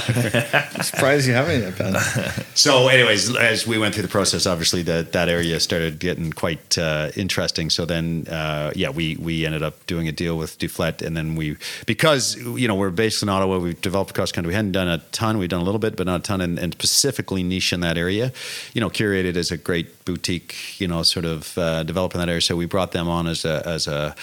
surprised 0.82 1.28
you 1.28 1.34
haven't 1.34 1.62
yet, 1.62 1.78
Ben. 1.78 1.96
So, 2.54 2.90
anyways, 2.90 3.36
as 3.38 3.66
we 3.66 3.78
went 3.78 3.94
through 3.94 4.04
the 4.04 4.10
process, 4.10 4.46
obviously 4.46 4.84
that 4.84 5.14
that 5.14 5.30
area 5.30 5.60
started 5.60 6.00
getting 6.00 6.34
quite 6.34 6.78
uh, 6.78 7.10
interesting. 7.16 7.70
So 7.70 7.86
then, 7.86 8.28
uh, 8.28 8.72
yeah, 8.76 8.90
we 8.90 9.16
we 9.18 9.46
ended 9.46 9.64
up 9.64 9.86
doing 9.86 10.08
a 10.08 10.12
deal 10.12 10.38
with 10.38 10.60
Duflet, 10.60 11.02
and 11.02 11.16
then 11.16 11.36
we 11.36 11.58
because 11.86 12.36
you 12.36 12.68
know 12.68 12.76
we're 12.76 12.90
based 12.90 13.24
in 13.24 13.30
Ottawa, 13.30 13.60
we've 13.60 13.80
developed 13.82 14.12
across 14.12 14.32
the 14.32 14.36
country. 14.36 14.50
We 14.50 14.56
hadn't 14.56 14.74
done 14.74 14.88
a 14.88 14.98
ton. 15.12 15.38
We've 15.38 15.50
done 15.50 15.62
a 15.62 15.64
little 15.64 15.80
bit, 15.80 15.96
but 15.96 16.08
not 16.08 16.20
a 16.20 16.24
ton, 16.24 16.42
and, 16.42 16.60
and 16.60 16.74
specifically 16.74 17.42
niche 17.42 17.72
in 17.72 17.80
that 17.82 17.98
area. 17.98 18.34
You 18.74 18.82
know, 18.82 18.90
curated 18.90 19.38
as 19.38 19.50
a 19.52 19.58
great 19.58 20.04
boutique, 20.06 20.80
you 20.80 20.88
know, 20.88 21.04
sort 21.04 21.26
of 21.26 21.58
uh, 21.58 21.84
develop 21.84 22.14
in 22.14 22.20
that 22.20 22.30
area. 22.30 22.42
So 22.42 22.56
we 22.56 22.66
brought 22.66 22.92
them 22.92 23.08
on 23.12 23.28
as 23.28 23.46
a 23.46 23.62
as 23.68 23.88
a 23.88 24.16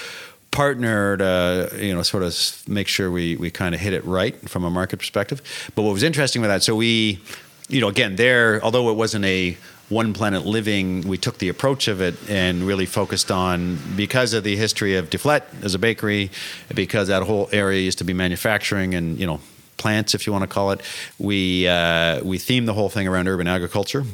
partner 0.50 1.16
to 1.16 1.70
you 1.78 1.94
know 1.94 2.02
sort 2.02 2.22
of 2.22 2.34
make 2.66 2.88
sure 2.88 3.10
we 3.10 3.36
we 3.36 3.50
kind 3.50 3.74
of 3.74 3.80
hit 3.80 3.92
it 3.92 4.04
right 4.04 4.34
from 4.48 4.64
a 4.64 4.70
market 4.70 4.98
perspective. 4.98 5.42
But 5.74 5.82
what 5.82 5.92
was 5.92 6.02
interesting 6.02 6.42
with 6.42 6.50
that, 6.50 6.62
so 6.62 6.74
we, 6.74 7.20
you 7.68 7.80
know, 7.80 7.88
again 7.88 8.16
there, 8.16 8.62
although 8.64 8.90
it 8.90 8.94
wasn't 8.94 9.24
a 9.24 9.56
one 9.88 10.12
planet 10.12 10.44
living, 10.44 11.06
we 11.08 11.16
took 11.16 11.38
the 11.38 11.48
approach 11.48 11.88
of 11.88 12.02
it 12.02 12.14
and 12.28 12.62
really 12.62 12.84
focused 12.84 13.30
on 13.30 13.78
because 13.96 14.34
of 14.34 14.44
the 14.44 14.54
history 14.54 14.96
of 14.96 15.08
Duflet 15.08 15.42
as 15.62 15.74
a 15.74 15.78
bakery, 15.78 16.30
because 16.74 17.08
that 17.08 17.22
whole 17.22 17.48
area 17.52 17.80
used 17.80 17.98
to 17.98 18.04
be 18.04 18.12
manufacturing 18.12 18.94
and 18.94 19.18
you 19.18 19.26
know 19.26 19.40
plants, 19.78 20.14
if 20.14 20.26
you 20.26 20.32
want 20.32 20.42
to 20.42 20.48
call 20.48 20.72
it. 20.72 20.80
We 21.18 21.68
uh, 21.68 22.22
we 22.24 22.38
themed 22.38 22.66
the 22.66 22.74
whole 22.74 22.88
thing 22.88 23.08
around 23.08 23.28
urban 23.28 23.48
agriculture, 23.48 24.04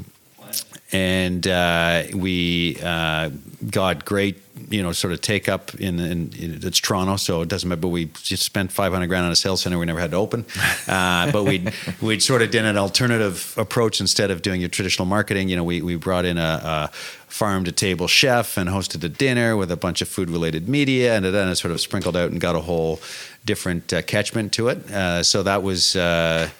and 0.92 1.47
uh, 1.47 2.05
we 2.14 2.79
uh, 2.83 3.31
got 3.70 4.05
great, 4.05 4.40
you 4.68 4.83
know, 4.83 4.92
sort 4.92 5.12
of 5.12 5.20
take 5.20 5.49
up 5.49 5.75
in, 5.77 5.99
in, 5.99 6.33
in, 6.38 6.61
it's 6.62 6.79
Toronto, 6.79 7.16
so 7.16 7.40
it 7.40 7.49
doesn't 7.49 7.68
matter. 7.68 7.81
But 7.81 7.88
we 7.88 8.07
just 8.23 8.42
spent 8.42 8.70
500 8.70 9.07
grand 9.07 9.25
on 9.25 9.33
a 9.33 9.37
sales 9.37 9.62
center 9.62 9.79
we 9.79 9.87
never 9.87 9.99
had 10.01 10.12
to 10.12 10.16
open. 10.16 10.44
Uh, 10.87 11.33
but 11.33 11.44
we 11.44 11.66
we'd 12.03 12.23
sort 12.23 12.42
of 12.42 12.51
did 12.51 12.64
an 12.64 12.77
alternative 12.77 13.55
approach 13.57 14.01
instead 14.01 14.31
of 14.31 14.42
doing 14.42 14.61
your 14.61 14.68
traditional 14.68 15.07
marketing. 15.07 15.49
You 15.49 15.57
know, 15.57 15.64
we 15.64 15.81
we 15.81 15.97
brought 15.97 16.25
in 16.25 16.37
a, 16.37 16.61
a 16.62 16.90
farm 17.27 17.64
to 17.64 17.73
table 17.73 18.07
chef 18.07 18.59
and 18.59 18.68
hosted 18.68 19.03
a 19.03 19.09
dinner 19.09 19.57
with 19.57 19.70
a 19.73 19.77
bunch 19.77 20.03
of 20.03 20.09
food 20.09 20.29
related 20.29 20.68
media, 20.68 21.16
and 21.16 21.25
then 21.25 21.49
it 21.49 21.57
sort 21.57 21.73
of 21.73 21.81
sprinkled 21.81 22.16
out 22.16 22.31
and 22.31 22.40
got 22.40 22.55
a 22.55 22.61
whole 22.61 23.01
different 23.47 23.92
uh, 23.92 24.03
catchment 24.03 24.53
to 24.53 24.68
it. 24.68 24.79
Uh, 24.90 25.23
so 25.23 25.42
that 25.42 25.62
was 25.62 25.97
uh, 25.97 26.51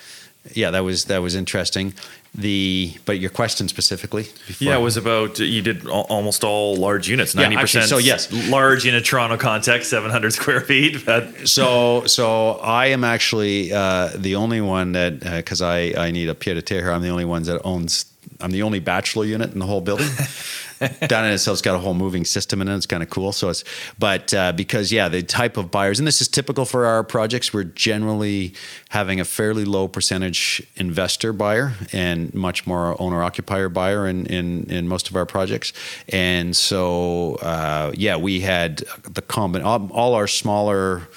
yeah, 0.54 0.70
that 0.70 0.80
was 0.80 1.04
that 1.06 1.18
was 1.18 1.34
interesting 1.34 1.92
the 2.35 2.92
but 3.05 3.20
your 3.20 3.31
question 3.31 3.68
specifically 3.68 4.27
yeah 4.59 4.77
it 4.77 4.81
was 4.81 4.97
about 4.97 5.38
you 5.38 5.62
did 5.62 5.87
almost 5.87 6.42
all 6.42 6.75
large 6.75 7.09
units 7.09 7.35
90% 7.35 7.53
yeah, 7.53 7.61
actually, 7.61 7.83
so 7.85 7.99
yes. 7.99 8.33
large 8.49 8.87
in 8.87 8.94
a 8.94 9.01
toronto 9.01 9.37
context 9.37 9.88
700 9.90 10.33
square 10.33 10.61
feet 10.61 11.07
but. 11.07 11.47
so 11.47 12.05
so 12.07 12.53
i 12.55 12.87
am 12.87 13.05
actually 13.05 13.73
uh, 13.73 14.11
the 14.16 14.35
only 14.35 14.61
one 14.61 14.92
that 14.92 15.20
because 15.20 15.62
uh, 15.62 15.66
i 15.68 15.94
i 15.97 16.11
need 16.11 16.29
a 16.29 16.35
pied 16.35 16.57
a 16.57 16.62
terre 16.62 16.81
here 16.81 16.90
i'm 16.90 17.03
the 17.03 17.09
only 17.09 17.25
ones 17.25 17.47
that 17.47 17.61
owns 17.64 18.07
i'm 18.40 18.51
the 18.51 18.62
only 18.62 18.81
bachelor 18.81 19.25
unit 19.25 19.53
in 19.53 19.61
the 19.61 19.66
whole 19.66 19.81
building 19.81 20.09
down 21.06 21.24
in 21.24 21.32
itself's 21.32 21.62
got 21.62 21.74
a 21.74 21.78
whole 21.78 21.94
moving 21.94 22.24
system 22.24 22.60
in 22.60 22.68
it. 22.68 22.76
It's 22.76 22.87
kind 22.87 23.02
of 23.02 23.10
cool. 23.10 23.32
So 23.32 23.48
it's, 23.48 23.64
but 23.98 24.32
uh, 24.34 24.52
because 24.52 24.92
yeah, 24.92 25.08
the 25.08 25.22
type 25.22 25.56
of 25.56 25.70
buyers, 25.70 25.98
and 25.98 26.06
this 26.06 26.20
is 26.20 26.28
typical 26.28 26.64
for 26.64 26.87
our 26.87 27.04
projects, 27.04 27.52
we're 27.52 27.64
generally 27.64 28.54
having 28.90 29.20
a 29.20 29.24
fairly 29.24 29.64
low 29.64 29.88
percentage 29.88 30.62
investor 30.76 31.32
buyer 31.32 31.72
and 31.92 32.32
much 32.34 32.66
more 32.66 33.00
owner 33.00 33.22
occupier 33.22 33.68
buyer 33.68 34.06
in, 34.06 34.26
in 34.26 34.64
in 34.70 34.88
most 34.88 35.08
of 35.08 35.16
our 35.16 35.26
projects. 35.26 35.72
And 36.08 36.56
so 36.56 37.37
uh, 37.37 37.92
yeah, 37.94 38.16
we 38.16 38.40
had 38.40 38.78
the 39.02 39.22
common 39.22 39.62
all, 39.62 39.90
all 39.92 40.14
our 40.14 40.26
smaller 40.26 41.08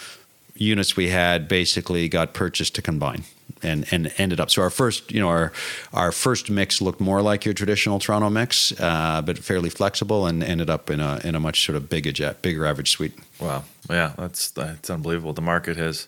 units 0.56 0.96
we 0.96 1.10
had 1.10 1.48
basically 1.48 2.10
got 2.10 2.34
purchased 2.34 2.76
to 2.76 2.82
combine 2.82 3.24
and 3.63 3.86
and 3.91 4.13
ended 4.17 4.39
up. 4.39 4.50
So 4.50 4.62
our 4.62 4.70
first, 4.70 5.12
you 5.12 5.20
know, 5.20 5.30
our 5.30 5.52
our 5.93 6.12
first 6.12 6.50
mix 6.50 6.82
looked 6.82 7.00
more 7.00 7.22
like 7.22 7.46
your 7.46 7.54
traditional 7.54 8.00
Toronto 8.00 8.30
mix, 8.30 8.78
uh, 8.80 9.22
but 9.26 9.38
fairly 9.38 9.70
flexible, 9.70 10.26
and 10.26 10.43
ended 10.43 10.70
up 10.70 10.89
in 10.89 11.00
a 11.00 11.20
in 11.24 11.36
a 11.36 11.39
much 11.39 11.65
sort 11.65 11.76
of 11.76 11.89
bigger 11.89 12.34
bigger 12.41 12.65
average 12.65 12.91
suite. 12.91 13.13
Wow, 13.39 13.63
yeah, 13.89 14.13
that's 14.17 14.52
that's 14.52 14.89
unbelievable. 14.89 15.34
The 15.34 15.41
market 15.41 15.78
has 15.78 16.08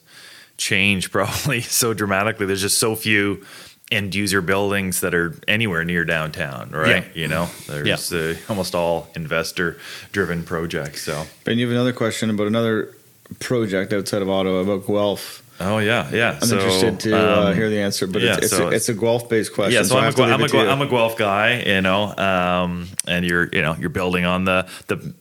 changed 0.58 1.12
probably 1.12 1.62
so 1.62 1.94
dramatically. 1.94 2.46
There's 2.46 2.62
just 2.62 2.78
so 2.78 2.96
few 2.96 3.46
end 3.92 4.14
user 4.14 4.42
buildings 4.42 5.02
that 5.02 5.16
are 5.16 5.36
anywhere 5.48 5.84
near 5.84 6.06
downtown, 6.06 6.70
right? 6.72 7.06
Yeah. 7.06 7.22
You 7.22 7.28
know, 7.28 7.50
there's 7.68 8.12
yeah. 8.12 8.20
uh, 8.20 8.36
almost 8.48 8.76
all 8.76 9.10
investor 9.16 9.80
driven 10.12 10.44
projects. 10.44 11.02
So, 11.02 11.26
Ben, 11.44 11.58
you 11.58 11.66
have 11.66 11.74
another 11.74 11.94
question 11.94 12.30
about 12.30 12.48
another 12.48 12.96
project 13.40 13.94
outside 13.94 14.22
of 14.22 14.30
Ottawa 14.30 14.60
about 14.60 14.88
Guelph. 14.88 15.39
Oh 15.60 15.80
yeah, 15.80 16.10
yeah. 16.12 16.40
I'm 16.42 16.48
so, 16.48 16.56
interested 16.56 17.00
to 17.02 17.18
uh, 17.18 17.50
um, 17.50 17.56
hear 17.56 17.70
the 17.70 17.80
answer, 17.80 18.08
but 18.08 18.22
yeah, 18.22 18.36
it's, 18.36 18.46
it's, 18.46 18.56
so 18.56 18.68
a, 18.70 18.72
it's 18.72 18.90
a 18.90 18.94
Guelph 18.94 19.28
based 19.28 19.54
question. 19.54 19.74
Yeah, 19.74 19.84
so, 19.84 19.90
so 19.90 19.98
I'm, 19.98 20.14
a, 20.14 20.24
I'm, 20.24 20.42
a, 20.42 20.72
I'm, 20.72 20.82
a, 20.82 20.88
Guelph 20.88 21.18
guy, 21.18 21.62
you 21.64 21.82
know, 21.82 22.16
um, 22.16 22.88
and 23.08 23.26
you're 23.26 23.50
you 23.52 23.62
know 23.62 23.76
you're 23.76 23.90
building 23.90 24.26
on 24.26 24.46
the 24.46 24.68
the 24.88 25.14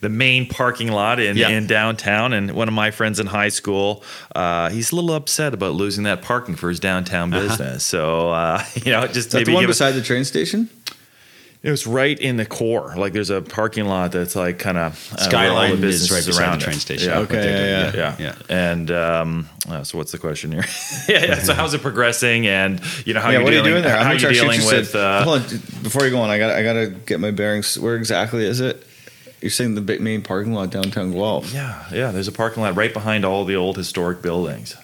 the 0.00 0.08
main 0.08 0.46
parking 0.46 0.88
lot 0.88 1.18
in, 1.18 1.36
yeah. 1.36 1.48
in 1.48 1.66
downtown. 1.66 2.32
And 2.32 2.52
one 2.52 2.68
of 2.68 2.74
my 2.74 2.90
friends 2.90 3.18
in 3.20 3.26
high 3.26 3.48
school, 3.48 4.04
uh, 4.34 4.70
he's 4.70 4.92
a 4.92 4.96
little 4.96 5.14
upset 5.14 5.54
about 5.54 5.74
losing 5.74 6.04
that 6.04 6.22
parking 6.22 6.56
for 6.56 6.68
his 6.68 6.80
downtown 6.80 7.32
uh-huh. 7.32 7.48
business. 7.48 7.94
Uh-huh. 7.94 8.00
So 8.02 8.30
uh, 8.30 8.64
you 8.84 8.92
know, 8.92 9.06
just 9.06 9.28
Is 9.28 9.34
maybe 9.34 9.52
the 9.52 9.54
one 9.54 9.66
beside 9.66 9.92
the 9.92 10.02
train 10.02 10.24
station. 10.24 10.68
It 11.62 11.70
was 11.70 11.86
right 11.86 12.18
in 12.18 12.38
the 12.38 12.46
core. 12.46 12.94
Like 12.96 13.12
there's 13.12 13.28
a 13.28 13.42
parking 13.42 13.84
lot 13.84 14.12
that's 14.12 14.34
like 14.34 14.58
kind 14.58 14.78
of 14.78 15.12
uh, 15.12 15.16
skyline 15.18 15.82
the 15.82 15.88
is 15.88 16.10
right 16.10 16.24
beside 16.24 16.58
the 16.58 16.64
train 16.64 16.78
station. 16.78 17.10
Yeah. 17.10 17.18
Okay. 17.20 17.44
Yeah, 17.44 17.92
yeah, 17.92 18.16
yeah, 18.16 18.16
yeah. 18.18 18.34
And 18.48 18.90
um, 18.90 19.48
uh, 19.68 19.84
so 19.84 19.98
what's 19.98 20.10
the 20.10 20.18
question 20.18 20.52
here? 20.52 20.64
yeah, 21.08 21.24
yeah, 21.24 21.38
So 21.38 21.52
how's 21.52 21.74
it 21.74 21.82
progressing? 21.82 22.46
And 22.46 22.80
you 23.04 23.12
know 23.12 23.20
how 23.20 23.28
yeah, 23.28 23.40
you're 23.40 23.50
dealing, 23.50 23.64
you 23.66 23.70
doing 23.72 23.82
there? 23.82 23.96
How, 23.98 24.10
are 24.10 24.14
you 24.14 24.28
dealing 24.30 24.64
with? 24.64 24.94
Uh, 24.94 25.22
Hold 25.22 25.42
on, 25.42 25.48
before 25.82 26.04
you 26.04 26.10
go 26.10 26.20
on, 26.20 26.30
I 26.30 26.38
got 26.38 26.50
I 26.50 26.62
got 26.62 26.72
to 26.74 26.88
get 27.04 27.20
my 27.20 27.30
bearings. 27.30 27.78
Where 27.78 27.96
exactly 27.96 28.46
is 28.46 28.60
it? 28.60 28.86
You're 29.42 29.50
saying 29.50 29.74
the 29.74 29.80
big 29.82 30.00
main 30.00 30.22
parking 30.22 30.54
lot 30.54 30.70
downtown 30.70 31.12
Guelph? 31.12 31.52
Yeah, 31.52 31.84
yeah. 31.92 32.10
There's 32.10 32.28
a 32.28 32.32
parking 32.32 32.62
lot 32.62 32.74
right 32.74 32.92
behind 32.92 33.26
all 33.26 33.44
the 33.44 33.56
old 33.56 33.76
historic 33.76 34.22
buildings. 34.22 34.76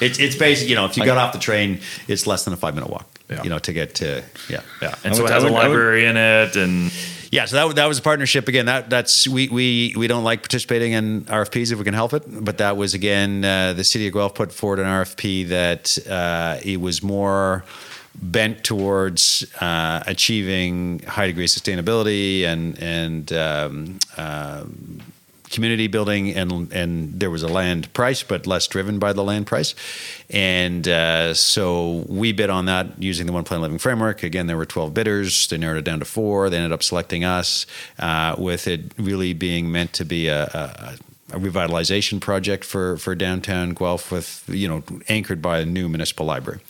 It's 0.00 0.18
it's 0.18 0.36
basically 0.36 0.70
you 0.70 0.76
know 0.76 0.86
if 0.86 0.96
you 0.96 1.04
got 1.04 1.18
off 1.18 1.32
the 1.32 1.38
train, 1.38 1.80
it's 2.06 2.26
less 2.26 2.44
than 2.44 2.54
a 2.54 2.56
five 2.56 2.74
minute 2.74 2.90
walk. 2.90 3.06
Yeah. 3.28 3.42
You 3.42 3.50
know 3.50 3.58
to 3.58 3.72
get 3.72 3.96
to 3.96 4.22
yeah 4.48 4.62
yeah, 4.80 4.94
and 5.04 5.14
so 5.14 5.24
it 5.24 5.30
has 5.30 5.44
a 5.44 5.50
library 5.50 6.06
in 6.06 6.16
it 6.16 6.56
and 6.56 6.90
yeah, 7.30 7.44
so 7.44 7.68
that, 7.68 7.76
that 7.76 7.86
was 7.86 7.98
a 7.98 8.02
partnership 8.02 8.48
again. 8.48 8.66
That 8.66 8.88
that's 8.88 9.28
we 9.28 9.48
we 9.48 9.94
we 9.96 10.06
don't 10.06 10.24
like 10.24 10.40
participating 10.40 10.92
in 10.92 11.22
RFPs 11.22 11.72
if 11.72 11.78
we 11.78 11.84
can 11.84 11.94
help 11.94 12.14
it, 12.14 12.22
but 12.26 12.58
that 12.58 12.76
was 12.76 12.94
again 12.94 13.44
uh, 13.44 13.74
the 13.74 13.84
city 13.84 14.06
of 14.06 14.14
Guelph 14.14 14.34
put 14.34 14.52
forward 14.52 14.78
an 14.78 14.86
RFP 14.86 15.48
that 15.48 15.98
uh, 16.08 16.58
it 16.64 16.80
was 16.80 17.02
more 17.02 17.64
bent 18.20 18.64
towards 18.64 19.46
uh, 19.60 20.02
achieving 20.06 21.00
high 21.00 21.26
degree 21.26 21.44
of 21.44 21.50
sustainability 21.50 22.44
and 22.44 22.78
and 22.78 23.32
um, 23.32 23.98
uh, 24.16 24.64
community 25.50 25.86
building 25.86 26.34
and 26.34 26.72
and 26.72 27.20
there 27.20 27.30
was 27.30 27.42
a 27.42 27.48
land 27.48 27.92
price 27.92 28.22
but 28.22 28.46
less 28.46 28.66
driven 28.66 28.98
by 28.98 29.12
the 29.12 29.24
land 29.24 29.46
price. 29.46 29.74
And 30.30 30.86
uh, 30.86 31.34
so 31.34 32.04
we 32.08 32.32
bid 32.32 32.50
on 32.50 32.66
that 32.66 33.02
using 33.02 33.26
the 33.26 33.32
one 33.32 33.44
planet 33.44 33.62
living 33.62 33.78
framework. 33.78 34.22
Again 34.22 34.46
there 34.46 34.56
were 34.56 34.66
12 34.66 34.94
bidders. 34.94 35.48
They 35.48 35.58
narrowed 35.58 35.78
it 35.78 35.84
down 35.84 35.98
to 36.00 36.04
four. 36.04 36.50
They 36.50 36.56
ended 36.56 36.72
up 36.72 36.82
selecting 36.82 37.24
us 37.24 37.66
uh, 37.98 38.36
with 38.38 38.66
it 38.66 38.92
really 38.98 39.32
being 39.32 39.70
meant 39.72 39.92
to 39.94 40.04
be 40.04 40.28
a, 40.28 40.44
a 40.44 40.98
a 41.30 41.38
revitalization 41.38 42.20
project 42.20 42.64
for 42.64 42.96
for 42.96 43.14
downtown 43.14 43.74
Guelph 43.74 44.10
with 44.10 44.44
you 44.48 44.66
know 44.68 44.82
anchored 45.08 45.42
by 45.42 45.58
a 45.58 45.66
new 45.66 45.88
municipal 45.88 46.24
library, 46.24 46.60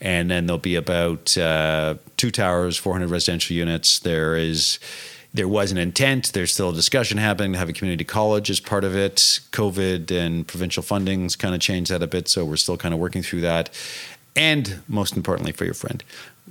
and 0.00 0.30
then 0.30 0.46
there'll 0.46 0.58
be 0.58 0.76
about 0.76 1.36
uh, 1.36 1.96
two 2.16 2.30
towers, 2.30 2.76
400 2.78 3.10
residential 3.10 3.54
units. 3.54 3.98
There 3.98 4.34
is 4.36 4.78
there 5.34 5.48
was 5.48 5.70
an 5.70 5.78
intent. 5.78 6.32
There's 6.32 6.52
still 6.52 6.70
a 6.70 6.74
discussion 6.74 7.18
happening 7.18 7.52
to 7.52 7.58
have 7.58 7.68
a 7.68 7.72
community 7.72 8.04
college 8.04 8.50
as 8.50 8.60
part 8.60 8.84
of 8.84 8.96
it. 8.96 9.16
COVID 9.52 10.10
and 10.10 10.46
provincial 10.46 10.82
fundings 10.82 11.38
kind 11.38 11.54
of 11.54 11.60
changed 11.60 11.90
that 11.90 12.02
a 12.02 12.06
bit, 12.06 12.28
so 12.28 12.44
we're 12.44 12.56
still 12.56 12.76
kind 12.76 12.94
of 12.94 13.00
working 13.00 13.22
through 13.22 13.42
that. 13.42 13.70
And 14.34 14.80
most 14.88 15.16
importantly, 15.16 15.52
for 15.52 15.64
your 15.64 15.74
friend, 15.74 16.02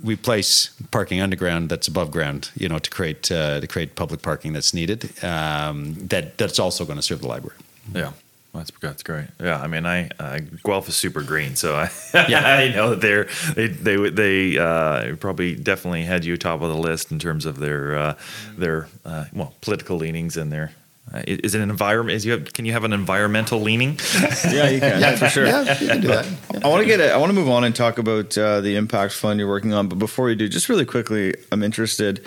we 0.02 0.14
place 0.14 0.70
parking 0.90 1.20
underground 1.20 1.70
that's 1.70 1.88
above 1.88 2.10
ground, 2.10 2.50
you 2.54 2.68
know, 2.68 2.78
to 2.78 2.90
create 2.90 3.32
uh, 3.32 3.60
to 3.60 3.66
create 3.66 3.96
public 3.96 4.22
parking 4.22 4.52
that's 4.52 4.72
needed. 4.72 5.12
Um, 5.24 5.94
that 6.08 6.38
that's 6.38 6.58
also 6.58 6.84
going 6.84 6.98
to 6.98 7.02
serve 7.02 7.20
the 7.20 7.28
library. 7.28 7.56
Yeah. 7.92 8.12
That's 8.58 8.72
that's 8.80 9.02
great. 9.02 9.26
Yeah, 9.40 9.60
I 9.60 9.66
mean, 9.68 9.86
I 9.86 10.10
uh, 10.18 10.40
Guelph 10.64 10.88
is 10.88 10.96
super 10.96 11.22
green, 11.22 11.56
so 11.56 11.76
I 11.76 11.90
yeah. 12.28 12.44
I 12.44 12.68
know 12.68 12.90
that 12.90 13.00
they're 13.00 13.28
they 13.54 13.68
they 13.68 14.10
they 14.10 14.58
uh, 14.58 15.16
probably 15.16 15.54
definitely 15.54 16.02
had 16.02 16.24
you 16.24 16.36
top 16.36 16.60
of 16.60 16.68
the 16.68 16.76
list 16.76 17.12
in 17.12 17.18
terms 17.18 17.46
of 17.46 17.58
their 17.58 17.96
uh, 17.96 18.14
their 18.56 18.88
uh, 19.04 19.26
well 19.32 19.54
political 19.60 19.96
leanings 19.96 20.36
and 20.36 20.52
their. 20.52 20.72
Uh, 21.12 21.22
is 21.26 21.54
it 21.54 21.62
an 21.62 21.70
environment? 21.70 22.14
Is 22.16 22.26
you 22.26 22.32
have, 22.32 22.52
can 22.52 22.66
you 22.66 22.72
have 22.72 22.84
an 22.84 22.92
environmental 22.92 23.60
leaning? 23.60 23.98
yeah, 24.50 24.68
you 24.68 24.78
can. 24.78 25.00
yeah, 25.00 25.16
for 25.16 25.28
sure. 25.30 25.46
Yeah, 25.46 25.78
you 25.80 25.88
can 25.88 26.00
do 26.02 26.08
that. 26.08 26.26
Yeah. 26.52 26.60
I 26.62 26.68
want 26.68 26.82
to 26.82 26.86
get. 26.86 27.00
A, 27.00 27.12
I 27.12 27.16
want 27.16 27.30
to 27.30 27.34
move 27.34 27.48
on 27.48 27.64
and 27.64 27.74
talk 27.74 27.96
about 27.96 28.36
uh, 28.36 28.60
the 28.60 28.76
impact 28.76 29.14
fund 29.14 29.40
you're 29.40 29.48
working 29.48 29.72
on. 29.72 29.88
But 29.88 29.98
before 29.98 30.26
we 30.26 30.34
do, 30.34 30.48
just 30.48 30.68
really 30.68 30.84
quickly, 30.84 31.34
I'm 31.50 31.62
interested 31.62 32.22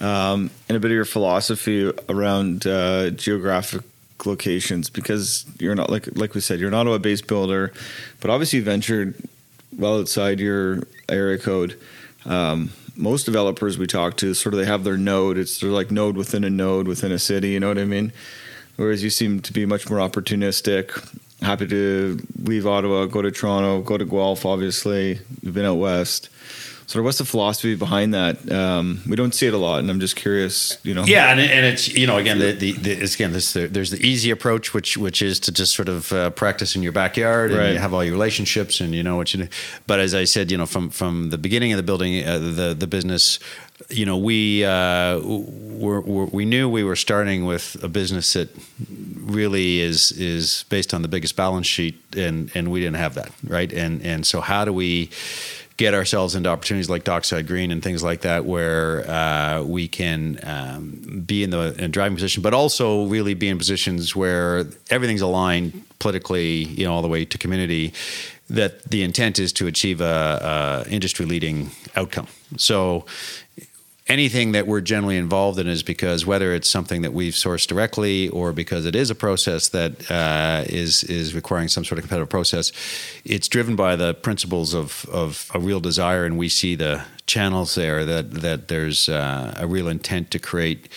um, 0.00 0.50
in 0.68 0.74
a 0.74 0.80
bit 0.80 0.90
of 0.90 0.96
your 0.96 1.04
philosophy 1.04 1.92
around 2.08 2.62
geographic 3.16 3.82
locations 4.24 4.90
because 4.90 5.44
you're 5.58 5.74
not 5.74 5.90
like 5.90 6.08
like 6.16 6.34
we 6.34 6.40
said 6.40 6.60
you're 6.60 6.68
an 6.68 6.74
Ottawa 6.74 6.98
based 6.98 7.26
builder, 7.26 7.72
but 8.20 8.30
obviously 8.30 8.58
you 8.58 8.64
ventured 8.64 9.14
well 9.76 9.98
outside 9.98 10.40
your 10.40 10.82
area 11.08 11.38
code. 11.38 11.78
Um, 12.24 12.70
most 12.96 13.24
developers 13.24 13.76
we 13.76 13.86
talk 13.86 14.16
to 14.18 14.34
sort 14.34 14.54
of 14.54 14.60
they 14.60 14.66
have 14.66 14.84
their 14.84 14.96
node. 14.96 15.36
It's 15.36 15.62
of 15.62 15.70
like 15.70 15.90
node 15.90 16.16
within 16.16 16.44
a 16.44 16.50
node 16.50 16.86
within 16.86 17.12
a 17.12 17.18
city. 17.18 17.50
You 17.50 17.60
know 17.60 17.68
what 17.68 17.78
I 17.78 17.84
mean? 17.84 18.12
Whereas 18.76 19.02
you 19.02 19.10
seem 19.10 19.40
to 19.40 19.52
be 19.52 19.66
much 19.66 19.88
more 19.88 19.98
opportunistic. 19.98 20.92
Happy 21.42 21.66
to 21.66 22.18
leave 22.42 22.66
Ottawa, 22.66 23.06
go 23.06 23.20
to 23.20 23.30
Toronto, 23.30 23.82
go 23.82 23.98
to 23.98 24.04
Guelph. 24.04 24.46
Obviously, 24.46 25.20
you've 25.42 25.54
been 25.54 25.66
out 25.66 25.76
west 25.76 26.30
sort 26.86 27.00
of 27.00 27.04
what's 27.04 27.18
the 27.18 27.24
philosophy 27.24 27.74
behind 27.74 28.14
that? 28.14 28.50
Um, 28.50 29.00
we 29.08 29.16
don't 29.16 29.34
see 29.34 29.46
it 29.46 29.54
a 29.54 29.58
lot, 29.58 29.80
and 29.80 29.90
I'm 29.90 30.00
just 30.00 30.16
curious. 30.16 30.78
You 30.82 30.94
know, 30.94 31.04
yeah, 31.04 31.30
and, 31.30 31.40
and 31.40 31.66
it's 31.66 31.88
you 31.88 32.06
know 32.06 32.16
again 32.16 32.38
the, 32.38 32.52
the, 32.52 32.72
the 32.72 32.92
again 33.02 33.32
this 33.32 33.52
the, 33.52 33.66
there's 33.66 33.90
the 33.90 34.06
easy 34.06 34.30
approach, 34.30 34.74
which 34.74 34.96
which 34.96 35.22
is 35.22 35.40
to 35.40 35.52
just 35.52 35.74
sort 35.74 35.88
of 35.88 36.12
uh, 36.12 36.30
practice 36.30 36.76
in 36.76 36.82
your 36.82 36.92
backyard 36.92 37.50
and 37.50 37.60
right. 37.60 37.72
you 37.72 37.78
have 37.78 37.94
all 37.94 38.04
your 38.04 38.12
relationships 38.12 38.80
and 38.80 38.94
you 38.94 39.02
know 39.02 39.16
what 39.16 39.32
you 39.32 39.44
do. 39.44 39.48
But 39.86 40.00
as 40.00 40.14
I 40.14 40.24
said, 40.24 40.50
you 40.50 40.58
know 40.58 40.66
from 40.66 40.90
from 40.90 41.30
the 41.30 41.38
beginning 41.38 41.72
of 41.72 41.76
the 41.76 41.82
building, 41.82 42.26
uh, 42.26 42.38
the 42.38 42.74
the 42.78 42.86
business. 42.86 43.38
You 43.90 44.06
know, 44.06 44.16
we 44.16 44.64
uh, 44.64 45.18
we're, 45.18 46.00
we're, 46.00 46.26
we 46.26 46.44
knew 46.44 46.68
we 46.68 46.84
were 46.84 46.94
starting 46.94 47.44
with 47.44 47.76
a 47.82 47.88
business 47.88 48.32
that 48.34 48.48
really 48.88 49.80
is 49.80 50.12
is 50.12 50.64
based 50.68 50.94
on 50.94 51.02
the 51.02 51.08
biggest 51.08 51.34
balance 51.34 51.66
sheet, 51.66 52.00
and 52.16 52.50
and 52.54 52.70
we 52.70 52.80
didn't 52.80 52.96
have 52.96 53.14
that, 53.14 53.30
right? 53.42 53.72
And 53.72 54.00
and 54.02 54.24
so 54.24 54.40
how 54.40 54.64
do 54.64 54.72
we 54.72 55.10
get 55.76 55.94
ourselves 55.94 56.34
into 56.34 56.48
opportunities 56.48 56.88
like 56.88 57.04
Dockside 57.04 57.46
Green 57.46 57.70
and 57.70 57.82
things 57.82 58.02
like 58.02 58.20
that, 58.20 58.44
where 58.44 59.08
uh, 59.10 59.62
we 59.62 59.88
can 59.88 60.38
um, 60.42 61.22
be 61.26 61.42
in 61.42 61.50
the 61.50 61.74
in 61.82 61.90
driving 61.90 62.16
position, 62.16 62.42
but 62.42 62.54
also 62.54 63.06
really 63.06 63.34
be 63.34 63.48
in 63.48 63.58
positions 63.58 64.14
where 64.14 64.66
everything's 64.90 65.20
aligned 65.20 65.84
politically, 65.98 66.64
you 66.64 66.84
know, 66.84 66.92
all 66.92 67.02
the 67.02 67.08
way 67.08 67.24
to 67.24 67.38
community. 67.38 67.92
That 68.50 68.90
the 68.90 69.02
intent 69.02 69.38
is 69.38 69.54
to 69.54 69.66
achieve 69.66 70.02
a, 70.02 70.84
a 70.86 70.90
industry 70.90 71.24
leading 71.24 71.70
outcome. 71.96 72.26
So 72.58 73.06
anything 74.06 74.52
that 74.52 74.66
we're 74.66 74.82
generally 74.82 75.16
involved 75.16 75.58
in 75.58 75.66
is 75.66 75.82
because 75.82 76.26
whether 76.26 76.52
it's 76.52 76.68
something 76.68 77.02
that 77.02 77.12
we've 77.12 77.32
sourced 77.32 77.66
directly 77.66 78.28
or 78.28 78.52
because 78.52 78.84
it 78.84 78.94
is 78.94 79.10
a 79.10 79.14
process 79.14 79.68
that 79.70 80.10
uh, 80.10 80.64
is 80.66 81.04
is 81.04 81.34
requiring 81.34 81.68
some 81.68 81.84
sort 81.84 81.98
of 81.98 82.02
competitive 82.02 82.28
process, 82.28 82.72
it's 83.24 83.48
driven 83.48 83.76
by 83.76 83.96
the 83.96 84.14
principles 84.14 84.74
of 84.74 85.06
of 85.10 85.50
a 85.54 85.58
real 85.58 85.80
desire, 85.80 86.24
and 86.24 86.36
we 86.36 86.48
see 86.48 86.74
the 86.74 87.04
channels 87.26 87.74
there 87.74 88.04
that 88.04 88.30
that 88.30 88.68
there's 88.68 89.08
uh, 89.08 89.54
a 89.56 89.66
real 89.66 89.88
intent 89.88 90.30
to 90.30 90.38
create 90.38 90.88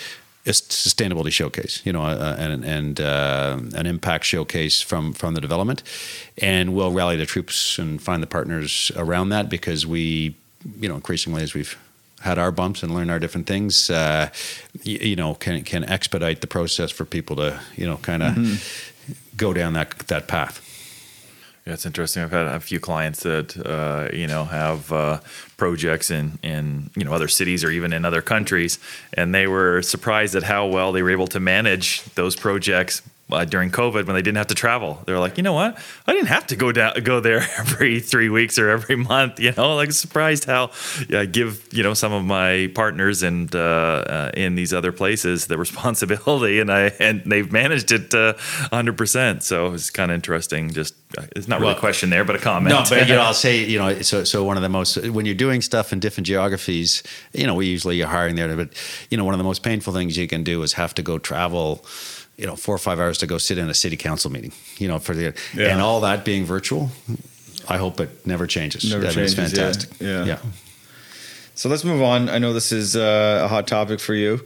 a 0.45 0.51
sustainability 0.51 1.31
showcase, 1.31 1.81
you 1.85 1.91
know, 1.91 2.03
uh, 2.03 2.35
and, 2.39 2.63
and 2.63 3.01
uh, 3.01 3.59
an 3.75 3.85
impact 3.85 4.23
showcase 4.23 4.81
from 4.81 5.13
from 5.13 5.33
the 5.33 5.41
development, 5.41 5.83
and 6.37 6.73
we'll 6.73 6.91
rally 6.91 7.15
the 7.15 7.25
troops 7.25 7.79
and 7.79 8.01
find 8.01 8.21
the 8.21 8.27
partners 8.27 8.91
around 8.95 9.29
that 9.29 9.49
because 9.49 9.85
we, 9.85 10.35
you 10.79 10.87
know, 10.89 10.95
increasingly 10.95 11.43
as 11.43 11.53
we've 11.53 11.77
had 12.21 12.37
our 12.37 12.51
bumps 12.51 12.83
and 12.83 12.93
learned 12.93 13.11
our 13.11 13.19
different 13.19 13.47
things, 13.47 13.89
uh, 13.89 14.29
you, 14.83 14.97
you, 14.99 15.15
know, 15.15 15.35
can 15.35 15.63
can 15.63 15.83
expedite 15.83 16.41
the 16.41 16.47
process 16.47 16.91
for 16.91 17.05
people 17.05 17.35
to 17.35 17.59
you 17.75 17.85
know 17.85 17.97
kind 17.97 18.23
of 18.23 18.33
mm-hmm. 18.33 19.13
go 19.35 19.53
down 19.53 19.73
that 19.73 19.97
that 20.07 20.27
path. 20.27 20.63
Yeah, 21.65 21.73
it's 21.73 21.85
interesting. 21.85 22.23
I've 22.23 22.31
had 22.31 22.45
a 22.47 22.61
few 22.61 22.79
clients 22.79 23.23
that 23.23 23.57
uh, 23.57 24.15
you 24.15 24.27
know 24.27 24.45
have 24.45 24.91
uh, 24.91 25.19
projects 25.57 26.09
in 26.09 26.39
in 26.41 26.89
you 26.95 27.03
know 27.03 27.13
other 27.13 27.27
cities 27.27 27.63
or 27.63 27.71
even 27.71 27.93
in 27.93 28.05
other 28.05 28.21
countries, 28.21 28.79
and 29.13 29.35
they 29.35 29.47
were 29.47 29.81
surprised 29.81 30.33
at 30.35 30.43
how 30.43 30.65
well 30.65 30.91
they 30.91 31.03
were 31.03 31.11
able 31.11 31.27
to 31.27 31.39
manage 31.39 32.03
those 32.15 32.35
projects 32.35 33.01
uh, 33.31 33.43
during 33.43 33.71
COVID 33.71 34.05
when 34.05 34.15
they 34.15 34.21
didn't 34.21 34.37
have 34.37 34.47
to 34.47 34.55
travel. 34.55 35.01
They're 35.05 35.19
like, 35.19 35.37
you 35.37 35.43
know 35.43 35.53
what? 35.53 35.77
I 36.05 36.13
didn't 36.13 36.29
have 36.29 36.47
to 36.47 36.55
go 36.55 36.71
down, 36.71 36.93
go 37.03 37.19
there 37.19 37.39
every 37.57 37.99
three 37.99 38.29
weeks 38.29 38.57
or 38.57 38.69
every 38.69 38.95
month. 38.95 39.39
You 39.39 39.51
know, 39.51 39.75
like 39.75 39.91
surprised 39.91 40.45
how 40.45 40.71
I 41.13 41.25
give 41.25 41.67
you 41.71 41.83
know 41.83 41.93
some 41.93 42.13
of 42.13 42.23
my 42.23 42.71
partners 42.73 43.23
and 43.23 43.53
uh, 43.53 43.59
uh, 43.59 44.31
in 44.33 44.55
these 44.55 44.73
other 44.73 44.91
places 44.91 45.47
the 45.47 45.57
responsibility, 45.67 46.59
and 46.59 46.71
I 46.71 46.93
and 46.99 47.21
they've 47.25 47.51
managed 47.51 47.91
it 47.91 48.13
uh, 48.13 48.33
hundred 48.71 48.97
percent. 48.97 49.43
So 49.43 49.73
it's 49.73 49.89
kind 49.89 50.11
of 50.11 50.15
interesting. 50.15 50.71
Just 50.71 50.95
uh, 51.17 51.25
it's 51.35 51.47
not 51.47 51.59
really 51.59 51.71
well, 51.71 51.77
a 51.77 51.79
question 51.79 52.09
there, 52.09 52.23
but 52.23 52.35
a 52.35 52.39
comment. 52.39 52.73
No, 52.73 52.83
but 52.89 53.07
you 53.07 53.15
know, 53.15 53.21
I'll 53.27 53.33
say 53.33 53.65
you 53.65 53.79
know, 53.79 54.01
so 54.01 54.23
so 54.23 54.43
one 54.43 54.55
of 54.55 54.63
the 54.63 54.69
most 54.69 55.05
when 55.09 55.25
you're 55.25 55.35
doing 55.35 55.61
stuff 55.61 55.91
in 55.91 55.99
different 55.99 56.27
geographies, 56.27 57.03
you 57.33 57.45
know, 57.45 57.55
we 57.55 57.67
usually 57.67 58.01
are 58.01 58.07
hiring 58.07 58.35
there, 58.35 58.55
but 58.55 58.69
you 59.09 59.17
know, 59.17 59.25
one 59.25 59.33
of 59.33 59.37
the 59.37 59.43
most 59.43 59.63
painful 59.63 59.93
things 59.93 60.15
you 60.17 60.27
can 60.27 60.43
do 60.43 60.63
is 60.63 60.73
have 60.73 60.93
to 60.95 61.01
go 61.01 61.17
travel 61.17 61.85
you 62.37 62.45
know 62.45 62.55
four 62.55 62.75
or 62.75 62.79
five 62.79 62.99
hours 62.99 63.17
to 63.17 63.27
go 63.27 63.37
sit 63.37 63.57
in 63.57 63.69
a 63.69 63.73
city 63.73 63.97
council 63.97 64.31
meeting 64.31 64.51
you 64.77 64.87
know 64.87 64.99
for 64.99 65.13
the 65.13 65.33
yeah. 65.55 65.67
and 65.67 65.81
all 65.81 65.99
that 66.01 66.23
being 66.23 66.45
virtual 66.45 66.89
i 67.67 67.77
hope 67.77 67.99
it 67.99 68.25
never 68.25 68.47
changes 68.47 68.89
never 68.89 69.03
that 69.03 69.13
changes, 69.13 69.35
fantastic 69.35 69.89
yeah. 69.99 70.19
yeah. 70.19 70.25
yeah 70.25 70.39
so 71.55 71.67
let's 71.67 71.83
move 71.83 72.01
on 72.01 72.29
i 72.29 72.37
know 72.37 72.53
this 72.53 72.71
is 72.71 72.95
uh, 72.95 73.41
a 73.43 73.47
hot 73.47 73.67
topic 73.67 73.99
for 73.99 74.13
you 74.13 74.39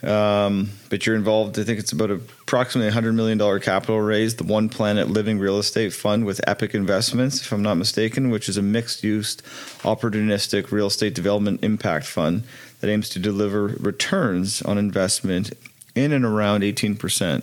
um, 0.00 0.70
but 0.90 1.06
you're 1.06 1.16
involved 1.16 1.58
i 1.58 1.64
think 1.64 1.80
it's 1.80 1.90
about 1.90 2.10
approximately 2.10 2.92
$100 2.92 3.14
million 3.14 3.60
capital 3.60 4.00
raise 4.00 4.36
the 4.36 4.44
one 4.44 4.68
planet 4.68 5.08
living 5.08 5.38
real 5.40 5.58
estate 5.58 5.92
fund 5.92 6.24
with 6.24 6.40
epic 6.46 6.74
investments 6.74 7.40
if 7.40 7.50
i'm 7.50 7.62
not 7.62 7.74
mistaken 7.74 8.30
which 8.30 8.48
is 8.48 8.56
a 8.56 8.62
mixed 8.62 9.02
use 9.02 9.36
opportunistic 9.82 10.70
real 10.70 10.86
estate 10.86 11.14
development 11.14 11.64
impact 11.64 12.06
fund 12.06 12.44
that 12.80 12.88
aims 12.88 13.08
to 13.08 13.18
deliver 13.18 13.66
returns 13.66 14.62
on 14.62 14.78
investment 14.78 15.52
in 15.98 16.12
and 16.12 16.24
around 16.24 16.62
18%. 16.62 17.42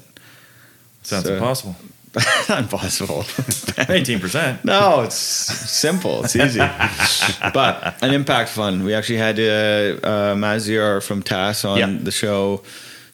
Sounds 1.03 1.25
so, 1.25 1.33
impossible. 1.33 1.75
not 2.49 2.59
impossible. 2.59 3.23
18%. 3.23 4.63
no, 4.63 5.01
it's 5.01 5.15
simple. 5.15 6.23
It's 6.23 6.35
easy. 6.35 6.59
but 7.53 8.01
an 8.01 8.13
impact 8.13 8.49
fund. 8.49 8.85
We 8.85 8.93
actually 8.93 9.17
had 9.17 9.37
uh, 9.37 9.43
uh, 10.07 10.35
Maziar 10.35 11.03
from 11.03 11.21
TAS 11.21 11.65
on 11.65 12.03
the 12.03 12.11
show. 12.11 12.63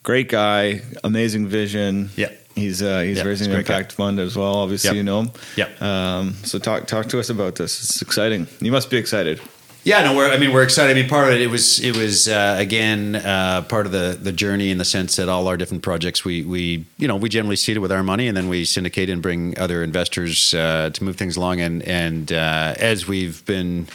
Great 0.04 0.28
guy, 0.28 0.82
amazing 1.02 1.48
vision. 1.48 2.10
Yeah. 2.16 2.30
He's 2.54 2.82
uh, 2.82 3.00
he's 3.00 3.24
raising 3.24 3.50
an 3.50 3.60
impact 3.60 3.90
guy. 3.90 3.94
fund 3.94 4.20
as 4.20 4.36
well. 4.36 4.56
Obviously, 4.56 4.88
yep. 4.88 4.96
you 4.96 5.02
know 5.02 5.22
him. 5.22 5.30
Yeah. 5.56 5.68
Um, 5.80 6.34
so 6.44 6.58
talk 6.58 6.86
talk 6.86 7.06
to 7.06 7.18
us 7.18 7.30
about 7.30 7.54
this. 7.54 7.82
It's 7.82 8.02
exciting. 8.02 8.46
You 8.60 8.70
must 8.70 8.90
be 8.90 8.98
excited. 8.98 9.40
Yeah, 9.84 10.02
no, 10.04 10.14
we're. 10.14 10.30
I 10.30 10.38
mean, 10.38 10.52
we're 10.52 10.62
excited. 10.62 10.96
I 10.96 11.00
mean, 11.00 11.08
part 11.08 11.26
of 11.28 11.34
it, 11.34 11.40
it 11.40 11.48
was, 11.48 11.80
it 11.80 11.96
was 11.96 12.28
uh, 12.28 12.54
again 12.56 13.16
uh, 13.16 13.62
part 13.62 13.84
of 13.84 13.90
the 13.90 14.16
the 14.20 14.30
journey 14.30 14.70
in 14.70 14.78
the 14.78 14.84
sense 14.84 15.16
that 15.16 15.28
all 15.28 15.48
our 15.48 15.56
different 15.56 15.82
projects, 15.82 16.24
we 16.24 16.44
we 16.44 16.86
you 16.98 17.08
know 17.08 17.16
we 17.16 17.28
generally 17.28 17.56
seed 17.56 17.76
it 17.76 17.80
with 17.80 17.90
our 17.90 18.04
money, 18.04 18.28
and 18.28 18.36
then 18.36 18.48
we 18.48 18.64
syndicate 18.64 19.10
and 19.10 19.20
bring 19.20 19.58
other 19.58 19.82
investors 19.82 20.54
uh, 20.54 20.90
to 20.92 21.02
move 21.04 21.16
things 21.16 21.36
along. 21.36 21.60
And 21.60 21.82
and 21.82 22.30
uh, 22.32 22.74
as 22.78 23.08
we've 23.08 23.44
been 23.44 23.88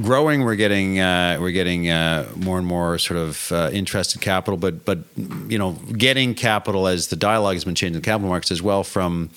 growing, 0.00 0.42
we're 0.42 0.56
getting 0.56 0.98
uh, 1.00 1.36
we're 1.38 1.52
getting 1.52 1.90
uh, 1.90 2.26
more 2.34 2.56
and 2.56 2.66
more 2.66 2.98
sort 2.98 3.18
of 3.18 3.52
interested 3.74 4.22
capital, 4.22 4.56
but 4.56 4.86
but 4.86 5.00
you 5.48 5.58
know, 5.58 5.72
getting 5.98 6.34
capital 6.34 6.86
as 6.86 7.08
the 7.08 7.16
dialogue 7.16 7.56
has 7.56 7.64
been 7.66 7.74
changing 7.74 8.00
the 8.00 8.04
capital 8.04 8.30
markets 8.30 8.50
as 8.50 8.62
well 8.62 8.82
from 8.82 9.28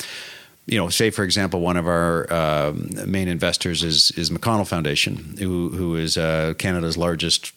you 0.68 0.78
know, 0.78 0.90
say 0.90 1.10
for 1.10 1.24
example, 1.24 1.62
one 1.62 1.78
of 1.78 1.88
our 1.88 2.32
uh, 2.32 2.74
main 3.06 3.28
investors 3.30 3.84
is 3.84 4.12
is 4.12 4.30
McConnell 4.30 4.68
Foundation, 4.68 5.36
who 5.40 5.70
who 5.70 5.96
is 5.96 6.18
uh, 6.18 6.54
Canada's 6.58 6.98
largest 6.98 7.54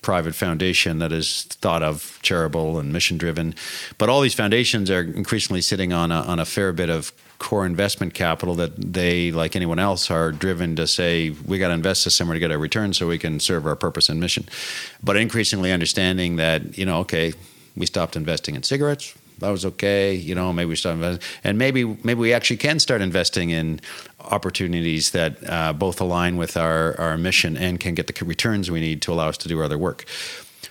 private 0.00 0.34
foundation 0.34 1.00
that 1.00 1.12
is 1.12 1.42
thought 1.60 1.82
of 1.82 2.18
charitable 2.22 2.78
and 2.78 2.92
mission 2.92 3.18
driven. 3.18 3.54
But 3.98 4.08
all 4.08 4.22
these 4.22 4.32
foundations 4.32 4.90
are 4.90 5.02
increasingly 5.02 5.60
sitting 5.60 5.92
on 5.92 6.10
a, 6.10 6.20
on 6.22 6.38
a 6.38 6.46
fair 6.46 6.72
bit 6.72 6.88
of 6.88 7.12
core 7.38 7.66
investment 7.66 8.14
capital 8.14 8.54
that 8.54 8.74
they, 8.76 9.30
like 9.32 9.54
anyone 9.54 9.78
else, 9.78 10.10
are 10.10 10.32
driven 10.32 10.76
to 10.76 10.86
say 10.86 11.30
we 11.44 11.58
got 11.58 11.68
to 11.68 11.74
invest 11.74 12.04
this 12.04 12.14
somewhere 12.14 12.34
to 12.34 12.40
get 12.40 12.50
a 12.50 12.56
return 12.56 12.94
so 12.94 13.06
we 13.06 13.18
can 13.18 13.38
serve 13.38 13.66
our 13.66 13.76
purpose 13.76 14.08
and 14.08 14.18
mission. 14.18 14.46
But 15.02 15.16
increasingly 15.16 15.70
understanding 15.70 16.36
that 16.36 16.78
you 16.78 16.86
know, 16.86 17.00
okay, 17.00 17.34
we 17.76 17.84
stopped 17.84 18.16
investing 18.16 18.54
in 18.54 18.62
cigarettes 18.62 19.14
that 19.38 19.50
was 19.50 19.64
okay. 19.64 20.14
You 20.14 20.34
know, 20.34 20.52
maybe 20.52 20.68
we 20.68 20.76
start 20.76 20.94
investing, 20.94 21.28
and 21.44 21.58
maybe 21.58 21.84
maybe 21.84 22.20
we 22.20 22.32
actually 22.32 22.56
can 22.58 22.78
start 22.78 23.00
investing 23.00 23.50
in 23.50 23.80
opportunities 24.20 25.10
that 25.12 25.36
uh, 25.48 25.72
both 25.72 26.00
align 26.00 26.36
with 26.36 26.56
our 26.56 26.98
our 27.00 27.16
mission 27.16 27.56
and 27.56 27.80
can 27.80 27.94
get 27.94 28.06
the 28.06 28.24
returns 28.24 28.70
we 28.70 28.80
need 28.80 29.02
to 29.02 29.12
allow 29.12 29.28
us 29.28 29.38
to 29.38 29.48
do 29.48 29.58
our 29.58 29.64
other 29.64 29.78
work. 29.78 30.04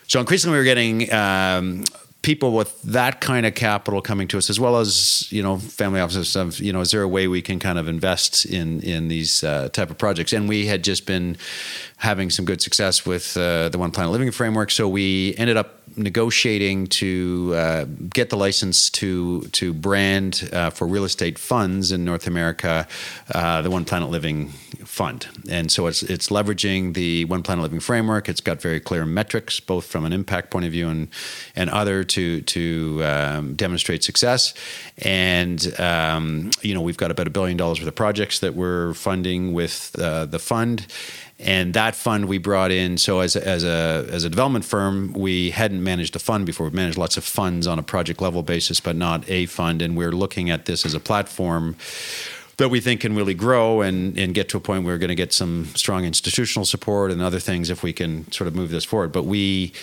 So 0.08 0.20
increasingly, 0.20 0.58
we're 0.58 0.64
getting. 0.64 1.12
Um, 1.14 1.84
people 2.28 2.52
with 2.52 2.82
that 2.82 3.22
kind 3.22 3.46
of 3.46 3.56
capital 3.56 4.02
coming 4.02 4.28
to 4.28 4.38
us, 4.38 4.50
as 4.50 4.60
well 4.60 4.78
as 4.78 5.32
you 5.32 5.42
know, 5.42 5.58
family 5.58 6.02
offices. 6.02 6.36
Of, 6.36 6.60
you 6.60 6.74
know, 6.74 6.82
is 6.82 6.92
there 6.92 7.02
a 7.02 7.08
way 7.08 7.28
we 7.28 7.42
can 7.42 7.58
kind 7.58 7.80
of 7.80 7.88
invest 7.88 8.44
in 8.44 8.82
in 8.82 9.08
these 9.08 9.46
uh, 9.46 9.70
type 9.70 9.90
of 9.90 9.98
projects? 9.98 10.34
And 10.34 10.50
we 10.50 10.66
had 10.66 10.84
just 10.84 11.06
been 11.06 11.38
having 11.98 12.30
some 12.30 12.46
good 12.46 12.62
success 12.62 13.06
with 13.06 13.36
uh, 13.36 13.70
the 13.70 13.78
One 13.78 13.92
Planet 13.92 14.12
Living 14.12 14.32
framework, 14.32 14.70
so 14.70 14.88
we 14.88 15.36
ended 15.38 15.58
up 15.58 15.78
negotiating 15.96 16.86
to 16.86 17.54
uh, 17.56 17.86
get 18.10 18.30
the 18.30 18.38
license 18.38 18.90
to 18.92 19.42
to 19.46 19.74
brand 19.74 20.48
uh, 20.54 20.70
for 20.70 20.86
real 20.86 21.06
estate 21.06 21.40
funds 21.40 21.92
in 21.92 22.06
North 22.06 22.28
America 22.28 22.88
uh, 23.34 23.62
the 23.64 23.72
One 23.72 23.84
Planet 23.84 24.10
Living 24.10 24.50
Fund, 24.86 25.28
and 25.50 25.72
so 25.72 25.88
it's 25.88 26.04
it's 26.04 26.28
leveraging 26.30 26.94
the 26.94 27.26
One 27.26 27.42
Planet 27.42 27.64
Living 27.64 27.80
framework. 27.80 28.30
It's 28.30 28.42
got 28.42 28.62
very 28.62 28.80
clear 28.80 29.04
metrics, 29.06 29.60
both 29.60 29.86
from 29.86 30.06
an 30.06 30.14
impact 30.14 30.52
point 30.52 30.66
of 30.66 30.72
view 30.72 30.90
and 30.90 31.08
and 31.56 31.70
other 31.72 32.04
to 32.04 32.42
to 32.42 33.02
um, 33.04 33.56
demonstrate 33.56 34.04
success. 34.04 34.54
And 35.00 35.80
um, 35.80 36.52
you 36.62 36.76
know 36.76 36.82
we've 36.82 36.98
got 36.98 37.10
about 37.10 37.26
a 37.26 37.32
billion 37.32 37.58
dollars 37.58 37.80
worth 37.80 37.88
of 37.88 37.96
projects 37.96 38.40
that 38.40 38.54
we're 38.54 38.94
funding 38.94 39.54
with 39.54 39.96
uh, 40.00 40.26
the 40.26 40.40
fund 40.40 40.86
and 41.40 41.74
that 41.76 41.96
fund 41.96 42.26
we 42.26 42.38
brought 42.40 42.72
in. 42.72 42.98
So 42.98 43.20
as 43.20 43.36
a, 43.36 43.48
as 43.48 43.64
a 43.64 44.08
as 44.10 44.24
a 44.24 44.30
development 44.30 44.66
firm, 44.66 45.14
we 45.14 45.52
hadn't 45.52 45.84
managed 45.84 46.16
a 46.16 46.20
fund 46.20 46.46
before. 46.46 46.66
We've 46.66 46.74
managed 46.74 46.98
lots 46.98 47.18
of 47.18 47.24
funds 47.24 47.68
on 47.68 47.78
a 47.78 47.84
project 47.84 48.22
level 48.22 48.42
basis, 48.42 48.80
but 48.80 48.96
not 48.96 49.30
a 49.30 49.46
fund. 49.46 49.82
And 49.82 49.96
we're 49.96 50.12
looking 50.12 50.50
at 50.50 50.66
this 50.66 50.86
as 50.86 50.94
a 50.94 51.00
platform 51.00 51.76
that 52.58 52.70
we 52.70 52.80
think 52.80 53.02
can 53.02 53.16
really 53.16 53.36
grow 53.36 53.82
and, 53.82 54.18
and 54.18 54.34
get 54.34 54.50
to 54.50 54.58
a 54.58 54.60
point 54.60 54.84
where 54.84 54.96
we're 54.96 55.00
going 55.00 55.10
to 55.10 55.16
get 55.16 55.32
some 55.32 55.66
strong 55.76 56.04
institutional 56.06 56.66
support 56.66 57.12
and 57.12 57.22
other 57.22 57.40
things 57.40 57.70
if 57.70 57.84
we 57.84 57.94
can 57.94 58.30
sort 58.32 58.48
of 58.48 58.56
move 58.56 58.72
this 58.72 58.84
forward. 58.84 59.12
But 59.12 59.24
we 59.24 59.74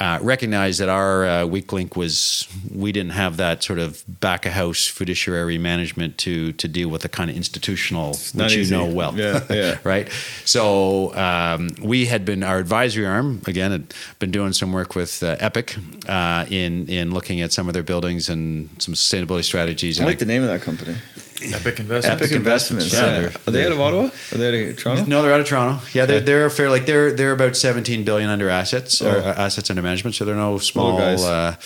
uh, 0.00 0.18
recognize 0.20 0.78
that 0.78 0.88
our 0.88 1.24
uh, 1.24 1.46
weak 1.46 1.72
link 1.72 1.94
was 1.94 2.48
we 2.74 2.90
didn't 2.90 3.12
have 3.12 3.36
that 3.36 3.62
sort 3.62 3.78
of 3.78 4.02
back 4.20 4.46
of 4.46 4.52
house 4.52 4.88
fiduciary 4.88 5.58
management 5.58 6.18
to 6.18 6.52
to 6.54 6.66
deal 6.66 6.88
with 6.88 7.02
the 7.02 7.08
kind 7.08 7.30
of 7.30 7.36
institutional 7.36 8.16
which 8.34 8.56
you 8.56 8.68
know 8.68 8.86
well, 8.86 9.16
yeah, 9.16 9.44
yeah. 9.48 9.78
right. 9.84 10.10
So 10.44 11.14
um, 11.14 11.70
we 11.80 12.06
had 12.06 12.24
been 12.24 12.42
our 12.42 12.58
advisory 12.58 13.06
arm 13.06 13.42
again 13.46 13.70
had 13.70 13.94
been 14.18 14.32
doing 14.32 14.52
some 14.52 14.72
work 14.72 14.96
with 14.96 15.22
uh, 15.22 15.36
Epic 15.38 15.76
uh, 16.08 16.46
in 16.50 16.88
in 16.88 17.12
looking 17.12 17.40
at 17.40 17.52
some 17.52 17.68
of 17.68 17.74
their 17.74 17.84
buildings 17.84 18.28
and 18.28 18.68
some 18.78 18.94
sustainability 18.94 19.44
strategies. 19.44 20.00
I 20.00 20.04
like 20.04 20.18
the 20.18 20.24
name 20.24 20.42
of 20.42 20.48
that 20.48 20.62
company. 20.62 20.96
Epic 21.42 21.80
Investments. 21.80 22.06
Epic 22.06 22.32
Investments. 22.32 22.92
Yeah. 22.92 23.30
Are 23.46 23.50
they 23.50 23.66
out 23.66 23.72
of 23.72 23.80
Ottawa? 23.80 24.10
Are 24.32 24.38
they 24.38 24.48
out 24.48 24.70
of 24.70 24.78
Toronto? 24.78 25.04
No, 25.04 25.22
they're 25.22 25.32
out 25.32 25.40
of 25.40 25.46
Toronto. 25.46 25.84
Yeah, 25.92 26.06
they're, 26.06 26.20
they're 26.20 26.50
fair. 26.50 26.70
Like 26.70 26.86
they're 26.86 27.12
they're 27.12 27.32
about 27.32 27.56
17 27.56 28.04
billion 28.04 28.30
under 28.30 28.48
assets 28.48 29.02
oh. 29.02 29.10
or 29.10 29.16
assets 29.18 29.70
under 29.70 29.82
management. 29.82 30.14
So 30.14 30.24
they're 30.24 30.34
no 30.36 30.58
small 30.58 30.98
uh, 30.98 31.56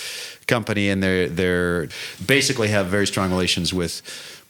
company, 0.47 0.89
and 0.89 1.03
they're 1.03 1.29
they're 1.29 1.89
basically 2.27 2.69
have 2.69 2.87
very 2.87 3.07
strong 3.07 3.31
relations 3.31 3.75
with 3.75 4.03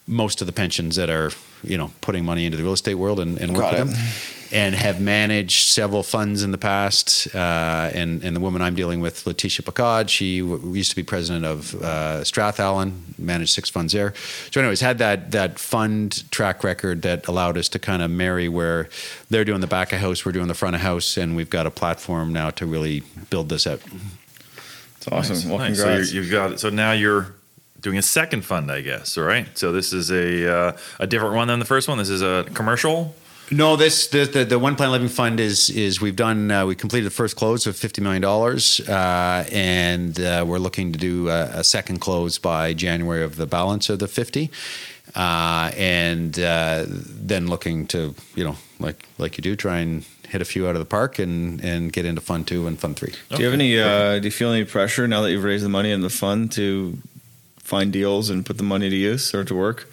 most 0.06 0.40
of 0.40 0.46
the 0.46 0.52
pensions 0.52 0.96
that 0.96 1.10
are 1.10 1.30
you 1.62 1.76
know 1.76 1.90
putting 2.00 2.24
money 2.24 2.46
into 2.46 2.56
the 2.56 2.62
real 2.62 2.72
estate 2.72 2.94
world 2.94 3.20
and, 3.20 3.38
and 3.38 3.56
work 3.56 3.72
with 3.72 3.90
them 3.90 4.37
and 4.50 4.74
have 4.74 5.00
managed 5.00 5.68
several 5.68 6.02
funds 6.02 6.42
in 6.42 6.52
the 6.52 6.58
past. 6.58 7.28
Uh, 7.34 7.90
and, 7.92 8.22
and 8.24 8.34
the 8.34 8.40
woman 8.40 8.62
I'm 8.62 8.74
dealing 8.74 9.00
with, 9.00 9.26
Letitia 9.26 9.62
Picard, 9.62 10.08
she 10.08 10.40
w- 10.40 10.74
used 10.74 10.90
to 10.90 10.96
be 10.96 11.02
president 11.02 11.44
of 11.44 11.74
uh, 11.76 12.22
Strathallan, 12.22 13.18
managed 13.18 13.52
six 13.52 13.68
funds 13.68 13.92
there. 13.92 14.14
So, 14.50 14.60
anyways, 14.60 14.80
had 14.80 14.98
that 14.98 15.32
that 15.32 15.58
fund 15.58 16.30
track 16.30 16.64
record 16.64 17.02
that 17.02 17.28
allowed 17.28 17.58
us 17.58 17.68
to 17.70 17.78
kind 17.78 18.02
of 18.02 18.10
marry 18.10 18.48
where 18.48 18.88
they're 19.28 19.44
doing 19.44 19.60
the 19.60 19.66
back 19.66 19.92
of 19.92 20.00
house, 20.00 20.24
we're 20.24 20.32
doing 20.32 20.48
the 20.48 20.54
front 20.54 20.76
of 20.76 20.82
house, 20.82 21.16
and 21.16 21.36
we've 21.36 21.50
got 21.50 21.66
a 21.66 21.70
platform 21.70 22.32
now 22.32 22.50
to 22.50 22.66
really 22.66 23.02
build 23.30 23.48
this 23.48 23.66
out. 23.66 23.80
It's 24.96 25.08
awesome. 25.08 25.34
Nice. 25.34 25.46
Well, 25.46 25.58
nice. 25.58 26.08
So 26.10 26.14
you've 26.14 26.30
got 26.30 26.52
it. 26.52 26.60
So 26.60 26.70
now 26.70 26.92
you're 26.92 27.34
doing 27.80 27.98
a 27.98 28.02
second 28.02 28.42
fund, 28.42 28.70
I 28.70 28.80
guess. 28.80 29.16
All 29.18 29.24
right. 29.24 29.46
So 29.56 29.72
this 29.72 29.92
is 29.92 30.10
a 30.10 30.50
uh, 30.52 30.76
a 30.98 31.06
different 31.06 31.34
one 31.34 31.48
than 31.48 31.58
the 31.58 31.64
first 31.64 31.88
one. 31.88 31.98
This 31.98 32.10
is 32.10 32.22
a 32.22 32.46
commercial 32.54 33.14
no, 33.50 33.76
this 33.76 34.08
the, 34.08 34.24
the, 34.24 34.44
the 34.44 34.58
One 34.58 34.76
Planet 34.76 34.92
Living 34.92 35.08
Fund 35.08 35.40
is 35.40 35.70
is 35.70 36.00
we've 36.00 36.16
done 36.16 36.50
uh, 36.50 36.66
we 36.66 36.74
completed 36.74 37.06
the 37.06 37.14
first 37.14 37.36
close 37.36 37.66
of 37.66 37.76
fifty 37.76 38.00
million 38.00 38.22
dollars, 38.22 38.80
uh, 38.88 39.48
and 39.50 40.18
uh, 40.20 40.44
we're 40.46 40.58
looking 40.58 40.92
to 40.92 40.98
do 40.98 41.28
a, 41.28 41.44
a, 41.54 41.64
second 41.64 42.00
close 42.00 42.38
by 42.38 42.74
January 42.74 43.22
of 43.22 43.36
the 43.36 43.46
balance 43.46 43.88
of 43.88 43.98
the 43.98 44.08
fifty, 44.08 44.50
uh, 45.14 45.70
and 45.76 46.38
uh, 46.38 46.84
then 46.88 47.46
looking 47.46 47.86
to 47.86 48.14
you 48.34 48.44
know 48.44 48.56
like 48.80 49.06
like 49.18 49.38
you 49.38 49.42
do 49.42 49.56
try 49.56 49.78
and 49.78 50.04
hit 50.28 50.42
a 50.42 50.44
few 50.44 50.68
out 50.68 50.74
of 50.74 50.80
the 50.80 50.86
park 50.86 51.18
and 51.18 51.64
and 51.64 51.92
get 51.92 52.04
into 52.04 52.20
Fund 52.20 52.46
Two 52.46 52.66
and 52.66 52.78
Fund 52.78 52.96
Three. 52.96 53.14
Do 53.30 53.38
you 53.38 53.44
have 53.46 53.54
any? 53.54 53.78
Uh, 53.78 54.18
do 54.18 54.26
you 54.26 54.32
feel 54.32 54.52
any 54.52 54.64
pressure 54.64 55.08
now 55.08 55.22
that 55.22 55.30
you've 55.30 55.44
raised 55.44 55.64
the 55.64 55.70
money 55.70 55.90
in 55.90 56.02
the 56.02 56.10
fund 56.10 56.52
to 56.52 56.98
find 57.58 57.92
deals 57.92 58.30
and 58.30 58.44
put 58.44 58.56
the 58.58 58.62
money 58.62 58.90
to 58.90 58.96
use 58.96 59.34
or 59.34 59.44
to 59.44 59.54
work? 59.54 59.88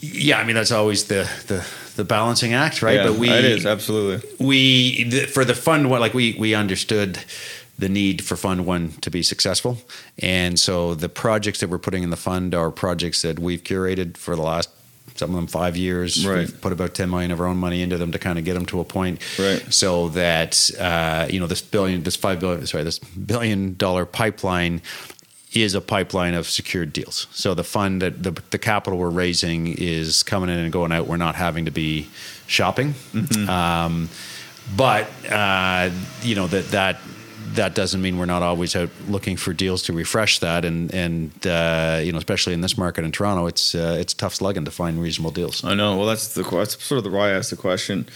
Yeah, 0.00 0.38
I 0.38 0.44
mean 0.44 0.54
that's 0.54 0.72
always 0.72 1.04
the 1.04 1.28
the 1.46 1.66
the 1.96 2.04
balancing 2.04 2.52
act, 2.52 2.82
right? 2.82 2.96
Yeah, 2.96 3.08
but 3.08 3.18
we 3.18 3.30
it 3.30 3.44
is 3.44 3.66
absolutely 3.66 4.28
we 4.44 5.04
the, 5.04 5.26
for 5.26 5.44
the 5.44 5.54
fund 5.54 5.90
one 5.90 6.00
like 6.00 6.14
we 6.14 6.36
we 6.38 6.54
understood 6.54 7.18
the 7.78 7.88
need 7.88 8.22
for 8.24 8.36
fund 8.36 8.64
one 8.64 8.92
to 9.02 9.10
be 9.10 9.22
successful 9.22 9.76
and 10.18 10.58
so 10.58 10.94
the 10.94 11.10
projects 11.10 11.60
that 11.60 11.68
we're 11.68 11.78
putting 11.78 12.02
in 12.02 12.08
the 12.08 12.16
fund 12.16 12.54
are 12.54 12.70
projects 12.70 13.20
that 13.20 13.38
we've 13.38 13.62
curated 13.62 14.16
for 14.16 14.34
the 14.34 14.40
last 14.40 14.70
some 15.18 15.30
of 15.30 15.36
them 15.36 15.46
five 15.46 15.76
years. 15.76 16.26
Right. 16.26 16.38
We've 16.38 16.60
put 16.60 16.72
about 16.72 16.94
ten 16.94 17.10
million 17.10 17.30
of 17.30 17.40
our 17.40 17.46
own 17.46 17.56
money 17.56 17.82
into 17.82 17.98
them 17.98 18.12
to 18.12 18.18
kind 18.18 18.38
of 18.38 18.44
get 18.44 18.54
them 18.54 18.66
to 18.66 18.80
a 18.80 18.84
point, 18.84 19.20
right. 19.38 19.64
so 19.72 20.08
that 20.10 20.70
uh, 20.78 21.26
you 21.30 21.40
know 21.40 21.46
this 21.46 21.62
billion, 21.62 22.02
this 22.02 22.16
five 22.16 22.40
billion, 22.40 22.66
sorry, 22.66 22.84
this 22.84 22.98
billion 22.98 23.76
dollar 23.76 24.04
pipeline 24.04 24.82
is 25.52 25.74
a 25.74 25.80
pipeline 25.80 26.34
of 26.34 26.48
secured 26.48 26.92
deals. 26.92 27.26
So 27.30 27.54
the 27.54 27.64
fund 27.64 28.02
that 28.02 28.22
the, 28.22 28.32
the 28.50 28.58
capital 28.58 28.98
we're 28.98 29.10
raising 29.10 29.68
is 29.68 30.22
coming 30.22 30.50
in 30.50 30.58
and 30.58 30.72
going 30.72 30.92
out. 30.92 31.06
We're 31.06 31.16
not 31.16 31.34
having 31.34 31.64
to 31.66 31.70
be 31.70 32.08
shopping. 32.46 32.94
Mm-hmm. 33.12 33.48
Um, 33.48 34.08
but 34.76 35.08
uh, 35.30 35.90
you 36.22 36.34
know 36.34 36.46
that 36.48 36.68
that 36.70 36.98
that 37.54 37.74
doesn't 37.74 38.02
mean 38.02 38.18
we're 38.18 38.26
not 38.26 38.42
always 38.42 38.74
out 38.74 38.90
looking 39.08 39.36
for 39.36 39.52
deals 39.52 39.82
to 39.84 39.92
refresh 39.92 40.40
that. 40.40 40.64
And 40.64 40.92
and 40.92 41.46
uh, 41.46 42.00
you 42.02 42.12
know, 42.12 42.18
especially 42.18 42.52
in 42.52 42.60
this 42.60 42.76
market 42.76 43.04
in 43.04 43.12
Toronto, 43.12 43.46
it's 43.46 43.74
uh, 43.74 43.96
it's 43.98 44.12
tough 44.14 44.34
slugging 44.34 44.64
to 44.64 44.70
find 44.70 45.00
reasonable 45.00 45.30
deals. 45.30 45.64
I 45.64 45.74
know. 45.74 45.96
Well, 45.96 46.06
that's 46.06 46.34
the 46.34 46.42
that's 46.42 46.82
sort 46.82 46.98
of 46.98 47.04
the 47.04 47.10
why 47.10 47.28
I 47.28 47.32
asked 47.32 47.50
the 47.50 47.56
question 47.56 48.06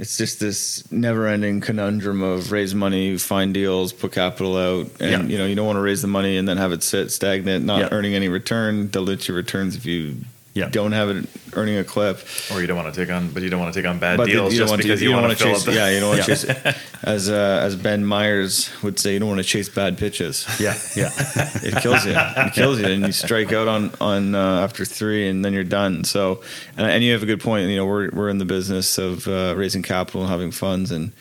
it's 0.00 0.16
just 0.16 0.40
this 0.40 0.90
never-ending 0.90 1.60
conundrum 1.60 2.22
of 2.22 2.50
raise 2.50 2.74
money, 2.74 3.18
find 3.18 3.52
deals, 3.52 3.92
put 3.92 4.12
capital 4.12 4.56
out, 4.56 4.86
and 4.98 5.10
yeah. 5.10 5.22
you 5.22 5.36
know 5.36 5.44
you 5.44 5.54
don't 5.54 5.66
want 5.66 5.76
to 5.76 5.82
raise 5.82 6.00
the 6.00 6.08
money 6.08 6.38
and 6.38 6.48
then 6.48 6.56
have 6.56 6.72
it 6.72 6.82
sit 6.82 7.12
stagnant, 7.12 7.66
not 7.66 7.80
yeah. 7.80 7.88
earning 7.92 8.14
any 8.14 8.28
return, 8.28 8.88
dilute 8.88 9.28
your 9.28 9.36
returns 9.36 9.76
if 9.76 9.84
you 9.84 10.16
yeah. 10.54 10.68
don't 10.68 10.92
have 10.92 11.10
it 11.10 11.26
earning 11.54 11.78
a 11.78 11.84
clip, 11.84 12.20
or 12.52 12.60
you 12.60 12.66
don't 12.66 12.76
want 12.76 12.92
to 12.92 13.00
take 13.00 13.12
on, 13.12 13.30
but 13.30 13.42
you 13.42 13.50
don't 13.50 13.60
want 13.60 13.72
to 13.72 13.80
take 13.80 13.88
on 13.88 13.98
bad 13.98 14.16
but 14.16 14.26
deals 14.26 14.54
just 14.54 14.76
because 14.76 14.98
to, 14.98 15.04
you, 15.04 15.10
you, 15.10 15.16
don't 15.16 15.22
want 15.22 15.38
to 15.38 15.44
chase. 15.44 15.66
yeah, 15.66 15.90
you 15.90 16.00
don't 16.00 16.10
want 16.10 16.22
to 16.22 16.26
chase. 16.36 16.76
As 17.02 17.30
uh, 17.30 17.60
as 17.62 17.76
Ben 17.76 18.04
Myers 18.04 18.70
would 18.82 18.98
say, 18.98 19.12
you 19.14 19.18
don't 19.18 19.28
want 19.28 19.40
to 19.40 19.46
chase 19.46 19.68
bad 19.68 19.98
pitches. 19.98 20.46
Yeah, 20.58 20.78
yeah, 20.96 21.10
it 21.62 21.80
kills 21.82 22.04
you. 22.04 22.14
It 22.16 22.52
kills 22.52 22.80
you, 22.80 22.86
and 22.86 23.06
you 23.06 23.12
strike 23.12 23.52
out 23.52 23.68
on 23.68 23.92
on 24.00 24.34
uh, 24.34 24.60
after 24.60 24.84
three, 24.84 25.28
and 25.28 25.44
then 25.44 25.52
you're 25.52 25.64
done. 25.64 26.04
So, 26.04 26.42
and, 26.76 26.86
and, 26.90 27.04
you 27.04 27.12
have 27.12 27.22
a 27.22 27.26
good 27.26 27.40
point. 27.40 27.68
You 27.68 27.76
know, 27.76 27.86
we're 27.86 28.10
we're 28.10 28.28
in 28.28 28.38
the 28.38 28.44
business 28.44 28.98
of 28.98 29.28
uh, 29.28 29.54
raising 29.56 29.82
capital 29.82 30.22
and 30.22 30.30
having 30.30 30.50
funds, 30.50 30.90
and 30.90 31.12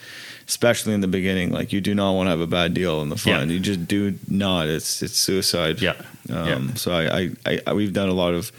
especially 0.47 0.95
in 0.95 1.01
the 1.01 1.07
beginning, 1.07 1.51
like 1.51 1.71
you 1.71 1.79
do 1.79 1.93
not 1.93 2.13
want 2.13 2.25
to 2.25 2.31
have 2.31 2.41
a 2.41 2.47
bad 2.47 2.73
deal 2.73 3.01
in 3.03 3.09
the 3.09 3.17
fund. 3.17 3.49
Yeah. 3.49 3.55
You 3.55 3.59
just 3.59 3.87
do 3.87 4.17
not. 4.27 4.67
It's 4.67 5.03
it's 5.03 5.15
suicide. 5.15 5.81
Yeah. 5.81 5.93
Um, 6.29 6.69
yeah. 6.69 6.73
So 6.73 6.91
I, 6.91 7.29
I, 7.45 7.59
I 7.67 7.73
we've 7.73 7.93
done 7.93 8.09
a 8.09 8.13
lot 8.13 8.33
of 8.33 8.51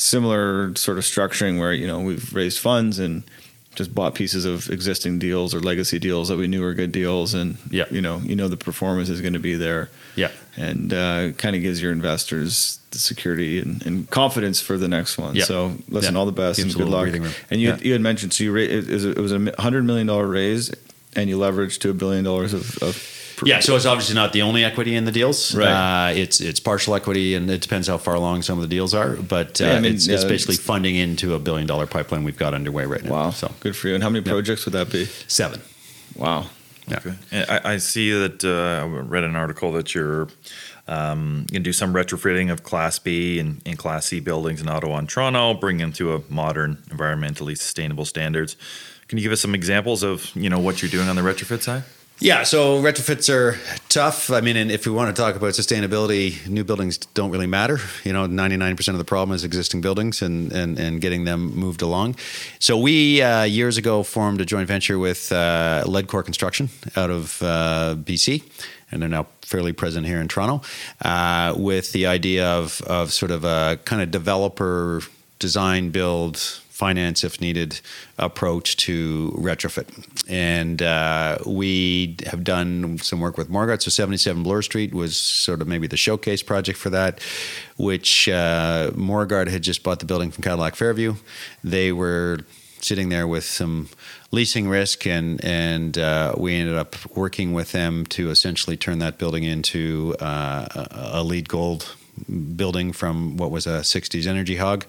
similar 0.00 0.74
sort 0.76 0.96
of 0.96 1.04
structuring 1.04 1.58
where 1.58 1.72
you 1.72 1.86
know 1.86 2.00
we've 2.00 2.32
raised 2.34 2.58
funds 2.58 2.98
and 2.98 3.22
just 3.74 3.94
bought 3.94 4.14
pieces 4.14 4.46
of 4.46 4.68
existing 4.70 5.18
deals 5.18 5.54
or 5.54 5.60
legacy 5.60 5.98
deals 5.98 6.28
that 6.28 6.36
we 6.36 6.48
knew 6.48 6.62
were 6.62 6.74
good 6.74 6.90
deals 6.90 7.34
and 7.34 7.56
yeah. 7.70 7.84
you 7.90 8.00
know 8.00 8.16
you 8.18 8.34
know 8.34 8.48
the 8.48 8.56
performance 8.56 9.10
is 9.10 9.20
going 9.20 9.34
to 9.34 9.38
be 9.38 9.54
there 9.54 9.90
yeah 10.16 10.30
and 10.56 10.92
uh, 10.92 11.30
kind 11.32 11.54
of 11.54 11.62
gives 11.62 11.80
your 11.82 11.92
investors 11.92 12.78
the 12.90 12.98
security 12.98 13.60
and, 13.60 13.86
and, 13.86 14.10
confidence 14.10 14.60
for 14.60 14.76
the 14.76 14.88
next 14.88 15.16
one 15.16 15.36
yeah. 15.36 15.44
so 15.44 15.74
listen 15.88 16.14
yeah. 16.14 16.18
all 16.18 16.26
the 16.26 16.32
best 16.32 16.56
Gives 16.56 16.74
and 16.74 16.84
good 16.84 16.90
luck 16.90 17.08
and 17.50 17.60
you, 17.60 17.68
yeah. 17.68 17.76
you 17.76 17.92
had 17.92 18.00
mentioned 18.00 18.32
so 18.32 18.42
you 18.42 18.52
ra- 18.52 18.62
it, 18.62 18.88
it 18.88 19.18
was 19.18 19.32
a 19.32 19.52
hundred 19.60 19.84
million 19.84 20.06
dollar 20.06 20.26
raise 20.26 20.74
and 21.14 21.28
you 21.28 21.38
leveraged 21.38 21.80
to 21.80 21.90
a 21.90 21.94
billion 21.94 22.24
dollars 22.24 22.54
of, 22.54 22.82
of 22.82 22.96
yeah, 23.44 23.60
so 23.60 23.76
it's 23.76 23.86
obviously 23.86 24.14
not 24.14 24.32
the 24.32 24.42
only 24.42 24.64
equity 24.64 24.94
in 24.94 25.04
the 25.04 25.12
deals. 25.12 25.54
Right. 25.54 26.10
Uh, 26.10 26.12
it's 26.14 26.40
it's 26.40 26.60
partial 26.60 26.94
equity, 26.94 27.34
and 27.34 27.50
it 27.50 27.60
depends 27.60 27.88
how 27.88 27.98
far 27.98 28.14
along 28.14 28.42
some 28.42 28.58
of 28.58 28.62
the 28.62 28.68
deals 28.68 28.94
are. 28.94 29.16
But 29.16 29.60
uh, 29.60 29.64
yeah, 29.64 29.72
I 29.72 29.80
mean, 29.80 29.94
it's, 29.94 30.06
yeah, 30.06 30.16
it's, 30.16 30.24
basically 30.24 30.54
it's, 30.54 30.64
funding 30.64 30.96
into 30.96 31.34
a 31.34 31.38
billion 31.38 31.66
dollar 31.66 31.86
pipeline 31.86 32.24
we've 32.24 32.38
got 32.38 32.54
underway 32.54 32.84
right 32.84 33.04
now. 33.04 33.10
Wow, 33.10 33.30
so 33.30 33.52
good 33.60 33.76
for 33.76 33.88
you. 33.88 33.94
And 33.94 34.02
how 34.02 34.10
many 34.10 34.24
projects 34.24 34.64
would 34.64 34.74
that 34.74 34.90
be? 34.90 35.04
Seven. 35.04 35.60
Wow. 36.16 36.46
Yeah. 36.86 36.98
Okay. 36.98 37.46
I, 37.48 37.74
I, 37.74 37.76
see 37.76 38.10
that 38.10 38.44
uh, 38.44 38.84
I 38.84 38.86
read 39.02 39.22
an 39.22 39.36
article 39.36 39.70
that 39.72 39.94
you're 39.94 40.28
um, 40.88 41.46
you 41.50 41.54
can 41.54 41.62
do 41.62 41.72
some 41.72 41.94
retrofitting 41.94 42.50
of 42.50 42.64
Class 42.64 42.98
B 42.98 43.38
and, 43.38 43.62
and 43.64 43.78
Class 43.78 44.06
C 44.06 44.18
buildings 44.18 44.60
in 44.60 44.68
Ottawa 44.68 44.98
and 44.98 45.08
Toronto, 45.08 45.54
bring 45.54 45.78
them 45.78 45.92
to 45.92 46.14
a 46.14 46.22
modern, 46.28 46.78
environmentally 46.88 47.56
sustainable 47.56 48.04
standards. 48.04 48.56
Can 49.06 49.16
you 49.16 49.22
give 49.22 49.32
us 49.32 49.40
some 49.40 49.54
examples 49.54 50.02
of 50.02 50.34
you 50.34 50.50
know 50.50 50.58
what 50.58 50.82
you're 50.82 50.90
doing 50.90 51.08
on 51.08 51.16
the 51.16 51.22
retrofit 51.22 51.62
side? 51.62 51.84
Yeah, 52.22 52.42
so 52.42 52.82
retrofits 52.82 53.32
are 53.32 53.58
tough. 53.88 54.30
I 54.30 54.42
mean, 54.42 54.54
and 54.58 54.70
if 54.70 54.84
we 54.84 54.92
want 54.92 55.16
to 55.16 55.18
talk 55.18 55.36
about 55.36 55.54
sustainability, 55.54 56.46
new 56.46 56.64
buildings 56.64 56.98
don't 56.98 57.30
really 57.30 57.46
matter. 57.46 57.78
You 58.04 58.12
know, 58.12 58.26
99% 58.26 58.88
of 58.88 58.98
the 58.98 59.06
problem 59.06 59.34
is 59.34 59.42
existing 59.42 59.80
buildings 59.80 60.20
and, 60.20 60.52
and, 60.52 60.78
and 60.78 61.00
getting 61.00 61.24
them 61.24 61.56
moved 61.56 61.80
along. 61.80 62.16
So 62.58 62.76
we, 62.76 63.22
uh, 63.22 63.44
years 63.44 63.78
ago, 63.78 64.02
formed 64.02 64.42
a 64.42 64.44
joint 64.44 64.68
venture 64.68 64.98
with 64.98 65.32
uh, 65.32 65.84
Ledcor 65.86 66.22
Construction 66.22 66.68
out 66.94 67.08
of 67.08 67.42
uh, 67.42 67.96
BC, 67.98 68.42
and 68.92 69.00
they're 69.00 69.08
now 69.08 69.26
fairly 69.40 69.72
present 69.72 70.06
here 70.06 70.20
in 70.20 70.28
Toronto, 70.28 70.60
uh, 71.00 71.54
with 71.56 71.92
the 71.92 72.04
idea 72.04 72.46
of, 72.46 72.82
of 72.82 73.14
sort 73.14 73.30
of 73.30 73.44
a 73.44 73.78
kind 73.86 74.02
of 74.02 74.10
developer 74.10 75.00
design 75.38 75.88
build 75.88 76.36
finance 76.80 77.24
if 77.24 77.42
needed 77.42 77.78
approach 78.18 78.76
to 78.78 79.30
retrofit. 79.36 79.88
And 80.30 80.80
uh, 80.80 81.36
we 81.44 82.16
have 82.26 82.42
done 82.42 82.96
some 82.98 83.20
work 83.20 83.36
with 83.36 83.50
Morguard. 83.50 83.82
So 83.82 83.90
77 83.90 84.42
Bloor 84.42 84.62
Street 84.62 84.94
was 84.94 85.14
sort 85.16 85.60
of 85.60 85.68
maybe 85.68 85.86
the 85.86 85.98
showcase 85.98 86.42
project 86.42 86.78
for 86.78 86.88
that, 86.88 87.20
which 87.76 88.30
uh, 88.30 88.92
Morguard 88.94 89.48
had 89.48 89.62
just 89.62 89.82
bought 89.82 89.98
the 89.98 90.06
building 90.06 90.30
from 90.30 90.42
Cadillac 90.42 90.74
Fairview. 90.74 91.16
They 91.62 91.92
were 91.92 92.38
sitting 92.80 93.10
there 93.10 93.28
with 93.28 93.44
some 93.44 93.88
leasing 94.30 94.66
risk, 94.66 95.06
and 95.06 95.44
and 95.44 95.98
uh, 95.98 96.34
we 96.38 96.54
ended 96.54 96.76
up 96.76 96.96
working 97.14 97.52
with 97.52 97.72
them 97.72 98.06
to 98.06 98.30
essentially 98.30 98.76
turn 98.76 99.00
that 99.00 99.18
building 99.18 99.44
into 99.44 100.16
uh, 100.18 100.86
a, 100.90 101.22
LEED 101.22 101.48
Gold 101.48 101.94
building 102.56 102.92
from 102.92 103.36
what 103.36 103.50
was 103.50 103.66
a 103.66 103.80
60s 103.80 104.26
energy 104.26 104.56
hog 104.56 104.84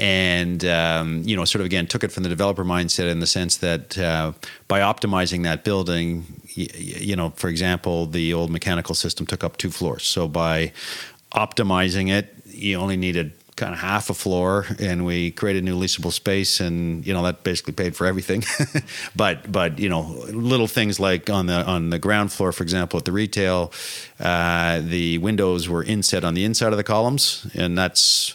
and 0.00 0.64
um, 0.64 1.22
you 1.24 1.36
know 1.36 1.44
sort 1.44 1.60
of 1.60 1.66
again 1.66 1.86
took 1.86 2.02
it 2.02 2.10
from 2.10 2.22
the 2.22 2.28
developer 2.28 2.64
mindset 2.64 3.10
in 3.10 3.20
the 3.20 3.26
sense 3.26 3.58
that 3.58 3.98
uh, 3.98 4.32
by 4.66 4.80
optimizing 4.80 5.42
that 5.44 5.62
building 5.62 6.24
you, 6.48 7.14
know 7.14 7.30
for 7.36 7.48
example 7.48 8.06
the 8.06 8.32
old 8.32 8.50
mechanical 8.50 8.94
system 8.94 9.26
took 9.26 9.44
up 9.44 9.58
two 9.58 9.70
floors. 9.70 10.04
So 10.04 10.26
by 10.26 10.72
optimizing 11.32 12.10
it 12.10 12.34
you 12.46 12.76
only 12.78 12.96
needed 12.96 13.32
kind 13.56 13.74
of 13.74 13.80
half 13.80 14.08
a 14.08 14.14
floor 14.14 14.64
and 14.78 15.04
we 15.04 15.30
created 15.32 15.62
new 15.62 15.78
leasable 15.78 16.10
space 16.10 16.60
and 16.60 17.06
you 17.06 17.12
know 17.12 17.22
that 17.22 17.44
basically 17.44 17.74
paid 17.74 17.94
for 17.94 18.06
everything. 18.06 18.42
But 19.14 19.52
but 19.52 19.78
you 19.78 19.90
know 19.90 20.02
little 20.32 20.66
things 20.66 20.98
like 20.98 21.28
on 21.28 21.44
the 21.44 21.62
on 21.66 21.90
the 21.90 21.98
ground 21.98 22.32
floor 22.32 22.52
for 22.52 22.62
example 22.62 22.98
at 22.98 23.04
the 23.04 23.12
retail 23.12 23.70
uh, 24.18 24.80
the 24.80 25.18
windows 25.18 25.68
were 25.68 25.84
inset 25.84 26.24
on 26.24 26.32
the 26.32 26.44
inside 26.44 26.72
of 26.72 26.78
the 26.78 26.84
columns 26.84 27.46
and 27.54 27.76
that's 27.76 28.34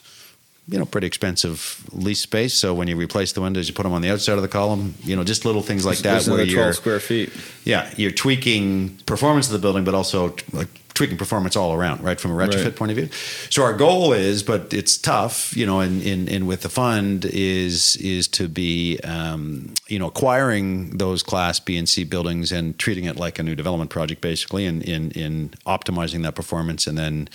you 0.67 0.79
know 0.79 0.85
pretty 0.85 1.07
expensive 1.07 1.85
lease 1.91 2.21
space. 2.21 2.53
So 2.53 2.73
when 2.73 2.87
you 2.87 2.95
replace 2.95 3.33
the 3.33 3.41
windows 3.41 3.67
you 3.67 3.73
put 3.73 3.83
them 3.83 3.93
on 3.93 4.01
the 4.01 4.09
outside 4.09 4.33
of 4.33 4.41
the 4.41 4.47
column 4.47 4.95
you 5.03 5.15
know 5.15 5.23
just 5.23 5.45
little 5.45 5.61
things 5.61 5.85
like 5.85 5.99
that 5.99 6.25
where 6.27 6.43
you're 6.43 6.61
twelve 6.61 6.75
square 6.75 6.99
feet. 6.99 7.31
Yeah 7.63 7.89
you're 7.97 8.11
tweaking 8.11 8.97
performance 9.05 9.47
of 9.47 9.53
the 9.53 9.59
building 9.59 9.83
but 9.83 9.93
also 9.93 10.35
like 10.51 10.69
tweaking 10.95 11.17
performance 11.17 11.55
all 11.55 11.73
around, 11.73 12.01
right, 12.01 12.19
from 12.19 12.31
a 12.31 12.33
retrofit 12.33 12.63
right. 12.63 12.75
point 12.75 12.91
of 12.91 12.97
view. 12.97 13.09
So 13.49 13.61
our 13.63 13.73
goal 13.73 14.13
is, 14.13 14.41
but 14.41 14.73
it's 14.73 14.97
tough, 14.97 15.55
you 15.55 15.65
know, 15.65 15.81
in 15.81 16.01
in, 16.01 16.27
in 16.27 16.47
with 16.47 16.61
the 16.61 16.69
fund 16.69 17.25
is 17.25 17.97
is 17.97 18.27
to 18.29 18.47
be, 18.47 18.99
um, 19.03 19.73
you 19.87 19.99
know, 19.99 20.07
acquiring 20.07 20.97
those 20.97 21.21
Class 21.21 21.59
B 21.59 21.77
and 21.77 21.87
C 21.87 22.03
buildings 22.03 22.51
and 22.51 22.77
treating 22.79 23.05
it 23.05 23.17
like 23.17 23.37
a 23.37 23.43
new 23.43 23.55
development 23.55 23.91
project, 23.91 24.21
basically, 24.21 24.65
and 24.65 24.81
in 24.81 25.11
in 25.11 25.49
optimizing 25.67 26.23
that 26.23 26.33
performance 26.33 26.87
and 26.87 26.97
then 26.97 27.29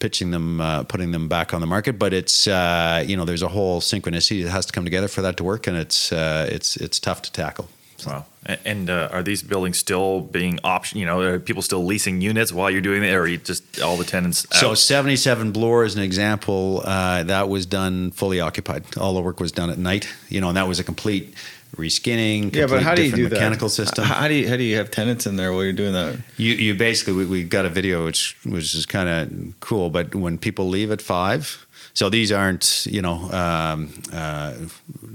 pitching 0.00 0.32
them, 0.32 0.60
uh, 0.60 0.82
putting 0.82 1.12
them 1.12 1.28
back 1.28 1.54
on 1.54 1.60
the 1.60 1.66
market. 1.66 1.98
But 1.98 2.12
it's 2.12 2.48
uh, 2.48 3.04
you 3.06 3.16
know, 3.16 3.24
there's 3.24 3.42
a 3.42 3.48
whole 3.48 3.80
synchronicity 3.80 4.42
that 4.44 4.50
has 4.50 4.66
to 4.66 4.72
come 4.72 4.84
together 4.84 5.08
for 5.08 5.22
that 5.22 5.36
to 5.36 5.44
work, 5.44 5.66
and 5.66 5.76
it's 5.76 6.10
uh, 6.10 6.48
it's 6.50 6.76
it's 6.76 6.98
tough 6.98 7.20
to 7.22 7.32
tackle. 7.32 7.68
Wow. 8.06 8.26
And 8.64 8.90
uh, 8.90 9.08
are 9.10 9.22
these 9.22 9.42
buildings 9.42 9.78
still 9.78 10.20
being 10.20 10.58
option? 10.62 10.98
You 10.98 11.06
know, 11.06 11.20
are 11.20 11.38
people 11.38 11.62
still 11.62 11.84
leasing 11.84 12.20
units 12.20 12.52
while 12.52 12.70
you're 12.70 12.82
doing 12.82 13.02
it, 13.02 13.14
or 13.14 13.22
are 13.22 13.26
you 13.26 13.38
just 13.38 13.80
all 13.80 13.96
the 13.96 14.04
tenants? 14.04 14.46
Out? 14.52 14.58
So, 14.58 14.74
77 14.74 15.52
Bloor 15.52 15.84
is 15.84 15.96
an 15.96 16.02
example. 16.02 16.82
Uh, 16.84 17.22
that 17.24 17.48
was 17.48 17.64
done 17.64 18.10
fully 18.10 18.40
occupied. 18.40 18.84
All 18.98 19.14
the 19.14 19.22
work 19.22 19.40
was 19.40 19.52
done 19.52 19.70
at 19.70 19.78
night. 19.78 20.08
You 20.28 20.42
know, 20.42 20.48
and 20.48 20.56
that 20.56 20.68
was 20.68 20.78
a 20.78 20.84
complete 20.84 21.34
reskinning. 21.76 22.54
Yeah, 22.54 22.66
but 22.66 22.82
how 22.82 22.94
do 22.94 23.02
you 23.02 23.12
do 23.12 23.24
that? 23.24 23.32
mechanical 23.32 23.68
system? 23.68 24.04
How 24.04 24.28
do 24.28 24.34
you 24.34 24.48
how 24.48 24.56
do 24.56 24.62
you 24.62 24.76
have 24.76 24.90
tenants 24.90 25.26
in 25.26 25.36
there 25.36 25.52
while 25.52 25.64
you're 25.64 25.72
doing 25.72 25.92
that? 25.92 26.18
You 26.36 26.52
you 26.52 26.74
basically 26.74 27.14
we, 27.14 27.26
we 27.26 27.44
got 27.44 27.64
a 27.64 27.68
video 27.68 28.04
which 28.04 28.36
which 28.44 28.74
is 28.74 28.86
kind 28.86 29.08
of 29.08 29.60
cool. 29.60 29.90
But 29.90 30.14
when 30.14 30.38
people 30.38 30.68
leave 30.68 30.90
at 30.90 31.02
five, 31.02 31.66
so 31.94 32.10
these 32.10 32.32
aren't, 32.32 32.86
you 32.86 33.00
know, 33.00 33.30
um, 33.30 33.90
uh, 34.12 34.54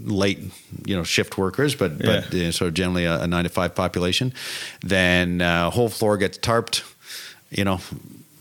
late, 0.03 0.39
you 0.85 0.95
know, 0.95 1.03
shift 1.03 1.37
workers, 1.37 1.75
but 1.75 1.91
yeah. 1.99 2.23
but 2.29 2.33
uh, 2.33 2.51
sort 2.53 2.69
of 2.69 2.73
generally 2.73 3.03
a, 3.03 3.21
a, 3.21 3.27
nine 3.27 3.43
to 3.43 3.49
five 3.49 3.75
population. 3.75 4.33
Then 4.81 5.41
uh, 5.41 5.69
whole 5.69 5.89
floor 5.89 6.17
gets 6.17 6.37
tarped, 6.37 6.83
you 7.51 7.65
know. 7.65 7.79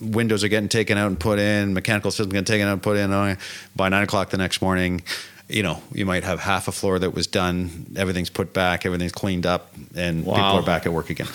Windows 0.01 0.45
are 0.45 0.49
getting 0.49 0.68
taken 0.68 0.97
out 0.97 1.09
and 1.09 1.18
put 1.18 1.41
in. 1.41 1.74
Mechanical 1.74 2.12
system 2.12 2.30
getting 2.30 2.45
taken 2.45 2.68
out 2.68 2.74
and 2.74 2.82
put 2.82 2.97
in. 2.97 3.12
Uh, 3.12 3.34
by 3.74 3.89
nine 3.89 4.05
o'clock 4.05 4.30
the 4.30 4.39
next 4.39 4.62
morning, 4.62 5.03
you 5.49 5.64
know, 5.64 5.82
you 5.93 6.07
might 6.07 6.22
have 6.22 6.39
half 6.39 6.68
a 6.68 6.72
floor 6.72 7.01
that 7.01 7.14
was 7.14 7.26
done, 7.26 7.86
everything's 7.97 8.30
put 8.30 8.53
back, 8.53 8.86
everything's 8.86 9.11
cleaned 9.11 9.47
up, 9.47 9.74
and 9.97 10.24
wow. 10.24 10.34
people 10.34 10.61
are 10.61 10.62
back 10.62 10.86
at 10.86 10.93
work 10.93 11.11
again. 11.11 11.26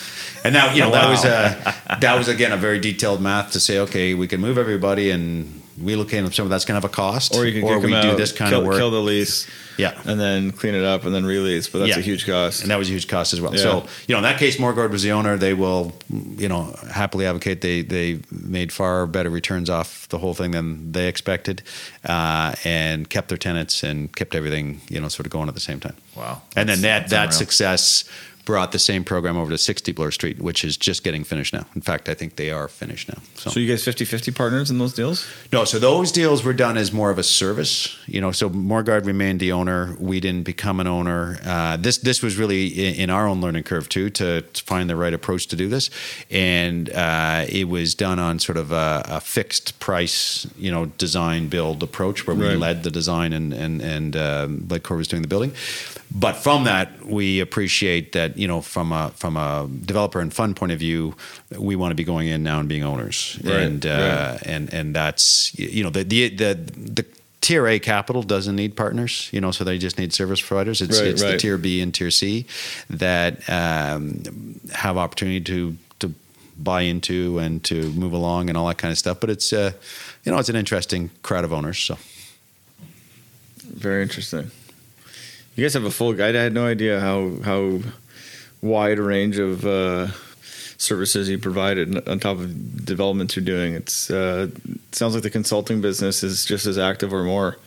And 0.45 0.53
now, 0.53 0.71
you 0.71 0.79
know, 0.79 0.89
wow. 0.89 1.01
that 1.01 1.09
was 1.09 1.25
a, 1.25 1.97
that 1.99 2.17
was 2.17 2.29
again 2.29 2.53
a 2.53 2.57
very 2.57 2.79
detailed 2.79 3.21
math 3.21 3.51
to 3.51 3.59
say, 3.59 3.79
okay, 3.79 4.13
we 4.13 4.29
can 4.29 4.39
move 4.39 4.57
everybody 4.57 5.09
and 5.09 5.62
relocate 5.85 6.23
them. 6.23 6.31
Some 6.31 6.45
of 6.45 6.49
that's 6.49 6.65
going 6.65 6.79
to 6.79 6.85
have 6.85 6.91
a 6.91 6.93
cost, 6.93 7.35
or 7.35 7.45
you 7.45 7.61
can 7.61 7.69
or 7.69 7.79
we 7.79 7.91
do 8.01 8.15
this 8.15 8.31
kind 8.31 8.49
kill, 8.49 8.61
of 8.61 8.67
work, 8.67 8.77
kill 8.77 8.91
the 8.91 9.01
lease, 9.01 9.47
yeah, 9.77 9.99
and 10.05 10.19
then 10.19 10.51
clean 10.51 10.75
it 10.75 10.83
up 10.83 11.05
and 11.05 11.13
then 11.13 11.25
release. 11.25 11.67
But 11.67 11.79
that's 11.79 11.91
yeah. 11.91 11.97
a 11.97 12.01
huge 12.01 12.25
cost, 12.25 12.61
and 12.61 12.71
that 12.71 12.77
was 12.77 12.89
a 12.89 12.91
huge 12.91 13.07
cost 13.07 13.33
as 13.33 13.41
well. 13.41 13.53
Yeah. 13.53 13.61
So 13.61 13.87
you 14.07 14.13
know, 14.13 14.17
in 14.17 14.23
that 14.23 14.39
case, 14.39 14.57
Morguard 14.57 14.91
was 14.91 15.03
the 15.03 15.11
owner. 15.11 15.37
They 15.37 15.53
will, 15.53 15.93
you 16.09 16.49
know, 16.49 16.75
happily 16.91 17.25
advocate. 17.25 17.61
They 17.61 17.81
they 17.81 18.19
made 18.31 18.71
far 18.71 19.05
better 19.07 19.29
returns 19.29 19.69
off 19.69 20.07
the 20.09 20.17
whole 20.17 20.33
thing 20.33 20.51
than 20.51 20.91
they 20.91 21.07
expected, 21.07 21.61
uh, 22.05 22.55
and 22.63 23.09
kept 23.09 23.29
their 23.29 23.37
tenants 23.37 23.83
and 23.83 24.13
kept 24.15 24.35
everything, 24.35 24.81
you 24.89 24.99
know, 24.99 25.07
sort 25.07 25.25
of 25.25 25.31
going 25.31 25.47
at 25.47 25.55
the 25.55 25.61
same 25.61 25.79
time. 25.79 25.95
Wow, 26.15 26.41
and 26.55 26.69
then 26.69 26.81
that 26.81 27.09
that 27.09 27.33
success 27.33 28.03
brought 28.45 28.71
the 28.71 28.79
same 28.79 29.03
program 29.03 29.37
over 29.37 29.49
to 29.51 29.57
60 29.57 29.91
Bloor 29.93 30.11
Street, 30.11 30.39
which 30.39 30.65
is 30.65 30.75
just 30.75 31.03
getting 31.03 31.23
finished 31.23 31.53
now. 31.53 31.65
In 31.75 31.81
fact, 31.81 32.09
I 32.09 32.13
think 32.13 32.35
they 32.35 32.51
are 32.51 32.67
finished 32.67 33.07
now. 33.07 33.21
So, 33.35 33.51
so 33.51 33.59
you 33.59 33.69
guys 33.69 33.83
50 33.83 34.05
50 34.05 34.31
partners 34.31 34.69
in 34.69 34.79
those 34.79 34.93
deals? 34.93 35.27
No, 35.51 35.63
so 35.63 35.79
those 35.79 36.11
deals 36.11 36.43
were 36.43 36.53
done 36.53 36.77
as 36.77 36.91
more 36.91 37.09
of 37.09 37.17
a 37.17 37.23
service. 37.23 37.97
You 38.05 38.19
know, 38.21 38.31
so 38.31 38.49
Morguard 38.49 39.05
remained 39.05 39.39
the 39.39 39.51
owner. 39.51 39.95
We 39.99 40.19
didn't 40.19 40.43
become 40.43 40.79
an 40.79 40.87
owner. 40.87 41.39
Uh, 41.45 41.77
this 41.77 41.97
this 41.99 42.21
was 42.21 42.37
really 42.37 42.67
in, 42.67 42.95
in, 42.95 43.09
our 43.09 43.27
own 43.27 43.41
learning 43.41 43.63
curve 43.63 43.87
too 43.87 44.09
to, 44.09 44.41
to, 44.41 44.63
find 44.63 44.89
the 44.89 44.95
right 44.95 45.13
approach 45.13 45.47
to 45.47 45.55
do 45.55 45.69
this, 45.69 45.89
and 46.29 46.89
uh, 46.91 47.45
it 47.47 47.69
was 47.69 47.95
done 47.95 48.19
on 48.19 48.39
sort 48.39 48.57
of 48.57 48.71
a, 48.71 49.03
a, 49.05 49.21
fixed 49.21 49.79
price, 49.79 50.47
you 50.57 50.71
know, 50.71 50.85
design 50.85 51.47
build 51.47 51.83
approach 51.83 52.25
where 52.27 52.35
we 52.35 52.47
right. 52.47 52.57
led 52.57 52.83
the 52.83 52.91
design 52.91 53.33
and 53.33 53.53
and 53.53 53.81
and 53.81 54.15
uh, 54.15 54.47
Ledcor 54.47 54.97
was 54.97 55.07
doing 55.07 55.21
the 55.21 55.27
building. 55.27 55.53
But 56.15 56.33
from 56.33 56.65
that, 56.65 57.05
we 57.05 57.39
appreciate 57.39 58.11
that 58.11 58.37
you 58.37 58.47
know 58.47 58.61
from 58.61 58.91
a 58.91 59.09
from 59.15 59.35
a 59.35 59.67
developer 59.85 60.19
and 60.19 60.31
fund 60.31 60.55
point 60.55 60.71
of 60.71 60.79
view, 60.79 61.15
we 61.57 61.75
want 61.75 61.91
to 61.91 61.95
be 61.95 62.03
going 62.03 62.27
in 62.27 62.43
now 62.43 62.59
and 62.59 62.69
being 62.69 62.83
owners, 62.83 63.39
right, 63.43 63.61
and 63.61 63.85
uh, 63.85 64.37
right. 64.37 64.47
and 64.47 64.71
and 64.71 64.95
that's 64.95 65.57
you 65.57 65.83
know 65.83 65.89
the 65.89 66.03
the 66.03 66.29
the, 66.29 66.53
the 66.53 67.05
tier 67.41 67.67
A 67.67 67.79
capital 67.79 68.21
doesn't 68.21 68.55
need 68.55 68.75
partners, 68.75 69.29
you 69.33 69.41
know, 69.41 69.51
so 69.51 69.63
they 69.63 69.77
just 69.77 69.97
need 69.97 70.13
service 70.13 70.41
providers. 70.41 70.81
It's, 70.81 70.99
right, 70.99 71.09
it's 71.09 71.21
the 71.21 71.37
tier 71.37 71.57
B 71.57 71.81
and 71.81 71.93
tier 71.93 72.09
C 72.09 72.45
that 72.89 73.49
um, 73.49 74.59
have 74.71 74.97
opportunity 74.97 75.41
to 75.41 75.75
to 75.99 76.13
buy 76.57 76.81
into 76.81 77.39
and 77.39 77.63
to 77.65 77.91
move 77.93 78.13
along 78.13 78.49
and 78.49 78.57
all 78.57 78.67
that 78.67 78.77
kind 78.77 78.91
of 78.91 78.99
stuff. 78.99 79.19
But 79.19 79.31
it's 79.31 79.51
uh, 79.51 79.71
you 80.23 80.31
know 80.31 80.37
it's 80.37 80.49
an 80.49 80.55
interesting 80.55 81.09
crowd 81.23 81.43
of 81.43 81.51
owners. 81.51 81.79
So 81.79 81.97
very 83.63 84.03
interesting. 84.03 84.51
You 85.55 85.63
guys 85.63 85.73
have 85.75 85.83
a 85.83 85.91
full 85.91 86.13
guide. 86.13 86.35
I 86.35 86.41
had 86.41 86.53
no 86.53 86.65
idea 86.65 86.99
how 86.99 87.37
how 87.43 87.79
wide 88.61 88.97
a 88.97 89.03
range 89.03 89.37
of 89.37 89.65
uh, 89.65 90.07
services 90.77 91.29
you 91.29 91.37
provided 91.37 92.07
on 92.07 92.19
top 92.19 92.37
of 92.37 92.85
developments 92.85 93.35
you're 93.35 93.45
doing. 93.45 93.73
It's 93.73 94.09
uh, 94.09 94.47
it 94.67 94.95
sounds 94.95 95.13
like 95.13 95.23
the 95.23 95.29
consulting 95.29 95.79
business 95.79 96.23
is 96.23 96.43
just 96.43 96.65
as 96.65 96.77
active 96.77 97.13
or 97.13 97.23
more 97.23 97.57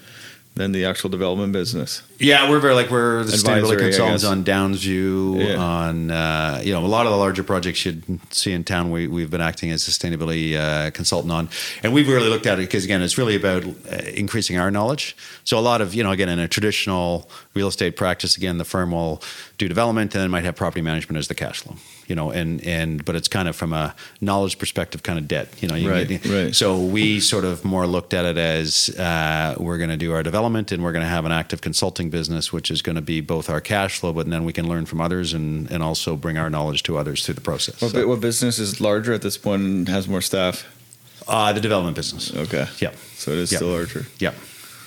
than 0.57 0.73
the 0.73 0.87
actual 0.87 1.11
development 1.11 1.53
business. 1.53 2.03
Yeah, 2.19 2.49
we're 2.49 2.61
very 2.61 2.75
like 2.75 2.91
we're 2.91 3.23
the 3.25 3.33
sustainability 3.33 3.79
consultants 3.79 4.25
on 4.25 4.43
Downsview, 4.43 5.47
yeah. 5.47 5.57
on 5.57 6.11
uh, 6.11 6.63
you 6.65 6.73
know 6.73 6.85
a 6.85 6.89
lot 6.89 7.05
of 7.05 7.13
the 7.13 7.19
larger 7.19 7.45
projects 7.45 7.85
you'd 7.85 8.03
see 8.33 8.53
in 8.53 8.65
town. 8.65 8.91
We 8.91 9.07
we've 9.07 9.31
been 9.31 9.43
acting 9.43 9.71
as 9.71 9.83
sustainability 9.83 10.57
uh, 10.57 10.91
consultant 10.93 11.31
on, 11.31 11.51
and 11.83 11.93
we've 11.93 12.09
really 12.09 12.31
looked 12.31 12.47
at 12.47 12.59
it 12.59 12.63
because 12.63 12.85
again, 12.85 13.03
it's 13.03 13.19
really 13.19 13.37
about 13.37 13.65
uh, 13.65 13.97
increasing 14.15 14.59
our 14.59 14.71
knowledge. 14.71 15.15
So 15.45 15.59
a 15.59 15.61
lot 15.61 15.83
of 15.83 15.95
you 15.95 16.03
know 16.03 16.11
again 16.11 16.31
in 16.31 16.39
a 16.39 16.49
traditional 16.49 17.31
real 17.55 17.69
estate 17.69 17.95
practice, 17.95 18.37
again 18.37 18.57
the 18.57 18.65
firm 18.65 18.93
will 18.93 19.23
do 19.59 19.69
development 19.69 20.15
and 20.15 20.23
then 20.23 20.31
might 20.31 20.45
have 20.45 20.57
property 20.57 20.81
management 20.81 21.19
as 21.19 21.29
the 21.29 21.35
cash 21.35 21.61
flow 21.61 21.77
you 22.07 22.15
know, 22.15 22.31
and 22.31 22.63
and 22.65 23.05
but 23.05 23.17
it's 23.17 23.29
kind 23.29 23.49
of 23.49 23.57
from 23.57 23.73
a 23.73 23.95
knowledge 24.21 24.59
perspective, 24.59 25.03
kind 25.03 25.19
of 25.19 25.29
debt, 25.29 25.49
you 25.63 25.69
know. 25.69 25.75
You 25.75 25.91
right, 25.91 26.09
get, 26.09 26.25
right. 26.27 26.55
So 26.55 26.81
we 26.81 27.21
sort 27.21 27.45
of 27.45 27.65
more 27.65 27.87
looked 27.87 28.15
at 28.15 28.25
it 28.25 28.39
as 28.39 28.91
uh, 28.99 29.57
we're 29.59 29.79
going 29.79 29.91
to 29.91 29.97
do 29.97 30.13
our 30.13 30.23
development 30.23 30.73
and 30.73 30.83
we're 30.83 30.93
going 30.93 31.05
to 31.05 31.09
have 31.09 31.25
an 31.25 31.33
active 31.33 31.61
consulting 31.61 32.11
business, 32.11 32.53
which 32.53 32.71
is 32.71 32.83
going 32.83 32.97
to 32.97 33.03
be 33.03 33.21
both 33.21 33.51
our 33.51 33.61
cash 33.61 33.99
flow, 33.99 34.13
but 34.13 34.29
then 34.29 34.45
we 34.45 34.53
can 34.53 34.69
learn 34.69 34.87
from 34.87 35.01
others 35.01 35.33
and 35.33 35.71
and 35.71 35.83
also 35.83 36.17
bring 36.17 36.39
our 36.39 36.51
knowledge 36.51 36.83
to 36.85 36.97
others 36.97 37.25
through 37.25 37.35
the 37.35 37.41
process. 37.41 37.81
What, 37.83 37.93
so, 37.93 38.07
what 38.07 38.21
business 38.21 38.59
is 38.59 38.81
larger 38.81 39.13
at 39.13 39.23
this 39.23 39.37
point 39.37 39.63
and 39.63 39.89
has 39.89 40.09
more 40.09 40.21
staff? 40.21 40.73
Uh, 41.29 41.53
the 41.53 41.61
development 41.61 41.97
business. 41.97 42.35
Okay. 42.35 42.67
Yeah. 42.79 42.93
So 43.17 43.33
it 43.33 43.39
is 43.39 43.51
yep. 43.53 43.59
still 43.59 43.71
larger. 43.71 44.07
Yeah. 44.19 44.33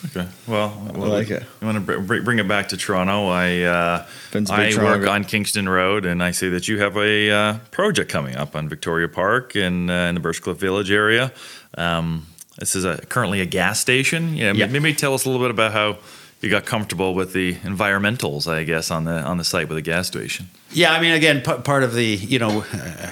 Okay. 0.05 0.27
Well, 0.47 0.91
I 0.93 0.97
like 0.97 1.29
it. 1.29 1.43
I 1.61 1.65
want 1.65 1.85
to 1.85 2.21
bring 2.21 2.39
it 2.39 2.47
back 2.47 2.69
to 2.69 2.77
Toronto. 2.77 3.27
I 3.27 3.61
uh, 3.63 4.05
I 4.49 4.73
work 4.77 5.07
on 5.07 5.25
Kingston 5.25 5.67
Road, 5.67 6.05
and 6.05 6.23
I 6.23 6.31
see 6.31 6.49
that 6.49 6.67
you 6.67 6.79
have 6.79 6.95
a 6.95 7.29
uh, 7.29 7.57
project 7.71 8.09
coming 8.09 8.35
up 8.37 8.55
on 8.55 8.69
Victoria 8.69 9.09
Park 9.09 9.55
in, 9.55 9.89
uh, 9.89 10.07
in 10.07 10.15
the 10.15 10.21
Birchcliff 10.21 10.55
Village 10.55 10.89
area. 10.89 11.33
Um, 11.77 12.27
this 12.57 12.75
is 12.75 12.85
a, 12.85 12.97
currently 13.07 13.41
a 13.41 13.45
gas 13.45 13.79
station. 13.79 14.35
Yeah, 14.35 14.53
yeah. 14.53 14.67
Maybe 14.67 14.93
tell 14.93 15.13
us 15.13 15.25
a 15.25 15.29
little 15.29 15.43
bit 15.43 15.51
about 15.51 15.73
how 15.73 15.97
you 16.41 16.49
got 16.49 16.65
comfortable 16.65 17.13
with 17.13 17.33
the 17.33 17.55
environmentals, 17.55 18.47
I 18.47 18.63
guess, 18.63 18.91
on 18.91 19.03
the 19.03 19.21
on 19.21 19.37
the 19.37 19.43
site 19.43 19.67
with 19.67 19.75
the 19.75 19.81
gas 19.81 20.07
station. 20.07 20.49
Yeah, 20.71 20.93
I 20.93 21.01
mean, 21.01 21.13
again, 21.13 21.41
p- 21.41 21.61
part 21.63 21.83
of 21.83 21.93
the, 21.93 22.05
you 22.05 22.37
know, 22.37 22.63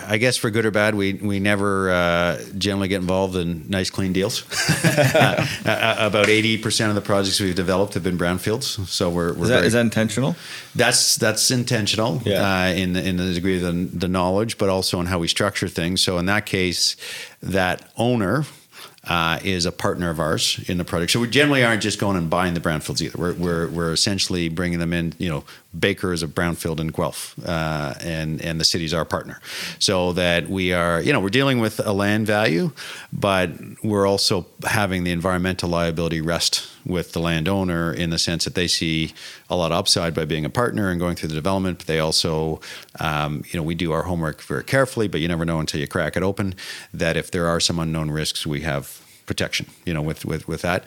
I 0.07 0.17
guess 0.17 0.37
for 0.37 0.49
good 0.49 0.65
or 0.65 0.71
bad, 0.71 0.95
we 0.95 1.13
we 1.13 1.39
never 1.39 1.91
uh, 1.91 2.41
generally 2.57 2.87
get 2.87 3.01
involved 3.01 3.35
in 3.35 3.67
nice, 3.69 3.89
clean 3.89 4.13
deals. 4.13 4.45
uh, 4.85 5.45
uh, 5.65 5.95
about 5.99 6.29
eighty 6.29 6.57
percent 6.57 6.89
of 6.89 6.95
the 6.95 7.01
projects 7.01 7.39
we've 7.39 7.55
developed 7.55 7.95
have 7.95 8.03
been 8.03 8.17
brownfields, 8.17 8.87
so 8.87 9.09
we're, 9.09 9.33
we're 9.33 9.43
is, 9.43 9.49
that, 9.49 9.55
very, 9.55 9.67
is 9.67 9.73
that 9.73 9.81
intentional? 9.81 10.35
That's 10.75 11.17
that's 11.17 11.51
intentional 11.51 12.21
yeah. 12.23 12.67
Uh, 12.67 12.67
in 12.67 12.95
in 12.95 13.17
the 13.17 13.33
degree 13.33 13.57
of 13.57 13.63
the, 13.63 13.71
the 13.97 14.07
knowledge, 14.07 14.57
but 14.57 14.69
also 14.69 15.01
in 15.01 15.07
how 15.07 15.19
we 15.19 15.27
structure 15.27 15.67
things. 15.67 16.01
So 16.01 16.17
in 16.17 16.27
that 16.27 16.45
case, 16.45 16.95
that 17.41 17.91
owner 17.97 18.45
uh, 19.07 19.39
is 19.43 19.65
a 19.65 19.71
partner 19.71 20.09
of 20.09 20.19
ours 20.19 20.63
in 20.67 20.77
the 20.77 20.83
project. 20.83 21.11
So 21.11 21.19
we 21.19 21.29
generally 21.29 21.63
aren't 21.63 21.81
just 21.81 21.99
going 21.99 22.17
and 22.17 22.29
buying 22.29 22.53
the 22.53 22.59
brownfields 22.59 23.01
either. 23.01 23.17
We're, 23.17 23.33
we're, 23.33 23.67
we're 23.69 23.93
essentially 23.93 24.49
bringing 24.49 24.79
them 24.79 24.93
in. 24.93 25.13
You 25.17 25.29
know, 25.29 25.43
Baker 25.79 26.13
is 26.13 26.23
a 26.23 26.27
brownfield 26.27 26.79
in 26.79 26.87
Guelph, 26.87 27.35
uh, 27.45 27.93
and 28.01 28.41
and 28.41 28.59
the 28.59 28.65
city's 28.65 28.93
our 28.93 29.05
partner. 29.05 29.39
So 29.79 30.13
that 30.13 30.49
we 30.49 30.73
are, 30.73 31.01
you 31.01 31.13
know, 31.13 31.19
we're 31.19 31.29
dealing 31.29 31.59
with 31.59 31.79
a 31.85 31.93
land 31.93 32.27
value, 32.27 32.71
but 33.11 33.51
we're 33.83 34.07
also 34.07 34.45
having 34.65 35.03
the 35.03 35.11
environmental 35.11 35.69
liability 35.69 36.21
rest 36.21 36.67
with 36.85 37.11
the 37.11 37.19
landowner 37.19 37.91
in 37.91 38.09
the 38.09 38.17
sense 38.17 38.45
that 38.45 38.55
they 38.55 38.67
see 38.67 39.13
a 39.49 39.55
lot 39.55 39.71
of 39.71 39.77
upside 39.77 40.13
by 40.13 40.25
being 40.25 40.45
a 40.45 40.49
partner 40.49 40.89
and 40.89 40.99
going 40.99 41.15
through 41.15 41.29
the 41.29 41.35
development. 41.35 41.79
But 41.79 41.87
they 41.87 41.99
also, 41.99 42.61
um, 42.99 43.43
you 43.51 43.59
know, 43.59 43.63
we 43.63 43.75
do 43.75 43.91
our 43.91 44.03
homework 44.03 44.41
very 44.41 44.63
carefully, 44.63 45.07
but 45.07 45.19
you 45.19 45.27
never 45.27 45.45
know 45.45 45.59
until 45.59 45.81
you 45.81 45.87
crack 45.87 46.15
it 46.15 46.23
open 46.23 46.55
that 46.93 47.17
if 47.17 47.31
there 47.31 47.47
are 47.47 47.59
some 47.59 47.79
unknown 47.79 48.09
risks, 48.09 48.47
we 48.47 48.61
have 48.61 49.01
protection, 49.27 49.67
you 49.85 49.93
know, 49.93 50.01
with, 50.01 50.25
with, 50.25 50.47
with 50.47 50.63
that. 50.63 50.85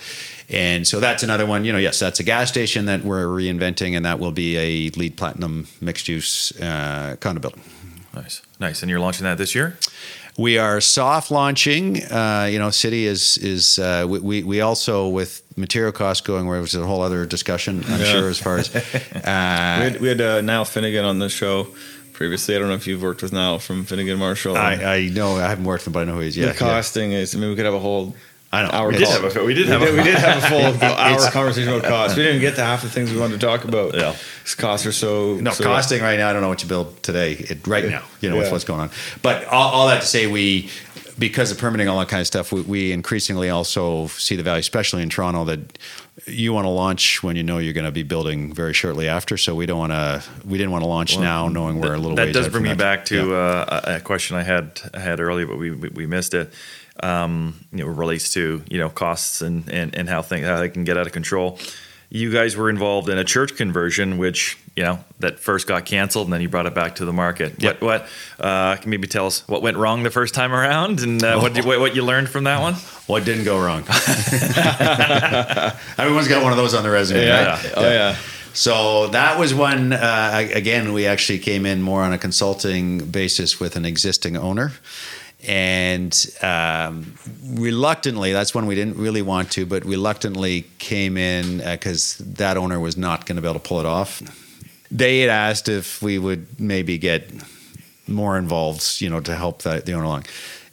And 0.48 0.88
so 0.88 0.98
that's 0.98 1.22
another 1.22 1.46
one, 1.46 1.64
you 1.64 1.72
know, 1.72 1.78
yes, 1.78 2.00
that's 2.00 2.18
a 2.18 2.24
gas 2.24 2.48
station 2.48 2.86
that 2.86 3.04
we're 3.04 3.26
reinventing 3.26 3.94
and 3.94 4.04
that 4.04 4.18
will 4.18 4.32
be 4.32 4.56
a 4.56 4.90
LEED 4.90 5.16
platinum 5.16 5.68
mixed 5.80 6.08
use 6.08 6.50
uh, 6.60 7.16
condo 7.20 7.40
building. 7.40 7.62
Nice. 8.12 8.42
Nice. 8.58 8.82
And 8.82 8.90
you're 8.90 8.98
launching 8.98 9.24
that 9.24 9.38
this 9.38 9.54
year? 9.54 9.78
We 10.36 10.58
are 10.58 10.80
soft 10.80 11.30
launching. 11.30 12.02
Uh, 12.04 12.48
you 12.50 12.58
know, 12.58 12.70
City 12.70 13.04
is 13.04 13.36
is 13.38 13.78
uh, 13.78 14.06
we 14.08 14.42
we 14.42 14.60
also 14.60 15.08
with 15.08 15.42
material 15.56 15.92
costs 15.92 16.26
going 16.26 16.46
where 16.46 16.56
it 16.56 16.62
was 16.62 16.74
a 16.74 16.86
whole 16.86 17.02
other 17.02 17.26
discussion. 17.26 17.84
I'm 17.86 18.00
yeah. 18.00 18.06
sure 18.06 18.30
as 18.30 18.38
far 18.38 18.58
as 18.58 18.74
uh, 18.74 18.80
we 18.80 19.22
had, 19.22 20.00
we 20.00 20.08
had 20.08 20.20
uh, 20.20 20.40
Niall 20.40 20.64
Finnegan 20.64 21.04
on 21.04 21.18
the 21.18 21.28
show 21.28 21.68
previously. 22.20 22.54
I 22.54 22.58
don't 22.58 22.68
know 22.68 22.74
if 22.74 22.86
you've 22.86 23.02
worked 23.02 23.22
with 23.22 23.32
Niall 23.32 23.58
from 23.58 23.84
Finnegan 23.84 24.18
Marshall. 24.18 24.56
I, 24.56 24.74
I 24.74 25.08
know 25.08 25.36
I 25.36 25.48
haven't 25.48 25.64
worked 25.64 25.82
with 25.82 25.88
him, 25.88 25.92
but 25.94 26.00
I 26.00 26.04
know 26.04 26.14
who 26.14 26.20
he 26.20 26.28
is. 26.28 26.36
Yeah, 26.36 26.52
the 26.52 26.58
costing 26.58 27.12
yeah. 27.12 27.18
is. 27.18 27.34
I 27.34 27.38
mean, 27.38 27.50
we 27.50 27.56
could 27.56 27.64
have 27.64 27.74
a 27.74 27.78
whole 27.78 28.14
I 28.52 28.62
know. 28.62 28.68
Our 28.70 28.88
we, 28.88 28.98
did 28.98 29.08
have 29.08 29.36
a, 29.36 29.44
we 29.44 29.54
did 29.54 29.68
have, 29.68 29.80
we 29.80 29.86
did, 29.86 29.94
a, 29.94 29.96
we 29.98 30.02
did 30.02 30.14
have 30.14 30.44
a 30.44 30.48
full 30.48 30.88
hour 30.88 31.30
conversation 31.30 31.72
about 31.72 31.84
cost. 31.88 32.16
We 32.16 32.24
didn't 32.24 32.40
get 32.40 32.56
to 32.56 32.64
half 32.64 32.82
the 32.82 32.90
things 32.90 33.12
we 33.12 33.18
wanted 33.18 33.38
to 33.38 33.46
talk 33.46 33.64
about. 33.64 33.94
Yeah, 33.94 34.16
costs 34.56 34.86
are 34.86 34.92
so 34.92 35.36
no 35.36 35.52
so 35.52 35.62
costing 35.62 36.02
right 36.02 36.18
now. 36.18 36.28
I 36.28 36.32
don't 36.32 36.42
know 36.42 36.48
what 36.48 36.62
you 36.62 36.68
build 36.68 37.00
today. 37.02 37.34
It, 37.34 37.64
right 37.66 37.84
now, 37.84 38.02
you 38.20 38.28
know 38.28 38.40
yeah. 38.40 38.50
what's 38.50 38.64
going 38.64 38.80
on. 38.80 38.90
But 39.22 39.44
all, 39.44 39.70
all, 39.70 39.86
that 39.86 40.00
to 40.00 40.06
say, 40.06 40.26
we 40.26 40.68
because 41.16 41.52
of 41.52 41.58
permitting 41.58 41.86
all 41.86 41.98
that 42.00 42.08
kind 42.08 42.20
of 42.20 42.26
stuff, 42.26 42.50
we, 42.50 42.62
we 42.62 42.92
increasingly 42.92 43.50
also 43.50 44.08
see 44.08 44.34
the 44.34 44.42
value, 44.42 44.60
especially 44.60 45.02
in 45.02 45.10
Toronto, 45.10 45.44
that 45.44 45.78
you 46.26 46.52
want 46.52 46.64
to 46.64 46.70
launch 46.70 47.22
when 47.22 47.36
you 47.36 47.42
know 47.42 47.58
you're 47.58 47.74
going 47.74 47.84
to 47.84 47.92
be 47.92 48.02
building 48.02 48.52
very 48.52 48.72
shortly 48.72 49.06
after. 49.06 49.36
So 49.36 49.54
we 49.54 49.66
don't 49.66 49.78
want 49.78 49.92
to. 49.92 50.24
We 50.44 50.58
didn't 50.58 50.72
want 50.72 50.82
to 50.82 50.88
launch 50.88 51.14
well, 51.14 51.22
now, 51.22 51.48
knowing 51.48 51.80
we're 51.80 51.94
a 51.94 51.98
little. 51.98 52.16
Ways 52.16 52.34
That 52.34 52.42
does 52.42 52.48
bring 52.48 52.64
me 52.64 52.74
back 52.74 53.04
to 53.06 53.28
yeah. 53.28 53.36
uh, 53.36 53.96
a 53.98 54.00
question 54.00 54.36
I 54.36 54.42
had 54.42 54.80
I 54.92 54.98
had 54.98 55.20
earlier, 55.20 55.46
but 55.46 55.56
we 55.58 55.70
we, 55.70 55.88
we 55.90 56.06
missed 56.06 56.34
it 56.34 56.52
um, 57.02 57.54
you 57.72 57.84
know, 57.84 57.90
relates 57.90 58.32
to 58.34 58.62
you 58.70 58.78
know 58.78 58.88
costs 58.88 59.42
and, 59.42 59.68
and, 59.70 59.94
and 59.94 60.08
how 60.08 60.22
things 60.22 60.46
how 60.46 60.58
they 60.58 60.68
can 60.68 60.84
get 60.84 60.96
out 60.96 61.06
of 61.06 61.12
control. 61.12 61.58
You 62.12 62.32
guys 62.32 62.56
were 62.56 62.68
involved 62.68 63.08
in 63.08 63.18
a 63.18 63.24
church 63.24 63.54
conversion, 63.54 64.18
which 64.18 64.58
you 64.74 64.82
know 64.82 64.98
that 65.20 65.38
first 65.38 65.68
got 65.68 65.84
canceled, 65.84 66.26
and 66.26 66.32
then 66.32 66.40
you 66.40 66.48
brought 66.48 66.66
it 66.66 66.74
back 66.74 66.96
to 66.96 67.04
the 67.04 67.12
market. 67.12 67.62
Yep. 67.62 67.82
What 67.82 68.08
what 68.38 68.44
uh, 68.44 68.76
can 68.76 68.90
maybe 68.90 69.06
tell 69.06 69.26
us 69.26 69.46
what 69.46 69.62
went 69.62 69.76
wrong 69.76 70.02
the 70.02 70.10
first 70.10 70.34
time 70.34 70.52
around, 70.52 71.00
and 71.00 71.22
uh, 71.22 71.38
what, 71.38 71.64
what, 71.64 71.78
what 71.78 71.94
you 71.94 72.04
learned 72.04 72.28
from 72.28 72.44
that 72.44 72.60
one? 72.60 72.74
What 73.06 73.24
didn't 73.24 73.44
go 73.44 73.64
wrong? 73.64 73.80
Everyone's 75.98 76.28
got 76.28 76.42
one 76.42 76.52
of 76.52 76.58
those 76.58 76.74
on 76.74 76.82
the 76.82 76.90
resume. 76.90 77.24
Yeah. 77.24 77.50
Right? 77.50 77.64
yeah. 77.64 77.72
Oh 77.76 77.90
yeah. 77.90 78.16
So 78.52 79.06
that 79.08 79.38
was 79.38 79.54
when, 79.54 79.92
Uh, 79.92 80.48
again, 80.52 80.92
we 80.92 81.06
actually 81.06 81.38
came 81.38 81.64
in 81.64 81.82
more 81.82 82.02
on 82.02 82.12
a 82.12 82.18
consulting 82.18 82.98
basis 82.98 83.60
with 83.60 83.76
an 83.76 83.84
existing 83.84 84.36
owner 84.36 84.72
and 85.46 86.26
um, 86.42 87.14
reluctantly 87.44 88.32
that's 88.32 88.54
one 88.54 88.66
we 88.66 88.74
didn't 88.74 88.96
really 88.96 89.22
want 89.22 89.50
to 89.50 89.64
but 89.64 89.84
reluctantly 89.84 90.66
came 90.78 91.16
in 91.16 91.58
because 91.58 92.20
uh, 92.20 92.24
that 92.26 92.56
owner 92.56 92.78
was 92.78 92.96
not 92.96 93.26
going 93.26 93.36
to 93.36 93.42
be 93.42 93.48
able 93.48 93.58
to 93.58 93.68
pull 93.68 93.80
it 93.80 93.86
off 93.86 94.22
they 94.90 95.20
had 95.20 95.30
asked 95.30 95.68
if 95.68 96.02
we 96.02 96.18
would 96.18 96.60
maybe 96.60 96.98
get 96.98 97.30
more 98.06 98.36
involved 98.36 99.00
you 99.00 99.08
know 99.08 99.20
to 99.20 99.34
help 99.34 99.62
the, 99.62 99.80
the 99.84 99.92
owner 99.92 100.04
along 100.04 100.24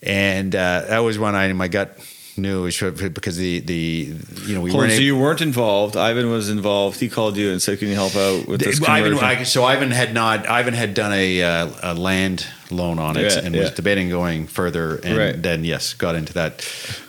and 0.04 0.56
uh, 0.56 0.82
that 0.88 1.00
was 1.00 1.18
when 1.18 1.36
i 1.36 1.52
my 1.54 1.68
gut 1.68 1.98
knew 2.38 2.66
because 2.66 3.38
the 3.38 3.60
the 3.62 4.14
you 4.46 4.56
know 4.56 4.62
we 4.62 4.72
weren't. 4.72 4.92
So 4.92 5.00
you 5.00 5.18
weren't 5.18 5.42
involved. 5.42 5.98
Ivan 5.98 6.30
was 6.30 6.50
involved. 6.50 7.00
He 7.00 7.10
called 7.10 7.38
you 7.38 7.52
and 7.52 7.62
said, 7.62 7.80
"Can 7.80 7.88
you 7.88 7.96
help 7.96 8.16
out 8.16 8.48
with 8.48 8.62
this?" 8.62 8.82
Ivan, 8.82 9.18
I, 9.18 9.44
so 9.44 9.64
Ivan 9.64 9.92
had 9.92 10.14
not. 10.14 10.48
Ivan 10.48 10.74
had 10.74 10.94
done 10.94 11.14
a, 11.14 11.42
uh, 11.42 11.70
a 11.84 11.94
land 11.94 12.46
loan 12.72 13.00
on 13.00 13.18
it 13.18 13.34
yeah, 13.34 13.40
and 13.40 13.56
yeah. 13.56 13.62
was 13.62 13.72
debating 13.72 14.10
going 14.10 14.48
further, 14.48 14.98
and 14.98 15.18
right. 15.18 15.42
then 15.42 15.64
yes, 15.64 15.94
got 15.94 16.16
into 16.16 16.34
that 16.34 16.60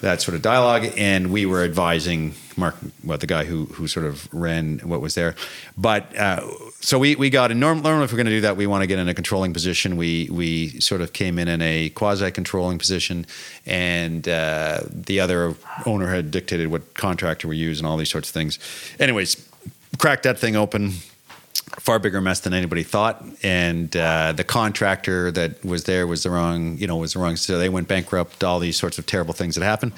that 0.00 0.22
sort 0.22 0.34
of 0.34 0.42
dialogue, 0.42 0.86
and 0.96 1.32
we 1.32 1.46
were 1.46 1.62
advising 1.62 2.34
Mark, 2.56 2.76
what 3.02 3.20
the 3.20 3.26
guy 3.26 3.44
who 3.44 3.66
who 3.66 3.86
sort 3.86 4.06
of 4.06 4.32
ran 4.32 4.78
what 4.80 5.00
was 5.00 5.14
there, 5.14 5.34
but. 5.76 6.16
Uh, 6.16 6.46
so 6.80 6.98
we, 6.98 7.16
we 7.16 7.28
got 7.28 7.50
in 7.50 7.58
norm, 7.58 7.82
normally 7.82 8.04
if 8.04 8.12
we're 8.12 8.16
going 8.16 8.26
to 8.26 8.32
do 8.32 8.40
that 8.42 8.56
we 8.56 8.66
want 8.66 8.82
to 8.82 8.86
get 8.86 8.98
in 8.98 9.08
a 9.08 9.14
controlling 9.14 9.52
position 9.52 9.96
we 9.96 10.28
we 10.30 10.80
sort 10.80 11.00
of 11.00 11.12
came 11.12 11.38
in 11.38 11.48
in 11.48 11.60
a 11.60 11.90
quasi 11.90 12.30
controlling 12.30 12.78
position 12.78 13.26
and 13.66 14.28
uh, 14.28 14.80
the 14.88 15.18
other 15.18 15.54
owner 15.86 16.08
had 16.08 16.30
dictated 16.30 16.68
what 16.68 16.94
contractor 16.94 17.48
we 17.48 17.56
use 17.56 17.80
and 17.80 17.86
all 17.86 17.96
these 17.96 18.10
sorts 18.10 18.28
of 18.28 18.32
things 18.32 18.58
anyways 19.00 19.48
cracked 19.98 20.22
that 20.22 20.38
thing 20.38 20.54
open 20.54 20.92
far 21.78 21.98
bigger 21.98 22.20
mess 22.20 22.40
than 22.40 22.54
anybody 22.54 22.82
thought. 22.82 23.24
And 23.42 23.94
uh, 23.96 24.32
the 24.32 24.44
contractor 24.44 25.30
that 25.32 25.64
was 25.64 25.84
there 25.84 26.06
was 26.06 26.22
the 26.22 26.30
wrong 26.30 26.76
you 26.78 26.86
know 26.86 26.96
was 26.96 27.12
the 27.12 27.20
wrong 27.20 27.36
so 27.36 27.58
they 27.58 27.68
went 27.68 27.88
bankrupt 27.88 28.44
all 28.44 28.58
these 28.58 28.76
sorts 28.76 28.98
of 28.98 29.06
terrible 29.06 29.34
things 29.34 29.54
that 29.54 29.64
happened. 29.64 29.92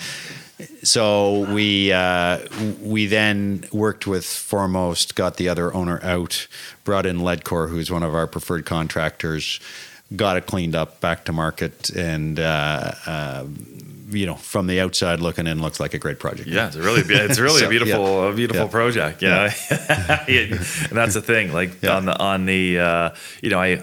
So 0.83 1.53
we 1.53 1.93
uh, 1.93 2.41
we 2.83 3.07
then 3.07 3.65
worked 3.73 4.07
with 4.07 4.25
Foremost, 4.25 5.15
got 5.15 5.37
the 5.37 5.49
other 5.49 5.73
owner 5.73 6.01
out, 6.03 6.47
brought 6.85 7.07
in 7.07 7.21
Ledcor, 7.21 7.71
who's 7.71 7.91
one 7.91 8.03
of 8.03 8.15
our 8.15 8.27
preferred 8.27 8.67
contractors, 8.67 9.61
got 10.15 10.37
it 10.37 10.47
cleaned 10.47 10.75
up, 10.75 11.01
back 11.01 11.25
to 11.27 11.33
market, 11.33 11.91
and 11.91 12.39
uh, 12.39 12.93
uh, 13.07 13.45
you 14.11 14.27
know, 14.27 14.35
from 14.35 14.67
the 14.67 14.81
outside 14.81 15.21
looking 15.21 15.47
in, 15.47 15.61
looks 15.61 15.81
like 15.81 15.95
a 15.95 15.99
great 15.99 16.19
project. 16.19 16.49
Yeah, 16.49 16.69
it's 16.69 16.77
really 16.77 17.03
it's 17.03 17.39
really 17.39 17.59
so, 17.61 17.67
a 17.67 17.69
beautiful 17.69 18.05
yeah. 18.05 18.31
a 18.31 18.35
beautiful 18.35 18.65
yeah. 18.65 18.71
project. 18.71 19.23
You 19.23 19.29
yeah. 19.29 19.37
know, 19.37 19.51
and 20.29 20.99
that's 20.99 21.15
the 21.15 21.23
thing. 21.23 21.53
Like 21.53 21.85
on 21.85 22.07
the 22.07 22.19
on 22.19 22.47
the 22.47 22.79
uh, 22.79 23.11
you 23.43 23.51
know, 23.51 23.61
I 23.61 23.83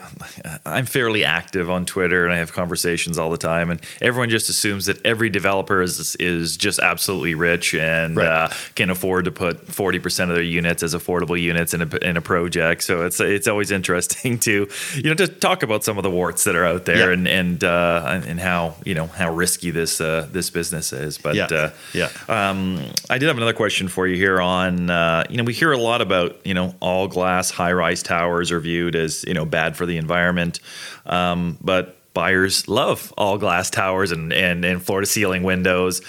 I'm 0.65 0.85
fairly 0.85 1.23
active 1.23 1.69
on 1.69 1.85
Twitter 1.85 2.25
and 2.25 2.33
I 2.33 2.37
have 2.37 2.53
conversations 2.53 3.17
all 3.17 3.29
the 3.29 3.37
time, 3.37 3.69
and 3.69 3.81
everyone 4.01 4.29
just 4.29 4.49
assumes 4.49 4.85
that 4.85 5.05
every 5.05 5.29
developer 5.29 5.81
is 5.81 6.15
is 6.17 6.57
just 6.57 6.79
absolutely 6.79 7.35
rich 7.35 7.73
and 7.73 8.17
right. 8.17 8.27
uh, 8.27 8.47
can 8.75 8.89
afford 8.89 9.25
to 9.25 9.31
put 9.31 9.67
forty 9.67 9.99
percent 9.99 10.31
of 10.31 10.35
their 10.35 10.43
units 10.43 10.83
as 10.83 10.93
affordable 10.93 11.39
units 11.39 11.73
in 11.73 11.81
a 11.81 11.95
in 11.97 12.17
a 12.17 12.21
project. 12.21 12.83
So 12.83 13.05
it's 13.05 13.19
it's 13.19 13.47
always 13.47 13.71
interesting 13.77 14.39
to 14.39 14.67
you 14.95 15.03
know 15.03 15.15
to 15.15 15.27
talk 15.27 15.63
about 15.63 15.83
some 15.83 15.97
of 15.97 16.03
the 16.03 16.11
warts 16.11 16.43
that 16.45 16.55
are 16.55 16.65
out 16.65 16.85
there 16.85 17.11
and 17.11 17.27
and 17.27 17.63
uh, 17.63 18.21
and 18.25 18.39
how 18.39 18.75
you 18.83 18.95
know 18.95 19.07
how 19.07 19.33
risky 19.33 19.71
this. 19.71 20.01
Uh, 20.01 20.16
this 20.21 20.49
business 20.49 20.93
is. 20.93 21.17
But 21.17 21.35
yeah, 21.35 21.45
uh, 21.45 21.71
yeah. 21.93 22.09
Um, 22.27 22.83
I 23.09 23.17
did 23.17 23.27
have 23.27 23.37
another 23.37 23.53
question 23.53 23.87
for 23.87 24.07
you 24.07 24.15
here 24.15 24.41
on 24.41 24.89
uh, 24.89 25.23
you 25.29 25.37
know 25.37 25.43
we 25.43 25.53
hear 25.53 25.71
a 25.71 25.77
lot 25.77 26.01
about 26.01 26.45
you 26.45 26.53
know 26.53 26.75
all 26.79 27.07
glass 27.07 27.51
high 27.51 27.73
rise 27.73 28.03
towers 28.03 28.51
are 28.51 28.59
viewed 28.59 28.95
as 28.95 29.23
you 29.25 29.33
know 29.33 29.45
bad 29.45 29.77
for 29.77 29.85
the 29.85 29.97
environment, 29.97 30.59
um, 31.05 31.57
but 31.61 31.97
buyers 32.13 32.67
love 32.67 33.13
all 33.17 33.37
glass 33.37 33.69
towers 33.69 34.11
and 34.11 34.33
and, 34.33 34.65
and 34.65 34.83
floor 34.83 35.01
to 35.01 35.05
ceiling 35.05 35.43
windows. 35.43 36.01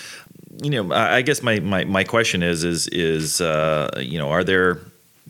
You 0.63 0.71
know, 0.71 0.93
I 0.93 1.23
guess 1.23 1.43
my, 1.43 1.61
my, 1.61 1.85
my 1.85 2.03
question 2.03 2.43
is 2.43 2.65
is 2.65 2.89
is 2.89 3.41
uh, 3.41 3.91
you 3.99 4.19
know 4.19 4.31
are 4.31 4.43
there 4.45 4.81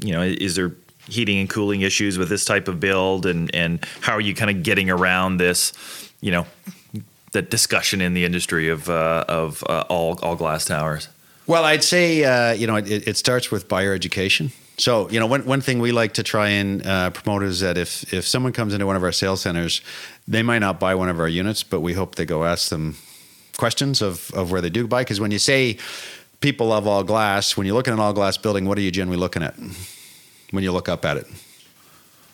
you 0.00 0.12
know 0.12 0.22
is 0.22 0.54
there 0.54 0.72
heating 1.08 1.38
and 1.38 1.50
cooling 1.50 1.80
issues 1.80 2.18
with 2.18 2.28
this 2.28 2.44
type 2.44 2.68
of 2.68 2.78
build 2.78 3.26
and 3.26 3.54
and 3.54 3.84
how 4.00 4.12
are 4.12 4.20
you 4.20 4.34
kind 4.34 4.50
of 4.50 4.62
getting 4.62 4.90
around 4.90 5.38
this 5.38 5.72
you 6.20 6.30
know 6.30 6.46
the 7.32 7.42
discussion 7.42 8.00
in 8.00 8.14
the 8.14 8.24
industry 8.24 8.68
of 8.68 8.88
uh, 8.88 9.24
of 9.28 9.62
uh, 9.68 9.84
all 9.88 10.18
all 10.22 10.36
glass 10.36 10.64
towers? 10.64 11.08
Well, 11.46 11.64
I'd 11.64 11.84
say 11.84 12.24
uh, 12.24 12.52
you 12.52 12.66
know 12.66 12.76
it, 12.76 13.08
it, 13.08 13.16
starts 13.16 13.50
with 13.50 13.68
buyer 13.68 13.94
education. 13.94 14.52
So 14.76 15.08
you 15.10 15.18
know 15.18 15.26
one 15.26 15.44
one 15.46 15.60
thing 15.60 15.78
we 15.78 15.92
like 15.92 16.14
to 16.14 16.22
try 16.22 16.48
and 16.48 16.86
uh, 16.86 17.10
promote 17.10 17.42
is 17.42 17.60
that 17.60 17.76
if 17.76 18.12
if 18.12 18.26
someone 18.26 18.52
comes 18.52 18.74
into 18.74 18.86
one 18.86 18.96
of 18.96 19.02
our 19.02 19.12
sales 19.12 19.40
centers, 19.40 19.80
they 20.26 20.42
might 20.42 20.60
not 20.60 20.78
buy 20.78 20.94
one 20.94 21.08
of 21.08 21.18
our 21.18 21.28
units, 21.28 21.62
but 21.62 21.80
we 21.80 21.94
hope 21.94 22.14
they 22.14 22.26
go 22.26 22.44
ask 22.44 22.68
them 22.68 22.96
questions 23.56 24.02
of 24.02 24.30
of 24.34 24.50
where 24.50 24.60
they 24.60 24.70
do 24.70 24.86
buy. 24.86 25.02
Because 25.02 25.20
when 25.20 25.30
you 25.30 25.38
say 25.38 25.78
people 26.40 26.68
love 26.68 26.86
all 26.86 27.02
glass, 27.02 27.56
when 27.56 27.66
you 27.66 27.74
look 27.74 27.88
at 27.88 27.94
an 27.94 28.00
all 28.00 28.12
glass 28.12 28.36
building, 28.36 28.66
what 28.66 28.78
are 28.78 28.82
you 28.82 28.90
generally 28.90 29.18
looking 29.18 29.42
at 29.42 29.54
when 30.50 30.62
you 30.62 30.72
look 30.72 30.88
up 30.88 31.04
at 31.04 31.16
it? 31.16 31.26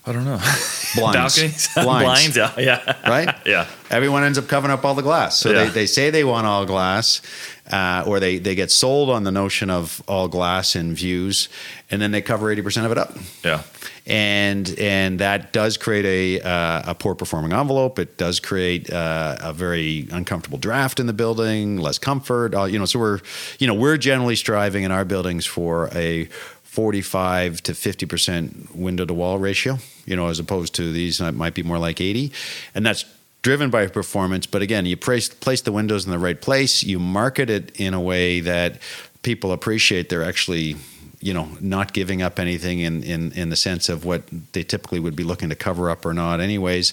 I 0.06 0.12
don't 0.12 0.24
know. 0.24 0.36
Blinds. 0.94 1.36
Balconies? 1.36 1.68
Blinds. 1.74 2.34
Blinds, 2.34 2.36
yeah. 2.36 2.52
yeah. 2.58 2.96
Right? 3.08 3.34
yeah. 3.46 3.66
Everyone 3.90 4.22
ends 4.22 4.38
up 4.38 4.48
covering 4.48 4.72
up 4.72 4.84
all 4.84 4.94
the 4.94 5.02
glass. 5.02 5.36
So 5.36 5.50
yeah. 5.50 5.64
they, 5.64 5.70
they 5.70 5.86
say 5.86 6.10
they 6.10 6.24
want 6.24 6.46
all 6.46 6.66
glass, 6.66 7.22
uh, 7.70 8.04
or 8.06 8.20
they, 8.20 8.38
they 8.38 8.54
get 8.54 8.70
sold 8.70 9.08
on 9.08 9.24
the 9.24 9.30
notion 9.30 9.70
of 9.70 10.02
all 10.06 10.28
glass 10.28 10.76
in 10.76 10.94
views, 10.94 11.48
and 11.90 12.02
then 12.02 12.10
they 12.10 12.20
cover 12.20 12.54
80% 12.54 12.84
of 12.84 12.92
it 12.92 12.98
up. 12.98 13.16
Yeah. 13.44 13.62
And 14.06 14.78
and 14.78 15.18
that 15.20 15.54
does 15.54 15.78
create 15.78 16.04
a, 16.04 16.46
uh, 16.46 16.90
a 16.90 16.94
poor 16.94 17.14
performing 17.14 17.54
envelope. 17.54 17.98
It 17.98 18.18
does 18.18 18.38
create 18.38 18.92
uh, 18.92 19.36
a 19.40 19.54
very 19.54 20.06
uncomfortable 20.12 20.58
draft 20.58 21.00
in 21.00 21.06
the 21.06 21.14
building, 21.14 21.78
less 21.78 21.96
comfort. 21.96 22.54
Uh, 22.54 22.64
you 22.64 22.78
know, 22.78 22.84
so 22.84 22.98
we're 22.98 23.20
you 23.58 23.66
know 23.66 23.72
we're 23.72 23.96
generally 23.96 24.36
striving 24.36 24.84
in 24.84 24.90
our 24.90 25.06
buildings 25.06 25.46
for 25.46 25.88
a 25.94 26.28
45 26.74 27.62
to 27.62 27.72
50% 27.72 28.74
window 28.74 29.04
to 29.04 29.14
wall 29.14 29.38
ratio, 29.38 29.78
you 30.06 30.16
know, 30.16 30.26
as 30.26 30.40
opposed 30.40 30.74
to 30.74 30.92
these 30.92 31.18
that 31.18 31.32
might 31.32 31.54
be 31.54 31.62
more 31.62 31.78
like 31.78 32.00
80. 32.00 32.32
And 32.74 32.84
that's 32.84 33.04
driven 33.42 33.70
by 33.70 33.86
performance. 33.86 34.44
But 34.46 34.60
again, 34.60 34.84
you 34.84 34.96
place, 34.96 35.28
place 35.28 35.60
the 35.60 35.70
windows 35.70 36.04
in 36.04 36.10
the 36.10 36.18
right 36.18 36.40
place, 36.40 36.82
you 36.82 36.98
market 36.98 37.48
it 37.48 37.70
in 37.76 37.94
a 37.94 38.00
way 38.00 38.40
that 38.40 38.80
people 39.22 39.52
appreciate 39.52 40.08
they're 40.08 40.24
actually 40.24 40.74
you 41.20 41.32
know 41.32 41.48
not 41.58 41.94
giving 41.94 42.20
up 42.20 42.38
anything 42.38 42.80
in, 42.80 43.02
in 43.02 43.32
in 43.32 43.48
the 43.48 43.56
sense 43.56 43.88
of 43.88 44.04
what 44.04 44.22
they 44.52 44.62
typically 44.62 45.00
would 45.00 45.16
be 45.16 45.24
looking 45.24 45.48
to 45.48 45.54
cover 45.54 45.88
up 45.88 46.04
or 46.04 46.12
not 46.12 46.38
anyways 46.38 46.92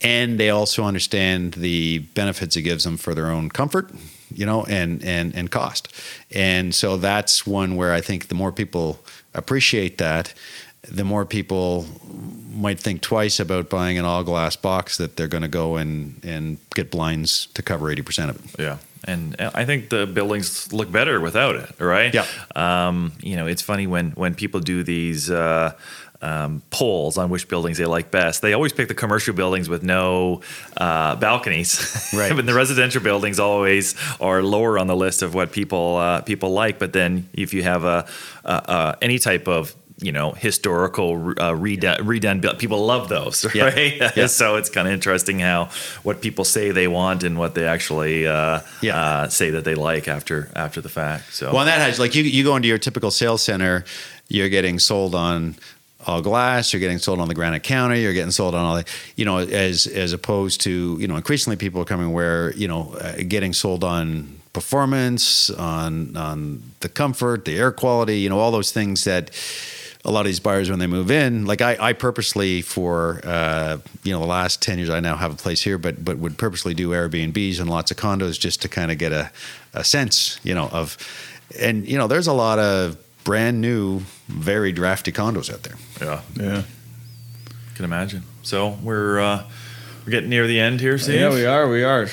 and 0.00 0.38
they 0.38 0.50
also 0.50 0.84
understand 0.84 1.54
the 1.54 1.98
benefits 2.14 2.54
it 2.56 2.62
gives 2.62 2.84
them 2.84 2.96
for 2.96 3.12
their 3.12 3.26
own 3.26 3.50
comfort 3.50 3.90
you 4.32 4.46
know 4.46 4.64
and 4.66 5.04
and 5.04 5.34
and 5.34 5.50
cost 5.50 5.92
and 6.30 6.74
so 6.74 6.96
that's 6.96 7.44
one 7.44 7.74
where 7.74 7.92
i 7.92 8.00
think 8.00 8.28
the 8.28 8.36
more 8.36 8.52
people 8.52 9.00
appreciate 9.34 9.98
that, 9.98 10.34
the 10.82 11.04
more 11.04 11.24
people 11.24 11.86
might 12.50 12.80
think 12.80 13.00
twice 13.02 13.38
about 13.40 13.70
buying 13.70 13.98
an 13.98 14.04
all 14.04 14.24
glass 14.24 14.56
box 14.56 14.96
that 14.98 15.16
they're 15.16 15.28
going 15.28 15.42
to 15.42 15.48
go 15.48 15.76
and, 15.76 16.20
and 16.24 16.58
get 16.74 16.90
blinds 16.90 17.46
to 17.54 17.62
cover 17.62 17.94
80% 17.94 18.30
of 18.30 18.44
it. 18.44 18.60
Yeah. 18.60 18.78
And 19.04 19.34
I 19.40 19.64
think 19.64 19.88
the 19.88 20.06
buildings 20.06 20.72
look 20.72 20.90
better 20.90 21.20
without 21.20 21.56
it, 21.56 21.80
right? 21.80 22.14
Yeah. 22.14 22.26
Um, 22.54 23.12
you 23.20 23.34
know, 23.34 23.46
it's 23.46 23.62
funny 23.62 23.88
when, 23.88 24.12
when 24.12 24.34
people 24.34 24.60
do 24.60 24.84
these, 24.84 25.28
uh, 25.28 25.72
um, 26.22 26.62
polls 26.70 27.18
on 27.18 27.28
which 27.30 27.48
buildings 27.48 27.78
they 27.78 27.84
like 27.84 28.10
best. 28.10 28.42
They 28.42 28.52
always 28.52 28.72
pick 28.72 28.88
the 28.88 28.94
commercial 28.94 29.34
buildings 29.34 29.68
with 29.68 29.82
no 29.82 30.40
uh, 30.76 31.16
balconies, 31.16 32.10
right? 32.16 32.34
but 32.34 32.46
the 32.46 32.54
residential 32.54 33.02
buildings 33.02 33.38
always 33.38 33.94
are 34.20 34.42
lower 34.42 34.78
on 34.78 34.86
the 34.86 34.96
list 34.96 35.22
of 35.22 35.34
what 35.34 35.52
people 35.52 35.96
uh, 35.96 36.22
people 36.22 36.50
like. 36.50 36.78
But 36.78 36.92
then 36.92 37.28
if 37.32 37.52
you 37.52 37.62
have 37.62 37.84
a, 37.84 38.06
a 38.44 38.96
any 39.02 39.18
type 39.18 39.48
of 39.48 39.74
you 40.02 40.12
know 40.12 40.32
historical 40.32 41.30
uh, 41.30 41.52
redone, 41.52 41.98
redone 41.98 42.58
people 42.58 42.84
love 42.84 43.08
those 43.08 43.44
right 43.54 43.96
yeah. 43.96 44.10
Yeah. 44.16 44.26
so 44.26 44.56
it's 44.56 44.68
kind 44.68 44.88
of 44.88 44.94
interesting 44.94 45.38
how 45.38 45.70
what 46.02 46.20
people 46.20 46.44
say 46.44 46.70
they 46.70 46.88
want 46.88 47.22
and 47.22 47.38
what 47.38 47.54
they 47.54 47.66
actually 47.66 48.26
uh, 48.26 48.60
yeah. 48.80 48.96
uh, 48.96 49.28
say 49.28 49.50
that 49.50 49.64
they 49.64 49.74
like 49.74 50.08
after 50.08 50.50
after 50.56 50.80
the 50.80 50.88
fact 50.88 51.32
so 51.32 51.52
well 51.52 51.64
that 51.64 51.80
has 51.80 51.98
like 51.98 52.14
you, 52.14 52.24
you 52.24 52.44
go 52.44 52.56
into 52.56 52.68
your 52.68 52.78
typical 52.78 53.10
sales 53.10 53.42
center 53.42 53.84
you're 54.28 54.48
getting 54.48 54.78
sold 54.78 55.14
on 55.14 55.54
glass. 56.20 56.72
You're 56.72 56.80
getting 56.80 56.98
sold 56.98 57.20
on 57.20 57.28
the 57.28 57.34
granite 57.34 57.62
counter. 57.62 57.96
You're 57.96 58.12
getting 58.12 58.30
sold 58.30 58.54
on 58.54 58.64
all 58.64 58.76
that. 58.76 58.88
You 59.16 59.24
know, 59.24 59.38
as 59.38 59.86
as 59.86 60.12
opposed 60.12 60.60
to 60.62 60.96
you 61.00 61.08
know, 61.08 61.16
increasingly 61.16 61.56
people 61.56 61.80
are 61.80 61.86
coming 61.86 62.12
where 62.12 62.52
you 62.54 62.68
know, 62.68 62.94
uh, 63.00 63.16
getting 63.28 63.52
sold 63.52 63.84
on 63.84 64.40
performance, 64.52 65.50
on 65.50 66.16
on 66.16 66.62
the 66.80 66.88
comfort, 66.88 67.44
the 67.44 67.56
air 67.56 67.72
quality. 67.72 68.20
You 68.20 68.28
know, 68.28 68.38
all 68.38 68.50
those 68.50 68.72
things 68.72 69.04
that 69.04 69.30
a 70.04 70.10
lot 70.10 70.20
of 70.20 70.26
these 70.26 70.40
buyers 70.40 70.68
when 70.68 70.78
they 70.78 70.86
move 70.86 71.10
in. 71.10 71.46
Like 71.46 71.60
I, 71.60 71.76
I 71.78 71.92
purposely 71.92 72.62
for 72.62 73.20
uh, 73.24 73.78
you 74.02 74.12
know 74.12 74.20
the 74.20 74.26
last 74.26 74.60
ten 74.60 74.78
years, 74.78 74.90
I 74.90 75.00
now 75.00 75.16
have 75.16 75.32
a 75.32 75.36
place 75.36 75.62
here, 75.62 75.78
but 75.78 76.04
but 76.04 76.18
would 76.18 76.38
purposely 76.38 76.74
do 76.74 76.90
Airbnbs 76.90 77.60
and 77.60 77.70
lots 77.70 77.90
of 77.90 77.96
condos 77.96 78.38
just 78.38 78.62
to 78.62 78.68
kind 78.68 78.90
of 78.90 78.98
get 78.98 79.12
a 79.12 79.30
a 79.74 79.84
sense, 79.84 80.38
you 80.42 80.54
know, 80.54 80.68
of. 80.68 80.96
And 81.60 81.86
you 81.86 81.98
know, 81.98 82.06
there's 82.06 82.28
a 82.28 82.32
lot 82.32 82.58
of 82.58 82.96
brand 83.24 83.60
new, 83.60 84.00
very 84.28 84.72
drafty 84.72 85.12
condos 85.12 85.52
out 85.52 85.62
there. 85.62 85.76
Yeah, 86.00 86.20
yeah. 86.34 86.62
Can 87.74 87.84
imagine. 87.84 88.22
So 88.42 88.78
we're 88.82 89.20
uh, 89.20 89.44
we're 90.04 90.10
getting 90.10 90.30
near 90.30 90.46
the 90.46 90.60
end 90.60 90.80
here, 90.80 90.98
Steve. 90.98 91.20
Yeah, 91.20 91.30
we 91.30 91.46
are. 91.46 91.68
We 91.68 91.84
are. 91.84 92.08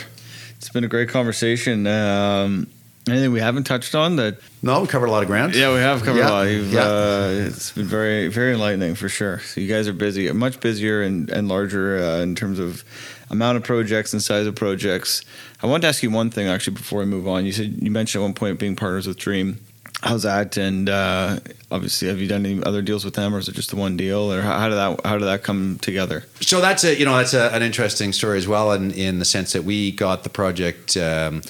It's 0.58 0.70
been 0.70 0.84
a 0.84 0.88
great 0.90 1.10
conversation. 1.10 1.88
Um, 1.88 2.68
anything 3.08 3.32
we 3.32 3.40
haven't 3.40 3.64
touched 3.64 3.96
on 3.96 4.18
that? 4.18 4.40
No, 4.62 4.82
we 4.82 4.88
covered 4.88 5.08
a 5.08 5.12
lot 5.12 5.24
of 5.24 5.28
ground. 5.28 5.56
Yeah, 5.56 5.74
we 5.74 5.80
have 5.80 6.04
covered 6.04 6.20
yeah. 6.20 6.30
a 6.30 6.32
lot. 6.32 6.44
Yeah. 6.44 6.82
Uh, 6.82 7.48
it's 7.48 7.72
been 7.72 7.86
very, 7.86 8.28
very 8.28 8.54
enlightening 8.54 8.96
for 8.96 9.10
sure. 9.10 9.40
So 9.40 9.62
you 9.62 9.68
guys 9.68 9.88
are 9.88 9.94
busy, 9.94 10.32
much 10.32 10.60
busier 10.60 11.02
and, 11.02 11.30
and 11.30 11.48
larger 11.48 11.98
uh, 11.98 12.20
in 12.20 12.36
terms 12.36 12.60
of 12.60 12.84
amount 13.30 13.58
of 13.58 13.64
projects 13.64 14.14
and 14.14 14.22
size 14.22 14.48
of 14.48 14.56
projects. 14.56 15.24
I 15.62 15.68
wanted 15.68 15.82
to 15.84 15.88
ask 15.88 16.04
you 16.04 16.12
one 16.12 16.30
thing 16.30 16.48
actually 16.48 16.76
before 16.76 17.00
we 17.00 17.06
move 17.06 17.28
on. 17.28 17.46
You 17.46 17.52
said 17.52 17.78
you 17.82 17.92
mentioned 17.92 18.22
at 18.22 18.26
one 18.26 18.34
point 18.34 18.60
being 18.60 18.76
partners 18.76 19.08
with 19.08 19.18
Dream. 19.18 19.60
How's 20.02 20.24
that? 20.24 20.56
And 20.56 20.90
uh, 20.90 21.40
obviously, 21.72 22.08
have 22.08 22.20
you 22.20 22.28
done 22.28 22.46
any 22.46 22.64
other 22.64 22.82
deals 22.82 23.04
with 23.04 23.16
them, 23.16 23.36
or 23.36 23.40
is 23.40 23.50
it 23.50 23.56
just 23.56 23.70
the 23.70 23.76
one 23.76 23.98
deal, 23.98 24.32
or 24.32 24.42
how, 24.42 24.58
how 24.58 24.70
did 24.70 24.76
that 24.76 25.02
how 25.06 25.18
did 25.18 25.26
that 25.26 25.44
come 25.44 25.78
together? 25.82 26.24
So 26.40 26.62
that's 26.62 26.84
a 26.86 26.98
you 26.98 27.04
know 27.06 27.18
that's 27.18 27.34
a, 27.34 27.54
an 27.54 27.62
interesting 27.64 28.14
story 28.14 28.38
as 28.38 28.48
well, 28.48 28.72
in 28.72 28.92
in 28.92 29.20
the 29.20 29.26
sense 29.26 29.52
that 29.54 29.64
we 29.64 29.92
got 29.92 30.24
the 30.24 30.30
project. 30.30 30.96
Um, 30.96 31.42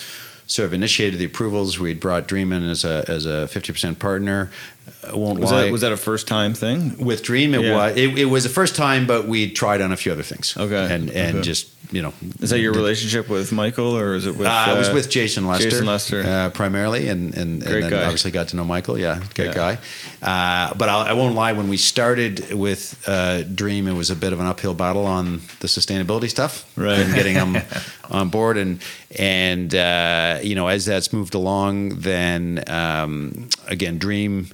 sort 0.48 0.66
of 0.66 0.74
initiated 0.74 1.20
the 1.20 1.26
approvals. 1.26 1.78
We'd 1.78 2.00
brought 2.00 2.28
Dream 2.28 2.52
in 2.52 2.64
as 2.64 2.84
a 2.84 3.06
as 3.08 3.28
a 3.28 3.48
fifty 3.48 3.72
percent 3.72 4.00
partner. 4.00 4.50
I 5.08 5.16
won't 5.16 5.40
was 5.40 5.52
lie. 5.52 5.66
That, 5.66 5.72
was 5.72 5.82
that 5.82 5.92
a 5.92 5.98
first 5.98 6.28
time 6.28 6.54
thing 6.54 6.98
with 6.98 7.24
Dream? 7.24 7.54
It 7.54 7.62
yeah. 7.62 7.76
was. 7.76 7.98
It, 7.98 8.18
it, 8.18 8.26
was 8.26 8.44
the 8.44 8.50
first 8.50 8.76
time, 8.76 9.08
but 9.08 9.28
we 9.28 9.52
tried 9.52 9.82
on 9.82 9.92
a 9.92 9.98
few 9.98 10.12
other 10.12 10.24
things. 10.24 10.56
Okay, 10.58 10.94
and 10.94 11.10
and 11.10 11.38
okay. 11.38 11.42
just 11.42 11.70
you 11.92 12.04
know, 12.04 12.14
is 12.40 12.52
that 12.52 12.60
your 12.60 12.74
relationship 12.74 13.30
with 13.30 13.52
Michael, 13.52 13.98
or 13.98 14.14
is 14.14 14.28
it 14.28 14.38
with? 14.38 14.46
Uh, 14.46 14.52
uh, 14.52 14.66
I 14.68 14.78
was 14.78 14.92
with 14.92 15.10
Jason 15.10 15.48
Lester, 15.48 15.70
Jason 15.70 15.86
Lester, 15.88 16.24
uh, 16.24 16.50
primarily, 16.52 17.08
and 17.08 17.34
and, 17.36 17.64
and 17.64 17.84
then 17.84 17.90
guy. 17.90 18.04
obviously 18.04 18.30
got 18.30 18.50
to 18.50 18.56
know 18.56 18.64
Michael. 18.64 18.98
Yeah, 18.98 19.24
great 19.34 19.56
yeah. 19.56 19.76
guy. 19.76 19.78
Uh, 20.22 20.74
but 20.76 20.88
I'll, 20.88 21.00
I 21.00 21.14
will 21.14 21.28
not 21.28 21.36
lie. 21.36 21.54
When 21.54 21.68
we 21.68 21.78
started 21.78 22.54
with 22.54 23.04
uh, 23.08 23.42
Dream, 23.44 23.88
it 23.88 23.94
was 23.94 24.12
a 24.12 24.16
bit 24.16 24.34
of 24.34 24.40
an 24.40 24.46
uphill 24.46 24.76
battle 24.76 25.08
on 25.08 25.38
the 25.62 25.68
sustainability 25.68 26.30
stuff, 26.30 26.72
right? 26.78 27.00
And 27.00 27.14
getting 27.16 27.34
them 27.34 27.58
on 28.12 28.30
board, 28.30 28.58
and 28.58 28.82
and 29.18 29.74
uh, 29.74 30.40
you 30.44 30.54
know, 30.54 30.68
as 30.68 30.86
that's 30.86 31.12
moved 31.12 31.34
along, 31.34 32.02
then 32.02 32.64
um, 32.68 33.50
again, 33.68 33.98
Dream 33.98 34.50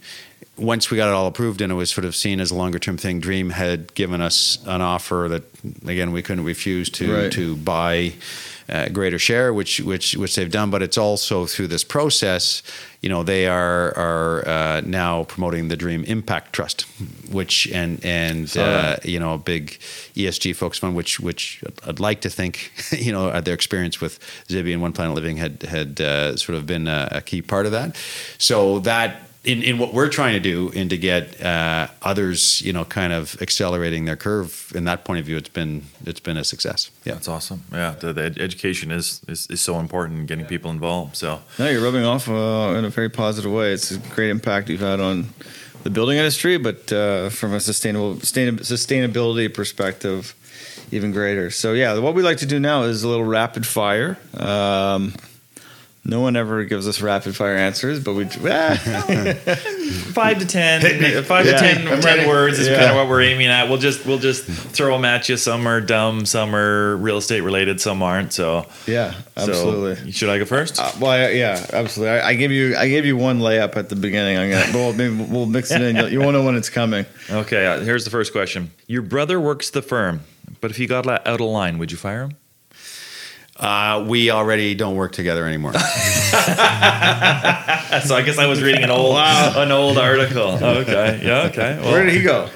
once 0.57 0.89
we 0.89 0.97
got 0.97 1.09
it 1.09 1.13
all 1.13 1.27
approved 1.27 1.61
and 1.61 1.71
it 1.71 1.75
was 1.75 1.89
sort 1.89 2.05
of 2.05 2.15
seen 2.15 2.39
as 2.39 2.51
a 2.51 2.55
longer 2.55 2.79
term 2.79 2.97
thing, 2.97 3.19
Dream 3.19 3.49
had 3.49 3.93
given 3.93 4.21
us 4.21 4.57
an 4.65 4.81
offer 4.81 5.27
that 5.29 5.43
again 5.87 6.11
we 6.11 6.21
couldn't 6.21 6.45
refuse 6.45 6.89
to 6.91 7.13
right. 7.13 7.31
to 7.33 7.55
buy 7.57 8.13
a 8.67 8.89
greater 8.89 9.19
share, 9.19 9.53
which 9.53 9.79
which 9.81 10.15
which 10.15 10.35
they've 10.35 10.51
done. 10.51 10.71
But 10.71 10.81
it's 10.81 10.97
also 10.97 11.45
through 11.45 11.67
this 11.67 11.83
process, 11.83 12.63
you 13.01 13.09
know, 13.09 13.21
they 13.23 13.47
are 13.47 13.95
are 13.95 14.47
uh, 14.47 14.81
now 14.81 15.23
promoting 15.25 15.67
the 15.67 15.75
Dream 15.75 16.03
Impact 16.05 16.53
Trust, 16.53 16.81
which 17.31 17.67
and 17.67 18.03
and 18.03 18.55
uh, 18.57 18.97
you 19.03 19.19
know 19.19 19.33
a 19.35 19.37
big 19.37 19.77
ESG 20.15 20.55
focus 20.55 20.79
fund, 20.79 20.95
which 20.95 21.19
which 21.19 21.63
I'd 21.85 21.99
like 21.99 22.21
to 22.21 22.29
think, 22.29 22.71
you 22.91 23.11
know, 23.11 23.39
their 23.41 23.53
experience 23.53 24.01
with 24.01 24.19
Zibi 24.47 24.73
and 24.73 24.81
One 24.81 24.93
Planet 24.93 25.15
Living 25.15 25.37
had 25.37 25.63
had 25.63 26.01
uh, 26.01 26.35
sort 26.35 26.57
of 26.57 26.65
been 26.65 26.87
a, 26.87 27.09
a 27.11 27.21
key 27.21 27.41
part 27.41 27.65
of 27.65 27.71
that. 27.73 27.95
So 28.37 28.79
that 28.79 29.21
in, 29.45 29.61
in 29.61 29.77
what 29.77 29.93
we're 29.93 30.09
trying 30.09 30.33
to 30.33 30.39
do 30.39 30.71
and 30.75 30.89
to 30.89 30.97
get 30.97 31.41
uh, 31.41 31.87
others, 32.01 32.61
you 32.61 32.73
know, 32.73 32.83
kind 32.83 33.13
of 33.13 33.39
accelerating 33.41 34.05
their 34.05 34.15
curve. 34.15 34.71
In 34.75 34.85
that 34.85 35.05
point 35.05 35.19
of 35.19 35.25
view, 35.25 35.37
it's 35.37 35.49
been 35.49 35.83
it's 36.05 36.19
been 36.19 36.37
a 36.37 36.43
success. 36.43 36.89
Yeah, 37.03 37.13
that's 37.13 37.27
awesome. 37.27 37.63
Yeah, 37.71 37.91
the, 37.91 38.13
the 38.13 38.35
education 38.39 38.91
is, 38.91 39.21
is, 39.27 39.47
is 39.47 39.61
so 39.61 39.79
important 39.79 40.19
in 40.19 40.25
getting 40.25 40.45
people 40.45 40.71
involved. 40.71 41.15
So 41.15 41.41
no, 41.59 41.69
you're 41.69 41.83
rubbing 41.83 42.03
off 42.03 42.27
uh, 42.27 42.75
in 42.77 42.85
a 42.85 42.89
very 42.89 43.09
positive 43.09 43.51
way. 43.51 43.71
It's 43.73 43.91
a 43.91 43.99
great 43.99 44.31
impact 44.31 44.69
you've 44.69 44.81
had 44.81 44.99
on 44.99 45.29
the 45.83 45.91
building 45.91 46.17
industry, 46.17 46.57
but 46.57 46.91
uh, 46.91 47.29
from 47.29 47.53
a 47.53 47.59
sustainable 47.59 48.15
sustainability 48.15 49.53
perspective, 49.53 50.35
even 50.91 51.11
greater. 51.11 51.51
So 51.51 51.73
yeah, 51.73 51.99
what 51.99 52.15
we 52.15 52.23
like 52.23 52.37
to 52.37 52.47
do 52.47 52.59
now 52.59 52.83
is 52.83 53.03
a 53.03 53.07
little 53.07 53.25
rapid 53.25 53.67
fire. 53.67 54.17
Um, 54.35 55.13
no 56.07 56.21
one 56.21 56.35
ever 56.35 56.63
gives 56.65 56.87
us 56.87 57.01
rapid 57.01 57.35
fire 57.35 57.55
answers, 57.55 57.99
but 57.99 58.13
we 58.13 58.25
ah. 58.25 58.77
five 60.13 60.37
to 60.37 60.45
ten, 60.45 61.23
five 61.23 61.47
yeah. 61.47 61.53
to 61.53 61.57
10, 61.57 62.01
10 62.01 62.27
words 62.27 62.59
is 62.59 62.67
yeah. 62.67 62.77
kind 62.77 62.91
of 62.91 62.95
what 62.95 63.09
we're 63.09 63.23
aiming 63.23 63.47
at. 63.47 63.69
We'll 63.69 63.79
just 63.79 64.05
we'll 64.05 64.19
just 64.19 64.45
throw 64.45 64.93
them 64.93 65.03
at 65.03 65.27
you. 65.27 65.35
Some 65.35 65.65
are 65.67 65.81
dumb, 65.81 66.27
some 66.27 66.55
are 66.55 66.95
real 66.97 67.17
estate 67.17 67.41
related, 67.41 67.81
some 67.81 68.03
aren't. 68.03 68.33
So 68.33 68.67
yeah, 68.85 69.15
absolutely. 69.35 69.95
So, 69.95 70.11
should 70.11 70.29
I 70.29 70.37
go 70.37 70.45
first? 70.45 70.79
Uh, 70.79 70.91
well, 70.99 71.11
I, 71.11 71.29
yeah, 71.29 71.65
absolutely. 71.73 72.19
I, 72.19 72.29
I, 72.29 72.35
gave 72.35 72.51
you 72.51 72.75
I 72.75 72.87
gave 72.87 73.05
you 73.05 73.17
one 73.17 73.39
layup 73.39 73.75
at 73.75 73.89
the 73.89 73.95
beginning. 73.95 74.37
I'm 74.37 74.51
gonna 74.51 74.71
we'll, 74.77 74.93
maybe 74.93 75.15
we'll 75.15 75.47
mix 75.47 75.71
it 75.71 75.81
in. 75.81 76.11
You 76.11 76.19
won't 76.19 76.33
know 76.33 76.43
when 76.43 76.55
it's 76.55 76.69
coming. 76.69 77.07
Okay, 77.31 77.65
uh, 77.65 77.79
here's 77.79 78.05
the 78.05 78.11
first 78.11 78.31
question. 78.31 78.69
Your 78.85 79.01
brother 79.01 79.39
works 79.39 79.71
the 79.71 79.81
firm, 79.81 80.21
but 80.61 80.69
if 80.69 80.77
he 80.77 80.85
got 80.85 81.07
out 81.07 81.27
of 81.27 81.39
line, 81.41 81.79
would 81.79 81.91
you 81.91 81.97
fire 81.97 82.25
him? 82.25 82.37
Uh, 83.57 84.03
we 84.05 84.31
already 84.31 84.75
don't 84.75 84.95
work 84.95 85.13
together 85.13 85.47
anymore. 85.47 85.71
so 85.73 85.79
I 85.79 85.83
guess 88.25 88.37
I 88.37 88.47
was 88.47 88.61
reading 88.61 88.83
an 88.83 88.89
old 88.89 89.13
wow. 89.13 89.53
an 89.55 89.71
old 89.71 89.97
article. 89.97 90.61
Okay. 90.61 91.21
Yeah. 91.23 91.43
Okay. 91.43 91.79
Well, 91.81 91.93
Where 91.93 92.05
did 92.05 92.15
he 92.15 92.21
go? 92.21 92.49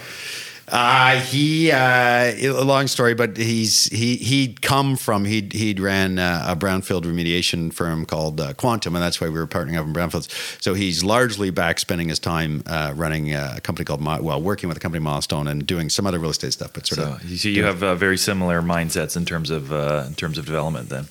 Uh, 0.72 1.20
he 1.20 1.72
uh, 1.72 1.78
a 1.78 2.63
long 2.63 2.88
story, 2.88 3.13
but 3.13 3.38
he's 3.38 3.86
he 3.86 4.17
he'd 4.17 4.61
come 4.61 4.95
from 4.95 5.26
he'd 5.26 5.53
he'd 5.53 5.80
ran 5.80 6.20
uh, 6.20 6.45
a 6.47 6.55
brownfield 6.55 7.03
remediation 7.03 7.74
firm 7.74 8.05
called 8.05 8.39
uh, 8.39 8.53
Quantum, 8.53 8.95
and 8.95 9.03
that's 9.03 9.20
why 9.20 9.28
we 9.28 9.39
were 9.39 9.47
partnering 9.47 9.78
up 9.78 9.86
in 9.86 9.93
brownfields. 9.93 10.61
So 10.61 10.76
he's 10.76 11.03
largely 11.03 11.49
back 11.49 11.80
spending 11.80 12.09
his 12.09 12.20
time 12.20 12.63
uh, 12.67 12.93
running 12.95 13.34
a 13.34 13.59
company 13.61 13.86
called 13.86 14.05
well, 14.05 14.41
working 14.41 14.70
with 14.70 14.78
a 14.78 14.80
company 14.80 15.03
Milestone 15.03 15.47
and 15.47 15.65
doing 15.65 15.89
some 15.89 16.05
other 16.05 16.20
real 16.20 16.32
estate 16.32 16.53
stuff. 16.53 16.74
But 16.74 16.86
sort 16.86 16.99
so 16.99 17.13
of, 17.13 17.24
you 17.26 17.38
see, 17.38 17.55
you 17.55 17.63
have 17.63 17.82
uh, 17.82 17.95
very 17.95 18.17
similar 18.17 18.61
mindsets 18.61 19.17
in 19.17 19.26
terms 19.26 19.49
of 19.49 19.72
in 19.72 20.13
terms 20.15 20.38
of 20.38 20.45
development. 20.45 20.89
Then, 20.89 21.07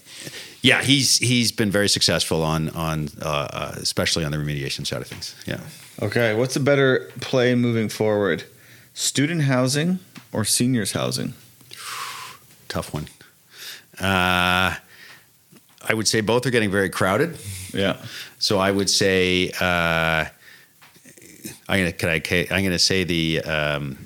yeah, 0.63 0.83
he's 0.83 1.19
he's 1.19 1.51
been 1.51 1.71
very 1.71 1.89
successful 1.89 2.43
on 2.43 2.69
on 2.71 3.09
especially 3.81 4.25
on 4.25 4.31
the 4.31 4.39
remediation 4.39 4.87
side 4.87 5.03
of 5.03 5.09
things. 5.09 5.35
Yeah. 5.47 5.61
Okay, 6.01 6.37
what's 6.37 6.55
a 6.55 6.61
better 6.61 7.11
play 7.21 7.57
moving 7.57 7.89
forward? 7.89 8.45
Student 8.99 9.43
housing 9.43 10.01
or 10.33 10.45
seniors 10.45 10.91
housing? 10.91 11.35
Tough 12.67 12.93
one. 12.93 13.07
Uh, 13.97 14.75
I 14.75 15.95
would 15.95 16.09
say 16.09 16.21
both 16.21 16.45
are 16.47 16.51
getting 16.51 16.73
very 16.73 16.91
crowded. 16.91 17.39
Yeah. 17.73 17.99
So 18.41 18.59
I 18.59 18.73
would 18.73 18.91
say 18.91 19.53
uh, 19.61 20.25
I'm 21.69 21.79
gonna 21.79 21.93
can 21.93 22.09
I 22.09 22.47
I'm 22.51 22.65
gonna 22.65 22.77
say 22.81 23.05
the 23.05 23.41
um, 23.43 23.99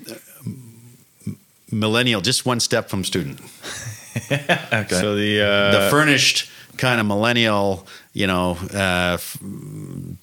millennial, 1.71 2.21
just 2.21 2.45
one 2.45 2.59
step 2.59 2.87
from 2.87 3.03
student. 3.03 3.39
okay. 4.31 4.85
So 4.89 5.15
the 5.15 5.41
uh, 5.41 5.71
the 5.71 5.87
furnished 5.89 6.51
kind 6.77 7.01
of 7.01 7.07
millennial, 7.07 7.87
you 8.13 8.27
know, 8.27 8.59
uh, 8.71 9.13
f- 9.15 9.39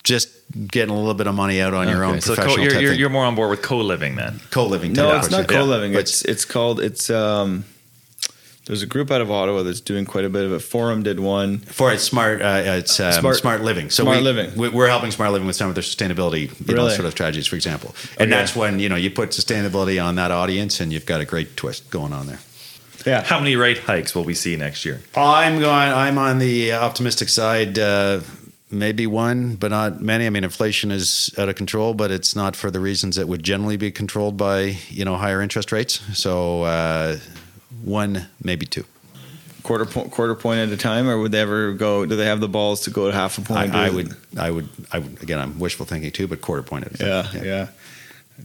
just 0.04 0.28
getting 0.66 0.94
a 0.94 0.98
little 0.98 1.14
bit 1.14 1.26
of 1.26 1.34
money 1.34 1.60
out 1.60 1.74
on 1.74 1.86
okay. 1.86 1.96
your 1.96 2.04
own 2.04 2.20
so 2.20 2.34
professional. 2.34 2.56
Co- 2.56 2.62
you're, 2.62 2.80
you're, 2.80 2.92
you're, 2.92 3.08
more 3.08 3.24
on 3.24 3.34
board 3.34 3.50
with 3.50 3.62
co-living 3.62 4.16
then. 4.16 4.40
Co-living. 4.50 4.92
No, 4.92 5.16
it's 5.16 5.30
not 5.30 5.48
co-living. 5.48 5.92
Yeah. 5.92 6.00
It's 6.00 6.22
it's 6.24 6.44
called 6.44 6.80
it's. 6.80 7.10
Um, 7.10 7.64
there's 8.66 8.82
a 8.82 8.86
group 8.86 9.10
out 9.10 9.20
of 9.20 9.32
Ottawa 9.32 9.64
that's 9.64 9.80
doing 9.80 10.04
quite 10.04 10.24
a 10.24 10.28
bit 10.28 10.44
of 10.44 10.52
it. 10.52 10.60
Forum 10.60 11.02
did 11.02 11.18
one 11.18 11.58
for 11.58 11.92
it's 11.92 12.04
smart. 12.04 12.40
Uh, 12.40 12.62
it's 12.64 13.00
um, 13.00 13.12
smart, 13.12 13.36
smart, 13.36 13.62
living. 13.62 13.90
So 13.90 14.04
smart 14.04 14.18
we, 14.18 14.22
living. 14.22 14.72
We're 14.72 14.86
helping 14.86 15.10
smart 15.10 15.32
living 15.32 15.48
with 15.48 15.56
some 15.56 15.68
of 15.68 15.74
their 15.74 15.82
sustainability, 15.82 16.42
you 16.42 16.74
really? 16.74 16.88
know, 16.88 16.94
sort 16.94 17.06
of 17.06 17.10
strategies, 17.10 17.48
for 17.48 17.56
example. 17.56 17.96
And 18.18 18.30
okay. 18.30 18.40
that's 18.40 18.54
when 18.54 18.78
you 18.78 18.88
know 18.88 18.94
you 18.94 19.10
put 19.10 19.30
sustainability 19.30 20.02
on 20.02 20.14
that 20.16 20.30
audience, 20.30 20.80
and 20.80 20.92
you've 20.92 21.06
got 21.06 21.20
a 21.20 21.24
great 21.24 21.56
twist 21.56 21.90
going 21.90 22.12
on 22.12 22.28
there. 22.28 22.38
Yeah. 23.04 23.22
How 23.24 23.38
many 23.38 23.56
rate 23.56 23.78
hikes 23.78 24.14
will 24.14 24.24
we 24.24 24.34
see 24.34 24.54
next 24.56 24.84
year? 24.84 25.00
I'm 25.16 25.58
going. 25.58 25.92
I'm 25.92 26.18
on 26.18 26.38
the 26.38 26.74
optimistic 26.74 27.28
side. 27.28 27.76
Uh, 27.76 28.20
maybe 28.70 29.06
one, 29.06 29.56
but 29.56 29.70
not 29.70 30.00
many. 30.00 30.26
I 30.26 30.30
mean, 30.30 30.44
inflation 30.44 30.90
is 30.90 31.30
out 31.38 31.48
of 31.48 31.56
control, 31.56 31.94
but 31.94 32.10
it's 32.10 32.36
not 32.36 32.56
for 32.56 32.70
the 32.70 32.80
reasons 32.80 33.16
that 33.16 33.28
would 33.28 33.42
generally 33.42 33.76
be 33.76 33.90
controlled 33.90 34.36
by 34.36 34.76
you 34.88 35.04
know 35.04 35.16
higher 35.16 35.40
interest 35.40 35.72
rates. 35.72 36.00
So 36.18 36.62
uh, 36.62 37.18
one, 37.82 38.26
maybe 38.42 38.66
two. 38.66 38.84
Quarter 39.62 39.86
point, 39.86 40.10
quarter 40.10 40.34
point 40.34 40.60
at 40.60 40.70
a 40.70 40.76
time, 40.76 41.08
or 41.08 41.18
would 41.18 41.32
they 41.32 41.40
ever 41.40 41.72
go? 41.72 42.06
Do 42.06 42.16
they 42.16 42.24
have 42.24 42.40
the 42.40 42.48
balls 42.48 42.80
to 42.82 42.90
go 42.90 43.10
to 43.10 43.14
half 43.14 43.36
a 43.36 43.42
point? 43.42 43.74
I, 43.74 43.86
I 43.86 43.90
would, 43.90 44.16
I 44.38 44.50
would, 44.50 44.68
I 44.90 44.98
would. 45.00 45.22
Again, 45.22 45.38
I'm 45.38 45.58
wishful 45.58 45.84
thinking 45.84 46.10
too, 46.10 46.26
but 46.26 46.40
quarter 46.40 46.62
point 46.62 46.86
at 46.86 46.94
a 46.94 46.98
time. 46.98 47.08
Yeah, 47.08 47.28
yeah. 47.34 47.42
yeah. 47.42 47.68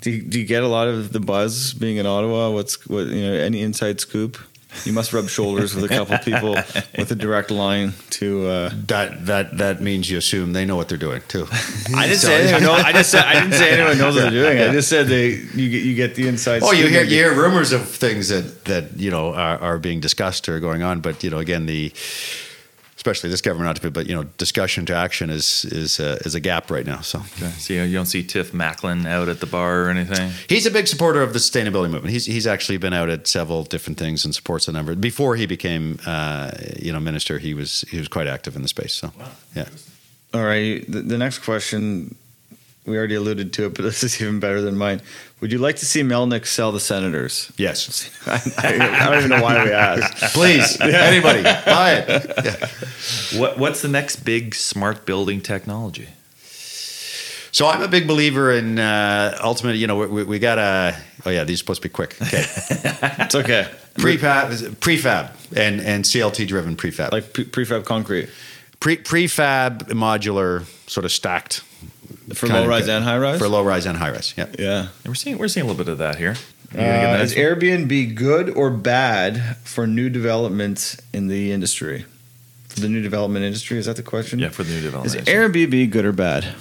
Do 0.02 0.12
you, 0.12 0.22
do 0.22 0.40
you 0.40 0.46
get 0.46 0.62
a 0.62 0.68
lot 0.68 0.90
of 0.90 1.14
the 1.14 1.22
buzz 1.22 1.74
being 1.74 1.98
in 1.98 2.06
Ottawa? 2.06 2.50
What's 2.50 2.86
what 2.88 3.08
you 3.08 3.22
know? 3.22 3.34
Any 3.34 3.62
inside 3.62 4.02
scoop? 4.02 4.38
You 4.84 4.94
must 4.94 5.14
rub 5.14 5.30
shoulders 5.30 5.74
with 5.74 5.86
a 5.86 5.88
couple 5.88 6.18
people 6.20 6.56
with 6.98 7.12
a 7.12 7.16
direct 7.16 7.52
line 7.52 7.94
to. 8.12 8.48
Uh, 8.48 8.72
that 8.88 9.26
that 9.26 9.58
that 9.58 9.82
means 9.82 10.10
you 10.10 10.18
assume 10.18 10.54
they 10.54 10.66
know 10.66 10.76
what 10.76 10.90
they're 10.90 10.98
doing 10.98 11.22
too. 11.28 11.48
I 11.96 12.08
didn't 12.08 12.20
say 12.20 12.44
anyone 12.44 12.64
knows. 12.64 12.84
I 12.84 12.92
just 12.92 13.12
said 13.12 13.24
I 13.24 13.34
didn't 13.34 13.54
say 13.54 13.72
anyone 13.72 13.98
knows 13.98 14.16
what 14.16 14.22
they're 14.22 14.32
doing. 14.32 14.60
I 14.60 14.72
just 14.72 14.90
said 14.90 15.08
they 15.08 15.30
you 15.30 15.70
get 15.70 15.84
you 15.84 15.96
get 15.96 16.16
the 16.16 16.28
inside. 16.28 16.62
Oh, 16.64 16.72
you 16.72 16.88
hear 16.88 17.04
you 17.04 17.16
hear 17.16 17.34
rumors 17.34 17.72
of 17.72 17.88
things 17.88 18.30
that 18.30 18.66
that 18.66 18.98
you 18.98 19.12
know 19.12 19.34
are, 19.34 19.58
are 19.60 19.80
being 19.80 20.00
discussed 20.00 20.50
or 20.50 20.60
going 20.60 20.84
on, 20.84 21.02
but 21.02 21.24
you 21.24 21.30
know 21.30 21.40
again 21.40 21.66
the 21.66 21.94
especially 22.98 23.30
this 23.30 23.42
government, 23.42 23.68
not 23.68 23.76
to 23.76 23.82
be, 23.82 23.90
but 23.90 24.08
you 24.08 24.16
know, 24.16 24.24
discussion 24.38 24.86
to 24.86 24.96
action 24.96 25.30
is 25.30 25.66
is 25.66 26.00
uh, 26.00 26.18
is 26.26 26.36
a 26.36 26.40
gap 26.40 26.72
right 26.72 26.86
now. 26.86 27.02
So, 27.02 27.20
okay. 27.20 27.50
so 27.52 27.74
you 27.74 27.94
don't 27.94 28.06
see 28.06 28.24
Tiff 28.24 28.54
Macklem 28.54 29.06
out 29.06 29.28
at 29.28 29.40
the 29.40 29.46
bar 29.46 29.84
or 29.84 29.90
anything. 29.90 30.32
He's 30.48 30.66
a 30.66 30.72
big 30.72 30.88
supporter 30.88 31.22
of 31.22 31.34
the 31.34 31.40
sustainability 31.40 31.90
movement. 31.90 32.10
He's 32.10 32.26
he's 32.26 32.48
actually 32.48 32.78
been 32.78 32.94
out 32.94 33.10
at 33.10 33.28
several 33.28 33.64
different 33.64 34.00
things 34.00 34.26
and 34.26 34.34
supports 34.34 34.68
a 34.68 34.72
number. 34.72 34.96
Before 34.96 35.36
he 35.36 35.46
became 35.46 36.00
uh, 36.06 36.52
you 36.80 36.92
know 36.92 37.00
minister, 37.00 37.40
he 37.40 37.54
was 37.54 37.82
he 37.90 37.98
was 37.98 38.08
quite 38.08 38.28
active 38.28 38.56
in 38.56 38.62
the 38.62 38.70
space. 38.70 38.94
So, 38.94 39.12
wow. 39.20 39.32
yeah. 39.56 39.68
All 40.34 40.44
right. 40.44 40.84
The, 40.90 41.02
the 41.02 41.18
next 41.18 41.40
question 41.40 42.16
we 42.86 42.98
already 42.98 43.16
alluded 43.16 43.52
to 43.54 43.66
it, 43.66 43.74
but 43.74 43.82
this 43.84 44.04
is 44.04 44.22
even 44.22 44.40
better 44.40 44.62
than 44.62 44.78
mine. 44.78 45.02
Would 45.42 45.52
you 45.52 45.58
like 45.58 45.76
to 45.78 45.86
see 45.86 46.02
Melnyk 46.02 46.46
sell 46.46 46.72
the 46.72 46.80
Senators? 46.80 47.52
Yes. 47.58 48.10
I, 48.28 48.68
I, 48.68 49.06
I 49.06 49.10
don't 49.10 49.18
even 49.18 49.30
know 49.30 49.44
why 49.44 49.64
we 49.64 49.72
asked. 49.72 50.34
Please, 50.34 50.80
anybody, 50.82 51.44
buy 51.44 52.04
it. 52.08 52.34
Yeah. 52.46 53.40
What 53.40 53.58
What's 53.58 53.82
the 53.82 53.88
next 53.88 54.18
big 54.18 54.56
smart 54.56 55.06
building 55.06 55.42
technology? 55.42 56.10
So 57.52 57.68
I'm 57.68 57.82
a 57.82 57.88
big 57.88 58.08
believer 58.08 58.52
in 58.52 58.80
uh, 58.80 59.38
ultimate. 59.42 59.76
You 59.76 59.88
know, 59.88 59.98
we, 60.08 60.24
we 60.24 60.40
got 60.40 60.58
a. 60.58 60.96
Oh 61.26 61.30
yeah, 61.30 61.44
these 61.44 61.58
are 61.58 61.64
supposed 61.64 61.82
to 61.82 61.88
be 61.88 61.92
quick. 61.92 62.16
Okay, 62.22 62.44
it's 63.20 63.36
okay. 63.36 63.70
Prefab, 63.96 64.76
prefab, 64.80 65.32
and 65.56 65.82
and 65.82 66.04
CLT 66.04 66.48
driven 66.48 66.76
prefab, 66.76 67.12
like 67.12 67.34
pre- 67.34 67.46
prefab 67.46 67.86
concrete. 67.86 68.30
Pre 68.80 68.98
prefab 68.98 69.84
modular, 69.90 70.66
sort 70.90 71.06
of 71.06 71.12
stacked 71.12 71.62
for 72.34 72.48
low 72.48 72.68
rise 72.68 72.88
and 72.88 73.04
high 73.04 73.18
rise. 73.18 73.40
For 73.40 73.48
low 73.48 73.64
rise 73.64 73.86
and 73.86 73.98
high 73.98 74.12
rise, 74.12 74.34
yeah, 74.38 74.48
yeah. 74.58 74.80
And 75.04 75.08
we're 75.08 75.16
seeing 75.16 75.38
we're 75.38 75.48
seeing 75.48 75.66
a 75.66 75.68
little 75.70 75.84
bit 75.84 75.92
of 75.92 75.98
that 76.00 76.18
here. 76.18 76.36
Uh, 76.74 77.22
is 77.22 77.36
Airbnb 77.36 78.16
good 78.16 78.50
or 78.50 78.70
bad 78.70 79.58
for 79.64 79.88
new 79.88 80.10
developments 80.10 81.02
in 81.14 81.28
the 81.28 81.52
industry? 81.52 82.06
For 82.68 82.82
the 82.82 82.90
new 82.90 83.02
development 83.02 83.46
industry, 83.46 83.78
is 83.78 83.86
that 83.86 83.96
the 83.96 84.04
question? 84.04 84.40
Yeah, 84.40 84.50
for 84.50 84.64
the 84.64 84.74
new 84.74 84.82
development. 84.82 85.16
Is 85.16 85.34
Airbnb 85.34 85.90
good 85.92 86.04
or 86.04 86.12
bad? 86.12 86.54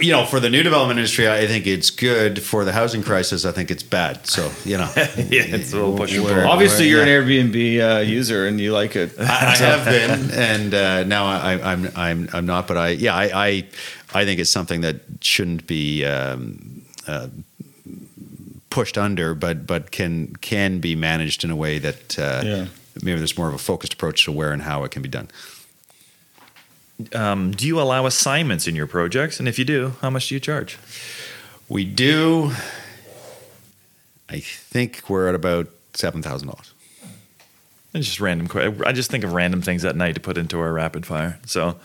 You 0.00 0.12
know, 0.12 0.24
for 0.24 0.38
the 0.38 0.48
new 0.48 0.62
development 0.62 0.98
industry, 0.98 1.28
I 1.28 1.46
think 1.46 1.66
it's 1.66 1.90
good. 1.90 2.42
For 2.42 2.64
the 2.64 2.72
housing 2.72 3.02
crisis, 3.02 3.44
I 3.44 3.52
think 3.52 3.70
it's 3.70 3.82
bad. 3.82 4.26
So, 4.26 4.50
you 4.64 4.78
know, 4.78 4.88
yeah, 4.96 5.06
it's 5.16 5.72
a 5.72 5.76
little 5.76 5.96
push 5.96 6.14
and 6.14 6.24
pull. 6.24 6.46
Obviously, 6.46 6.88
you're 6.88 7.04
yeah. 7.04 7.18
an 7.18 7.26
Airbnb 7.52 7.96
uh, 7.96 8.00
user 8.00 8.46
and 8.46 8.60
you 8.60 8.72
like 8.72 8.94
it. 8.96 9.18
I, 9.18 9.24
I 9.24 9.26
have 9.56 9.84
been, 9.84 10.30
and 10.30 10.74
uh, 10.74 11.04
now 11.04 11.26
I, 11.26 11.52
am 11.54 11.62
I'm, 11.62 11.92
I'm 11.96 12.28
I'm 12.32 12.46
not. 12.46 12.68
But 12.68 12.76
I 12.76 12.88
yeah, 12.90 13.14
I 13.14 13.46
I, 13.46 13.68
I 14.14 14.24
think 14.24 14.40
it's 14.40 14.50
something 14.50 14.82
that 14.82 15.00
shouldn't 15.20 15.66
be. 15.66 16.04
Um, 16.04 16.82
uh, 17.06 17.28
pushed 18.70 18.96
under, 18.96 19.34
but 19.34 19.66
but 19.66 19.90
can 19.90 20.34
can 20.36 20.78
be 20.78 20.96
managed 20.96 21.44
in 21.44 21.50
a 21.50 21.56
way 21.56 21.78
that 21.78 22.18
uh, 22.18 22.42
yeah. 22.44 22.66
maybe 23.02 23.18
there's 23.18 23.36
more 23.36 23.48
of 23.48 23.54
a 23.54 23.58
focused 23.58 23.92
approach 23.92 24.24
to 24.24 24.32
where 24.32 24.52
and 24.52 24.62
how 24.62 24.82
it 24.84 24.90
can 24.90 25.02
be 25.02 25.08
done 25.08 25.28
um, 27.14 27.52
do 27.52 27.66
you 27.66 27.80
allow 27.80 28.06
assignments 28.06 28.66
in 28.66 28.74
your 28.74 28.86
projects? 28.86 29.38
And 29.38 29.48
if 29.48 29.58
you 29.58 29.64
do, 29.64 29.94
how 30.00 30.10
much 30.10 30.28
do 30.28 30.34
you 30.34 30.40
charge? 30.40 30.78
We 31.68 31.84
do. 31.84 32.52
I 34.28 34.40
think 34.40 35.02
we're 35.08 35.28
at 35.28 35.34
about 35.34 35.68
seven 35.94 36.22
thousand 36.22 36.48
dollars. 36.48 36.72
It's 37.94 38.06
just 38.06 38.20
random. 38.20 38.48
I 38.86 38.92
just 38.92 39.10
think 39.10 39.22
of 39.24 39.32
random 39.34 39.60
things 39.60 39.84
at 39.84 39.96
night 39.96 40.14
to 40.14 40.20
put 40.20 40.38
into 40.38 40.58
our 40.58 40.72
rapid 40.72 41.04
fire. 41.04 41.38
So, 41.46 41.76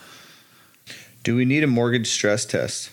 do 1.22 1.36
we 1.36 1.44
need 1.44 1.62
a 1.62 1.66
mortgage 1.66 2.08
stress 2.08 2.46
test? 2.46 2.90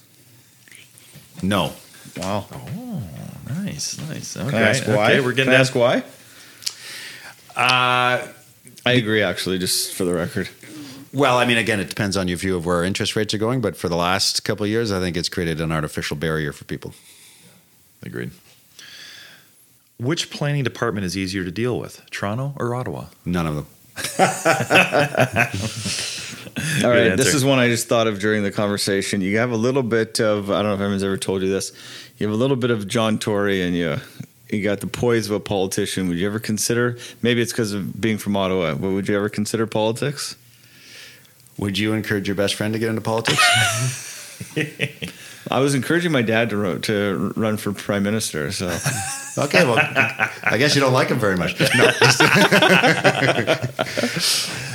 No. 1.41 1.73
Wow. 2.17 2.45
Oh, 2.51 3.01
nice, 3.47 3.97
nice. 4.09 4.35
Okay. 4.37 4.49
Can 4.49 4.63
I 4.63 4.69
ask 4.69 4.87
why? 4.87 5.11
Okay, 5.11 5.19
we're 5.21 5.31
getting. 5.31 5.51
Can 5.51 5.53
I 5.53 5.61
ask 5.61 5.75
why? 5.75 6.03
Uh, 7.55 8.27
I 8.85 8.91
agree. 8.93 9.23
Actually, 9.23 9.59
just 9.59 9.93
for 9.93 10.03
the 10.03 10.13
record. 10.13 10.49
Well, 11.15 11.37
I 11.37 11.45
mean, 11.45 11.57
again, 11.57 11.79
it 11.79 11.87
depends 11.87 12.17
on 12.17 12.27
your 12.27 12.37
view 12.37 12.57
of 12.57 12.65
where 12.65 12.83
interest 12.83 13.15
rates 13.15 13.33
are 13.33 13.37
going. 13.37 13.61
But 13.61 13.77
for 13.77 13.87
the 13.87 13.95
last 13.95 14.43
couple 14.43 14.65
of 14.65 14.69
years, 14.69 14.91
I 14.91 14.99
think 14.99 15.15
it's 15.15 15.29
created 15.29 15.61
an 15.61 15.71
artificial 15.71 16.17
barrier 16.17 16.51
for 16.51 16.65
people. 16.65 16.93
Agreed. 18.03 18.31
Which 19.97 20.29
planning 20.29 20.65
department 20.65 21.05
is 21.05 21.17
easier 21.17 21.45
to 21.45 21.51
deal 21.51 21.79
with, 21.79 22.01
Toronto 22.11 22.53
or 22.57 22.75
Ottawa? 22.75 23.05
None 23.23 23.47
of 23.47 23.55
them. 23.55 23.65
All 26.83 26.89
right, 26.89 27.15
this 27.15 27.33
is 27.33 27.45
one 27.45 27.59
I 27.59 27.69
just 27.69 27.87
thought 27.87 28.07
of 28.07 28.19
during 28.19 28.43
the 28.43 28.51
conversation. 28.51 29.21
You 29.21 29.37
have 29.37 29.51
a 29.51 29.55
little 29.55 29.83
bit 29.83 30.19
of 30.19 30.51
I 30.51 30.55
don't 30.55 30.65
know 30.65 30.73
if 30.73 30.81
anyone's 30.81 31.03
ever 31.03 31.15
told 31.15 31.43
you 31.43 31.49
this. 31.49 31.71
You 32.17 32.27
have 32.27 32.33
a 32.33 32.37
little 32.37 32.57
bit 32.57 32.71
of 32.71 32.89
John 32.89 33.19
Tory, 33.19 33.61
and 33.61 33.73
you 33.73 34.01
you 34.49 34.61
got 34.61 34.81
the 34.81 34.87
poise 34.87 35.29
of 35.29 35.35
a 35.35 35.39
politician. 35.39 36.09
Would 36.09 36.17
you 36.17 36.27
ever 36.27 36.39
consider? 36.39 36.97
Maybe 37.21 37.41
it's 37.41 37.53
because 37.53 37.71
of 37.71 38.01
being 38.01 38.17
from 38.17 38.35
Ottawa, 38.35 38.75
but 38.75 38.89
would 38.89 39.07
you 39.07 39.15
ever 39.15 39.29
consider 39.29 39.65
politics? 39.65 40.35
Would 41.57 41.77
you 41.77 41.93
encourage 41.93 42.27
your 42.27 42.35
best 42.35 42.55
friend 42.55 42.73
to 42.73 42.79
get 42.79 42.89
into 42.89 43.01
politics? 43.01 43.41
I 45.51 45.59
was 45.59 45.75
encouraging 45.75 46.11
my 46.11 46.23
dad 46.23 46.49
to 46.49 46.57
run, 46.57 46.81
to 46.81 47.31
run 47.35 47.57
for 47.57 47.71
prime 47.71 48.01
minister. 48.01 48.51
So, 48.51 48.67
okay, 49.37 49.63
well, 49.63 49.77
I 49.77 50.57
guess 50.57 50.73
you 50.73 50.81
don't 50.81 50.93
like 50.93 51.09
him 51.09 51.19
very 51.19 51.37
much. 51.37 51.59
No, 51.59 51.67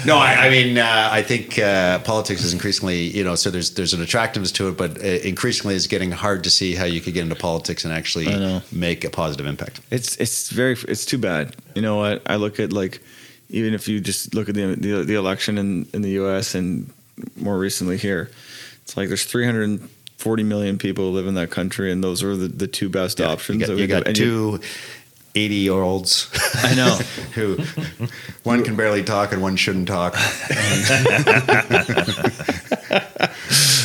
no 0.06 0.16
I, 0.16 0.46
I, 0.46 0.50
mean, 0.50 0.78
uh, 0.78 1.08
I 1.10 1.22
think 1.22 1.58
uh, 1.58 1.98
politics 2.00 2.44
is 2.44 2.52
increasingly, 2.52 3.00
you 3.00 3.24
know, 3.24 3.34
so 3.34 3.50
there's 3.50 3.74
there's 3.74 3.94
an 3.94 4.00
attractiveness 4.00 4.52
to 4.52 4.68
it, 4.68 4.76
but 4.76 4.98
uh, 4.98 5.06
increasingly 5.06 5.74
it's 5.74 5.88
getting 5.88 6.12
hard 6.12 6.44
to 6.44 6.50
see 6.50 6.76
how 6.76 6.84
you 6.84 7.00
could 7.00 7.14
get 7.14 7.24
into 7.24 7.34
politics 7.34 7.84
and 7.84 7.92
actually 7.92 8.60
make 8.70 9.04
a 9.04 9.10
positive 9.10 9.46
impact. 9.46 9.80
It's 9.90 10.14
it's 10.16 10.50
very 10.50 10.76
it's 10.86 11.04
too 11.04 11.18
bad. 11.18 11.56
You 11.74 11.82
know 11.82 11.96
what? 11.96 12.22
I 12.26 12.36
look 12.36 12.60
at 12.60 12.72
like 12.72 13.02
even 13.50 13.74
if 13.74 13.88
you 13.88 14.00
just 14.00 14.34
look 14.34 14.48
at 14.48 14.54
the 14.54 14.74
the, 14.74 15.04
the 15.04 15.14
election 15.14 15.58
in, 15.58 15.88
in 15.92 16.02
the 16.02 16.10
U.S. 16.10 16.54
and 16.54 16.90
more 17.36 17.58
recently 17.58 17.96
here, 17.96 18.30
it's 18.82 18.96
like 18.96 19.08
there's 19.08 19.24
340 19.24 20.42
million 20.42 20.78
people 20.78 21.04
who 21.04 21.10
live 21.10 21.26
in 21.26 21.34
that 21.34 21.50
country, 21.50 21.92
and 21.92 22.02
those 22.02 22.22
are 22.22 22.36
the, 22.36 22.48
the 22.48 22.66
two 22.66 22.88
best 22.88 23.20
yeah, 23.20 23.26
options. 23.26 23.60
You 23.60 23.66
got, 23.66 23.78
you 23.78 23.86
got 23.86 24.14
two. 24.14 24.60
80 25.34 25.54
year 25.54 25.74
olds. 25.74 26.28
I 26.54 26.74
know. 26.74 26.94
who 27.34 27.56
one 28.42 28.64
can 28.64 28.74
barely 28.74 29.04
talk 29.04 29.32
and 29.32 29.40
one 29.40 29.54
shouldn't 29.54 29.86
talk. 29.86 30.14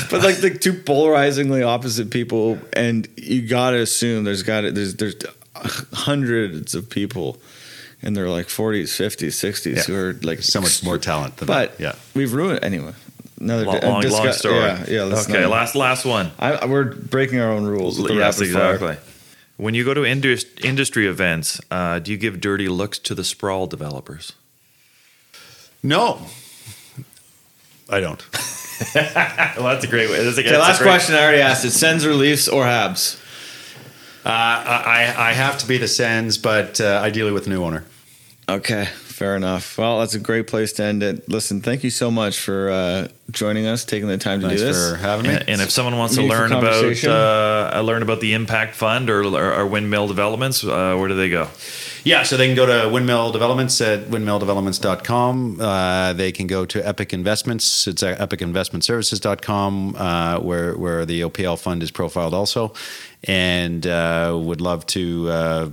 but 0.09 0.23
like 0.23 0.37
the 0.37 0.57
two 0.59 0.73
polarizingly 0.73 1.61
opposite 1.61 2.09
people, 2.09 2.57
and 2.73 3.07
you 3.15 3.47
gotta 3.47 3.77
assume 3.77 4.23
there's 4.23 4.41
got 4.41 4.61
there's 4.73 4.95
there's 4.95 5.15
hundreds 5.93 6.73
of 6.73 6.89
people 6.89 7.37
in 8.05 8.13
their 8.13 8.29
like 8.29 8.47
40s, 8.47 8.83
50s, 8.83 9.33
60s 9.33 9.75
yeah. 9.75 9.81
who 9.81 9.95
are 9.95 10.13
like 10.21 10.43
so 10.43 10.61
much 10.61 10.83
more 10.83 10.97
talent. 10.97 11.37
Than 11.37 11.47
but 11.47 11.77
that. 11.77 11.83
yeah, 11.83 11.95
we've 12.13 12.31
ruined 12.31 12.63
anyway. 12.63 12.93
Another 13.39 13.65
long, 13.65 13.81
long, 13.81 14.03
long 14.03 14.31
story. 14.31 14.55
Yeah, 14.55 14.85
yeah. 14.87 15.01
Okay, 15.01 15.41
not, 15.41 15.49
last 15.49 15.75
last 15.75 16.05
one. 16.05 16.31
I, 16.39 16.65
we're 16.65 16.85
breaking 16.85 17.39
our 17.39 17.51
own 17.51 17.65
rules. 17.65 17.99
yes, 18.09 18.39
exactly. 18.39 18.95
Fire. 18.95 19.03
When 19.57 19.73
you 19.73 19.83
go 19.83 19.93
to 19.93 20.05
indus- 20.05 20.45
industry 20.63 21.07
events, 21.07 21.59
uh, 21.71 21.99
do 21.99 22.11
you 22.11 22.17
give 22.17 22.39
dirty 22.39 22.67
looks 22.67 22.99
to 22.99 23.15
the 23.15 23.23
sprawl 23.23 23.67
developers? 23.67 24.33
No, 25.83 26.21
I 27.89 27.99
don't. 27.99 28.25
well, 28.95 29.63
that's 29.63 29.83
a 29.83 29.87
great 29.87 30.09
way. 30.09 30.23
That's 30.23 30.37
a, 30.37 30.41
okay, 30.41 30.57
last 30.57 30.79
great... 30.79 30.89
question 30.89 31.15
I 31.15 31.23
already 31.23 31.41
asked 31.41 31.65
it: 31.65 31.71
Sens 31.71 32.05
or 32.05 32.13
Leafs 32.13 32.47
or 32.47 32.63
Habs? 32.63 33.21
Uh, 34.25 34.29
I, 34.29 35.13
I 35.17 35.33
have 35.33 35.57
to 35.59 35.67
be 35.67 35.77
the 35.77 35.87
Sens, 35.87 36.37
but 36.37 36.79
uh, 36.79 37.01
ideally 37.03 37.31
with 37.31 37.47
a 37.47 37.49
new 37.49 37.63
owner. 37.63 37.85
Okay, 38.47 38.85
fair 38.85 39.35
enough. 39.35 39.77
Well, 39.77 39.99
that's 39.99 40.13
a 40.13 40.19
great 40.19 40.45
place 40.45 40.73
to 40.73 40.83
end 40.83 41.01
it. 41.01 41.27
Listen, 41.27 41.61
thank 41.61 41.83
you 41.83 41.89
so 41.89 42.11
much 42.11 42.39
for 42.39 42.69
uh, 42.69 43.07
joining 43.31 43.65
us, 43.65 43.85
taking 43.85 44.07
the 44.07 44.19
time 44.19 44.41
to 44.41 44.47
Thanks 44.47 44.61
do 44.61 44.67
this. 44.67 44.91
for 44.91 44.97
having 44.97 45.25
me. 45.25 45.33
And, 45.33 45.49
and 45.49 45.61
if 45.61 45.71
someone 45.71 45.97
wants 45.97 46.15
to 46.15 46.21
learn 46.21 46.51
about 46.51 47.03
uh, 47.05 47.81
learn 47.81 48.03
about 48.03 48.19
the 48.19 48.33
Impact 48.33 48.75
Fund 48.75 49.09
or, 49.09 49.23
or, 49.23 49.53
or 49.53 49.65
windmill 49.65 50.07
developments, 50.07 50.63
uh, 50.63 50.95
where 50.95 51.07
do 51.07 51.15
they 51.15 51.29
go? 51.29 51.47
Yeah, 52.03 52.21
so 52.21 52.37
they 52.37 52.45
can 52.45 52.55
go 52.55 52.67
to 52.67 52.87
Windmill 52.87 53.31
Developments 53.31 53.81
at 53.81 54.01
windmilldevelopments.com. 54.09 55.59
Uh, 55.59 56.13
they 56.13 56.31
can 56.31 56.45
go 56.45 56.63
to 56.63 56.87
Epic 56.87 57.13
Investments. 57.13 57.87
It's 57.87 58.03
at 58.03 58.19
epicinvestmentservices.com, 58.19 59.95
uh, 59.95 60.39
where, 60.39 60.77
where 60.77 61.03
the 61.07 61.21
OPL 61.21 61.59
fund 61.59 61.81
is 61.81 61.89
profiled 61.89 62.35
also. 62.35 62.75
And 63.23 63.87
uh, 63.87 64.37
would 64.39 64.61
love 64.61 64.85
to 64.87 65.29
uh, 65.29 65.69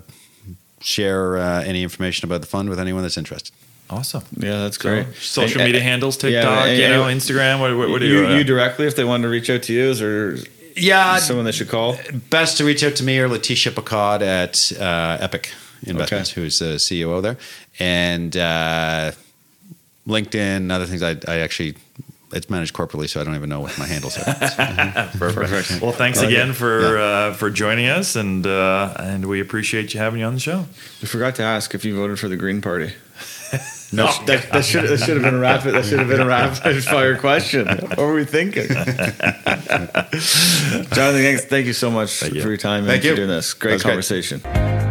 share 0.83 1.39
uh, 1.39 1.63
any 1.63 1.83
information 1.83 2.29
about 2.29 2.41
the 2.41 2.47
fund 2.47 2.69
with 2.69 2.79
anyone 2.79 3.03
that's 3.03 3.17
interested. 3.17 3.55
Awesome. 3.91 4.23
Yeah, 4.37 4.63
that's 4.63 4.79
great. 4.79 5.07
So, 5.15 5.43
social 5.43 5.61
and, 5.61 5.69
media 5.69 5.81
and, 5.81 5.91
handles, 5.91 6.17
TikTok, 6.17 6.45
yeah, 6.45 6.65
and, 6.65 6.79
you 6.79 6.89
know, 6.89 7.03
Instagram. 7.05 7.61
What, 7.61 7.77
what, 7.77 7.91
what 7.91 8.01
do 8.01 8.07
you, 8.07 8.27
you, 8.29 8.37
you 8.37 8.45
directly 8.45 8.87
if 8.87 8.97
they 8.97 9.05
want 9.05 9.23
to 9.23 9.29
reach 9.29 9.51
out 9.51 9.63
to 9.65 9.73
you, 9.73 9.93
or 10.05 10.39
yeah, 10.75 11.19
someone 11.19 11.45
they 11.45 11.53
should 11.53 11.69
call? 11.69 11.99
Best 12.31 12.57
to 12.59 12.65
reach 12.65 12.83
out 12.83 12.97
to 12.97 13.05
me 13.05 13.19
or 13.19 13.29
Letitia 13.29 13.73
Picard 13.73 14.23
at 14.23 14.73
uh, 14.81 15.19
Epic 15.21 15.53
Investments, 15.83 16.33
okay. 16.33 16.41
who's 16.41 16.59
the 16.59 16.77
CEO 16.77 17.21
there, 17.21 17.37
and 17.79 18.35
uh, 18.35 19.13
LinkedIn, 20.07 20.73
other 20.73 20.87
things. 20.87 21.03
I, 21.03 21.17
I 21.29 21.41
actually 21.41 21.75
it's 22.33 22.51
managed 22.51 22.75
corporately, 22.75 23.09
so 23.09 23.21
I 23.21 23.25
don't 23.25 23.35
even 23.35 23.49
know 23.49 23.61
what 23.61 23.77
my 23.79 23.87
handles 23.87 24.19
are. 24.19 24.25
Perfect. 25.19 25.19
Perfect. 25.19 25.83
Well, 25.83 25.93
thanks 25.93 26.21
again 26.21 26.53
for 26.53 26.97
yeah. 26.97 27.03
uh, 27.03 27.33
for 27.35 27.51
joining 27.51 27.87
us, 27.87 28.17
and 28.17 28.47
uh, 28.47 28.95
and 28.99 29.27
we 29.27 29.41
appreciate 29.41 29.95
you 29.95 30.01
having 30.01 30.21
you 30.21 30.27
on 30.27 30.35
the 30.35 30.41
show. 30.41 30.67
We 31.01 31.09
forgot 31.09 31.35
to 31.37 31.43
ask 31.43 31.75
if 31.75 31.85
you 31.85 31.97
voted 31.97 32.19
for 32.19 32.29
the 32.29 32.37
Green 32.37 32.61
Party. 32.61 32.93
No, 33.95 34.07
that, 34.25 34.51
that, 34.53 34.65
should 34.65 34.89
that 34.89 35.01
should 35.01 35.17
have 35.17 35.23
been 35.23 35.35
a 35.35 35.39
rapid 35.39 35.75
that 35.75 35.85
should 35.85 35.99
have 35.99 36.09
been 36.09 36.23
a 36.23 36.27
rapid 36.27 36.83
fire 36.85 37.19
question. 37.19 37.69
What 37.69 37.99
were 37.99 38.15
we 38.15 38.25
thinking? 38.25 38.67
Jonathan, 38.69 39.93
thanks, 40.89 41.45
thank 41.45 41.67
you 41.67 41.75
so 41.75 41.91
much 41.91 42.19
thank 42.19 42.33
for 42.33 42.39
you. 42.39 42.43
your 42.43 42.57
time 42.57 42.87
thank 42.87 42.97
and 42.97 43.05
you. 43.05 43.11
for 43.11 43.17
doing 43.17 43.29
this. 43.29 43.53
Great 43.53 43.83
conversation. 43.83 44.41
Great. 44.41 44.82